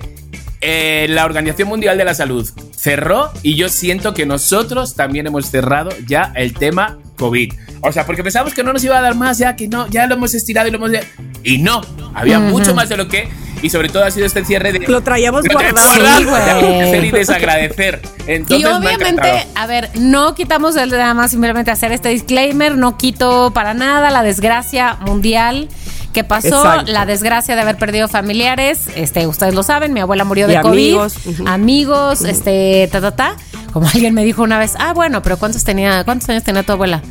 eh, 0.67 1.05
la 1.09 1.25
Organización 1.25 1.67
Mundial 1.67 1.95
de 1.95 2.05
la 2.05 2.15
Salud 2.15 2.49
cerró 2.75 3.29
y 3.43 3.55
yo 3.55 3.69
siento 3.69 4.15
que 4.15 4.25
nosotros 4.25 4.95
también 4.95 5.27
hemos 5.27 5.45
cerrado 5.45 5.91
ya 6.07 6.31
el 6.35 6.55
tema 6.55 6.97
COVID. 7.17 7.53
O 7.81 7.91
sea, 7.91 8.07
porque 8.07 8.23
pensábamos 8.23 8.55
que 8.55 8.63
no 8.63 8.73
nos 8.73 8.83
iba 8.83 8.97
a 8.97 9.01
dar 9.01 9.13
más, 9.13 9.37
ya 9.37 9.55
que 9.55 9.67
no, 9.67 9.87
ya 9.89 10.07
lo 10.07 10.15
hemos 10.15 10.33
estirado 10.33 10.67
y 10.67 10.71
lo 10.71 10.77
hemos... 10.77 10.89
Y 11.43 11.59
no, 11.59 11.81
había 12.15 12.39
mucho 12.39 12.73
más 12.73 12.89
de 12.89 12.97
lo 12.97 13.07
que... 13.07 13.29
Y 13.61 13.69
sobre 13.69 13.89
todo 13.89 14.05
ha 14.05 14.09
sido 14.09 14.25
este 14.25 14.43
cierre 14.43 14.73
de... 14.73 14.79
Lo 14.79 15.01
traíamos 15.01 15.45
Lo 15.45 15.53
guardado. 15.53 16.61
Sí, 16.91 16.97
y 16.97 17.11
desagradecer. 17.11 18.01
Entonces, 18.25 18.59
y 18.59 18.65
obviamente, 18.65 19.45
a 19.53 19.67
ver, 19.67 19.91
no 19.93 20.33
quitamos 20.33 20.75
el 20.77 20.89
nada 20.89 21.13
más 21.13 21.29
simplemente 21.29 21.69
hacer 21.69 21.91
este 21.91 22.09
disclaimer, 22.09 22.75
no 22.75 22.97
quito 22.97 23.51
para 23.53 23.75
nada 23.75 24.09
la 24.09 24.23
desgracia 24.23 24.95
mundial 25.01 25.69
que 26.15 26.23
pasó, 26.23 26.47
Exacto. 26.47 26.91
la 26.91 27.05
desgracia 27.05 27.55
de 27.55 27.61
haber 27.61 27.77
perdido 27.77 28.07
familiares, 28.07 28.87
este, 28.95 29.27
ustedes 29.27 29.53
lo 29.53 29.61
saben, 29.61 29.93
mi 29.93 29.99
abuela 29.99 30.23
murió 30.23 30.49
Y 30.49 30.53
de 30.55 30.61
COVID, 30.61 30.71
amigos, 30.71 31.15
ujú. 31.25 31.47
amigos, 31.47 32.21
este, 32.23 32.89
ta, 32.91 33.01
ta, 33.01 33.11
ta, 33.11 33.35
como 33.73 33.87
alguien 33.93 34.13
me 34.15 34.23
dijo 34.23 34.41
una 34.41 34.57
vez, 34.57 34.73
ah, 34.79 34.93
bueno, 34.93 35.21
pero 35.21 35.37
¿cuántos 35.37 35.63
tenía, 35.63 36.03
cuántos 36.05 36.27
años 36.29 36.43
tenía 36.43 36.63
tu 36.63 36.71
abuela? 36.71 37.01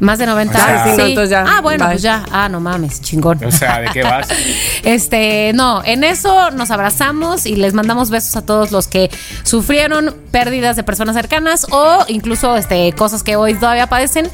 Más 0.00 0.18
de 0.18 0.26
90 0.26 0.52
O 0.52 0.56
sea, 0.60 0.82
años. 0.82 0.96
sí, 0.96 1.00
no, 1.02 1.06
entonces 1.08 1.30
ya, 1.30 1.44
Ah, 1.48 1.60
bueno, 1.60 1.84
bye. 1.84 1.92
pues 1.94 2.02
ya. 2.02 2.24
Ah, 2.32 2.48
no 2.48 2.58
mames, 2.60 3.00
chingón. 3.02 3.42
O 3.44 3.52
sea, 3.52 3.78
¿de 3.80 3.88
qué 3.92 4.02
vas? 4.02 4.28
Este, 4.82 5.52
no, 5.54 5.80
en 5.84 6.02
eso 6.04 6.50
nos 6.50 6.70
abrazamos 6.72 7.46
y 7.46 7.54
les 7.56 7.72
mandamos 7.72 8.10
besos 8.10 8.34
a 8.36 8.44
todos 8.44 8.72
los 8.72 8.88
que 8.88 9.10
sufrieron 9.44 10.14
pérdidas 10.32 10.74
de 10.76 10.82
personas 10.82 11.14
cercanas 11.14 11.66
o 11.70 12.04
incluso 12.08 12.56
este, 12.56 12.92
cosas 12.94 13.22
que 13.22 13.36
hoy 13.36 13.54
todavía 13.54 13.86
padecen. 13.86 14.28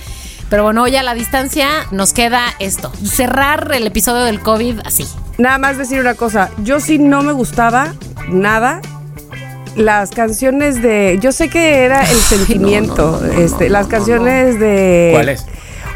Pero 0.50 0.62
bueno, 0.62 0.82
hoy 0.82 0.96
a 0.96 1.02
la 1.02 1.14
distancia 1.14 1.68
nos 1.90 2.12
queda 2.12 2.54
esto, 2.58 2.90
cerrar 3.04 3.70
el 3.74 3.86
episodio 3.86 4.24
del 4.24 4.40
COVID 4.40 4.80
así. 4.84 5.06
Nada 5.36 5.58
más 5.58 5.78
decir 5.78 6.00
una 6.00 6.14
cosa, 6.14 6.50
yo 6.64 6.80
sí 6.80 6.98
no 6.98 7.22
me 7.22 7.32
gustaba 7.32 7.94
nada 8.28 8.80
las 9.76 10.10
canciones 10.10 10.82
de, 10.82 11.18
yo 11.20 11.32
sé 11.32 11.48
que 11.48 11.84
era 11.84 12.02
el 12.02 12.16
sentimiento, 12.16 13.20
no, 13.20 13.26
no, 13.26 13.32
no, 13.32 13.40
este, 13.40 13.66
no, 13.66 13.72
las 13.72 13.86
no, 13.86 13.90
canciones 13.90 14.58
de 14.58 15.10
¿Cuáles? 15.12 15.46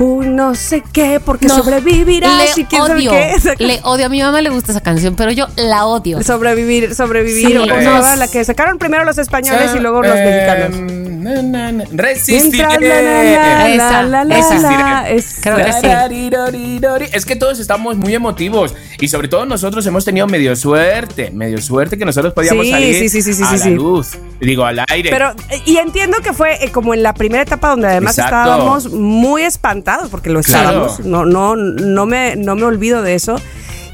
Uy, 0.02 0.26
no 0.26 0.54
sé 0.56 0.82
qué, 0.92 1.20
porque 1.24 1.46
No, 1.46 1.56
sobrevivirás 1.58 2.56
y 2.58 2.62
le 2.62 2.66
quién 2.66 2.82
sabe 2.82 2.94
odio, 3.08 3.10
qué. 3.12 3.54
le 3.64 3.80
odio. 3.84 4.06
A 4.06 4.08
mi 4.08 4.20
mamá 4.20 4.40
le 4.40 4.50
gusta 4.50 4.72
esa 4.72 4.80
canción, 4.80 5.14
pero 5.14 5.30
yo 5.30 5.46
la 5.56 5.86
odio. 5.86 6.20
Sobrevivir, 6.24 6.94
sobrevivir, 6.94 7.46
Sí, 7.46 7.56
o 7.56 7.66
la 7.66 8.28
que 8.28 8.44
sacaron 8.44 8.78
primero 8.78 9.04
los 9.04 9.18
españoles 9.18 9.70
y 9.76 9.78
luego 9.78 10.02
los 10.02 10.16
Eh, 10.16 10.24
mexicanos. 10.24 11.12
na, 11.22 11.42
na, 11.42 11.72
na. 11.72 11.84
Resistiré. 11.92 12.66
Es- 17.12 17.24
que 17.24 17.36
todos 17.36 17.60
estamos 17.60 17.96
muy 17.96 18.14
emotivos 18.14 18.74
y 18.98 19.08
sobre 19.08 19.28
todo 19.28 19.46
nosotros 19.46 19.86
hemos 19.86 20.04
tenido 20.04 20.26
medio 20.26 20.54
suerte, 20.56 21.30
medio 21.30 21.58
suerte 21.60 21.96
que 21.96 22.04
nosotros 22.04 22.32
podíamos 22.34 22.66
Sí, 22.66 22.72
salir 22.72 22.94
sí, 22.98 23.08
sí, 23.08 23.22
sí, 23.22 23.34
sí, 23.34 23.42
a 23.42 23.46
sí, 23.46 23.56
la 23.58 23.64
sí. 23.64 23.70
luz, 23.70 24.08
digo 24.40 24.64
al 24.64 24.80
aire. 24.88 25.10
Pero, 25.10 25.30
eh, 25.50 25.62
y 25.64 25.76
entiendo 25.76 26.18
que 26.22 26.32
fue 26.32 26.64
eh, 26.64 26.70
como 26.72 26.92
en 26.94 27.02
la 27.02 27.14
primera 27.14 27.42
etapa 27.42 27.68
donde 27.68 27.86
además 27.88 28.18
Exacto. 28.18 28.36
estábamos 28.50 28.90
muy 28.92 29.42
espantados, 29.42 29.91
porque 30.10 30.30
lo 30.30 30.40
Claro. 30.42 30.86
estábamos. 30.86 31.00
No, 31.06 31.24
no, 31.24 31.56
no 31.56 32.06
me, 32.06 32.36
no 32.36 32.54
me 32.56 32.64
olvido 32.64 33.02
de 33.02 33.14
eso. 33.14 33.36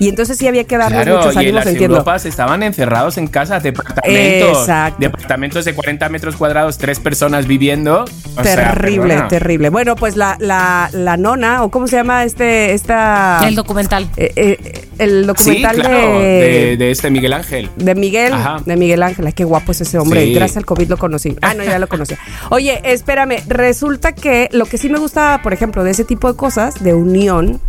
Y 0.01 0.09
entonces 0.09 0.39
sí 0.39 0.47
había 0.47 0.65
que 0.65 0.77
darnos 0.77 1.03
Claro, 1.03 1.17
muchos 1.19 1.35
y 1.35 1.37
en 1.37 1.41
ánimos, 1.41 1.55
las 1.65 1.67
entiendo. 1.67 1.97
Europas 1.97 2.25
estaban 2.25 2.63
encerrados 2.63 3.19
en 3.19 3.27
casas, 3.27 3.63
departamentos, 3.65 4.59
Exacto. 4.61 4.97
departamentos 5.01 5.65
de 5.65 5.75
40 5.75 6.09
metros 6.09 6.37
cuadrados, 6.37 6.79
tres 6.79 7.01
personas 7.01 7.47
viviendo. 7.47 8.05
O 8.37 8.43
terrible, 8.43 9.21
terrible. 9.29 9.71
Bueno, 9.71 9.97
pues 9.97 10.17
la, 10.17 10.37
la, 10.39 10.89
la 10.93 11.17
nona, 11.17 11.65
o 11.65 11.71
cómo 11.71 11.89
se 11.89 11.97
llama 11.97 12.25
este, 12.25 12.75
esta. 12.75 13.41
El 13.47 13.55
documental. 13.57 14.09
eh, 14.17 14.33
eh, 14.37 14.85
el 14.99 15.21
Sí, 15.21 15.27
documental 15.27 15.77
claro, 15.77 16.19
de, 16.21 16.27
de, 16.27 16.77
de 16.77 16.91
este 16.91 17.11
Miguel 17.11 17.33
Ángel. 17.33 17.71
de 17.77 17.95
Miguel, 17.95 18.33
Ajá. 18.33 18.57
de 18.65 18.77
Miguel 18.77 19.03
Ángel. 19.03 19.27
Ay, 19.27 19.33
qué 19.33 19.45
guapo 19.45 19.73
es 19.73 19.81
ese 19.81 19.99
hombre. 19.99 20.25
Sí. 20.25 20.35
Gracias 20.35 20.57
al 20.59 20.65
COVID 20.67 20.89
lo 20.89 20.97
conocí. 20.97 21.37
Ah, 21.43 21.55
no, 21.55 21.63
ya 21.65 21.79
lo 21.79 21.89
conocía. 21.89 22.19
Oye, 22.51 22.81
espérame, 22.85 23.37
resulta 23.49 24.13
que 24.13 24.49
lo 24.53 24.67
que 24.67 24.77
sí 24.79 24.89
me 24.89 24.99
gusta, 24.99 25.41
por 25.43 25.53
ejemplo, 25.53 25.85
de 25.85 25.91
ese 25.93 26.05
tipo 26.05 26.31
de 26.33 26.37
cosas, 26.37 26.83
de 26.83 26.95
unión, 26.95 27.61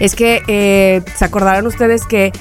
es 0.00 0.14
que 0.14 0.42
eh, 0.48 1.02
se 1.16 1.24
acordarán 1.24 1.66
ustedes 1.66 2.04
que 2.04 2.32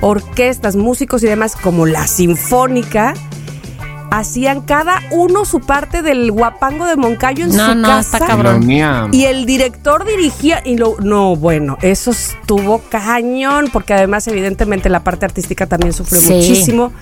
orquestas, 0.00 0.76
músicos 0.76 1.22
y 1.22 1.26
demás, 1.26 1.56
como 1.56 1.86
la 1.86 2.06
Sinfónica, 2.06 3.14
hacían 4.10 4.62
cada 4.62 5.00
uno 5.12 5.44
su 5.44 5.60
parte 5.60 6.02
del 6.02 6.32
guapango 6.32 6.84
de 6.86 6.96
Moncayo 6.96 7.44
en 7.44 7.54
No, 7.56 7.66
su 7.68 7.74
no, 7.76 7.88
casa. 7.88 8.16
está 8.16 8.26
cabrón. 8.26 8.68
Y 9.12 9.24
el 9.26 9.46
director 9.46 10.04
dirigía 10.04 10.62
y 10.64 10.76
lo 10.76 10.96
no, 11.00 11.36
bueno, 11.36 11.78
eso 11.82 12.10
estuvo 12.10 12.80
cañón 12.90 13.68
porque 13.72 13.94
además 13.94 14.26
evidentemente 14.26 14.88
la 14.88 15.04
parte 15.04 15.26
artística 15.26 15.66
también 15.66 15.92
sufrió 15.92 16.20
Sí. 16.20 16.32
muchísimo 16.32 16.92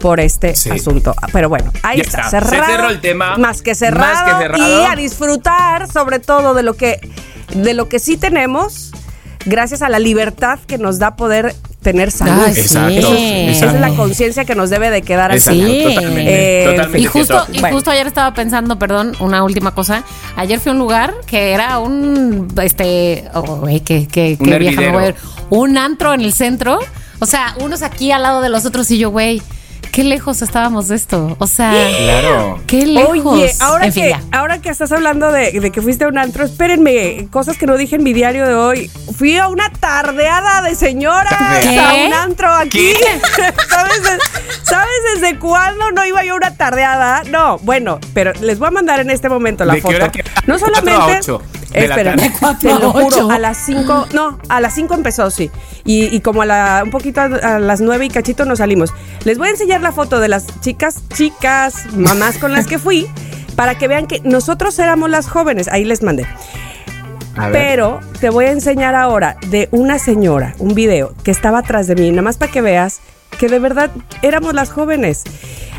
por 0.00 0.20
este 0.20 0.54
Sí. 0.54 0.70
asunto. 0.70 1.14
Pero 1.32 1.48
bueno, 1.48 1.72
ahí 1.82 1.98
Ya 1.98 2.02
está, 2.02 2.22
está. 2.22 2.40
Se 2.40 2.46
cerrado. 2.50 2.66
cerró 2.72 2.88
el 2.90 3.00
tema. 3.00 3.38
Más 3.38 3.62
que 3.62 3.70
Más 3.70 3.78
cerrado, 3.78 4.24
que 4.38 4.42
cerrado. 4.42 4.82
y 4.82 4.84
a 4.86 4.96
disfrutar 4.96 5.90
sobre 5.90 6.18
todo 6.18 6.52
de 6.54 6.62
lo 6.62 6.74
que 6.74 7.00
de 7.54 7.74
lo 7.74 7.88
que 7.88 7.98
sí 7.98 8.16
tenemos 8.16 8.92
gracias 9.46 9.82
a 9.82 9.88
la 9.88 9.98
libertad 9.98 10.58
que 10.66 10.78
nos 10.78 10.98
da 10.98 11.16
poder 11.16 11.54
tener 11.82 12.10
salud. 12.10 12.42
Ay, 12.46 12.54
sí. 12.54 12.60
Exacto, 12.60 13.14
Esa 13.14 13.66
es 13.66 13.80
la 13.80 13.88
conciencia 13.96 14.44
que 14.44 14.54
nos 14.54 14.68
debe 14.70 14.90
de 14.90 15.00
quedar 15.02 15.32
así. 15.32 15.60
Exacto, 15.62 15.88
Sí. 15.88 15.94
totalmente, 15.94 16.62
Eh, 16.62 16.64
totalmente 16.66 16.98
Y 17.00 17.04
justo, 17.06 17.46
y 17.52 17.60
Bueno. 17.60 17.76
justo 17.76 17.90
ayer 17.90 18.06
estaba 18.06 18.34
pensando, 18.34 18.78
perdón, 18.78 19.12
una 19.20 19.42
última 19.44 19.74
cosa. 19.74 20.04
Ayer 20.36 20.60
fui 20.60 20.70
a 20.70 20.72
un 20.74 20.78
lugar 20.78 21.14
que 21.26 21.52
era 21.52 21.78
un, 21.78 22.48
este, 22.62 23.24
oh, 23.34 23.64
que, 23.84 24.06
que, 24.08 24.36
Un 24.38 24.46
que 24.46 24.58
vieja 24.58 24.74
hervidero. 24.74 24.92
voy 24.92 25.02
a 25.02 25.06
ver. 25.06 25.14
Un 25.48 25.78
antro 25.78 26.12
en 26.12 26.20
el 26.20 26.32
centro. 26.34 26.78
O 27.18 27.26
sea, 27.26 27.54
unos 27.60 27.82
aquí 27.82 28.12
al 28.12 28.22
lado 28.22 28.42
de 28.42 28.48
los 28.50 28.64
otros 28.66 28.90
y 28.90 28.98
yo, 28.98 29.10
güey, 29.10 29.42
qué 29.90 30.04
lejos 30.04 30.42
estábamos 30.42 30.88
de 30.88 30.96
esto. 30.96 31.36
O 31.38 31.46
sea, 31.46 31.72
claro. 31.72 32.60
qué 32.66 32.86
lejos. 32.86 33.34
Oye, 33.34 33.52
ahora, 33.60 33.90
que, 33.90 34.16
ahora 34.32 34.60
que 34.60 34.68
estás 34.68 34.92
hablando 34.92 35.30
de, 35.32 35.70
que 35.70 35.82
fuiste 35.82 36.04
a 36.04 36.08
un 36.08 36.18
antro, 36.18 36.44
espérenme, 36.44 37.28
cosas 37.30 37.56
que 37.56 37.66
no 37.66 37.76
dije 37.76 37.96
en 37.96 38.02
mi 38.02 38.12
diario 38.12 38.46
de 38.46 38.54
hoy. 38.54 38.90
Fui 39.16 39.36
a 39.36 39.48
una 39.48 39.70
tardeada 39.70 40.62
de 40.62 40.74
señoras 40.74 41.32
a 41.32 41.94
un 42.06 42.12
antro 42.12 42.52
aquí. 42.52 42.92
¿Sabes, 44.62 44.88
desde 45.14 45.38
cuándo 45.38 45.90
no 45.90 46.04
iba 46.06 46.24
yo 46.24 46.34
a 46.34 46.36
una 46.36 46.54
tardeada? 46.54 47.22
No, 47.24 47.58
bueno, 47.58 47.98
pero 48.14 48.32
les 48.40 48.58
voy 48.58 48.68
a 48.68 48.70
mandar 48.70 49.00
en 49.00 49.10
este 49.10 49.28
momento 49.28 49.64
la 49.64 49.76
foto. 49.76 50.10
No 50.46 50.58
solamente. 50.58 51.20
De 51.70 51.84
Espera. 51.84 52.16
Te 52.60 52.68
lo 52.68 52.92
juro, 52.92 53.30
a 53.30 53.38
las 53.38 53.56
5, 53.58 54.08
no, 54.12 54.38
a 54.48 54.60
las 54.60 54.74
5 54.74 54.94
empezó, 54.94 55.30
sí. 55.30 55.50
Y, 55.84 56.20
como 56.20 56.42
a 56.42 56.46
la, 56.46 56.82
un 56.84 56.90
poquito 56.90 57.20
a, 57.20 57.24
a 57.24 57.58
las 57.58 57.80
9 57.80 58.06
y 58.06 58.08
cachito 58.08 58.44
nos 58.44 58.58
salimos. 58.58 58.92
Les 59.24 59.38
voy 59.38 59.48
a 59.48 59.50
enseñar 59.52 59.80
la 59.80 59.92
foto 59.92 60.20
de 60.20 60.28
las 60.28 60.46
chicas, 60.60 61.02
chicas, 61.14 61.86
mamás 61.94 62.38
con 62.38 62.52
las 62.52 62.66
que 62.66 62.78
fui, 62.78 63.06
para 63.56 63.76
que 63.76 63.88
vean 63.88 64.06
que 64.06 64.20
nosotros 64.24 64.78
éramos 64.78 65.10
las 65.10 65.28
jóvenes. 65.28 65.68
Ahí 65.68 65.84
les 65.84 66.02
mandé. 66.02 66.26
Pero 67.52 68.00
te 68.20 68.28
voy 68.28 68.46
a 68.46 68.50
enseñar 68.50 68.94
ahora 68.94 69.36
de 69.48 69.68
una 69.70 69.98
señora, 69.98 70.54
un 70.58 70.74
video 70.74 71.14
que 71.24 71.30
estaba 71.30 71.60
atrás 71.60 71.86
de 71.86 71.94
mí, 71.94 72.10
nada 72.10 72.22
más 72.22 72.36
para 72.36 72.52
que 72.52 72.60
veas 72.60 73.00
que 73.38 73.48
de 73.48 73.58
verdad 73.58 73.90
éramos 74.22 74.54
las 74.54 74.70
jóvenes. 74.70 75.24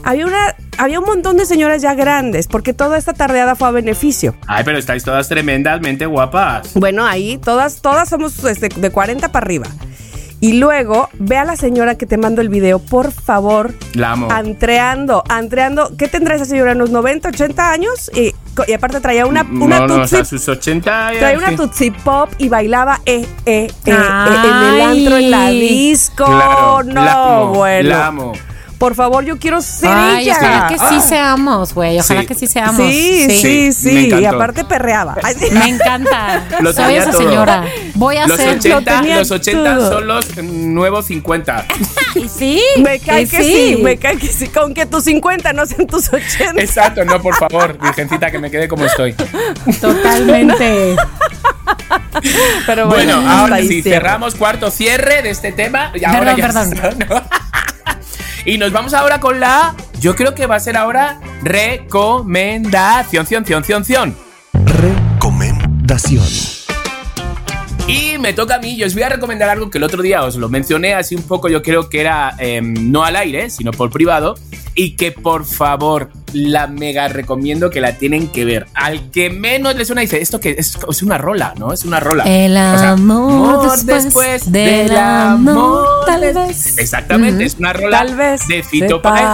Había 0.04 0.26
una, 0.26 0.56
había 0.78 1.00
un 1.00 1.06
montón 1.06 1.38
de 1.38 1.46
señoras 1.46 1.82
ya 1.82 1.94
grandes, 1.94 2.48
porque 2.48 2.74
toda 2.74 2.98
esta 2.98 3.14
tardeada 3.14 3.56
fue 3.56 3.68
a 3.68 3.72
beneficio. 3.72 4.36
Ay, 4.48 4.64
pero 4.64 4.78
estáis 4.78 5.04
todas 5.04 5.28
tremendamente 5.28 6.06
guapas. 6.06 6.74
Bueno, 6.74 7.06
ahí 7.06 7.38
todas, 7.38 7.82
todas 7.82 8.10
somos 8.10 8.44
este, 8.44 8.70
de 8.70 8.90
40 8.90 9.32
para 9.32 9.46
arriba. 9.46 9.68
Y 10.44 10.54
luego, 10.54 11.08
ve 11.20 11.38
a 11.38 11.46
la 11.46 11.56
señora 11.56 12.00
que 12.00 12.08
te 12.08 12.18
mando 12.18 12.42
el 12.42 12.50
video, 12.50 12.80
por 12.80 13.12
favor. 13.12 13.76
La 13.94 14.14
amo. 14.14 14.28
Antreando, 14.32 15.24
antreando. 15.30 15.96
¿Qué 16.00 16.08
tendrá 16.08 16.34
esa 16.34 16.46
señora? 16.46 16.72
¿Unos 16.72 16.90
90, 16.90 17.30
80 17.30 17.72
años? 17.72 18.12
Y, 18.16 18.34
y 18.68 18.74
aparte 18.74 19.00
traía 19.02 19.28
una, 19.28 19.44
una 19.44 19.82
no, 19.82 19.88
no, 19.88 19.94
o 19.94 19.98
tutsi 20.00 20.16
sea, 20.16 20.26
sus 20.26 20.50
80 20.50 21.12
Traía 21.20 21.38
una. 21.38 21.56
Tootsie 21.56 21.92
Pop 21.92 22.32
y 22.40 22.50
bailaba 22.50 23.02
eh, 23.06 23.24
eh, 23.46 23.68
eh, 23.68 23.72
eh, 23.86 23.92
en 23.92 24.74
el 24.74 24.82
antro, 24.82 25.18
en 25.18 25.30
la 25.30 25.50
disco. 25.52 26.26
Claro, 26.26 26.84
no, 26.86 27.06
la 27.06 27.14
amo, 27.14 27.54
bueno. 27.54 27.90
la 27.90 28.08
amo. 28.08 28.34
Por 28.82 28.96
favor, 28.96 29.24
yo 29.24 29.38
quiero 29.38 29.62
ser 29.62 29.92
Ay, 29.94 30.24
ella. 30.24 30.38
ojalá 30.40 30.68
que 30.70 30.80
sí 30.80 30.86
Ah. 30.98 31.06
seamos, 31.08 31.74
güey. 31.76 32.00
Ojalá 32.00 32.22
Sí. 32.22 32.26
que 32.26 32.34
sí 32.34 32.48
seamos. 32.48 32.78
Sí, 32.78 33.28
sí, 33.30 33.72
Sí, 33.72 33.74
sí. 33.74 34.10
y 34.10 34.26
aparte 34.26 34.64
perreaba. 34.66 35.18
Ay, 35.22 35.36
sí. 35.38 35.52
Me 35.52 35.68
encanta. 35.70 36.48
Lo 36.62 36.74
Soy 36.74 36.96
esa 36.96 37.12
todo. 37.12 37.22
señora. 37.22 37.64
Voy 37.94 38.18
a 38.18 38.26
Los 38.26 38.38
ser. 38.38 38.58
80, 38.58 39.02
tenía 39.02 39.18
los 39.20 39.30
80 39.30 39.76
todo. 39.78 39.92
son 39.92 40.08
los 40.08 40.36
nuevos 40.44 41.06
50. 41.06 41.64
Y 42.16 42.28
sí. 42.40 42.60
Me 42.80 42.98
cae 43.00 43.22
y 43.22 43.28
que 43.28 43.44
sí. 43.44 43.80
me 43.84 43.98
cae 43.98 44.18
que 44.18 44.26
sí. 44.30 44.48
Con 44.48 44.74
que 44.74 44.88
tus 44.88 45.04
50 45.04 45.54
no 45.54 45.64
sean 45.68 45.86
tus 45.86 46.08
80. 46.12 46.60
Exacto, 46.60 47.06
no, 47.06 47.22
por 47.22 47.36
favor, 47.36 47.78
virgencita, 47.80 48.32
que 48.32 48.40
me 48.40 48.50
quede 48.50 48.68
como 48.68 48.86
estoy. 48.86 49.14
Totalmente. 49.80 50.96
Pero 52.66 52.88
Bueno, 52.88 53.18
hasta 53.20 53.40
ahora 53.42 53.58
sí, 53.60 53.84
cierro. 53.84 54.00
cerramos 54.02 54.34
cuarto 54.34 54.72
cierre 54.72 55.22
de 55.22 55.30
este 55.30 55.52
tema. 55.52 55.92
Y 55.94 56.04
ahora 56.04 56.36
Perdón, 56.36 56.72
ya 56.74 56.82
perdón. 56.82 57.24
Y 58.46 58.58
nos 58.58 58.72
vamos 58.72 58.94
ahora 58.94 59.20
con 59.20 59.40
la. 59.40 59.76
Yo 60.00 60.16
creo 60.16 60.34
que 60.34 60.46
va 60.46 60.56
a 60.56 60.60
ser 60.60 60.78
ahora 60.78 61.20
recomendación, 61.44 63.28
ción, 63.28 63.46
ción, 63.46 63.64
ción, 63.64 63.86
ción. 63.86 64.16
Recomendación. 64.54 66.61
Y 67.88 68.18
me 68.20 68.32
toca 68.34 68.56
a 68.56 68.60
mí, 68.60 68.78
yo 68.78 68.86
os 68.88 68.94
voy 68.94 69.04
a 69.04 69.10
recomendar 69.10 69.50
algo 69.50 69.70
que 69.70 69.78
el 69.78 69.84
otro 69.84 70.02
día 70.02 70.24
os 70.24 70.36
lo 70.36 70.48
mencioné 70.48 70.94
así 70.94 71.16
un 71.16 71.24
poco, 71.24 71.50
yo 71.50 71.62
creo 71.62 71.90
que 71.90 72.00
era 72.00 72.36
em, 72.38 72.92
no 72.92 73.04
al 73.04 73.16
aire, 73.18 73.50
sino 73.50 73.72
por 73.72 73.90
privado, 73.90 74.36
y 74.76 74.96
que 74.96 75.12
por 75.12 75.46
favor 75.46 76.10
la 76.32 76.68
mega 76.68 77.10
recomiendo 77.10 77.70
que 77.70 77.82
la 77.82 77.98
tienen 77.98 78.30
que 78.30 78.46
ver. 78.46 78.68
Al 78.76 79.12
que 79.12 79.30
menos 79.30 79.76
le 79.76 79.84
suena 79.84 80.02
dice, 80.02 80.22
esto 80.22 80.40
que 80.40 80.56
es, 80.58 80.78
es 80.90 81.02
una 81.04 81.18
rola, 81.18 81.54
¿no? 81.58 81.74
Es 81.74 81.84
una 81.84 82.00
rola. 82.00 82.24
El 82.24 82.54
O 82.54 82.78
sea, 82.80 82.92
amor 82.92 83.82
después 83.84 84.50
del 84.50 84.96
amor, 84.96 86.06
tal 86.06 86.22
des- 86.22 86.34
vez. 86.36 86.78
Exactamente, 86.78 87.44
es 87.44 87.56
una 87.60 87.74
rola 87.74 87.98
Tal 88.06 88.16
vez 88.16 88.48
de 88.48 88.64
Fito 88.64 89.02
Páez. 89.02 89.26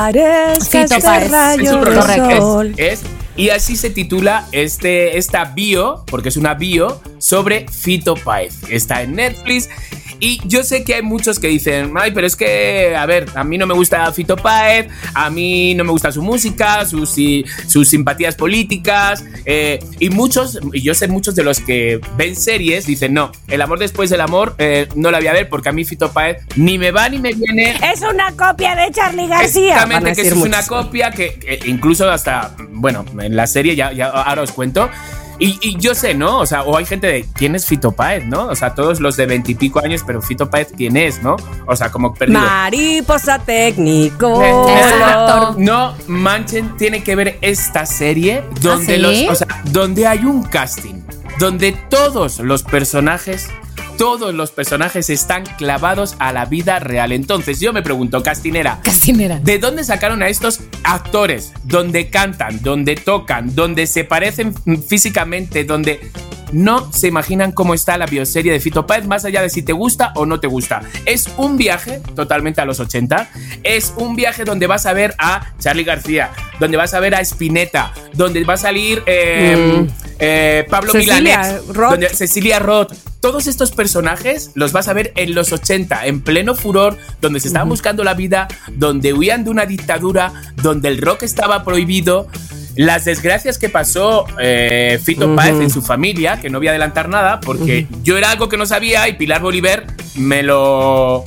Fito 0.67 0.95
Páez. 1.05 1.31
Es 1.59 1.71
un. 1.71 2.73
Es, 2.77 2.93
es- 2.93 3.01
y 3.37 3.49
así 3.49 3.75
se 3.75 3.91
titula 3.91 4.47
este, 4.51 5.17
esta 5.17 5.45
bio, 5.45 6.03
porque 6.07 6.29
es 6.29 6.37
una 6.37 6.55
bio, 6.55 6.99
sobre 7.19 7.67
Fito 7.67 8.15
Páez. 8.15 8.63
Está 8.69 9.03
en 9.03 9.15
Netflix. 9.15 9.69
Y 10.19 10.39
yo 10.45 10.63
sé 10.63 10.83
que 10.83 10.95
hay 10.95 11.01
muchos 11.01 11.39
que 11.39 11.47
dicen, 11.47 11.93
ay, 11.95 12.11
pero 12.11 12.25
es 12.27 12.35
que, 12.35 12.95
a 12.95 13.05
ver, 13.05 13.27
a 13.35 13.43
mí 13.43 13.57
no 13.57 13.67
me 13.67 13.73
gusta 13.73 14.11
Fito 14.11 14.35
Páez, 14.35 14.87
a 15.13 15.29
mí 15.29 15.75
no 15.75 15.83
me 15.83 15.91
gusta 15.91 16.11
su 16.11 16.21
música, 16.21 16.85
sus, 16.85 17.15
sus 17.67 17.87
simpatías 17.87 18.35
políticas. 18.35 19.23
eh, 19.45 19.79
y 19.99 20.09
muchos, 20.09 20.59
y 20.73 20.81
yo 20.81 20.93
sé 20.93 21.07
muchos 21.07 21.35
de 21.35 21.43
los 21.43 21.59
que 21.59 21.99
ven 22.17 22.35
series, 22.35 22.85
dicen, 22.85 23.13
no, 23.13 23.31
el 23.47 23.61
amor 23.61 23.79
después 23.79 24.09
del 24.09 24.21
amor 24.21 24.55
eh, 24.57 24.87
no 24.95 25.11
la 25.11 25.19
voy 25.19 25.27
a 25.27 25.33
ver 25.33 25.49
porque 25.49 25.69
a 25.69 25.71
mí 25.71 25.85
Fito 25.85 26.11
Páez 26.11 26.37
ni 26.55 26.77
me 26.77 26.91
va 26.91 27.09
ni 27.09 27.19
me 27.19 27.33
viene. 27.33 27.75
Es 27.93 28.01
una 28.01 28.31
copia 28.31 28.75
de 28.75 28.91
Charlie 28.91 29.27
García. 29.27 29.73
Exactamente, 29.75 30.21
que 30.21 30.27
eso 30.27 30.35
es 30.35 30.41
una 30.41 30.65
copia 30.65 31.11
que, 31.11 31.35
que 31.35 31.59
incluso 31.65 32.09
hasta, 32.09 32.55
bueno, 32.71 33.05
en 33.19 33.35
la 33.35 33.47
serie 33.47 33.75
ya, 33.75 33.91
ya 33.91 34.07
ahora 34.07 34.41
os 34.41 34.51
cuento. 34.51 34.89
Y, 35.39 35.59
y 35.61 35.77
yo 35.77 35.93
sé, 35.93 36.13
¿no? 36.13 36.39
O 36.39 36.45
sea, 36.45 36.63
o 36.63 36.77
hay 36.77 36.85
gente 36.85 37.07
de 37.07 37.25
quién 37.33 37.55
es 37.55 37.65
Fito 37.65 37.91
Páez, 37.91 38.25
¿no? 38.25 38.47
O 38.47 38.55
sea, 38.55 38.73
todos 38.73 38.99
los 38.99 39.17
de 39.17 39.25
veintipico 39.27 39.79
años, 39.83 40.03
pero 40.05 40.21
Fito 40.21 40.49
Páez, 40.49 40.69
¿quién 40.75 40.97
es, 40.97 41.21
no? 41.21 41.35
O 41.67 41.75
sea, 41.75 41.91
como 41.91 42.13
perdido. 42.13 42.39
Mariposa 42.39 43.39
técnico. 43.39 44.43
Exacto. 44.43 45.55
No 45.59 45.95
manchen, 46.07 46.75
tiene 46.77 47.03
que 47.03 47.15
ver 47.15 47.37
esta 47.41 47.85
serie 47.85 48.43
donde 48.61 48.93
¿Ah, 48.93 48.95
sí? 48.95 49.01
los, 49.25 49.31
o 49.31 49.35
sea, 49.35 49.63
donde 49.65 50.07
hay 50.07 50.25
un 50.25 50.43
casting, 50.43 51.01
donde 51.39 51.73
todos 51.89 52.39
los 52.39 52.63
personajes, 52.63 53.47
todos 53.97 54.33
los 54.33 54.51
personajes 54.51 55.09
están 55.09 55.43
clavados 55.57 56.15
a 56.19 56.31
la 56.31 56.45
vida 56.45 56.79
real. 56.79 57.11
Entonces, 57.11 57.59
yo 57.59 57.73
me 57.73 57.81
pregunto, 57.81 58.21
castinera, 58.23 58.79
Castinera. 58.83 59.39
¿De 59.39 59.57
dónde 59.59 59.83
sacaron 59.83 60.21
a 60.21 60.29
estos 60.29 60.61
actores? 60.83 61.53
Donde 61.63 62.09
cantan, 62.09 62.61
donde 62.61 62.95
tocan, 62.95 63.55
donde 63.55 63.87
se 63.87 64.03
parecen 64.03 64.53
físicamente, 64.87 65.63
donde 65.63 66.11
no 66.51 66.91
se 66.93 67.07
imaginan 67.07 67.51
cómo 67.51 67.73
está 67.73 67.97
la 67.97 68.05
bioserie 68.05 68.51
de 68.51 68.59
Fito 68.59 68.87
Páez, 68.87 69.05
más 69.05 69.25
allá 69.25 69.41
de 69.41 69.49
si 69.49 69.61
te 69.61 69.73
gusta 69.73 70.13
o 70.15 70.25
no 70.25 70.39
te 70.39 70.47
gusta. 70.47 70.81
Es 71.05 71.29
un 71.37 71.57
viaje 71.57 72.01
totalmente 72.15 72.61
a 72.61 72.65
los 72.65 72.79
80. 72.79 73.29
Es 73.63 73.93
un 73.97 74.15
viaje 74.15 74.45
donde 74.45 74.67
vas 74.67 74.85
a 74.85 74.93
ver 74.93 75.15
a 75.17 75.53
Charlie 75.59 75.83
García, 75.83 76.31
donde 76.59 76.77
vas 76.77 76.93
a 76.93 76.99
ver 76.99 77.15
a 77.15 77.21
Spinetta, 77.21 77.93
donde 78.13 78.43
va 78.43 78.53
a 78.53 78.57
salir 78.57 79.03
eh, 79.05 79.87
eh, 80.19 80.65
Pablo 80.69 80.91
Cecilia 80.91 81.61
Roth. 81.67 81.91
donde 81.91 82.09
Cecilia 82.09 82.59
Roth. 82.59 82.93
Todos 83.19 83.47
estos 83.47 83.71
personajes 83.71 84.51
los 84.53 84.71
vas 84.71 84.87
a 84.87 84.93
ver 84.93 85.11
en 85.15 85.35
los 85.35 85.51
80, 85.51 86.05
en 86.05 86.21
pleno 86.21 86.55
furor, 86.55 86.97
donde 87.19 87.39
se 87.39 87.47
estaban 87.47 87.67
buscando 87.67 88.03
la 88.03 88.13
vida, 88.13 88.47
donde 88.71 89.13
huían 89.13 89.43
de 89.43 89.49
una 89.49 89.65
dictadura, 89.65 90.31
donde 90.61 90.87
el 90.89 91.01
rock 91.01 91.23
estaba 91.23 91.63
prohibido. 91.63 92.27
Las 92.75 93.05
desgracias 93.05 93.57
que 93.57 93.69
pasó 93.69 94.27
eh, 94.39 94.99
Fito 95.03 95.35
Páez 95.35 95.59
en 95.59 95.71
su 95.71 95.81
familia, 95.81 96.39
que 96.39 96.51
no 96.51 96.59
voy 96.59 96.67
a 96.67 96.71
adelantar 96.71 97.09
nada, 97.09 97.39
porque 97.39 97.87
yo 98.03 98.17
era 98.17 98.29
algo 98.29 98.49
que 98.49 98.57
no 98.57 98.67
sabía 98.67 99.07
y 99.09 99.13
Pilar 99.13 99.41
Bolívar 99.41 99.87
me 100.15 100.43
lo, 100.43 101.23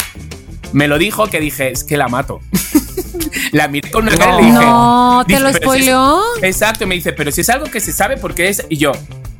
me 0.72 0.88
lo 0.88 0.98
dijo, 0.98 1.26
que 1.26 1.40
dije, 1.40 1.70
es 1.72 1.84
que 1.84 1.96
la 1.96 2.08
mato. 2.08 2.40
la 3.52 3.68
miré 3.68 3.90
con 3.90 4.04
una 4.06 4.16
cara 4.16 4.34
y 4.40 4.44
le 4.44 4.50
dije... 4.52 4.58
No, 4.64 5.24
¿te 5.26 5.34
lo 5.34 5.38
"Pero 5.46 5.48
si 5.50 5.56
es- 5.56 5.62
spoileó? 5.62 6.20
Exacto, 6.42 6.86
me 6.86 6.94
dice, 6.94 7.12
pero 7.12 7.30
si 7.32 7.40
es 7.42 7.50
algo 7.50 7.66
que 7.66 7.80
se 7.80 7.92
sabe 7.92 8.16
porque 8.16 8.48
es. 8.48 8.64
Y 8.68 8.76
yo, 8.76 8.92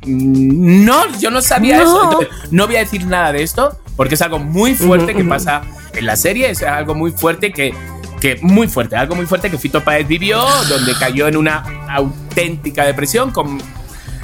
"Mm, 0.05 0.85
no, 0.85 1.17
yo 1.19 1.29
no 1.31 1.41
sabía 1.41 1.77
No. 1.77 1.83
eso. 1.83 2.03
Entonces, 2.03 2.29
no 2.51 2.67
voy 2.67 2.75
a 2.77 2.79
decir 2.79 3.05
nada 3.05 3.31
de 3.31 3.43
esto 3.43 3.77
porque 3.95 4.15
es 4.15 4.21
algo 4.21 4.39
muy 4.39 4.73
fuerte 4.75 5.13
que 5.13 5.23
pasa 5.23 5.61
en 5.93 6.05
la 6.05 6.15
serie, 6.15 6.49
es 6.49 6.63
algo 6.63 6.95
muy 6.95 7.11
fuerte 7.11 7.51
que 7.51 7.73
que 8.19 8.37
muy 8.43 8.67
fuerte, 8.67 8.95
algo 8.95 9.15
muy 9.15 9.25
fuerte 9.25 9.49
que 9.49 9.57
Fito 9.57 9.83
Páez 9.83 10.07
vivió, 10.07 10.45
donde 10.69 10.93
cayó 10.93 11.27
en 11.27 11.35
una 11.37 11.63
auténtica 11.89 12.85
depresión 12.85 13.31
con 13.31 13.59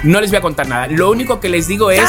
no 0.04 0.22
les 0.22 0.30
voy 0.30 0.38
a 0.38 0.42
contar 0.42 0.68
nada. 0.68 0.86
Lo 0.88 1.10
único 1.10 1.40
que 1.40 1.50
les 1.50 1.68
digo 1.68 1.90
es 1.90 2.08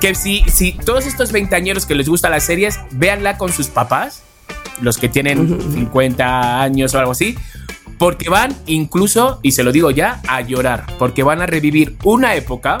que 0.00 0.14
si, 0.14 0.44
si 0.48 0.70
todos 0.72 1.04
estos 1.04 1.32
veinteañeros 1.32 1.84
que 1.84 1.96
les 1.96 2.08
gustan 2.08 2.30
las 2.30 2.44
series, 2.44 2.78
véanla 2.92 3.38
con 3.38 3.52
sus 3.52 3.66
papás, 3.66 4.22
los 4.82 4.98
que 4.98 5.08
tienen 5.08 5.58
50 5.72 6.62
años 6.62 6.94
o 6.94 6.98
algo 6.98 7.12
así, 7.12 7.36
porque 7.98 8.28
van 8.28 8.54
incluso, 8.66 9.40
y 9.42 9.52
se 9.52 9.62
lo 9.64 9.72
digo 9.72 9.90
ya, 9.90 10.20
a 10.28 10.40
llorar, 10.42 10.84
porque 10.98 11.22
van 11.22 11.40
a 11.42 11.46
revivir 11.46 11.96
una 12.04 12.34
época. 12.34 12.78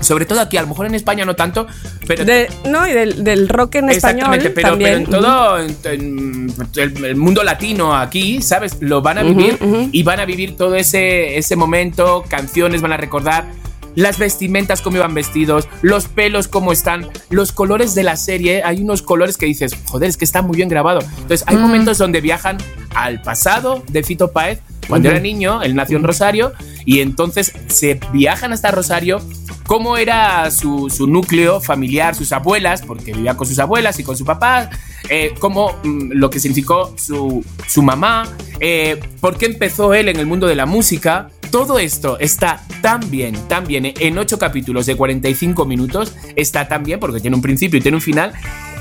Sobre 0.00 0.26
todo 0.26 0.40
aquí, 0.42 0.58
a 0.58 0.62
lo 0.62 0.68
mejor 0.68 0.84
en 0.86 0.94
España 0.94 1.24
no 1.24 1.34
tanto, 1.34 1.66
pero 2.06 2.22
De- 2.26 2.48
no, 2.68 2.86
y 2.86 2.92
del, 2.92 3.24
del 3.24 3.48
rock 3.48 3.76
en 3.76 3.88
español 3.88 4.34
Exactamente, 4.34 4.50
pero, 4.50 4.68
también. 4.68 5.04
pero 5.06 5.16
en 5.16 5.22
todo 5.22 5.58
en- 5.58 5.76
en 5.84 6.54
el, 6.76 7.04
el 7.06 7.16
mundo 7.16 7.42
latino 7.42 7.96
aquí, 7.96 8.42
¿sabes? 8.42 8.76
Lo 8.80 9.00
van 9.00 9.16
a 9.18 9.22
vivir 9.22 9.56
y 9.92 10.02
van 10.02 10.20
a 10.20 10.26
vivir 10.26 10.54
todo 10.54 10.74
ese, 10.74 11.38
ese 11.38 11.56
momento, 11.56 12.24
canciones 12.28 12.82
van 12.82 12.92
a 12.92 12.98
recordar. 12.98 13.46
Las 13.96 14.18
vestimentas, 14.18 14.80
cómo 14.80 14.98
iban 14.98 15.14
vestidos, 15.14 15.68
los 15.82 16.06
pelos, 16.06 16.46
cómo 16.46 16.70
están, 16.70 17.08
los 17.30 17.50
colores 17.50 17.96
de 17.96 18.04
la 18.04 18.14
serie. 18.14 18.62
Hay 18.62 18.80
unos 18.80 19.02
colores 19.02 19.36
que 19.36 19.46
dices, 19.46 19.76
joder, 19.86 20.08
es 20.08 20.16
que 20.16 20.24
está 20.24 20.42
muy 20.42 20.56
bien 20.56 20.68
grabado. 20.68 21.00
Entonces, 21.00 21.42
hay 21.48 21.56
momentos 21.56 21.98
donde 21.98 22.20
viajan 22.20 22.58
al 22.94 23.20
pasado 23.22 23.82
de 23.88 24.04
Fito 24.04 24.30
Páez. 24.30 24.60
Cuando 24.88 25.08
era 25.08 25.18
niño, 25.18 25.62
él 25.64 25.74
nació 25.74 25.96
en 25.96 26.04
Rosario 26.04 26.52
y 26.84 27.00
entonces 27.00 27.52
se 27.66 27.98
viajan 28.12 28.52
hasta 28.52 28.70
Rosario 28.70 29.20
cómo 29.66 29.96
era 29.96 30.50
su, 30.50 30.88
su 30.90 31.06
núcleo 31.06 31.60
familiar, 31.60 32.14
sus 32.14 32.32
abuelas, 32.32 32.82
porque 32.82 33.12
vivía 33.12 33.36
con 33.36 33.46
sus 33.46 33.58
abuelas 33.58 33.98
y 33.98 34.04
con 34.04 34.16
su 34.16 34.24
papá, 34.24 34.70
eh, 35.08 35.34
cómo 35.38 35.76
mm, 35.82 36.12
lo 36.12 36.30
que 36.30 36.40
significó 36.40 36.94
su, 36.96 37.44
su 37.66 37.82
mamá, 37.82 38.28
eh, 38.60 39.00
por 39.20 39.36
qué 39.36 39.46
empezó 39.46 39.92
él 39.94 40.08
en 40.08 40.18
el 40.18 40.26
mundo 40.26 40.46
de 40.46 40.54
la 40.54 40.66
música. 40.66 41.30
Todo 41.50 41.78
esto 41.78 42.18
está 42.18 42.60
tan 42.82 43.00
bien, 43.10 43.34
tan 43.48 43.66
bien, 43.66 43.92
en 43.98 44.18
ocho 44.18 44.38
capítulos 44.38 44.86
de 44.86 44.96
45 44.96 45.64
minutos, 45.64 46.14
está 46.34 46.68
tan 46.68 46.82
bien 46.82 47.00
porque 47.00 47.20
tiene 47.20 47.36
un 47.36 47.42
principio 47.42 47.78
y 47.78 47.82
tiene 47.82 47.96
un 47.96 48.02
final. 48.02 48.32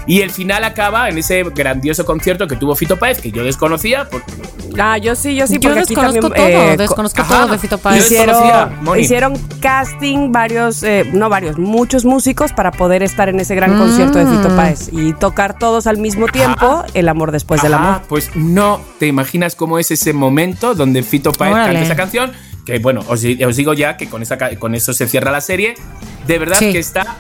Y 0.07 0.22
el 0.22 0.30
final 0.30 0.63
acaba 0.63 1.09
en 1.09 1.18
ese 1.18 1.41
grandioso 1.43 2.05
concierto 2.05 2.47
que 2.47 2.55
tuvo 2.55 2.76
Fito 2.76 2.97
Páez, 2.99 3.20
que 3.22 3.32
yo 3.32 3.43
desconocía, 3.43 4.07
porque 4.09 4.32
Ah, 4.78 4.97
yo 4.97 5.16
sí, 5.16 5.36
yo 5.36 5.47
sí, 5.47 5.53
Yo 5.53 5.61
porque 5.61 5.80
aquí 5.80 5.95
desconozco 5.95 6.30
también, 6.30 6.51
todo, 6.51 6.63
eh, 6.63 6.76
co- 6.76 6.78
desconozco 6.84 7.22
ajá. 7.22 7.36
todo 7.43 7.47
de 7.53 7.57
Fito 7.57 7.78
Páez. 7.80 8.01
Yo 8.01 8.05
Hicieron, 8.07 8.99
hicieron 8.99 9.34
casting 9.61 10.32
varios, 10.32 10.84
eh, 10.84 11.09
no 11.13 11.30
varios, 11.30 11.57
muchos 11.57 12.03
músicos 12.05 12.51
para 12.51 12.72
poder 12.72 13.01
estar 13.01 13.30
en 13.30 13.39
ese 13.39 13.55
gran 13.55 13.76
Mm. 13.76 13.80
concierto 13.80 14.20
de 14.20 14.26
Fito 14.28 14.55
Páez 14.55 14.89
y 14.91 15.13
tocar 15.13 15.57
todos 15.57 15.88
al 15.88 15.97
mismo 15.97 16.28
tiempo 16.28 16.84
el 16.93 17.07
amor 17.09 17.32
después 17.32 17.61
del 17.63 17.74
Ajá, 17.74 17.88
amor. 17.95 18.01
Pues 18.09 18.36
no 18.36 18.82
te 18.99 19.07
imaginas 19.07 19.55
cómo 19.55 19.80
es 19.80 19.89
ese 19.91 20.13
momento 20.13 20.76
donde 20.76 21.01
Fito 21.03 21.32
Páez 21.32 21.53
Órale. 21.53 21.74
canta 21.74 21.86
esa 21.86 21.95
canción. 21.95 22.32
Que 22.66 22.80
bueno, 22.80 23.01
os, 23.07 23.24
os 23.24 23.55
digo 23.55 23.74
ya 23.74 23.95
que 23.97 24.09
con, 24.09 24.22
esa, 24.24 24.38
ca- 24.38 24.55
con 24.57 24.74
eso 24.76 24.93
se 24.93 25.07
cierra 25.07 25.32
la 25.32 25.41
serie. 25.41 25.76
De 26.28 26.39
verdad 26.39 26.57
Sí. 26.59 26.72
que 26.72 26.80
está 26.80 27.18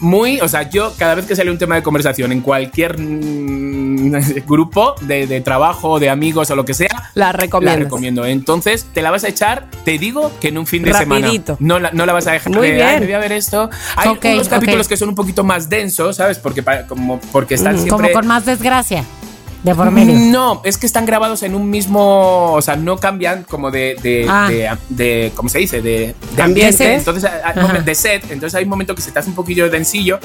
muy. 0.00 0.40
O 0.40 0.48
sea, 0.48 0.68
yo 0.70 0.92
cada 0.98 1.14
vez 1.14 1.26
que 1.26 1.34
sale 1.34 1.50
un 1.50 1.58
tema 1.58 1.74
de 1.74 1.82
conversación 1.82 2.30
en 2.32 2.40
cualquier 2.40 2.98
mm, 2.98 4.12
grupo 4.46 4.94
de, 5.00 5.26
de 5.26 5.40
trabajo 5.40 5.98
de 5.98 6.10
amigos 6.10 6.50
o 6.50 6.56
lo 6.56 6.64
que 6.64 6.74
sea, 6.74 7.10
La 7.14 7.26
la 7.26 7.32
recomiendo. 7.32 7.84
recomiendo. 7.84 8.24
Entonces, 8.26 8.86
te 8.92 9.02
la 9.02 9.10
vas 9.10 9.24
a 9.24 9.28
echar, 9.28 9.68
te 9.84 9.98
digo 9.98 10.30
que 10.40 10.48
en 10.48 10.58
un 10.58 10.66
fin 10.66 10.82
de 10.82 10.92
Rapidito. 10.92 11.56
semana. 11.56 11.56
No 11.60 11.78
la, 11.80 11.90
no 11.92 12.06
la 12.06 12.12
vas 12.12 12.26
a 12.26 12.32
dejar. 12.32 12.52
Muy 12.54 12.68
de, 12.68 12.74
bien. 12.74 12.86
"Ay, 12.86 13.00
me 13.00 13.06
voy 13.06 13.14
a 13.14 13.18
ver 13.18 13.32
esto. 13.32 13.68
Hay 13.96 14.08
Ok, 14.10 14.24
unos 14.34 14.48
capítulos 14.48 14.86
que 14.86 14.96
son 14.96 15.08
un 15.08 15.14
poquito 15.14 15.42
más 15.44 15.68
densos, 15.68 16.16
¿sabes? 16.16 16.38
Porque, 16.38 16.62
pa- 16.62 16.86
como, 16.86 17.18
porque 17.32 17.54
están 17.54 17.74
Como 17.74 17.86
siempre. 17.86 18.12
con 18.12 18.26
más 18.26 18.44
desgracia. 18.44 19.04
De 19.66 19.74
por 19.74 19.90
medio. 19.90 20.14
No, 20.14 20.62
es 20.64 20.78
que 20.78 20.86
están 20.86 21.04
grabados 21.06 21.42
en 21.42 21.54
un 21.56 21.68
mismo, 21.68 22.52
o 22.52 22.62
sea, 22.62 22.76
no 22.76 22.96
cambian 22.98 23.42
como 23.42 23.70
de, 23.72 23.96
de, 24.02 24.24
Ah. 24.28 24.46
de, 24.48 24.70
de- 24.90 25.32
¿cómo 25.34 25.48
se 25.48 25.58
dice? 25.58 25.82
De, 25.82 26.14
Ambiente. 26.40 26.94
Entonces, 26.94 27.24
Ajá. 27.24 27.60
momen- 27.60 27.82
de 27.82 27.94
set. 27.96 28.22
Entonces 28.30 28.54
hay 28.54 28.62
un 28.64 28.70
momento 28.70 28.94
que 28.94 29.02
se 29.02 29.10
te 29.10 29.18
hace 29.18 29.28
un 29.28 29.34
poquillo 29.34 29.68
densillo. 29.68 30.20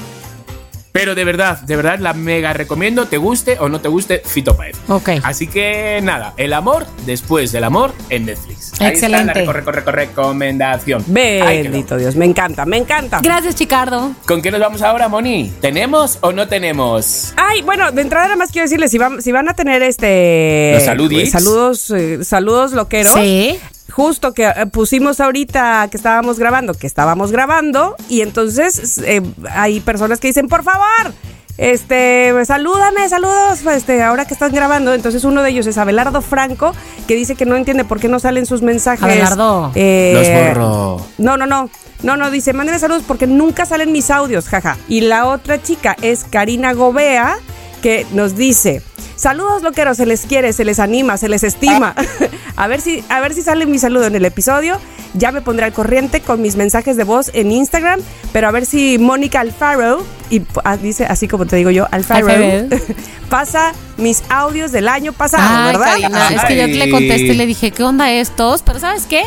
Pero 0.92 1.14
de 1.14 1.24
verdad, 1.24 1.58
de 1.62 1.74
verdad 1.76 1.98
la 1.98 2.12
mega 2.12 2.52
recomiendo, 2.52 3.06
te 3.06 3.16
guste 3.16 3.56
o 3.58 3.68
no 3.70 3.80
te 3.80 3.88
guste, 3.88 4.22
Fito 4.24 4.56
Páez. 4.56 4.76
Ok. 4.88 5.08
Así 5.22 5.46
que 5.46 6.00
nada, 6.02 6.34
el 6.36 6.52
amor 6.52 6.86
después 7.06 7.50
del 7.50 7.64
amor 7.64 7.92
en 8.10 8.26
Netflix. 8.26 8.72
Ahí 8.80 8.92
está 8.92 9.06
Excelente. 9.06 9.44
la 9.46 9.52
reco- 9.52 9.64
reco- 9.64 9.72
reco- 9.84 9.90
recomendación. 9.92 11.04
Bendito 11.08 11.96
Dios, 11.96 12.14
me 12.16 12.26
encanta, 12.26 12.66
me 12.66 12.76
encanta. 12.76 13.20
Gracias, 13.22 13.54
Chicardo. 13.54 14.12
¿Con 14.26 14.42
qué 14.42 14.50
nos 14.50 14.60
vamos 14.60 14.82
ahora, 14.82 15.08
Moni? 15.08 15.52
¿Tenemos 15.60 16.18
o 16.20 16.32
no 16.32 16.46
tenemos? 16.48 17.32
Ay, 17.36 17.62
bueno, 17.62 17.90
de 17.90 18.02
entrada 18.02 18.26
nada 18.26 18.36
más 18.36 18.50
quiero 18.52 18.64
decirles, 18.66 18.90
si 18.90 18.98
van, 18.98 19.22
si 19.22 19.32
van 19.32 19.48
a 19.48 19.54
tener 19.54 19.82
este... 19.82 20.72
Los 20.74 20.84
saludits. 20.84 21.30
Saludos, 21.32 21.90
eh, 21.90 22.22
saludos 22.24 22.72
loqueros. 22.72 23.14
Sí. 23.14 23.58
Justo 23.90 24.32
que 24.32 24.44
eh, 24.46 24.66
pusimos 24.70 25.20
ahorita 25.20 25.88
que 25.90 25.96
estábamos 25.96 26.38
grabando, 26.38 26.72
que 26.74 26.86
estábamos 26.86 27.30
grabando, 27.32 27.96
y 28.08 28.22
entonces 28.22 28.98
eh, 28.98 29.22
hay 29.50 29.80
personas 29.80 30.18
que 30.20 30.28
dicen, 30.28 30.48
por 30.48 30.62
favor, 30.62 31.12
este, 31.58 32.32
salúdame, 32.46 33.08
saludos, 33.08 33.64
este, 33.66 34.02
ahora 34.02 34.24
que 34.24 34.34
están 34.34 34.52
grabando. 34.52 34.94
Entonces 34.94 35.24
uno 35.24 35.42
de 35.42 35.50
ellos 35.50 35.66
es 35.66 35.76
Abelardo 35.78 36.22
Franco, 36.22 36.74
que 37.06 37.14
dice 37.14 37.34
que 37.34 37.44
no 37.44 37.56
entiende 37.56 37.84
por 37.84 38.00
qué 38.00 38.08
no 38.08 38.18
salen 38.18 38.46
sus 38.46 38.62
mensajes. 38.62 39.02
Abelardo. 39.04 39.70
eh, 39.74 40.12
Los 40.14 40.56
borro. 40.56 41.06
No, 41.18 41.36
no, 41.36 41.46
no. 41.46 41.68
No, 42.02 42.16
no, 42.16 42.32
dice, 42.32 42.52
mándenme 42.52 42.80
saludos 42.80 43.04
porque 43.06 43.28
nunca 43.28 43.64
salen 43.64 43.92
mis 43.92 44.10
audios, 44.10 44.48
jaja. 44.48 44.76
Y 44.88 45.02
la 45.02 45.26
otra 45.26 45.62
chica 45.62 45.94
es 46.02 46.24
Karina 46.24 46.72
Gobea, 46.72 47.36
que 47.82 48.06
nos 48.12 48.36
dice, 48.36 48.82
saludos 49.16 49.62
loqueros, 49.62 49.98
se 49.98 50.06
les 50.06 50.22
quiere, 50.22 50.54
se 50.54 50.64
les 50.64 50.78
anima, 50.78 51.18
se 51.18 51.28
les 51.28 51.42
estima. 51.42 51.94
a, 52.56 52.66
ver 52.66 52.80
si, 52.80 53.04
a 53.10 53.20
ver 53.20 53.34
si 53.34 53.42
sale 53.42 53.66
mi 53.66 53.78
saludo 53.78 54.06
en 54.06 54.14
el 54.14 54.24
episodio. 54.24 54.80
Ya 55.14 55.30
me 55.30 55.42
pondré 55.42 55.66
al 55.66 55.74
corriente 55.74 56.22
con 56.22 56.40
mis 56.40 56.56
mensajes 56.56 56.96
de 56.96 57.04
voz 57.04 57.30
en 57.34 57.52
Instagram, 57.52 58.00
pero 58.32 58.48
a 58.48 58.50
ver 58.50 58.64
si 58.64 58.96
Mónica 58.98 59.40
Alfaro, 59.40 60.06
y 60.30 60.40
ah, 60.64 60.78
dice 60.78 61.04
así 61.04 61.28
como 61.28 61.44
te 61.44 61.56
digo 61.56 61.70
yo, 61.70 61.86
Alfaro, 61.90 62.28
pasa 63.28 63.72
mis 63.98 64.22
audios 64.30 64.72
del 64.72 64.88
año 64.88 65.12
pasado, 65.12 65.44
Ay, 65.46 65.72
¿verdad? 65.72 65.86
Karina, 65.86 66.28
es 66.28 66.44
que 66.44 66.56
yo 66.56 66.66
le 66.66 66.90
contesté 66.90 67.26
y 67.26 67.34
le 67.34 67.46
dije, 67.46 67.72
¿qué 67.72 67.82
onda 67.82 68.10
estos? 68.10 68.62
Pero 68.62 68.80
¿sabes 68.80 69.04
qué? 69.04 69.22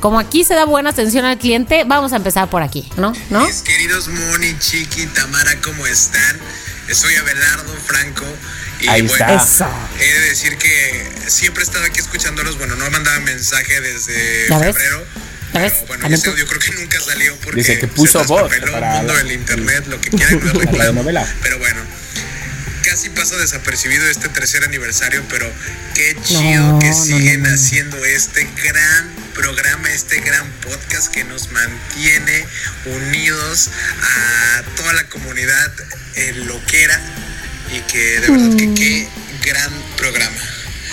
Como 0.00 0.18
aquí 0.18 0.42
se 0.42 0.54
da 0.54 0.64
buena 0.64 0.90
atención 0.90 1.24
al 1.24 1.38
cliente, 1.38 1.84
vamos 1.86 2.12
a 2.12 2.16
empezar 2.16 2.48
por 2.48 2.62
aquí, 2.62 2.88
¿no? 2.96 3.12
¿No? 3.28 3.46
Mis 3.46 3.62
queridos 3.62 4.08
Moni, 4.08 4.58
Chiqui, 4.58 5.06
Tamara, 5.06 5.60
¿cómo 5.62 5.86
están? 5.86 6.40
Soy 6.94 7.14
Abelardo 7.16 7.74
Franco. 7.86 8.24
Y 8.80 8.88
Ahí 8.88 9.02
bueno, 9.02 9.36
está. 9.42 9.70
He 10.00 10.04
de 10.12 10.20
decir 10.30 10.56
que 10.56 11.10
siempre 11.28 11.62
he 11.62 11.66
estado 11.66 11.84
aquí 11.84 12.00
escuchándolos. 12.00 12.56
Bueno, 12.58 12.76
no 12.76 12.90
mandaba 12.90 13.18
mensaje 13.20 13.80
desde 13.80 14.46
febrero. 14.48 15.06
Pero 15.52 15.72
bueno, 15.88 16.06
ese 16.14 16.30
audio 16.30 16.46
creo 16.46 16.60
que 16.60 16.70
nunca 16.72 17.00
salió 17.00 17.34
porque 17.42 17.56
Dice 17.58 17.78
que 17.80 17.88
puso 17.88 18.20
se 18.20 18.26
voz 18.28 18.42
para 18.42 18.54
el 18.56 18.70
mundo 18.70 19.12
la- 19.12 19.18
del 19.18 19.32
internet, 19.32 19.84
lo 19.88 20.00
que 20.00 20.10
quieran, 20.10 20.38
no 20.38 20.46
es 20.46 20.54
La 20.54 20.60
reclamo. 20.60 20.78
radionovela. 20.78 21.34
Pero 21.42 21.58
bueno, 21.58 21.80
casi 22.82 23.08
pasa 23.10 23.36
desapercibido 23.36 24.06
este 24.08 24.28
tercer 24.28 24.64
aniversario, 24.64 25.22
pero 25.28 25.50
qué 25.94 26.16
chido 26.22 26.72
No, 26.72 26.78
que 26.78 26.92
siguen 26.92 27.42
no, 27.42 27.48
no. 27.48 27.54
haciendo 27.54 28.04
este 28.04 28.46
gran 28.62 29.14
programa, 29.34 29.90
este 29.90 30.20
gran 30.20 30.50
podcast 30.60 31.08
que 31.12 31.24
nos 31.24 31.50
mantiene 31.52 32.46
unidos 32.86 33.70
a 34.02 34.62
toda 34.76 34.92
la 34.94 35.04
comunidad 35.04 35.72
eh, 36.16 36.32
loquera 36.46 37.00
y 37.74 37.80
que 37.92 38.20
de 38.20 38.30
verdad 38.30 38.56
que 38.56 38.74
qué 38.74 39.08
gran 39.44 39.72
programa. 39.96 40.36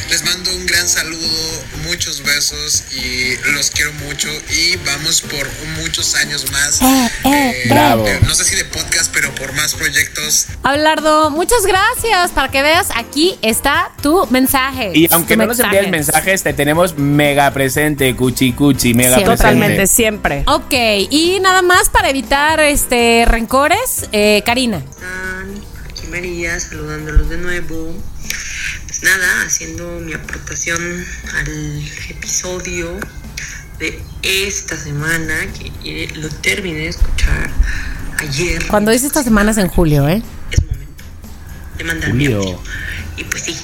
Les 0.09 0.23
mando 0.23 0.51
un 0.55 0.65
gran 0.65 0.87
saludo, 0.87 1.63
muchos 1.83 2.23
besos 2.23 2.83
y 2.95 3.35
los 3.53 3.69
quiero 3.71 3.91
mucho 3.93 4.29
y 4.49 4.77
vamos 4.77 5.21
por 5.21 5.45
muchos 5.81 6.15
años 6.15 6.49
más. 6.51 6.79
eh, 7.25 7.63
Bravo. 7.69 8.05
de- 8.05 8.21
no 8.21 8.33
sé 8.33 8.45
si 8.45 8.55
de 8.55 8.63
podcast, 8.65 9.11
pero 9.13 9.33
por 9.35 9.51
más 9.53 9.73
proyectos 9.75 10.47
Abelardo, 10.63 11.29
muchas 11.29 11.65
gracias. 11.65 12.31
Para 12.31 12.49
que 12.49 12.61
veas, 12.61 12.87
aquí 12.95 13.37
está 13.41 13.91
tu 14.01 14.25
mensaje. 14.27 14.91
Y 14.95 15.07
aunque 15.11 15.33
Tu 15.35 15.39
no 15.41 15.47
nos 15.47 15.59
envíes 15.59 15.89
mensajes, 15.89 16.41
te 16.41 16.53
tenemos 16.53 16.97
mega 16.97 17.51
presente, 17.51 18.15
cuchi 18.15 18.53
cuchi, 18.53 18.93
mega 18.93 19.15
Siempre. 19.17 19.25
presente. 19.35 19.43
Totalmente, 19.59 19.87
siempre. 19.87 20.43
Ok, 20.47 20.73
y 21.11 21.39
nada 21.41 21.61
más 21.61 21.89
para 21.89 22.09
evitar 22.09 22.61
este 22.61 23.25
rencores, 23.27 24.05
eh, 24.13 24.41
Karina. 24.45 24.81
Aquí 25.89 26.07
María, 26.07 26.57
saludándolos 26.59 27.29
de 27.29 27.37
nuevo. 27.37 27.93
Pues 28.99 29.15
nada, 29.15 29.43
haciendo 29.43 29.99
mi 29.99 30.13
aportación 30.13 31.05
al 31.35 31.83
episodio 32.09 32.97
de 33.77 34.01
esta 34.23 34.75
semana, 34.75 35.35
que 35.53 35.71
eh, 35.85 36.09
lo 36.15 36.29
terminé 36.29 36.79
de 36.79 36.87
escuchar 36.87 37.51
ayer. 38.17 38.65
Cuando 38.65 38.89
dice 38.89 39.05
estas 39.05 39.23
semanas 39.25 39.59
en 39.59 39.67
julio, 39.67 40.07
¿eh? 40.09 40.23
Es 40.51 40.63
momento 40.63 41.03
de 41.77 41.83
mandar 41.83 42.13
mi 42.13 42.25
Julio. 42.25 42.39
audio. 42.39 42.63
Y 43.17 43.23
pues 43.25 43.43
sí, 43.43 43.55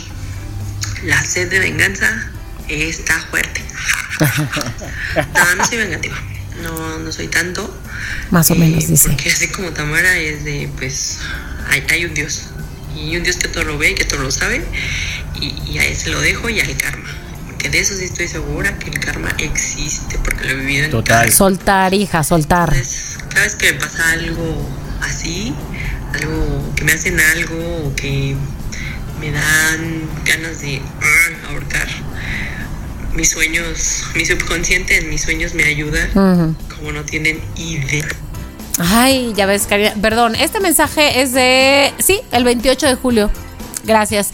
la 1.06 1.24
sed 1.24 1.50
de 1.50 1.58
venganza 1.60 2.32
está 2.68 3.20
fuerte. 3.32 3.64
Nada, 5.16 5.56
no 5.56 5.66
soy 5.66 5.78
vengativa. 5.80 6.16
No, 6.62 7.00
no 7.00 7.12
soy 7.12 7.28
tanto. 7.28 7.76
Más 8.30 8.52
o 8.52 8.54
Eh, 8.54 8.60
menos, 8.60 8.88
dice. 8.88 9.10
Porque 9.10 9.32
así 9.32 9.48
como 9.48 9.72
Tamara 9.72 10.16
es 10.16 10.44
de, 10.44 10.70
pues, 10.78 11.18
hay, 11.70 11.84
hay 11.90 12.06
un 12.06 12.14
Dios. 12.14 12.50
Y 12.96 13.18
un 13.18 13.24
Dios 13.24 13.38
que 13.38 13.48
todo 13.48 13.64
lo 13.64 13.80
ve 13.80 13.90
y 13.90 13.96
que 13.96 14.06
todo 14.06 14.20
lo 14.22 14.30
sabe. 14.30 14.64
Y, 15.44 15.72
y 15.72 15.78
a 15.80 15.86
ese 15.86 16.10
lo 16.10 16.22
dejo 16.22 16.50
y 16.50 16.60
al 16.60 16.76
karma. 16.78 17.10
Porque 17.48 17.70
de 17.70 17.80
eso 17.80 17.96
sí 17.96 18.06
estoy 18.06 18.28
segura 18.28 18.78
que 18.80 18.89
el 18.89 19.00
karma 19.00 19.30
existe, 19.38 20.18
porque 20.24 20.46
lo 20.46 20.52
he 20.52 20.56
vivido 20.56 20.86
en 20.86 20.91
Total. 20.91 21.32
Soltar, 21.32 21.94
hija, 21.94 22.24
soltar. 22.24 22.70
entonces, 22.70 23.18
cada 23.30 23.44
vez 23.44 23.56
que 23.56 23.74
me 23.74 23.80
pasa 23.80 24.12
algo 24.12 24.70
así, 25.02 25.54
algo 26.14 26.74
que 26.76 26.84
me 26.84 26.94
hacen 26.94 27.20
algo 27.20 27.88
o 27.88 27.96
que 27.96 28.36
me 29.20 29.32
dan 29.32 30.10
ganas 30.26 30.62
de 30.62 30.82
ah, 31.02 31.50
ahorcar, 31.52 31.88
mis 33.14 33.30
sueños, 33.30 34.06
mi 34.16 34.26
subconsciente 34.26 34.98
en 34.98 35.10
mis 35.10 35.22
sueños 35.22 35.54
me 35.54 35.64
ayuda, 35.64 36.10
como 36.14 36.91
no 36.91 37.04
tienen 37.04 37.39
idea. 37.56 38.08
Ay, 38.80 39.34
ya 39.36 39.46
ves, 39.46 39.68
Karina. 39.68 39.94
Perdón, 40.02 40.36
este 40.36 40.60
mensaje 40.60 41.22
es 41.22 41.32
de. 41.34 41.94
Sí, 42.00 42.22
el 42.32 42.44
28 42.44 42.88
de 42.88 42.96
julio. 42.96 43.32
Gracias. 43.86 44.32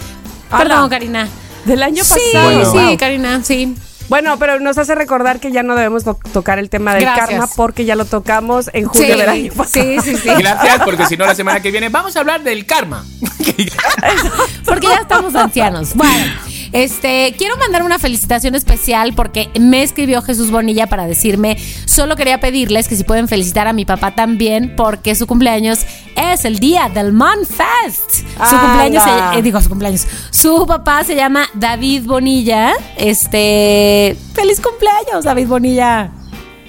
Perdón, 0.49 0.89
Karina. 0.89 1.27
Del 1.65 1.83
año 1.83 2.03
Sí, 2.03 2.13
pasado. 2.31 2.51
Bueno. 2.53 2.71
sí, 2.71 2.77
Wow. 2.77 2.97
Karina, 2.97 3.43
sí. 3.43 3.75
Bueno, 4.07 4.39
pero 4.39 4.59
nos 4.59 4.77
hace 4.79 4.95
recordar 4.95 5.39
que 5.39 5.51
ya 5.51 5.61
no 5.61 5.75
debemos 5.75 6.03
to- 6.03 6.17
tocar 6.33 6.57
el 6.57 6.69
tema 6.71 6.93
del 6.95 7.03
Gracias. 7.03 7.29
karma 7.29 7.47
porque 7.55 7.85
ya 7.85 7.95
lo 7.95 8.05
tocamos 8.05 8.71
en 8.73 8.85
julio 8.87 9.13
Sí, 9.13 9.19
del 9.19 9.29
año 9.29 9.53
pasado. 9.53 9.85
sí, 9.85 9.97
sí, 10.03 10.15
sí. 10.17 10.29
Gracias, 10.35 10.79
porque 10.83 11.05
si 11.05 11.15
no, 11.15 11.27
la 11.27 11.35
semana 11.35 11.61
que 11.61 11.69
viene 11.69 11.89
vamos 11.89 12.15
a 12.15 12.19
hablar 12.21 12.41
del 12.41 12.65
karma. 12.65 13.05
Porque 14.65 14.87
ya 14.87 14.95
estamos 15.01 15.35
ancianos. 15.35 15.93
Bueno, 15.95 16.25
este, 16.71 17.33
quiero 17.37 17.57
mandar 17.57 17.83
una 17.83 17.99
felicitación 17.99 18.55
especial 18.55 19.13
porque 19.13 19.49
me 19.59 19.83
escribió 19.83 20.21
Jesús 20.21 20.51
Bonilla 20.51 20.87
para 20.87 21.07
decirme, 21.07 21.57
solo 21.85 22.15
quería 22.15 22.39
pedirles 22.39 22.87
que 22.87 22.95
si 22.95 23.03
pueden 23.03 23.27
felicitar 23.27 23.67
a 23.67 23.73
mi 23.73 23.85
papá 23.85 24.15
también 24.15 24.75
porque 24.75 25.15
su 25.15 25.27
cumpleaños 25.27 25.79
es 26.15 26.45
el 26.45 26.59
día 26.59 26.89
del 26.89 27.13
Monfest. 27.13 28.11
Su 28.49 28.57
cumpleaños, 28.59 29.03
se- 29.03 29.39
eh, 29.39 29.41
digo 29.41 29.61
su 29.61 29.69
cumpleaños, 29.69 30.05
su 30.31 30.65
papá 30.67 31.03
se 31.03 31.15
llama 31.15 31.47
David 31.53 32.03
Bonilla. 32.05 32.73
Este, 32.97 34.15
feliz 34.33 34.59
cumpleaños, 34.61 35.23
David 35.23 35.47
Bonilla. 35.47 36.11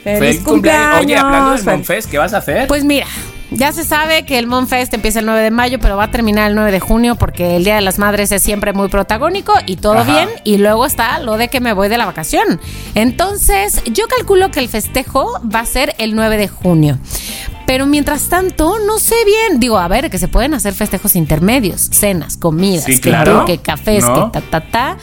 Feliz 0.03 0.41
cumpleaños. 0.43 1.05
Oye, 1.05 1.17
hablando 1.17 1.51
del 1.53 1.65
Monfest, 1.77 2.11
¿qué 2.11 2.19
vas 2.19 2.33
a 2.33 2.39
hacer? 2.39 2.67
Pues 2.67 2.85
mira, 2.85 3.07
ya 3.51 3.73
se 3.73 3.85
sabe 3.85 4.25
que 4.25 4.39
el 4.39 4.47
Monfest 4.47 4.93
empieza 4.95 5.19
el 5.21 5.27
9 5.27 5.41
de 5.43 5.51
mayo, 5.51 5.79
pero 5.81 5.97
va 5.97 6.05
a 6.05 6.11
terminar 6.11 6.49
el 6.49 6.55
9 6.55 6.71
de 6.73 6.81
junio 6.81 7.17
porque 7.17 7.57
el 7.57 7.65
Día 7.65 7.75
de 7.77 7.81
las 7.81 7.99
Madres 7.99 8.31
es 8.33 8.43
siempre 8.43 8.73
muy 8.73 8.89
protagónico 8.89 9.53
y 9.67 9.77
todo 9.77 9.95
Ajá. 9.99 10.05
bien. 10.13 10.29
Y 10.45 10.59
luego 10.59 10.87
está 10.87 11.19
lo 11.21 11.37
de 11.37 11.49
que 11.49 11.61
me 11.61 11.73
voy 11.73 11.89
de 11.89 11.99
la 11.99 12.07
vacación. 12.07 12.61
Entonces, 12.95 13.83
yo 13.93 14.07
calculo 14.09 14.51
que 14.51 14.61
el 14.61 14.69
festejo 14.69 15.41
va 15.53 15.61
a 15.61 15.67
ser 15.67 15.95
el 15.99 16.15
9 16.15 16.37
de 16.37 16.49
junio. 16.49 16.99
Pero 17.67 17.87
mientras 17.87 18.29
tanto, 18.29 18.79
no 18.87 18.99
sé 18.99 19.15
bien. 19.25 19.61
Digo, 19.61 19.79
a 19.79 19.87
ver, 19.89 20.11
que 20.11 20.19
se 20.19 20.29
pueden 20.29 20.55
hacer 20.55 20.75
festejos 20.75 21.15
intermedios, 21.17 21.81
cenas, 21.93 22.37
comidas, 22.37 22.85
Sí, 22.85 22.95
que 23.01 23.11
claro. 23.11 23.45
que 23.45 23.59
cafés, 23.59 24.05
¿No? 24.05 24.31
que 24.33 24.41
ta, 24.41 24.47
ta, 24.51 24.61
ta. 24.61 24.97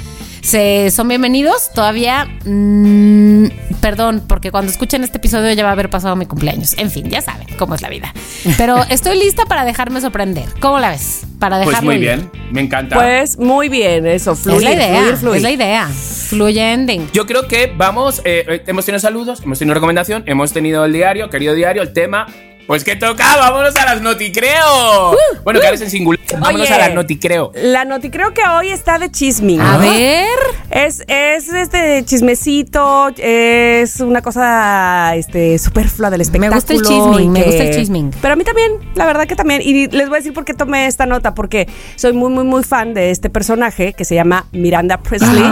Se, 0.48 0.91
son 0.91 1.10
bienvenidos. 1.10 1.74
Todavía, 1.74 2.26
mm, 2.45 3.48
perdón, 3.82 4.24
porque 4.26 4.50
cuando 4.50 4.72
escuchen 4.72 5.04
este 5.04 5.18
episodio 5.18 5.52
ya 5.52 5.64
va 5.64 5.70
a 5.72 5.72
haber 5.74 5.89
pasado 5.89 6.16
mi 6.16 6.26
cumpleaños. 6.26 6.78
En 6.78 6.89
fin, 6.89 7.10
ya 7.10 7.20
saben 7.22 7.48
cómo 7.58 7.76
es 7.76 7.82
la 7.82 7.89
vida. 7.89 8.14
Pero 8.58 8.78
estoy 8.89 9.20
lista 9.20 9.43
para 9.45 9.66
dejarme 9.66 10.00
sorprender. 10.00 10.45
¿Cómo 10.62 10.80
la 10.80 10.91
ves? 10.91 11.26
Para 11.38 11.58
Pues 11.58 11.68
dejarlo 11.68 11.88
muy 11.88 11.95
ir. 11.95 12.02
bien, 12.02 12.32
me 12.50 12.62
encanta. 12.62 12.95
Pues 12.95 13.38
muy 13.38 13.68
bien, 13.68 14.08
eso, 14.08 14.38
fluir, 14.38 14.60
es 14.60 14.64
la 14.64 14.72
idea, 14.74 15.02
fluir, 15.02 15.18
fluir. 15.18 15.36
es 15.36 15.43
la 15.43 15.52
idea. 15.52 15.88
Fluye 15.89 16.72
ending. 16.72 17.10
Yo 17.12 17.26
creo 17.26 17.50
que 17.50 17.74
vamos, 17.76 18.22
eh, 18.24 18.45
eh, 18.48 18.64
hemos 18.68 18.86
tenido 18.86 19.02
saludos, 19.02 19.41
hemos 19.43 19.60
tenido 19.60 19.74
recomendación, 19.74 20.24
hemos 20.28 20.54
tenido 20.54 20.86
el 20.86 20.93
diario, 20.93 21.30
querido 21.30 21.56
diario, 21.56 21.82
el 21.82 21.91
tema. 21.91 22.26
Pues 22.68 22.84
que 22.84 22.97
toca, 22.97 23.38
vámonos 23.38 23.74
a 23.78 23.86
las 23.86 24.01
noticreo. 24.01 25.15
bueno, 25.45 25.59
que 25.61 25.65
ahora 25.65 25.76
es 25.76 25.82
en 25.82 25.89
singular. 25.89 26.20
Vámonos 26.38 26.68
Oye, 26.68 26.74
a 26.74 26.78
las 26.78 26.93
noticreo. 26.93 27.51
La 27.55 27.86
noti 27.86 28.09
creo 28.09 28.34
que 28.34 28.41
hoy 28.43 28.70
está 28.70 28.99
de 28.99 29.09
chisming. 29.09 29.61
A 29.61 29.78
¿no? 29.78 29.80
ver. 29.80 30.28
Es, 30.70 31.01
es 31.07 31.47
este 31.47 32.03
chismecito, 32.03 33.07
es 33.18 34.01
una 34.01 34.22
cosa 34.22 35.15
este 35.15 35.57
superflua 35.59 36.09
del 36.09 36.20
Me 36.20 36.24
espectáculo. 36.24 36.55
gusta 36.55 36.74
el 36.74 36.82
chisming, 36.82 37.32
me 37.32 37.43
gusta 37.43 37.63
el 37.63 37.74
chisming. 37.76 38.11
Pero 38.22 38.34
a 38.34 38.36
mí 38.36 38.43
también, 38.43 38.74
la 38.95 39.05
verdad 39.05 39.28
que 39.28 39.38
también. 39.38 39.61
Y 39.63 39.88
les 39.88 40.09
voy 40.09 40.18
a 40.18 40.20
decir 40.20 40.34
por 40.34 40.43
qué 40.43 40.53
tomé 40.53 40.88
esta 40.88 41.05
nota, 41.05 41.34
porque 41.34 41.70
soy 41.95 42.11
muy, 42.11 42.30
muy, 42.30 42.43
muy 42.43 42.63
fan 42.63 42.93
de 42.93 43.11
este 43.11 43.30
personaje 43.30 43.93
que 43.93 44.03
se 44.03 44.13
llama 44.15 44.45
Miranda 44.51 44.97
Presley, 44.97 45.43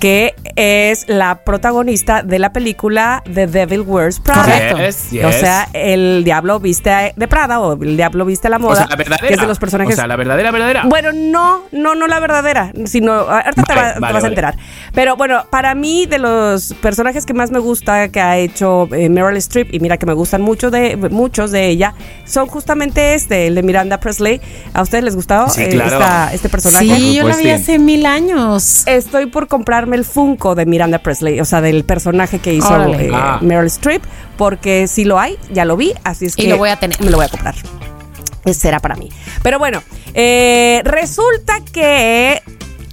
que 0.00 0.34
es 0.56 1.08
la 1.08 1.44
protagonista 1.44 2.22
de 2.22 2.38
la 2.38 2.52
película 2.52 3.22
The 3.32 3.46
Devil 3.46 3.80
Wears 3.80 4.20
Prada. 4.20 4.86
Yes. 4.90 5.08
O 5.24 5.32
sea, 5.32 5.68
el 5.72 6.24
diablo 6.24 6.41
viste 6.60 7.12
de 7.16 7.28
Prada 7.28 7.60
o 7.60 7.74
el 7.82 7.96
diablo 7.96 8.24
viste 8.24 8.48
la 8.48 8.58
moda. 8.58 8.72
o 8.72 8.76
sea, 8.76 8.86
la 8.88 8.96
verdadera. 8.96 9.28
Que 9.28 9.34
es 9.34 9.40
de 9.40 9.46
los 9.46 9.58
personajes 9.58 9.94
O 9.94 9.96
sea, 9.96 10.06
la 10.06 10.16
verdadera, 10.16 10.50
verdadera. 10.50 10.82
bueno, 10.86 11.10
no, 11.12 11.62
no, 11.72 11.94
no 11.94 12.06
la 12.06 12.20
verdadera, 12.20 12.72
sino 12.86 13.12
ahorita 13.12 13.62
te, 13.62 13.74
Vale, 13.74 13.94
vale, 14.00 14.14
vas 14.14 14.24
a 14.24 14.28
enterar. 14.28 14.56
Pero 14.94 15.16
bueno, 15.16 15.44
para 15.50 15.74
mí 15.74 16.06
de 16.06 16.18
los 16.18 16.74
personajes 16.80 17.24
que 17.26 17.34
más 17.34 17.50
me 17.50 17.58
gusta 17.58 18.08
que 18.08 18.20
ha 18.20 18.36
hecho 18.38 18.88
eh, 18.92 19.08
Meryl 19.08 19.36
Streep 19.38 19.72
y 19.74 19.80
mira 19.80 19.96
que 19.96 20.06
me 20.06 20.12
gustan 20.14 20.42
mucho 20.42 20.70
de 20.70 20.96
muchos 20.96 21.50
de 21.50 21.68
ella 21.68 21.94
son 22.24 22.46
justamente 22.46 23.14
este, 23.14 23.46
el 23.46 23.54
de 23.54 23.62
Miranda 23.62 23.98
Presley. 24.00 24.40
¿A 24.74 24.82
ustedes 24.82 25.04
les 25.04 25.14
gustaba 25.16 25.48
Sí, 25.48 25.62
eh, 25.62 25.68
claro. 25.70 25.92
esta- 25.92 26.32
este 26.34 26.48
personaje? 26.48 26.84
Sí, 26.84 27.14
yo 27.14 27.26
la 27.28 27.36
vi 27.36 27.50
hace 27.50 27.78
mil 27.78 28.06
años. 28.06 28.86
Estoy 28.86 29.26
por 29.26 29.48
comprarme 29.48 29.96
el 29.96 30.04
Funko 30.04 30.54
de 30.54 30.66
Miranda 30.66 30.98
Presley, 30.98 31.40
o 31.40 31.44
sea, 31.44 31.60
del 31.60 31.84
personaje 31.84 32.38
que 32.38 32.54
hizo 32.54 32.76
eh, 32.94 33.10
Ah. 33.12 33.38
Meryl 33.40 33.66
Streep, 33.66 34.02
porque 34.36 34.86
si 34.88 35.04
lo 35.04 35.18
hay, 35.18 35.36
ya 35.52 35.64
lo 35.64 35.76
vi, 35.76 35.92
así 36.04 36.26
es 36.26 36.31
Y 36.36 36.42
que 36.44 36.48
lo 36.48 36.56
voy 36.58 36.70
a 36.70 36.76
tener. 36.78 37.00
Me 37.00 37.10
lo 37.10 37.16
voy 37.16 37.26
a 37.26 37.28
comprar. 37.28 37.54
Ese 38.44 38.60
será 38.60 38.80
para 38.80 38.96
mí. 38.96 39.08
Pero 39.42 39.58
bueno, 39.58 39.82
eh, 40.14 40.82
resulta 40.84 41.60
que 41.72 42.42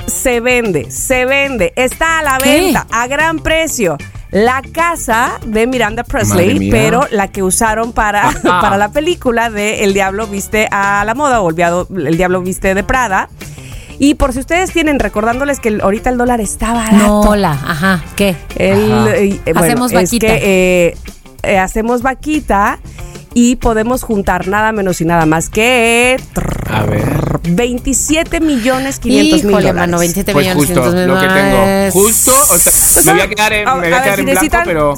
se 0.05 0.39
vende, 0.39 0.89
se 0.91 1.25
vende, 1.25 1.73
está 1.75 2.19
a 2.19 2.23
la 2.23 2.37
¿Qué? 2.37 2.49
venta 2.61 2.87
a 2.91 3.07
gran 3.07 3.39
precio. 3.39 3.97
La 4.31 4.61
casa 4.61 5.39
de 5.43 5.65
Miranda 5.65 6.03
Presley, 6.03 6.69
pero 6.69 7.07
la 7.09 7.29
que 7.29 7.41
usaron 7.41 7.93
para, 7.93 8.27
Ajá. 8.29 8.39
para 8.61 8.77
la 8.77 8.91
película 8.91 9.49
de 9.49 9.83
El 9.83 9.95
Diablo 9.95 10.27
Viste 10.27 10.67
a 10.69 11.03
la 11.03 11.15
Moda 11.15 11.41
o 11.41 11.49
El 11.49 11.55
Diablo, 11.55 11.87
El 11.95 12.15
Diablo 12.15 12.41
Viste 12.43 12.75
de 12.75 12.83
Prada. 12.83 13.27
Y 13.97 14.13
por 14.13 14.31
si 14.33 14.39
ustedes 14.39 14.71
tienen, 14.71 14.99
recordándoles 14.99 15.59
que 15.59 15.79
ahorita 15.81 16.11
el 16.11 16.17
dólar 16.19 16.41
está 16.41 16.73
barato. 16.73 17.25
No, 17.25 17.35
la, 17.35 17.51
ajá, 17.53 18.03
¿qué? 18.15 18.35
El, 18.55 18.91
Ajá. 18.91 19.15
eh, 19.15 19.39
bueno, 19.45 19.59
Hacemos 19.61 19.91
es 19.91 19.95
vaquita. 20.03 20.27
que, 20.27 20.87
eh, 20.89 20.97
eh, 21.41 21.57
hacemos 21.57 22.01
vaquita 22.03 22.77
y 23.33 23.55
podemos 23.57 24.03
juntar 24.03 24.47
nada 24.47 24.71
menos 24.71 25.01
y 25.01 25.05
nada 25.05 25.25
más 25.25 25.49
que 25.49 26.17
A 26.69 26.83
ver. 26.83 27.39
27 27.43 28.39
millones 28.39 28.99
500 28.99 29.43
mil 29.43 29.51
dólares. 29.53 29.75
mano, 29.75 29.99
27 29.99 30.33
Pues 30.33 30.45
millones. 30.47 30.65
justo, 30.67 30.81
500 30.81 30.95
mil 30.95 31.15
lo 31.15 31.21
que 31.21 31.27
tengo. 31.27 31.91
Justo, 31.91 32.31
o 32.31 32.57
sea, 32.57 33.03
me 33.05 33.11
voy 33.13 33.21
a 33.21 33.27
quedar 33.29 33.53
en, 33.53 33.67
a- 33.67 33.75
me 33.75 33.81
voy 33.89 33.93
a 33.93 33.97
a 33.97 33.99
ver, 33.99 34.03
quedar 34.03 34.15
si 34.15 34.19
en 34.21 34.25
blanco, 34.25 34.41
necesitan- 34.41 34.63
pero 34.65 34.97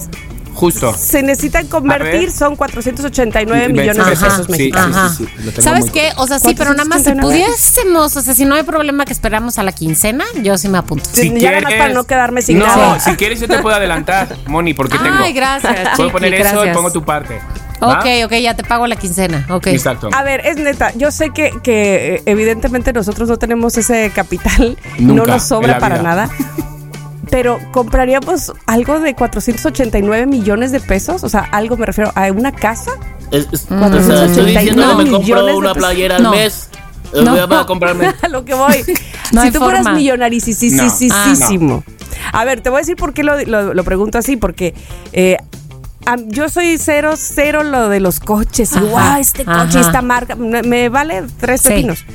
justo. 0.53 0.93
Se 0.97 1.23
necesitan 1.23 1.67
convertir, 1.67 2.21
ver. 2.21 2.31
son 2.31 2.55
489 2.55 3.69
millones 3.69 3.95
de 4.05 4.11
Ajá, 4.13 4.25
pesos 4.25 4.45
sí, 4.45 4.51
mexicanos. 4.51 4.95
Ajá. 4.97 5.09
sí, 5.09 5.25
sí, 5.25 5.43
lo 5.45 5.51
tengo 5.51 5.61
¿Sabes 5.61 5.91
qué? 5.91 6.09
O 6.17 6.27
sea, 6.27 6.39
sí, 6.39 6.53
pero 6.57 6.71
nada 6.71 6.85
más 6.85 6.99
si 7.03 7.11
489. 7.13 7.21
pudiésemos, 7.45 8.17
o 8.17 8.21
sea, 8.21 8.33
si 8.33 8.45
no 8.45 8.55
hay 8.55 8.63
problema 8.63 9.05
que 9.05 9.13
esperamos 9.13 9.57
a 9.59 9.63
la 9.63 9.71
quincena, 9.71 10.25
yo 10.43 10.57
sí 10.57 10.67
me 10.67 10.77
apunto. 10.77 11.09
Sí. 11.13 11.33
Ya 11.37 11.51
nada 11.51 11.61
más 11.63 11.73
para 11.73 11.93
no 11.93 12.03
quedarme 12.05 12.41
sin 12.41 12.59
no, 12.59 12.65
nada. 12.67 12.99
si 12.99 13.11
quieres 13.15 13.39
yo 13.39 13.47
te 13.47 13.59
puedo 13.59 13.75
adelantar, 13.75 14.35
Moni, 14.47 14.73
porque 14.73 14.97
tengo. 15.03 15.15
Ay, 15.23 15.33
gracias. 15.33 15.73
Puedo 15.95 16.09
chiqui, 16.09 16.11
poner 16.11 16.33
eso 16.33 16.41
y 16.49 16.51
gracias. 16.51 16.75
pongo 16.75 16.91
tu 16.91 17.03
parte. 17.03 17.39
¿Va? 17.87 17.99
Ok, 17.99 18.05
ok, 18.25 18.33
ya 18.41 18.55
te 18.55 18.63
pago 18.63 18.87
la 18.87 18.95
quincena. 18.95 19.45
Ok. 19.49 19.67
Exacto. 19.67 20.09
A 20.13 20.23
ver, 20.23 20.45
es 20.45 20.57
neta, 20.57 20.91
yo 20.95 21.11
sé 21.11 21.29
que, 21.31 21.51
que 21.63 22.15
eh, 22.15 22.23
evidentemente 22.25 22.93
nosotros 22.93 23.27
no 23.29 23.37
tenemos 23.37 23.77
ese 23.77 24.11
capital, 24.13 24.77
no 24.99 25.13
Nunca 25.15 25.33
nos 25.33 25.43
en 25.43 25.47
sobra 25.49 25.79
para 25.79 26.01
nada. 26.01 26.29
Pero 27.29 27.59
compraríamos 27.71 28.51
algo 28.67 28.99
de 28.99 29.15
489 29.15 30.25
millones 30.25 30.71
de 30.73 30.81
pesos, 30.81 31.23
o 31.23 31.29
sea, 31.29 31.39
algo 31.39 31.77
me 31.77 31.85
refiero 31.85 32.11
a 32.15 32.29
una 32.31 32.51
casa. 32.51 32.91
Es- 33.31 33.47
es- 33.53 33.69
Mm. 33.71 33.81
o 33.83 34.03
sea, 34.03 34.25
estoy 34.25 34.45
diciendo 34.53 34.97
que 34.97 35.03
me 35.05 35.11
compro 35.11 35.57
una 35.57 35.73
playera 35.73 36.17
al 36.17 36.23
No. 36.23 36.31
mes. 36.31 36.69
Eh, 37.13 37.21
No. 37.23 37.31
Voy 37.47 37.57
a 37.57 37.65
comprarme. 37.65 38.13
a 38.21 38.27
lo 38.27 38.43
que 38.43 38.53
voy. 38.53 38.83
No 39.31 39.43
si 39.43 39.51
tú 39.51 39.59
fueras 39.59 39.83
forma. 39.83 39.97
millonarisísimo. 39.97 41.83
A 42.33 42.43
ver, 42.45 42.59
te 42.61 42.69
voy 42.69 42.77
a 42.77 42.81
decir 42.81 42.95
por 42.97 43.13
qué 43.13 43.23
lo, 43.23 43.39
lo- 43.45 43.73
lo 43.73 43.83
pregunto 43.85 44.17
así, 44.17 44.35
porque 44.35 44.73
eh, 45.13 45.37
yo 46.27 46.49
soy 46.49 46.77
cero, 46.77 47.13
cero 47.17 47.63
lo 47.63 47.89
de 47.89 47.99
los 47.99 48.19
coches. 48.19 48.73
Ajá, 48.75 48.85
Wow, 48.85 49.19
este 49.21 49.45
coche, 49.45 49.79
esta 49.79 50.01
marca, 50.01 50.35
me, 50.35 50.61
me 50.63 50.89
vale 50.89 51.23
tres 51.39 51.61
Sí. 51.61 51.69
pepinos. 51.69 52.05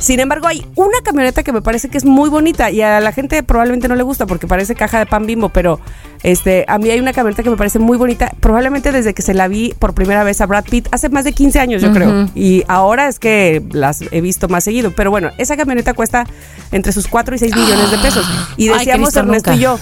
Sin 0.00 0.20
embargo, 0.20 0.46
hay 0.46 0.64
una 0.76 1.00
camioneta 1.02 1.42
que 1.42 1.52
me 1.52 1.60
parece 1.60 1.88
que 1.88 1.98
es 1.98 2.04
muy 2.04 2.30
bonita 2.30 2.70
y 2.70 2.82
a 2.82 3.00
la 3.00 3.10
gente 3.10 3.42
probablemente 3.42 3.88
no 3.88 3.96
le 3.96 4.04
gusta 4.04 4.26
porque 4.26 4.46
parece 4.46 4.76
caja 4.76 5.00
de 5.00 5.06
pan 5.06 5.26
bimbo, 5.26 5.48
pero 5.48 5.80
este 6.22 6.64
a 6.68 6.78
mí 6.78 6.88
hay 6.88 7.00
una 7.00 7.12
camioneta 7.12 7.42
que 7.42 7.50
me 7.50 7.56
parece 7.56 7.80
muy 7.80 7.98
bonita, 7.98 8.32
probablemente 8.38 8.92
desde 8.92 9.12
que 9.12 9.22
se 9.22 9.34
la 9.34 9.48
vi 9.48 9.74
por 9.76 9.94
primera 9.94 10.22
vez 10.22 10.40
a 10.40 10.46
Brad 10.46 10.66
Pitt 10.70 10.86
hace 10.92 11.08
más 11.08 11.24
de 11.24 11.32
15 11.32 11.58
años, 11.58 11.82
yo 11.82 11.92
creo. 11.92 12.28
Y 12.36 12.62
ahora 12.68 13.08
es 13.08 13.18
que 13.18 13.60
las 13.72 14.02
he 14.12 14.20
visto 14.20 14.46
más 14.48 14.62
seguido, 14.62 14.92
pero 14.94 15.10
bueno, 15.10 15.32
esa 15.36 15.56
camioneta 15.56 15.94
cuesta 15.94 16.28
entre 16.70 16.92
sus 16.92 17.08
4 17.08 17.34
y 17.34 17.38
6 17.38 17.56
millones 17.56 17.90
de 17.90 17.98
pesos. 17.98 18.24
Y 18.56 18.68
Ay, 18.68 18.78
decíamos 18.78 19.16
Ernesto 19.16 19.50
nunca. 19.50 19.56
y 19.56 19.62
yo, 19.64 19.80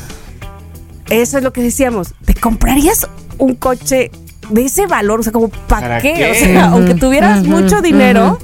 eso 1.11 1.39
es 1.39 1.45
lo 1.45 1.53
que 1.53 1.63
decíamos, 1.63 2.15
¿te 2.25 2.35
comprarías 2.35 3.09
un 3.39 3.55
coche 3.55 4.11
de 4.49 4.65
ese 4.65 4.87
valor, 4.87 5.19
o 5.19 5.23
sea, 5.25 5.33
como 5.33 5.49
¿para 5.49 5.81
¿Para 5.89 6.01
qué? 6.01 6.15
qué? 6.15 6.31
O 6.31 6.35
sea, 6.37 6.65
aunque 6.67 6.95
tuvieras 6.95 7.43
mucho 7.43 7.83
dinero, 7.83 8.39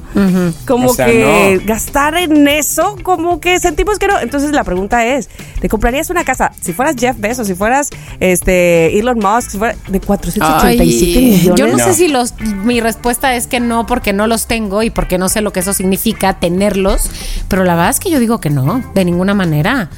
como 0.67 0.89
O 0.89 0.95
sea, 0.95 1.07
que 1.07 1.61
no. 1.61 1.65
gastar 1.65 2.17
en 2.17 2.49
eso, 2.49 2.97
como 3.05 3.39
que 3.39 3.61
sentimos 3.61 4.01
que 4.01 4.09
no. 4.09 4.19
Entonces 4.19 4.51
la 4.51 4.65
pregunta 4.65 5.07
es, 5.07 5.31
¿te 5.61 5.69
comprarías 5.69 6.11
una 6.11 6.25
casa 6.25 6.51
si 6.61 6.73
fueras 6.73 6.97
Jeff 6.99 7.17
Bezos, 7.21 7.47
si 7.47 7.55
fueras 7.55 7.89
este 8.19 8.99
Elon 8.99 9.21
Musk, 9.21 9.51
si 9.51 9.59
fuera 9.59 9.77
de 9.87 10.01
487 10.01 11.19
Ay, 11.19 11.25
millones? 11.25 11.55
Yo 11.57 11.67
no, 11.69 11.79
sé 11.79 11.87
No. 11.87 11.95
si 11.95 12.09
los. 12.09 12.35
Mi 12.65 12.81
respuesta 12.81 13.37
es 13.37 13.47
que 13.47 13.61
no, 13.61 13.87
porque 13.87 14.13
no 14.13 14.27
los 14.27 14.49
tengo 14.49 14.83
y 14.83 14.91
porque 14.91 15.19
no 15.19 15.29
sé 15.29 15.41
lo 15.41 15.53
que 15.53 15.61
eso 15.61 15.73
significa 15.73 16.35
tenerlos. 16.35 17.11
Pero 17.47 17.63
la 17.63 17.77
verdad 17.77 17.91
es 17.91 18.01
que 18.01 18.11
yo 18.11 18.19
digo 18.19 18.41
que 18.41 18.51
no, 18.51 18.83
de 18.95 19.05
ninguna 19.05 19.35
manera. 19.35 19.89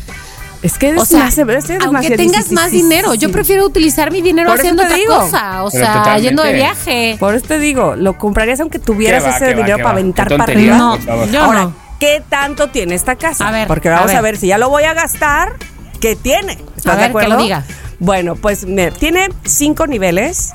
Es 0.64 0.78
que 0.78 0.88
es 0.88 0.98
O 0.98 1.04
sea, 1.04 1.18
más- 1.24 1.38
es 1.38 1.70
aunque 1.84 2.16
tengas 2.16 2.50
más 2.50 2.70
dinero, 2.70 3.12
yo 3.14 3.30
prefiero 3.30 3.66
utilizar 3.66 4.10
mi 4.10 4.22
dinero 4.22 4.48
Por 4.48 4.58
haciendo 4.58 4.82
otra 4.82 4.96
digo. 4.96 5.14
cosa. 5.20 5.62
O 5.62 5.70
Pero 5.70 5.84
sea, 5.84 5.94
totalmente. 5.98 6.22
yendo 6.26 6.42
de 6.42 6.52
viaje. 6.54 7.16
Por 7.20 7.34
eso 7.34 7.46
te 7.46 7.58
digo, 7.58 7.96
lo 7.96 8.16
comprarías 8.16 8.60
aunque 8.60 8.78
tuvieras 8.78 9.22
¿Qué 9.24 9.28
va, 9.30 9.36
ese 9.36 9.44
va, 9.44 9.52
dinero 9.52 9.76
para 9.76 9.90
aventar 9.90 10.28
para 10.28 10.44
arriba. 10.44 10.76
No, 10.78 10.98
yo 11.26 11.42
Ahora, 11.42 11.64
no. 11.64 11.76
¿qué 12.00 12.22
tanto 12.30 12.68
tiene 12.68 12.94
esta 12.94 13.14
casa? 13.16 13.46
A 13.46 13.50
ver, 13.52 13.68
Porque 13.68 13.90
vamos 13.90 14.10
a 14.10 14.14
ver. 14.14 14.22
ver. 14.22 14.36
si 14.38 14.46
ya 14.46 14.56
lo 14.56 14.70
voy 14.70 14.84
a 14.84 14.94
gastar, 14.94 15.52
¿qué 16.00 16.16
tiene? 16.16 16.58
¿Estás 16.76 16.94
A 16.94 16.96
de 16.96 16.96
ver, 16.96 17.06
que 17.06 17.10
acuerdo? 17.10 17.36
lo 17.36 17.42
diga. 17.42 17.64
Bueno, 17.98 18.34
pues 18.34 18.64
mira, 18.64 18.90
tiene 18.90 19.28
cinco 19.44 19.86
niveles. 19.86 20.52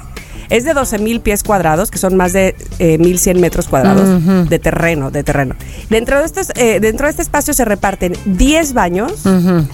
Es 0.50 0.64
de 0.64 0.74
12 0.74 1.00
mil 1.00 1.20
pies 1.22 1.44
cuadrados, 1.44 1.92
que 1.92 1.98
son 1.98 2.16
más 2.18 2.34
de 2.34 2.56
eh, 2.80 2.98
1100 2.98 3.40
metros 3.40 3.68
cuadrados 3.68 4.50
de 4.50 4.60
terreno, 4.60 5.12
de 5.12 5.24
terreno. 5.24 5.56
Dentro 5.90 6.20
de, 6.20 6.26
estos, 6.26 6.52
eh, 6.56 6.80
dentro 6.80 7.06
de 7.06 7.12
este 7.12 7.22
espacio 7.22 7.54
se 7.54 7.66
reparten 7.66 8.14
10 8.26 8.74
baños, 8.74 9.14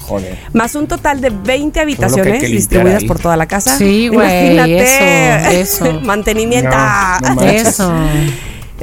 Joder. 0.02 0.38
más 0.54 0.76
un 0.76 0.88
total 0.88 1.22
de 1.22 1.30
20 1.30 1.46
Todo 1.46 1.56
lo 1.56 1.66
que 1.74 1.80
hay 1.80 1.84
habitaciones 1.84 2.42
que 2.42 2.48
distribuidas 2.48 3.02
ahí. 3.04 3.08
por 3.08 3.20
toda 3.20 3.38
la 3.38 3.48
casa. 3.48 3.78
Sí, 3.78 4.08
güey, 4.10 4.54
Imagínate. 4.54 5.62
eso, 5.62 5.86
eso. 5.86 6.02
Mantenimiento. 6.04 6.70
No, 6.76 7.20
no 7.30 7.36
manches. 7.36 7.68
Eso. 7.68 7.94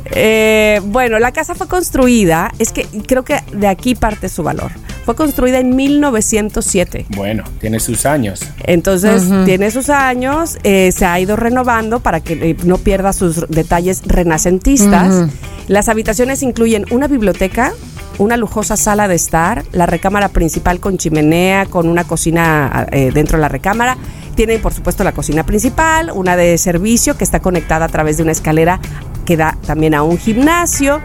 Eh, 0.07 0.81
bueno, 0.85 1.19
la 1.19 1.33
casa 1.33 1.55
fue 1.55 1.69
construida, 1.69 2.53
es 2.59 2.73
que 2.73 2.87
creo 3.07 3.25
que 3.25 3.41
de 3.53 3.67
aquí 3.67 3.95
parte 3.95 4.29
su 4.29 4.43
valor. 4.43 4.73
Fue 5.05 5.17
construida 5.17 5.59
en 5.59 5.75
1907. 5.75 7.07
Bueno, 7.17 7.43
tiene 7.61 7.81
sus 7.81 8.07
años. 8.07 8.41
Entonces 8.65 9.25
tiene 9.45 9.71
sus 9.73 9.91
años, 9.91 10.59
eh, 10.63 10.93
se 10.93 11.05
ha 11.05 11.19
ido 11.19 11.35
renovando 11.35 12.01
para 12.01 12.21
que 12.21 12.35
eh, 12.35 12.57
no 12.65 12.79
pierda 12.79 13.13
sus 13.13 13.49
detalles 13.49 14.03
renacentistas. 14.07 15.29
Las 15.67 15.89
habitaciones 15.89 16.43
incluyen 16.43 16.85
una 16.91 17.09
biblioteca, 17.09 17.73
una 18.19 18.37
lujosa 18.37 18.77
sala 18.77 19.09
de 19.09 19.17
estar, 19.17 19.65
la 19.73 19.87
recámara 19.87 20.29
principal 20.29 20.79
con 20.79 20.99
chimenea, 20.99 21.67
con 21.67 21.89
una 21.89 22.05
cocina 22.05 22.87
eh, 22.93 23.11
dentro 23.13 23.39
de 23.39 23.43
la 23.43 23.49
recámara. 23.49 23.97
Tienen, 24.37 24.63
por 24.63 24.73
supuesto, 24.73 25.05
la 25.05 25.13
cocina 25.13 25.45
principal, 25.45 26.11
una 26.15 26.37
de 26.37 26.57
servicio 26.59 27.17
que 27.17 27.25
está 27.25 27.41
conectada 27.41 27.87
a 27.87 27.89
través 27.89 28.17
de 28.17 28.23
una 28.23 28.33
escalera 28.33 28.81
que 29.25 29.37
da 29.37 29.57
también 29.67 29.95
a 29.95 30.03
un 30.03 30.19
gimnasio. 30.19 31.01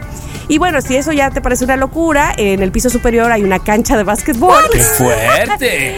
Y 0.49 0.57
bueno, 0.59 0.81
si 0.81 0.95
eso 0.95 1.11
ya 1.11 1.29
te 1.29 1.41
parece 1.41 1.65
una 1.65 1.75
locura, 1.75 2.33
en 2.37 2.61
el 2.63 2.71
piso 2.71 2.89
superior 2.89 3.31
hay 3.31 3.43
una 3.43 3.59
cancha 3.59 3.97
de 3.97 4.03
básquetbol 4.03 4.63
¡Qué 4.71 4.79
fuerte! 4.79 5.95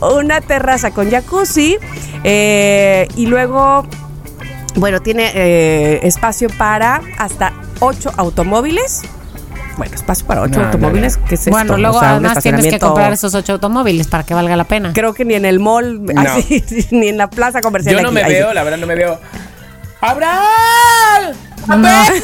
una 0.00 0.40
terraza 0.40 0.90
con 0.90 1.10
jacuzzi 1.10 1.76
eh, 2.24 3.06
y 3.16 3.26
luego, 3.26 3.86
bueno, 4.76 5.00
tiene 5.00 5.30
eh, 5.34 6.00
espacio 6.06 6.48
para 6.56 7.00
hasta 7.18 7.52
ocho 7.80 8.10
automóviles. 8.16 9.02
Bueno, 9.76 9.94
espacio 9.94 10.26
para 10.26 10.42
ocho 10.42 10.60
No, 10.60 10.66
automóviles. 10.66 11.18
no. 11.18 11.24
¿qué 11.26 11.34
es 11.34 11.44
Bueno, 11.48 11.74
esto? 11.74 11.78
luego 11.78 11.96
O 11.96 12.00
sea, 12.00 12.10
un 12.14 12.24
además 12.24 12.42
tienes 12.42 12.66
que 12.66 12.78
comprar 12.78 13.12
esos 13.12 13.34
ocho 13.34 13.54
automóviles 13.54 14.06
para 14.06 14.22
que 14.24 14.32
valga 14.32 14.56
la 14.56 14.64
pena. 14.64 14.92
Creo 14.94 15.12
que 15.14 15.24
ni 15.24 15.34
en 15.34 15.44
el 15.44 15.58
mall, 15.60 16.00
así, 16.16 16.64
ni 16.90 17.08
en 17.08 17.18
la 17.18 17.28
plaza 17.28 17.60
comercial. 17.60 17.96
Yo 17.96 18.02
no 18.02 18.08
aquí, 18.08 18.14
me 18.14 18.22
ahí 18.22 18.32
veo, 18.32 18.54
la 18.54 18.62
verdad 18.62 18.78
no 18.78 18.86
me 18.86 18.94
veo. 18.94 19.18
¡Abraham! 20.00 21.34
¡Abel! 21.68 22.22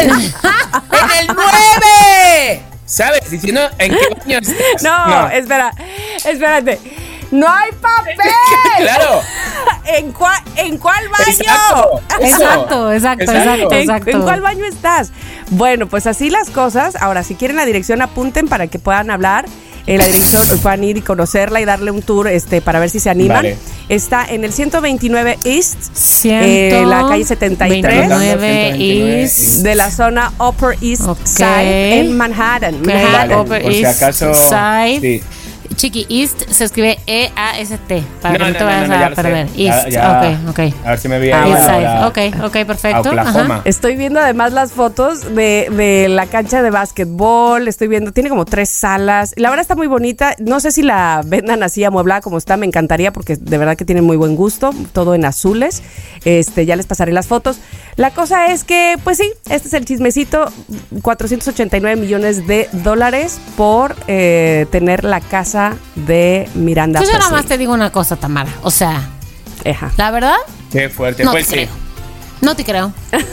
¡En 0.00 0.10
el 0.10 1.26
9! 1.34 2.62
¿Sabes? 2.86 3.30
Diciendo 3.30 3.60
en 3.78 3.92
qué 3.92 4.08
baño 4.18 4.38
estás. 4.38 4.82
No, 4.82 5.28
espera, 5.28 5.72
espérate. 6.24 6.80
¡No 7.30 7.48
hay 7.48 7.70
papel! 7.72 8.16
Claro. 8.78 9.20
¿En 9.84 10.12
cuál, 10.12 10.40
¿En 10.56 10.78
cuál 10.78 11.08
baño? 11.08 11.24
Exacto. 11.26 12.00
Exacto, 12.20 12.92
exacto, 12.92 13.32
exacto, 13.32 13.72
¿En, 13.72 13.80
exacto. 13.80 14.10
en 14.10 14.22
cuál 14.22 14.40
baño 14.40 14.64
estás? 14.66 15.10
Bueno, 15.50 15.88
pues 15.88 16.06
así 16.06 16.30
las 16.30 16.50
cosas. 16.50 16.94
Ahora, 16.96 17.24
si 17.24 17.34
quieren 17.34 17.56
la 17.56 17.64
dirección, 17.64 18.02
apunten 18.02 18.46
para 18.46 18.68
que 18.68 18.78
puedan 18.78 19.10
hablar. 19.10 19.46
En 19.88 19.98
la 19.98 20.06
dirección 20.06 20.42
puedan 20.62 20.84
ir 20.84 20.98
y 20.98 21.00
conocerla 21.00 21.60
y 21.60 21.64
darle 21.64 21.90
un 21.90 22.02
tour 22.02 22.28
este, 22.28 22.60
para 22.60 22.78
ver 22.78 22.90
si 22.90 23.00
se 23.00 23.08
animan. 23.10 23.38
Vale. 23.38 23.56
Está 23.88 24.26
en 24.28 24.44
el 24.44 24.52
129 24.52 25.38
East, 25.44 25.78
eh, 26.24 26.82
la 26.86 27.06
calle 27.08 27.24
73 27.24 27.82
29 27.82 28.08
129 28.08 29.22
is. 29.22 29.62
de 29.62 29.74
la 29.74 29.90
zona 29.90 30.32
Upper 30.38 30.76
East 30.82 31.02
Ok. 31.06 31.18
Side 31.24 32.00
en 32.00 32.16
Manhattan. 32.16 32.82
Manhattan. 32.82 33.12
Vale, 33.12 33.36
Upper 33.36 33.62
por 33.62 33.72
si 33.72 33.82
East 33.82 34.02
acaso, 34.02 34.34
Side. 34.34 35.00
sí. 35.00 35.22
Chiqui, 35.76 36.06
East 36.08 36.42
se 36.50 36.64
escribe 36.64 36.98
E-A-S-T. 37.06 38.02
Para 38.22 38.38
No, 38.38 38.44
que 38.46 38.52
no, 38.52 38.52
no, 38.52 38.52
te 38.58 38.60
no, 38.60 38.66
vayas 38.66 38.90
a 38.90 39.10
lo 39.10 39.16
sé. 39.16 39.22
perder. 39.22 39.46
Ya- 39.54 39.76
East. 39.78 39.88
ya- 39.90 40.20
ok, 40.44 40.50
ok. 40.50 40.58
A 40.84 40.90
ver 40.90 40.98
si 40.98 41.08
me 41.08 41.18
voy 41.18 41.30
Ah. 41.30 41.46
East 41.48 41.68
ahora 41.68 42.06
Ok, 42.08 42.18
ok, 42.44 42.66
perfecto. 42.66 43.10
Ajá. 43.10 43.60
Estoy 43.64 43.96
viendo 43.96 44.18
además 44.20 44.52
las 44.52 44.72
fotos 44.72 45.34
de, 45.34 45.68
de 45.70 46.08
la 46.08 46.26
cancha 46.26 46.62
de 46.62 46.70
básquetbol. 46.70 47.68
Estoy 47.68 47.88
viendo, 47.88 48.12
tiene 48.12 48.28
como 48.28 48.44
tres 48.44 48.68
salas. 48.70 49.34
La 49.36 49.50
verdad 49.50 49.62
está 49.62 49.74
muy 49.76 49.86
bonita. 49.86 50.34
No 50.38 50.58
sé 50.60 50.70
si 50.72 50.82
la 50.82 51.22
vendan 51.24 51.62
así 51.62 51.84
amueblada 51.84 52.20
como 52.22 52.38
está. 52.38 52.56
Me 52.56 52.66
encantaría 52.66 53.12
porque 53.12 53.36
de 53.36 53.58
verdad 53.58 53.76
que 53.76 53.84
tiene 53.84 54.02
muy 54.02 54.16
buen 54.16 54.34
gusto. 54.36 54.70
Todo 54.92 55.14
en 55.14 55.24
azules. 55.24 55.82
Este, 56.24 56.66
ya 56.66 56.76
les 56.76 56.86
pasaré 56.86 57.12
las 57.12 57.26
fotos. 57.28 57.58
La 57.96 58.10
cosa 58.12 58.46
es 58.46 58.64
que, 58.64 58.96
pues 59.04 59.18
sí, 59.18 59.30
este 59.50 59.68
es 59.68 59.74
el 59.74 59.84
chismecito. 59.84 60.50
489 61.02 62.00
millones 62.00 62.46
de 62.46 62.68
dólares 62.72 63.40
por 63.56 63.94
eh, 64.06 64.66
tener 64.70 65.04
la 65.04 65.20
casa 65.20 65.57
de 65.94 66.48
Miranda. 66.54 67.00
Pues 67.00 67.10
yo 67.12 67.18
nada 67.18 67.30
más 67.30 67.46
te 67.46 67.58
digo 67.58 67.72
una 67.72 67.90
cosa, 67.92 68.16
Tamara. 68.16 68.50
O 68.62 68.70
sea, 68.70 69.00
la 69.96 70.10
verdad, 70.10 70.36
Qué 70.70 70.88
fuerte. 70.88 71.24
no 71.24 71.32
pues 71.32 71.46
te 71.46 71.50
sí. 71.50 71.56
creo. 71.66 71.88
No 72.40 72.54
te 72.54 72.64
creo. 72.64 72.92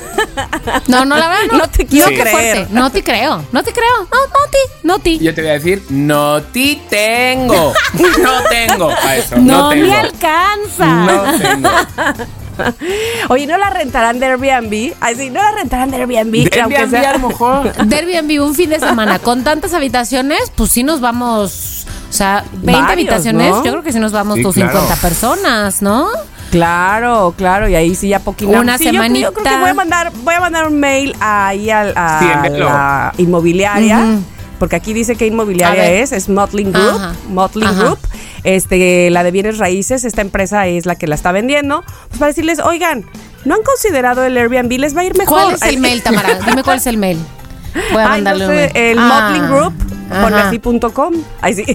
No, 0.88 1.06
no, 1.06 1.16
la 1.18 1.28
verdad 1.28 1.44
no. 1.52 1.58
No 1.60 1.70
te 1.70 1.86
quiero 1.86 2.10
qué 2.10 2.20
creer. 2.22 2.68
No 2.72 2.90
te 2.90 3.04
creo. 3.04 3.44
No 3.52 3.62
te 3.64 3.72
creo. 3.72 3.98
No, 4.00 4.18
no 4.28 4.50
ti. 4.50 4.58
No 4.84 5.00
ti. 5.00 5.20
Yo 5.20 5.34
te 5.36 5.42
voy 5.42 5.50
a 5.52 5.54
decir, 5.54 5.84
no 5.90 6.42
ti 6.42 6.82
tengo. 6.90 7.74
No 8.22 8.32
tengo 8.50 8.90
a 8.90 9.16
eso. 9.18 9.36
No, 9.38 9.42
No, 9.64 9.70
tengo. 9.70 9.86
me 9.88 9.96
alcanza. 9.96 10.86
No 10.88 11.38
tengo. 11.38 11.70
Oye, 13.30 13.46
¿no 13.48 13.58
la 13.58 13.70
rentarán 13.70 14.20
de 14.20 14.26
Airbnb? 14.28 14.94
Ay, 15.02 15.16
sí, 15.16 15.30
¿no 15.30 15.42
la 15.44 15.52
rentarán 15.52 15.92
de 15.92 15.98
Airbnb? 15.98 16.50
De 16.50 16.62
Airbnb 16.62 16.90
sea- 16.90 17.10
a 17.12 17.18
lo 17.18 17.28
mejor. 17.28 17.72
Vivo 18.26 18.46
un 18.46 18.56
fin 18.56 18.70
de 18.70 18.80
semana 18.80 19.20
con 19.20 19.44
tantas 19.44 19.74
habitaciones, 19.74 20.52
pues 20.56 20.72
sí 20.72 20.84
nos 20.84 21.02
vamos, 21.02 21.86
sea, 22.16 22.44
20 22.54 22.72
Varios, 22.72 22.92
habitaciones, 22.92 23.50
¿no? 23.52 23.64
yo 23.66 23.72
creo 23.72 23.84
que 23.84 23.92
sí 23.94 24.00
nos 24.00 24.12
vamos 24.12 24.36
Sí, 24.38 24.44
tus 24.44 24.56
claro. 24.56 24.72
50 24.72 24.96
personas, 25.02 25.82
¿no? 25.82 26.08
Claro, 26.52 27.34
claro, 27.38 27.68
y 27.68 27.76
ahí 27.76 27.96
sí 27.96 28.08
ya 28.10 28.20
poquito. 28.20 28.52
Una 28.52 28.78
sí, 28.78 28.86
yo- 28.86 28.92
Yo, 28.92 28.94
semanita. 28.94 29.32
creo 29.32 29.44
que 29.44 29.58
voy 29.60 29.70
a 29.70 29.74
mandar, 29.74 30.12
voy 30.24 30.34
a 30.36 30.40
mandar 30.40 30.68
un 30.68 30.80
mail 30.80 31.16
ahí 31.20 31.70
a, 31.70 31.82
a 31.96 32.20
Sí, 32.20 32.26
envíalo. 32.34 32.66
la 32.66 33.14
inmobiliaria. 33.18 34.20
Porque 34.60 34.78
aquí 34.78 34.94
dice 34.94 35.18
qué 35.18 35.26
A 35.26 35.28
inmobiliaria 35.28 35.92
es, 35.92 36.14
es 36.14 36.30
Motley 36.30 36.64
Group, 36.64 36.96
Ajá. 36.96 37.14
Motley 37.28 37.68
Ajá. 37.68 37.84
Group, 37.84 38.00
este, 38.46 39.10
la 39.10 39.24
de 39.24 39.32
bienes 39.32 39.58
raíces, 39.58 40.06
esta 40.06 40.22
empresa 40.22 40.66
es 40.68 40.86
la 40.86 40.96
que 40.96 41.08
la 41.08 41.16
está 41.16 41.34
vendiendo, 41.34 41.84
pues 42.08 42.20
para 42.20 42.28
decirles, 42.28 42.60
oigan, 42.60 43.04
¿no 43.44 43.56
han 43.56 43.64
considerado 43.64 44.24
el 44.24 44.38
Airbnb? 44.38 44.72
Les 44.80 44.96
va 44.96 45.02
a 45.02 45.04
ir 45.04 45.18
mejor. 45.18 45.42
¿Cuál 45.42 45.56
es 45.56 45.62
el 45.64 45.78
mail, 45.80 46.02
Tamara? 46.04 46.40
Dime 46.46 46.64
cuál 46.64 46.78
es 46.78 46.88
el 46.88 46.96
mail. 46.98 47.18
Voy 47.92 48.02
a 48.02 48.06
Ay, 48.14 48.22
no 48.22 48.30
mandarle 48.30 48.46
un 48.48 48.56
mail. 48.56 48.72
el 48.76 48.98
Ah, 48.98 49.30
Motley 49.34 49.50
Group, 49.50 49.74
ponle 50.10 50.38
ajá. 50.38 50.48
así 50.50 50.60
punto 50.60 50.94
com. 50.94 51.14
Ahí 51.42 51.54
sí. 51.54 51.66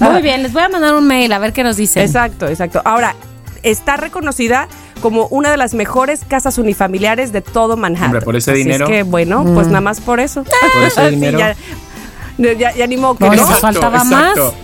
Muy 0.00 0.22
bien, 0.22 0.42
les 0.42 0.52
voy 0.52 0.62
a 0.62 0.68
mandar 0.68 0.94
un 0.94 1.06
mail 1.06 1.32
a 1.32 1.38
ver 1.38 1.52
qué 1.52 1.62
nos 1.62 1.76
dicen. 1.76 2.02
Exacto, 2.04 2.46
exacto. 2.48 2.82
Ahora, 2.84 3.14
está 3.62 3.96
reconocida 3.96 4.68
como 5.00 5.26
una 5.28 5.50
de 5.50 5.56
las 5.56 5.74
mejores 5.74 6.20
casas 6.26 6.58
unifamiliares 6.58 7.32
de 7.32 7.40
todo 7.40 7.76
Manhattan. 7.76 8.06
Hombre, 8.06 8.20
por 8.22 8.36
ese 8.36 8.50
Así 8.52 8.60
dinero. 8.64 8.86
Es 8.86 8.90
que, 8.90 9.02
bueno, 9.04 9.44
pues 9.54 9.68
nada 9.68 9.80
más 9.80 10.00
por 10.00 10.20
eso. 10.20 10.44
Por 10.74 10.82
ese 10.84 11.08
Sí, 11.08 11.14
dinero. 11.14 11.38
ya, 11.38 11.54
ya, 12.54 12.74
ya 12.74 12.86
ni 12.86 12.96
modo 12.96 13.16
que 13.16 13.24
No, 13.24 13.34
no. 13.34 13.42
eso 13.42 13.54
faltaba 13.54 13.98
exacto. 13.98 14.54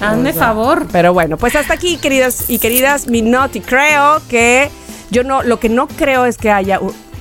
más. 0.00 0.10
Hazme 0.12 0.32
favor. 0.32 0.86
Pero 0.92 1.12
bueno, 1.12 1.36
pues 1.36 1.54
hasta 1.56 1.74
aquí, 1.74 1.96
queridas 1.98 2.48
y 2.48 2.58
queridas, 2.58 3.08
mi 3.08 3.20
noti. 3.22 3.60
Creo 3.60 4.20
que 4.28 4.70
yo 5.10 5.24
no, 5.24 5.42
lo 5.42 5.60
que 5.60 5.68
no 5.68 5.88
creo 5.88 6.24
es 6.24 6.38
que 6.38 6.50
haya 6.50 6.80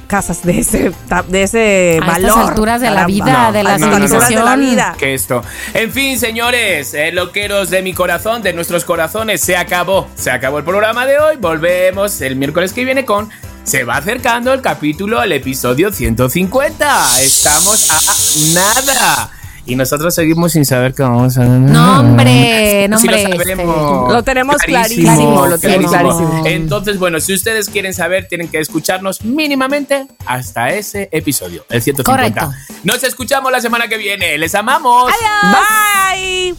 casas 0.10 0.42
de 0.44 0.60
ese, 0.60 0.92
de 1.28 1.44
ese 1.44 2.00
A 2.02 2.06
valor. 2.06 2.30
estas 2.32 2.50
alturas 2.50 2.82
de 2.82 2.90
la 2.90 3.06
vida, 3.06 3.52
de 3.54 3.64
la 3.64 3.78
de 3.78 3.84
civilización. 3.86 4.60
vida. 4.60 4.96
que 4.98 5.14
esto. 5.14 5.44
En 5.74 5.92
fin, 5.92 6.20
señores, 6.20 6.94
eh, 6.96 7.12
loqueros 7.12 7.70
de 7.70 7.84
mi 7.84 7.94
corazón, 7.94 8.42
de 8.42 8.52
nuestros 8.52 8.84
corazones, 8.84 9.40
se 9.40 9.56
acabó. 9.56 10.08
Se 10.16 10.32
acabó 10.32 10.58
el 10.58 10.66
programa 10.66 11.06
de 11.06 11.20
hoy. 11.20 11.38
Volvemos 11.38 12.20
el 12.22 12.36
miércoles 12.36 12.74
que 12.74 12.84
viene 12.84 13.06
con. 13.06 13.30
Se 13.64 13.84
va 13.84 13.98
acercando 13.98 14.52
el 14.52 14.62
capítulo, 14.62 15.22
el 15.22 15.32
episodio 15.32 15.92
150. 15.94 17.22
Estamos 17.22 17.92
a 17.92 18.56
nada. 18.60 19.32
Y 19.70 19.76
nosotros 19.76 20.16
seguimos 20.16 20.54
sin 20.54 20.66
saber 20.66 20.96
qué 20.96 21.04
vamos 21.04 21.38
a 21.38 21.46
No, 21.46 22.00
hombre, 22.00 22.88
no, 22.90 22.98
Sí 22.98 23.08
lo 23.08 23.16
hombre. 23.16 23.46
sabemos. 23.46 24.12
Lo 24.12 24.24
tenemos 24.24 24.58
clarísimo, 24.58 25.46
lo 25.48 25.60
tenemos 25.60 25.92
clarísimo. 25.92 26.44
Entonces, 26.48 26.98
bueno, 26.98 27.20
si 27.20 27.34
ustedes 27.34 27.70
quieren 27.70 27.94
saber, 27.94 28.28
tienen 28.28 28.50
que 28.50 28.60
escucharnos 28.60 29.22
mínimamente 29.24 30.08
hasta 30.26 30.70
ese 30.70 31.08
episodio, 31.12 31.66
el 31.70 31.84
150. 31.84 32.04
Correcto. 32.42 32.52
Nos 32.84 33.04
escuchamos 33.04 33.52
la 33.52 33.62
semana 33.62 33.88
que 33.88 33.98
viene. 33.98 34.38
Les 34.40 34.56
amamos. 34.56 35.12
Bye. 35.44 36.56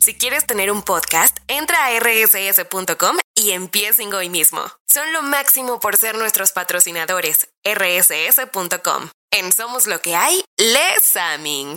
Si 0.00 0.14
quieres 0.14 0.46
tener 0.46 0.70
un 0.70 0.82
podcast, 0.82 1.36
entra 1.48 1.76
a 1.86 1.98
rss.com 1.98 3.16
y 3.34 3.50
empiecen 3.50 4.14
hoy 4.14 4.28
mismo. 4.28 4.60
Son 4.88 5.12
lo 5.12 5.22
máximo 5.22 5.80
por 5.80 5.96
ser 5.96 6.16
nuestros 6.16 6.52
patrocinadores. 6.52 7.48
rss.com. 7.64 9.08
En 9.32 9.52
Somos 9.52 9.86
lo 9.86 10.00
que 10.00 10.16
hay, 10.16 10.42
Les 10.58 11.16
Aming. 11.16 11.76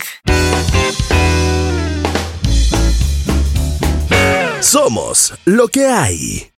Somos 4.60 5.32
lo 5.44 5.68
que 5.68 5.86
hay. 5.86 6.50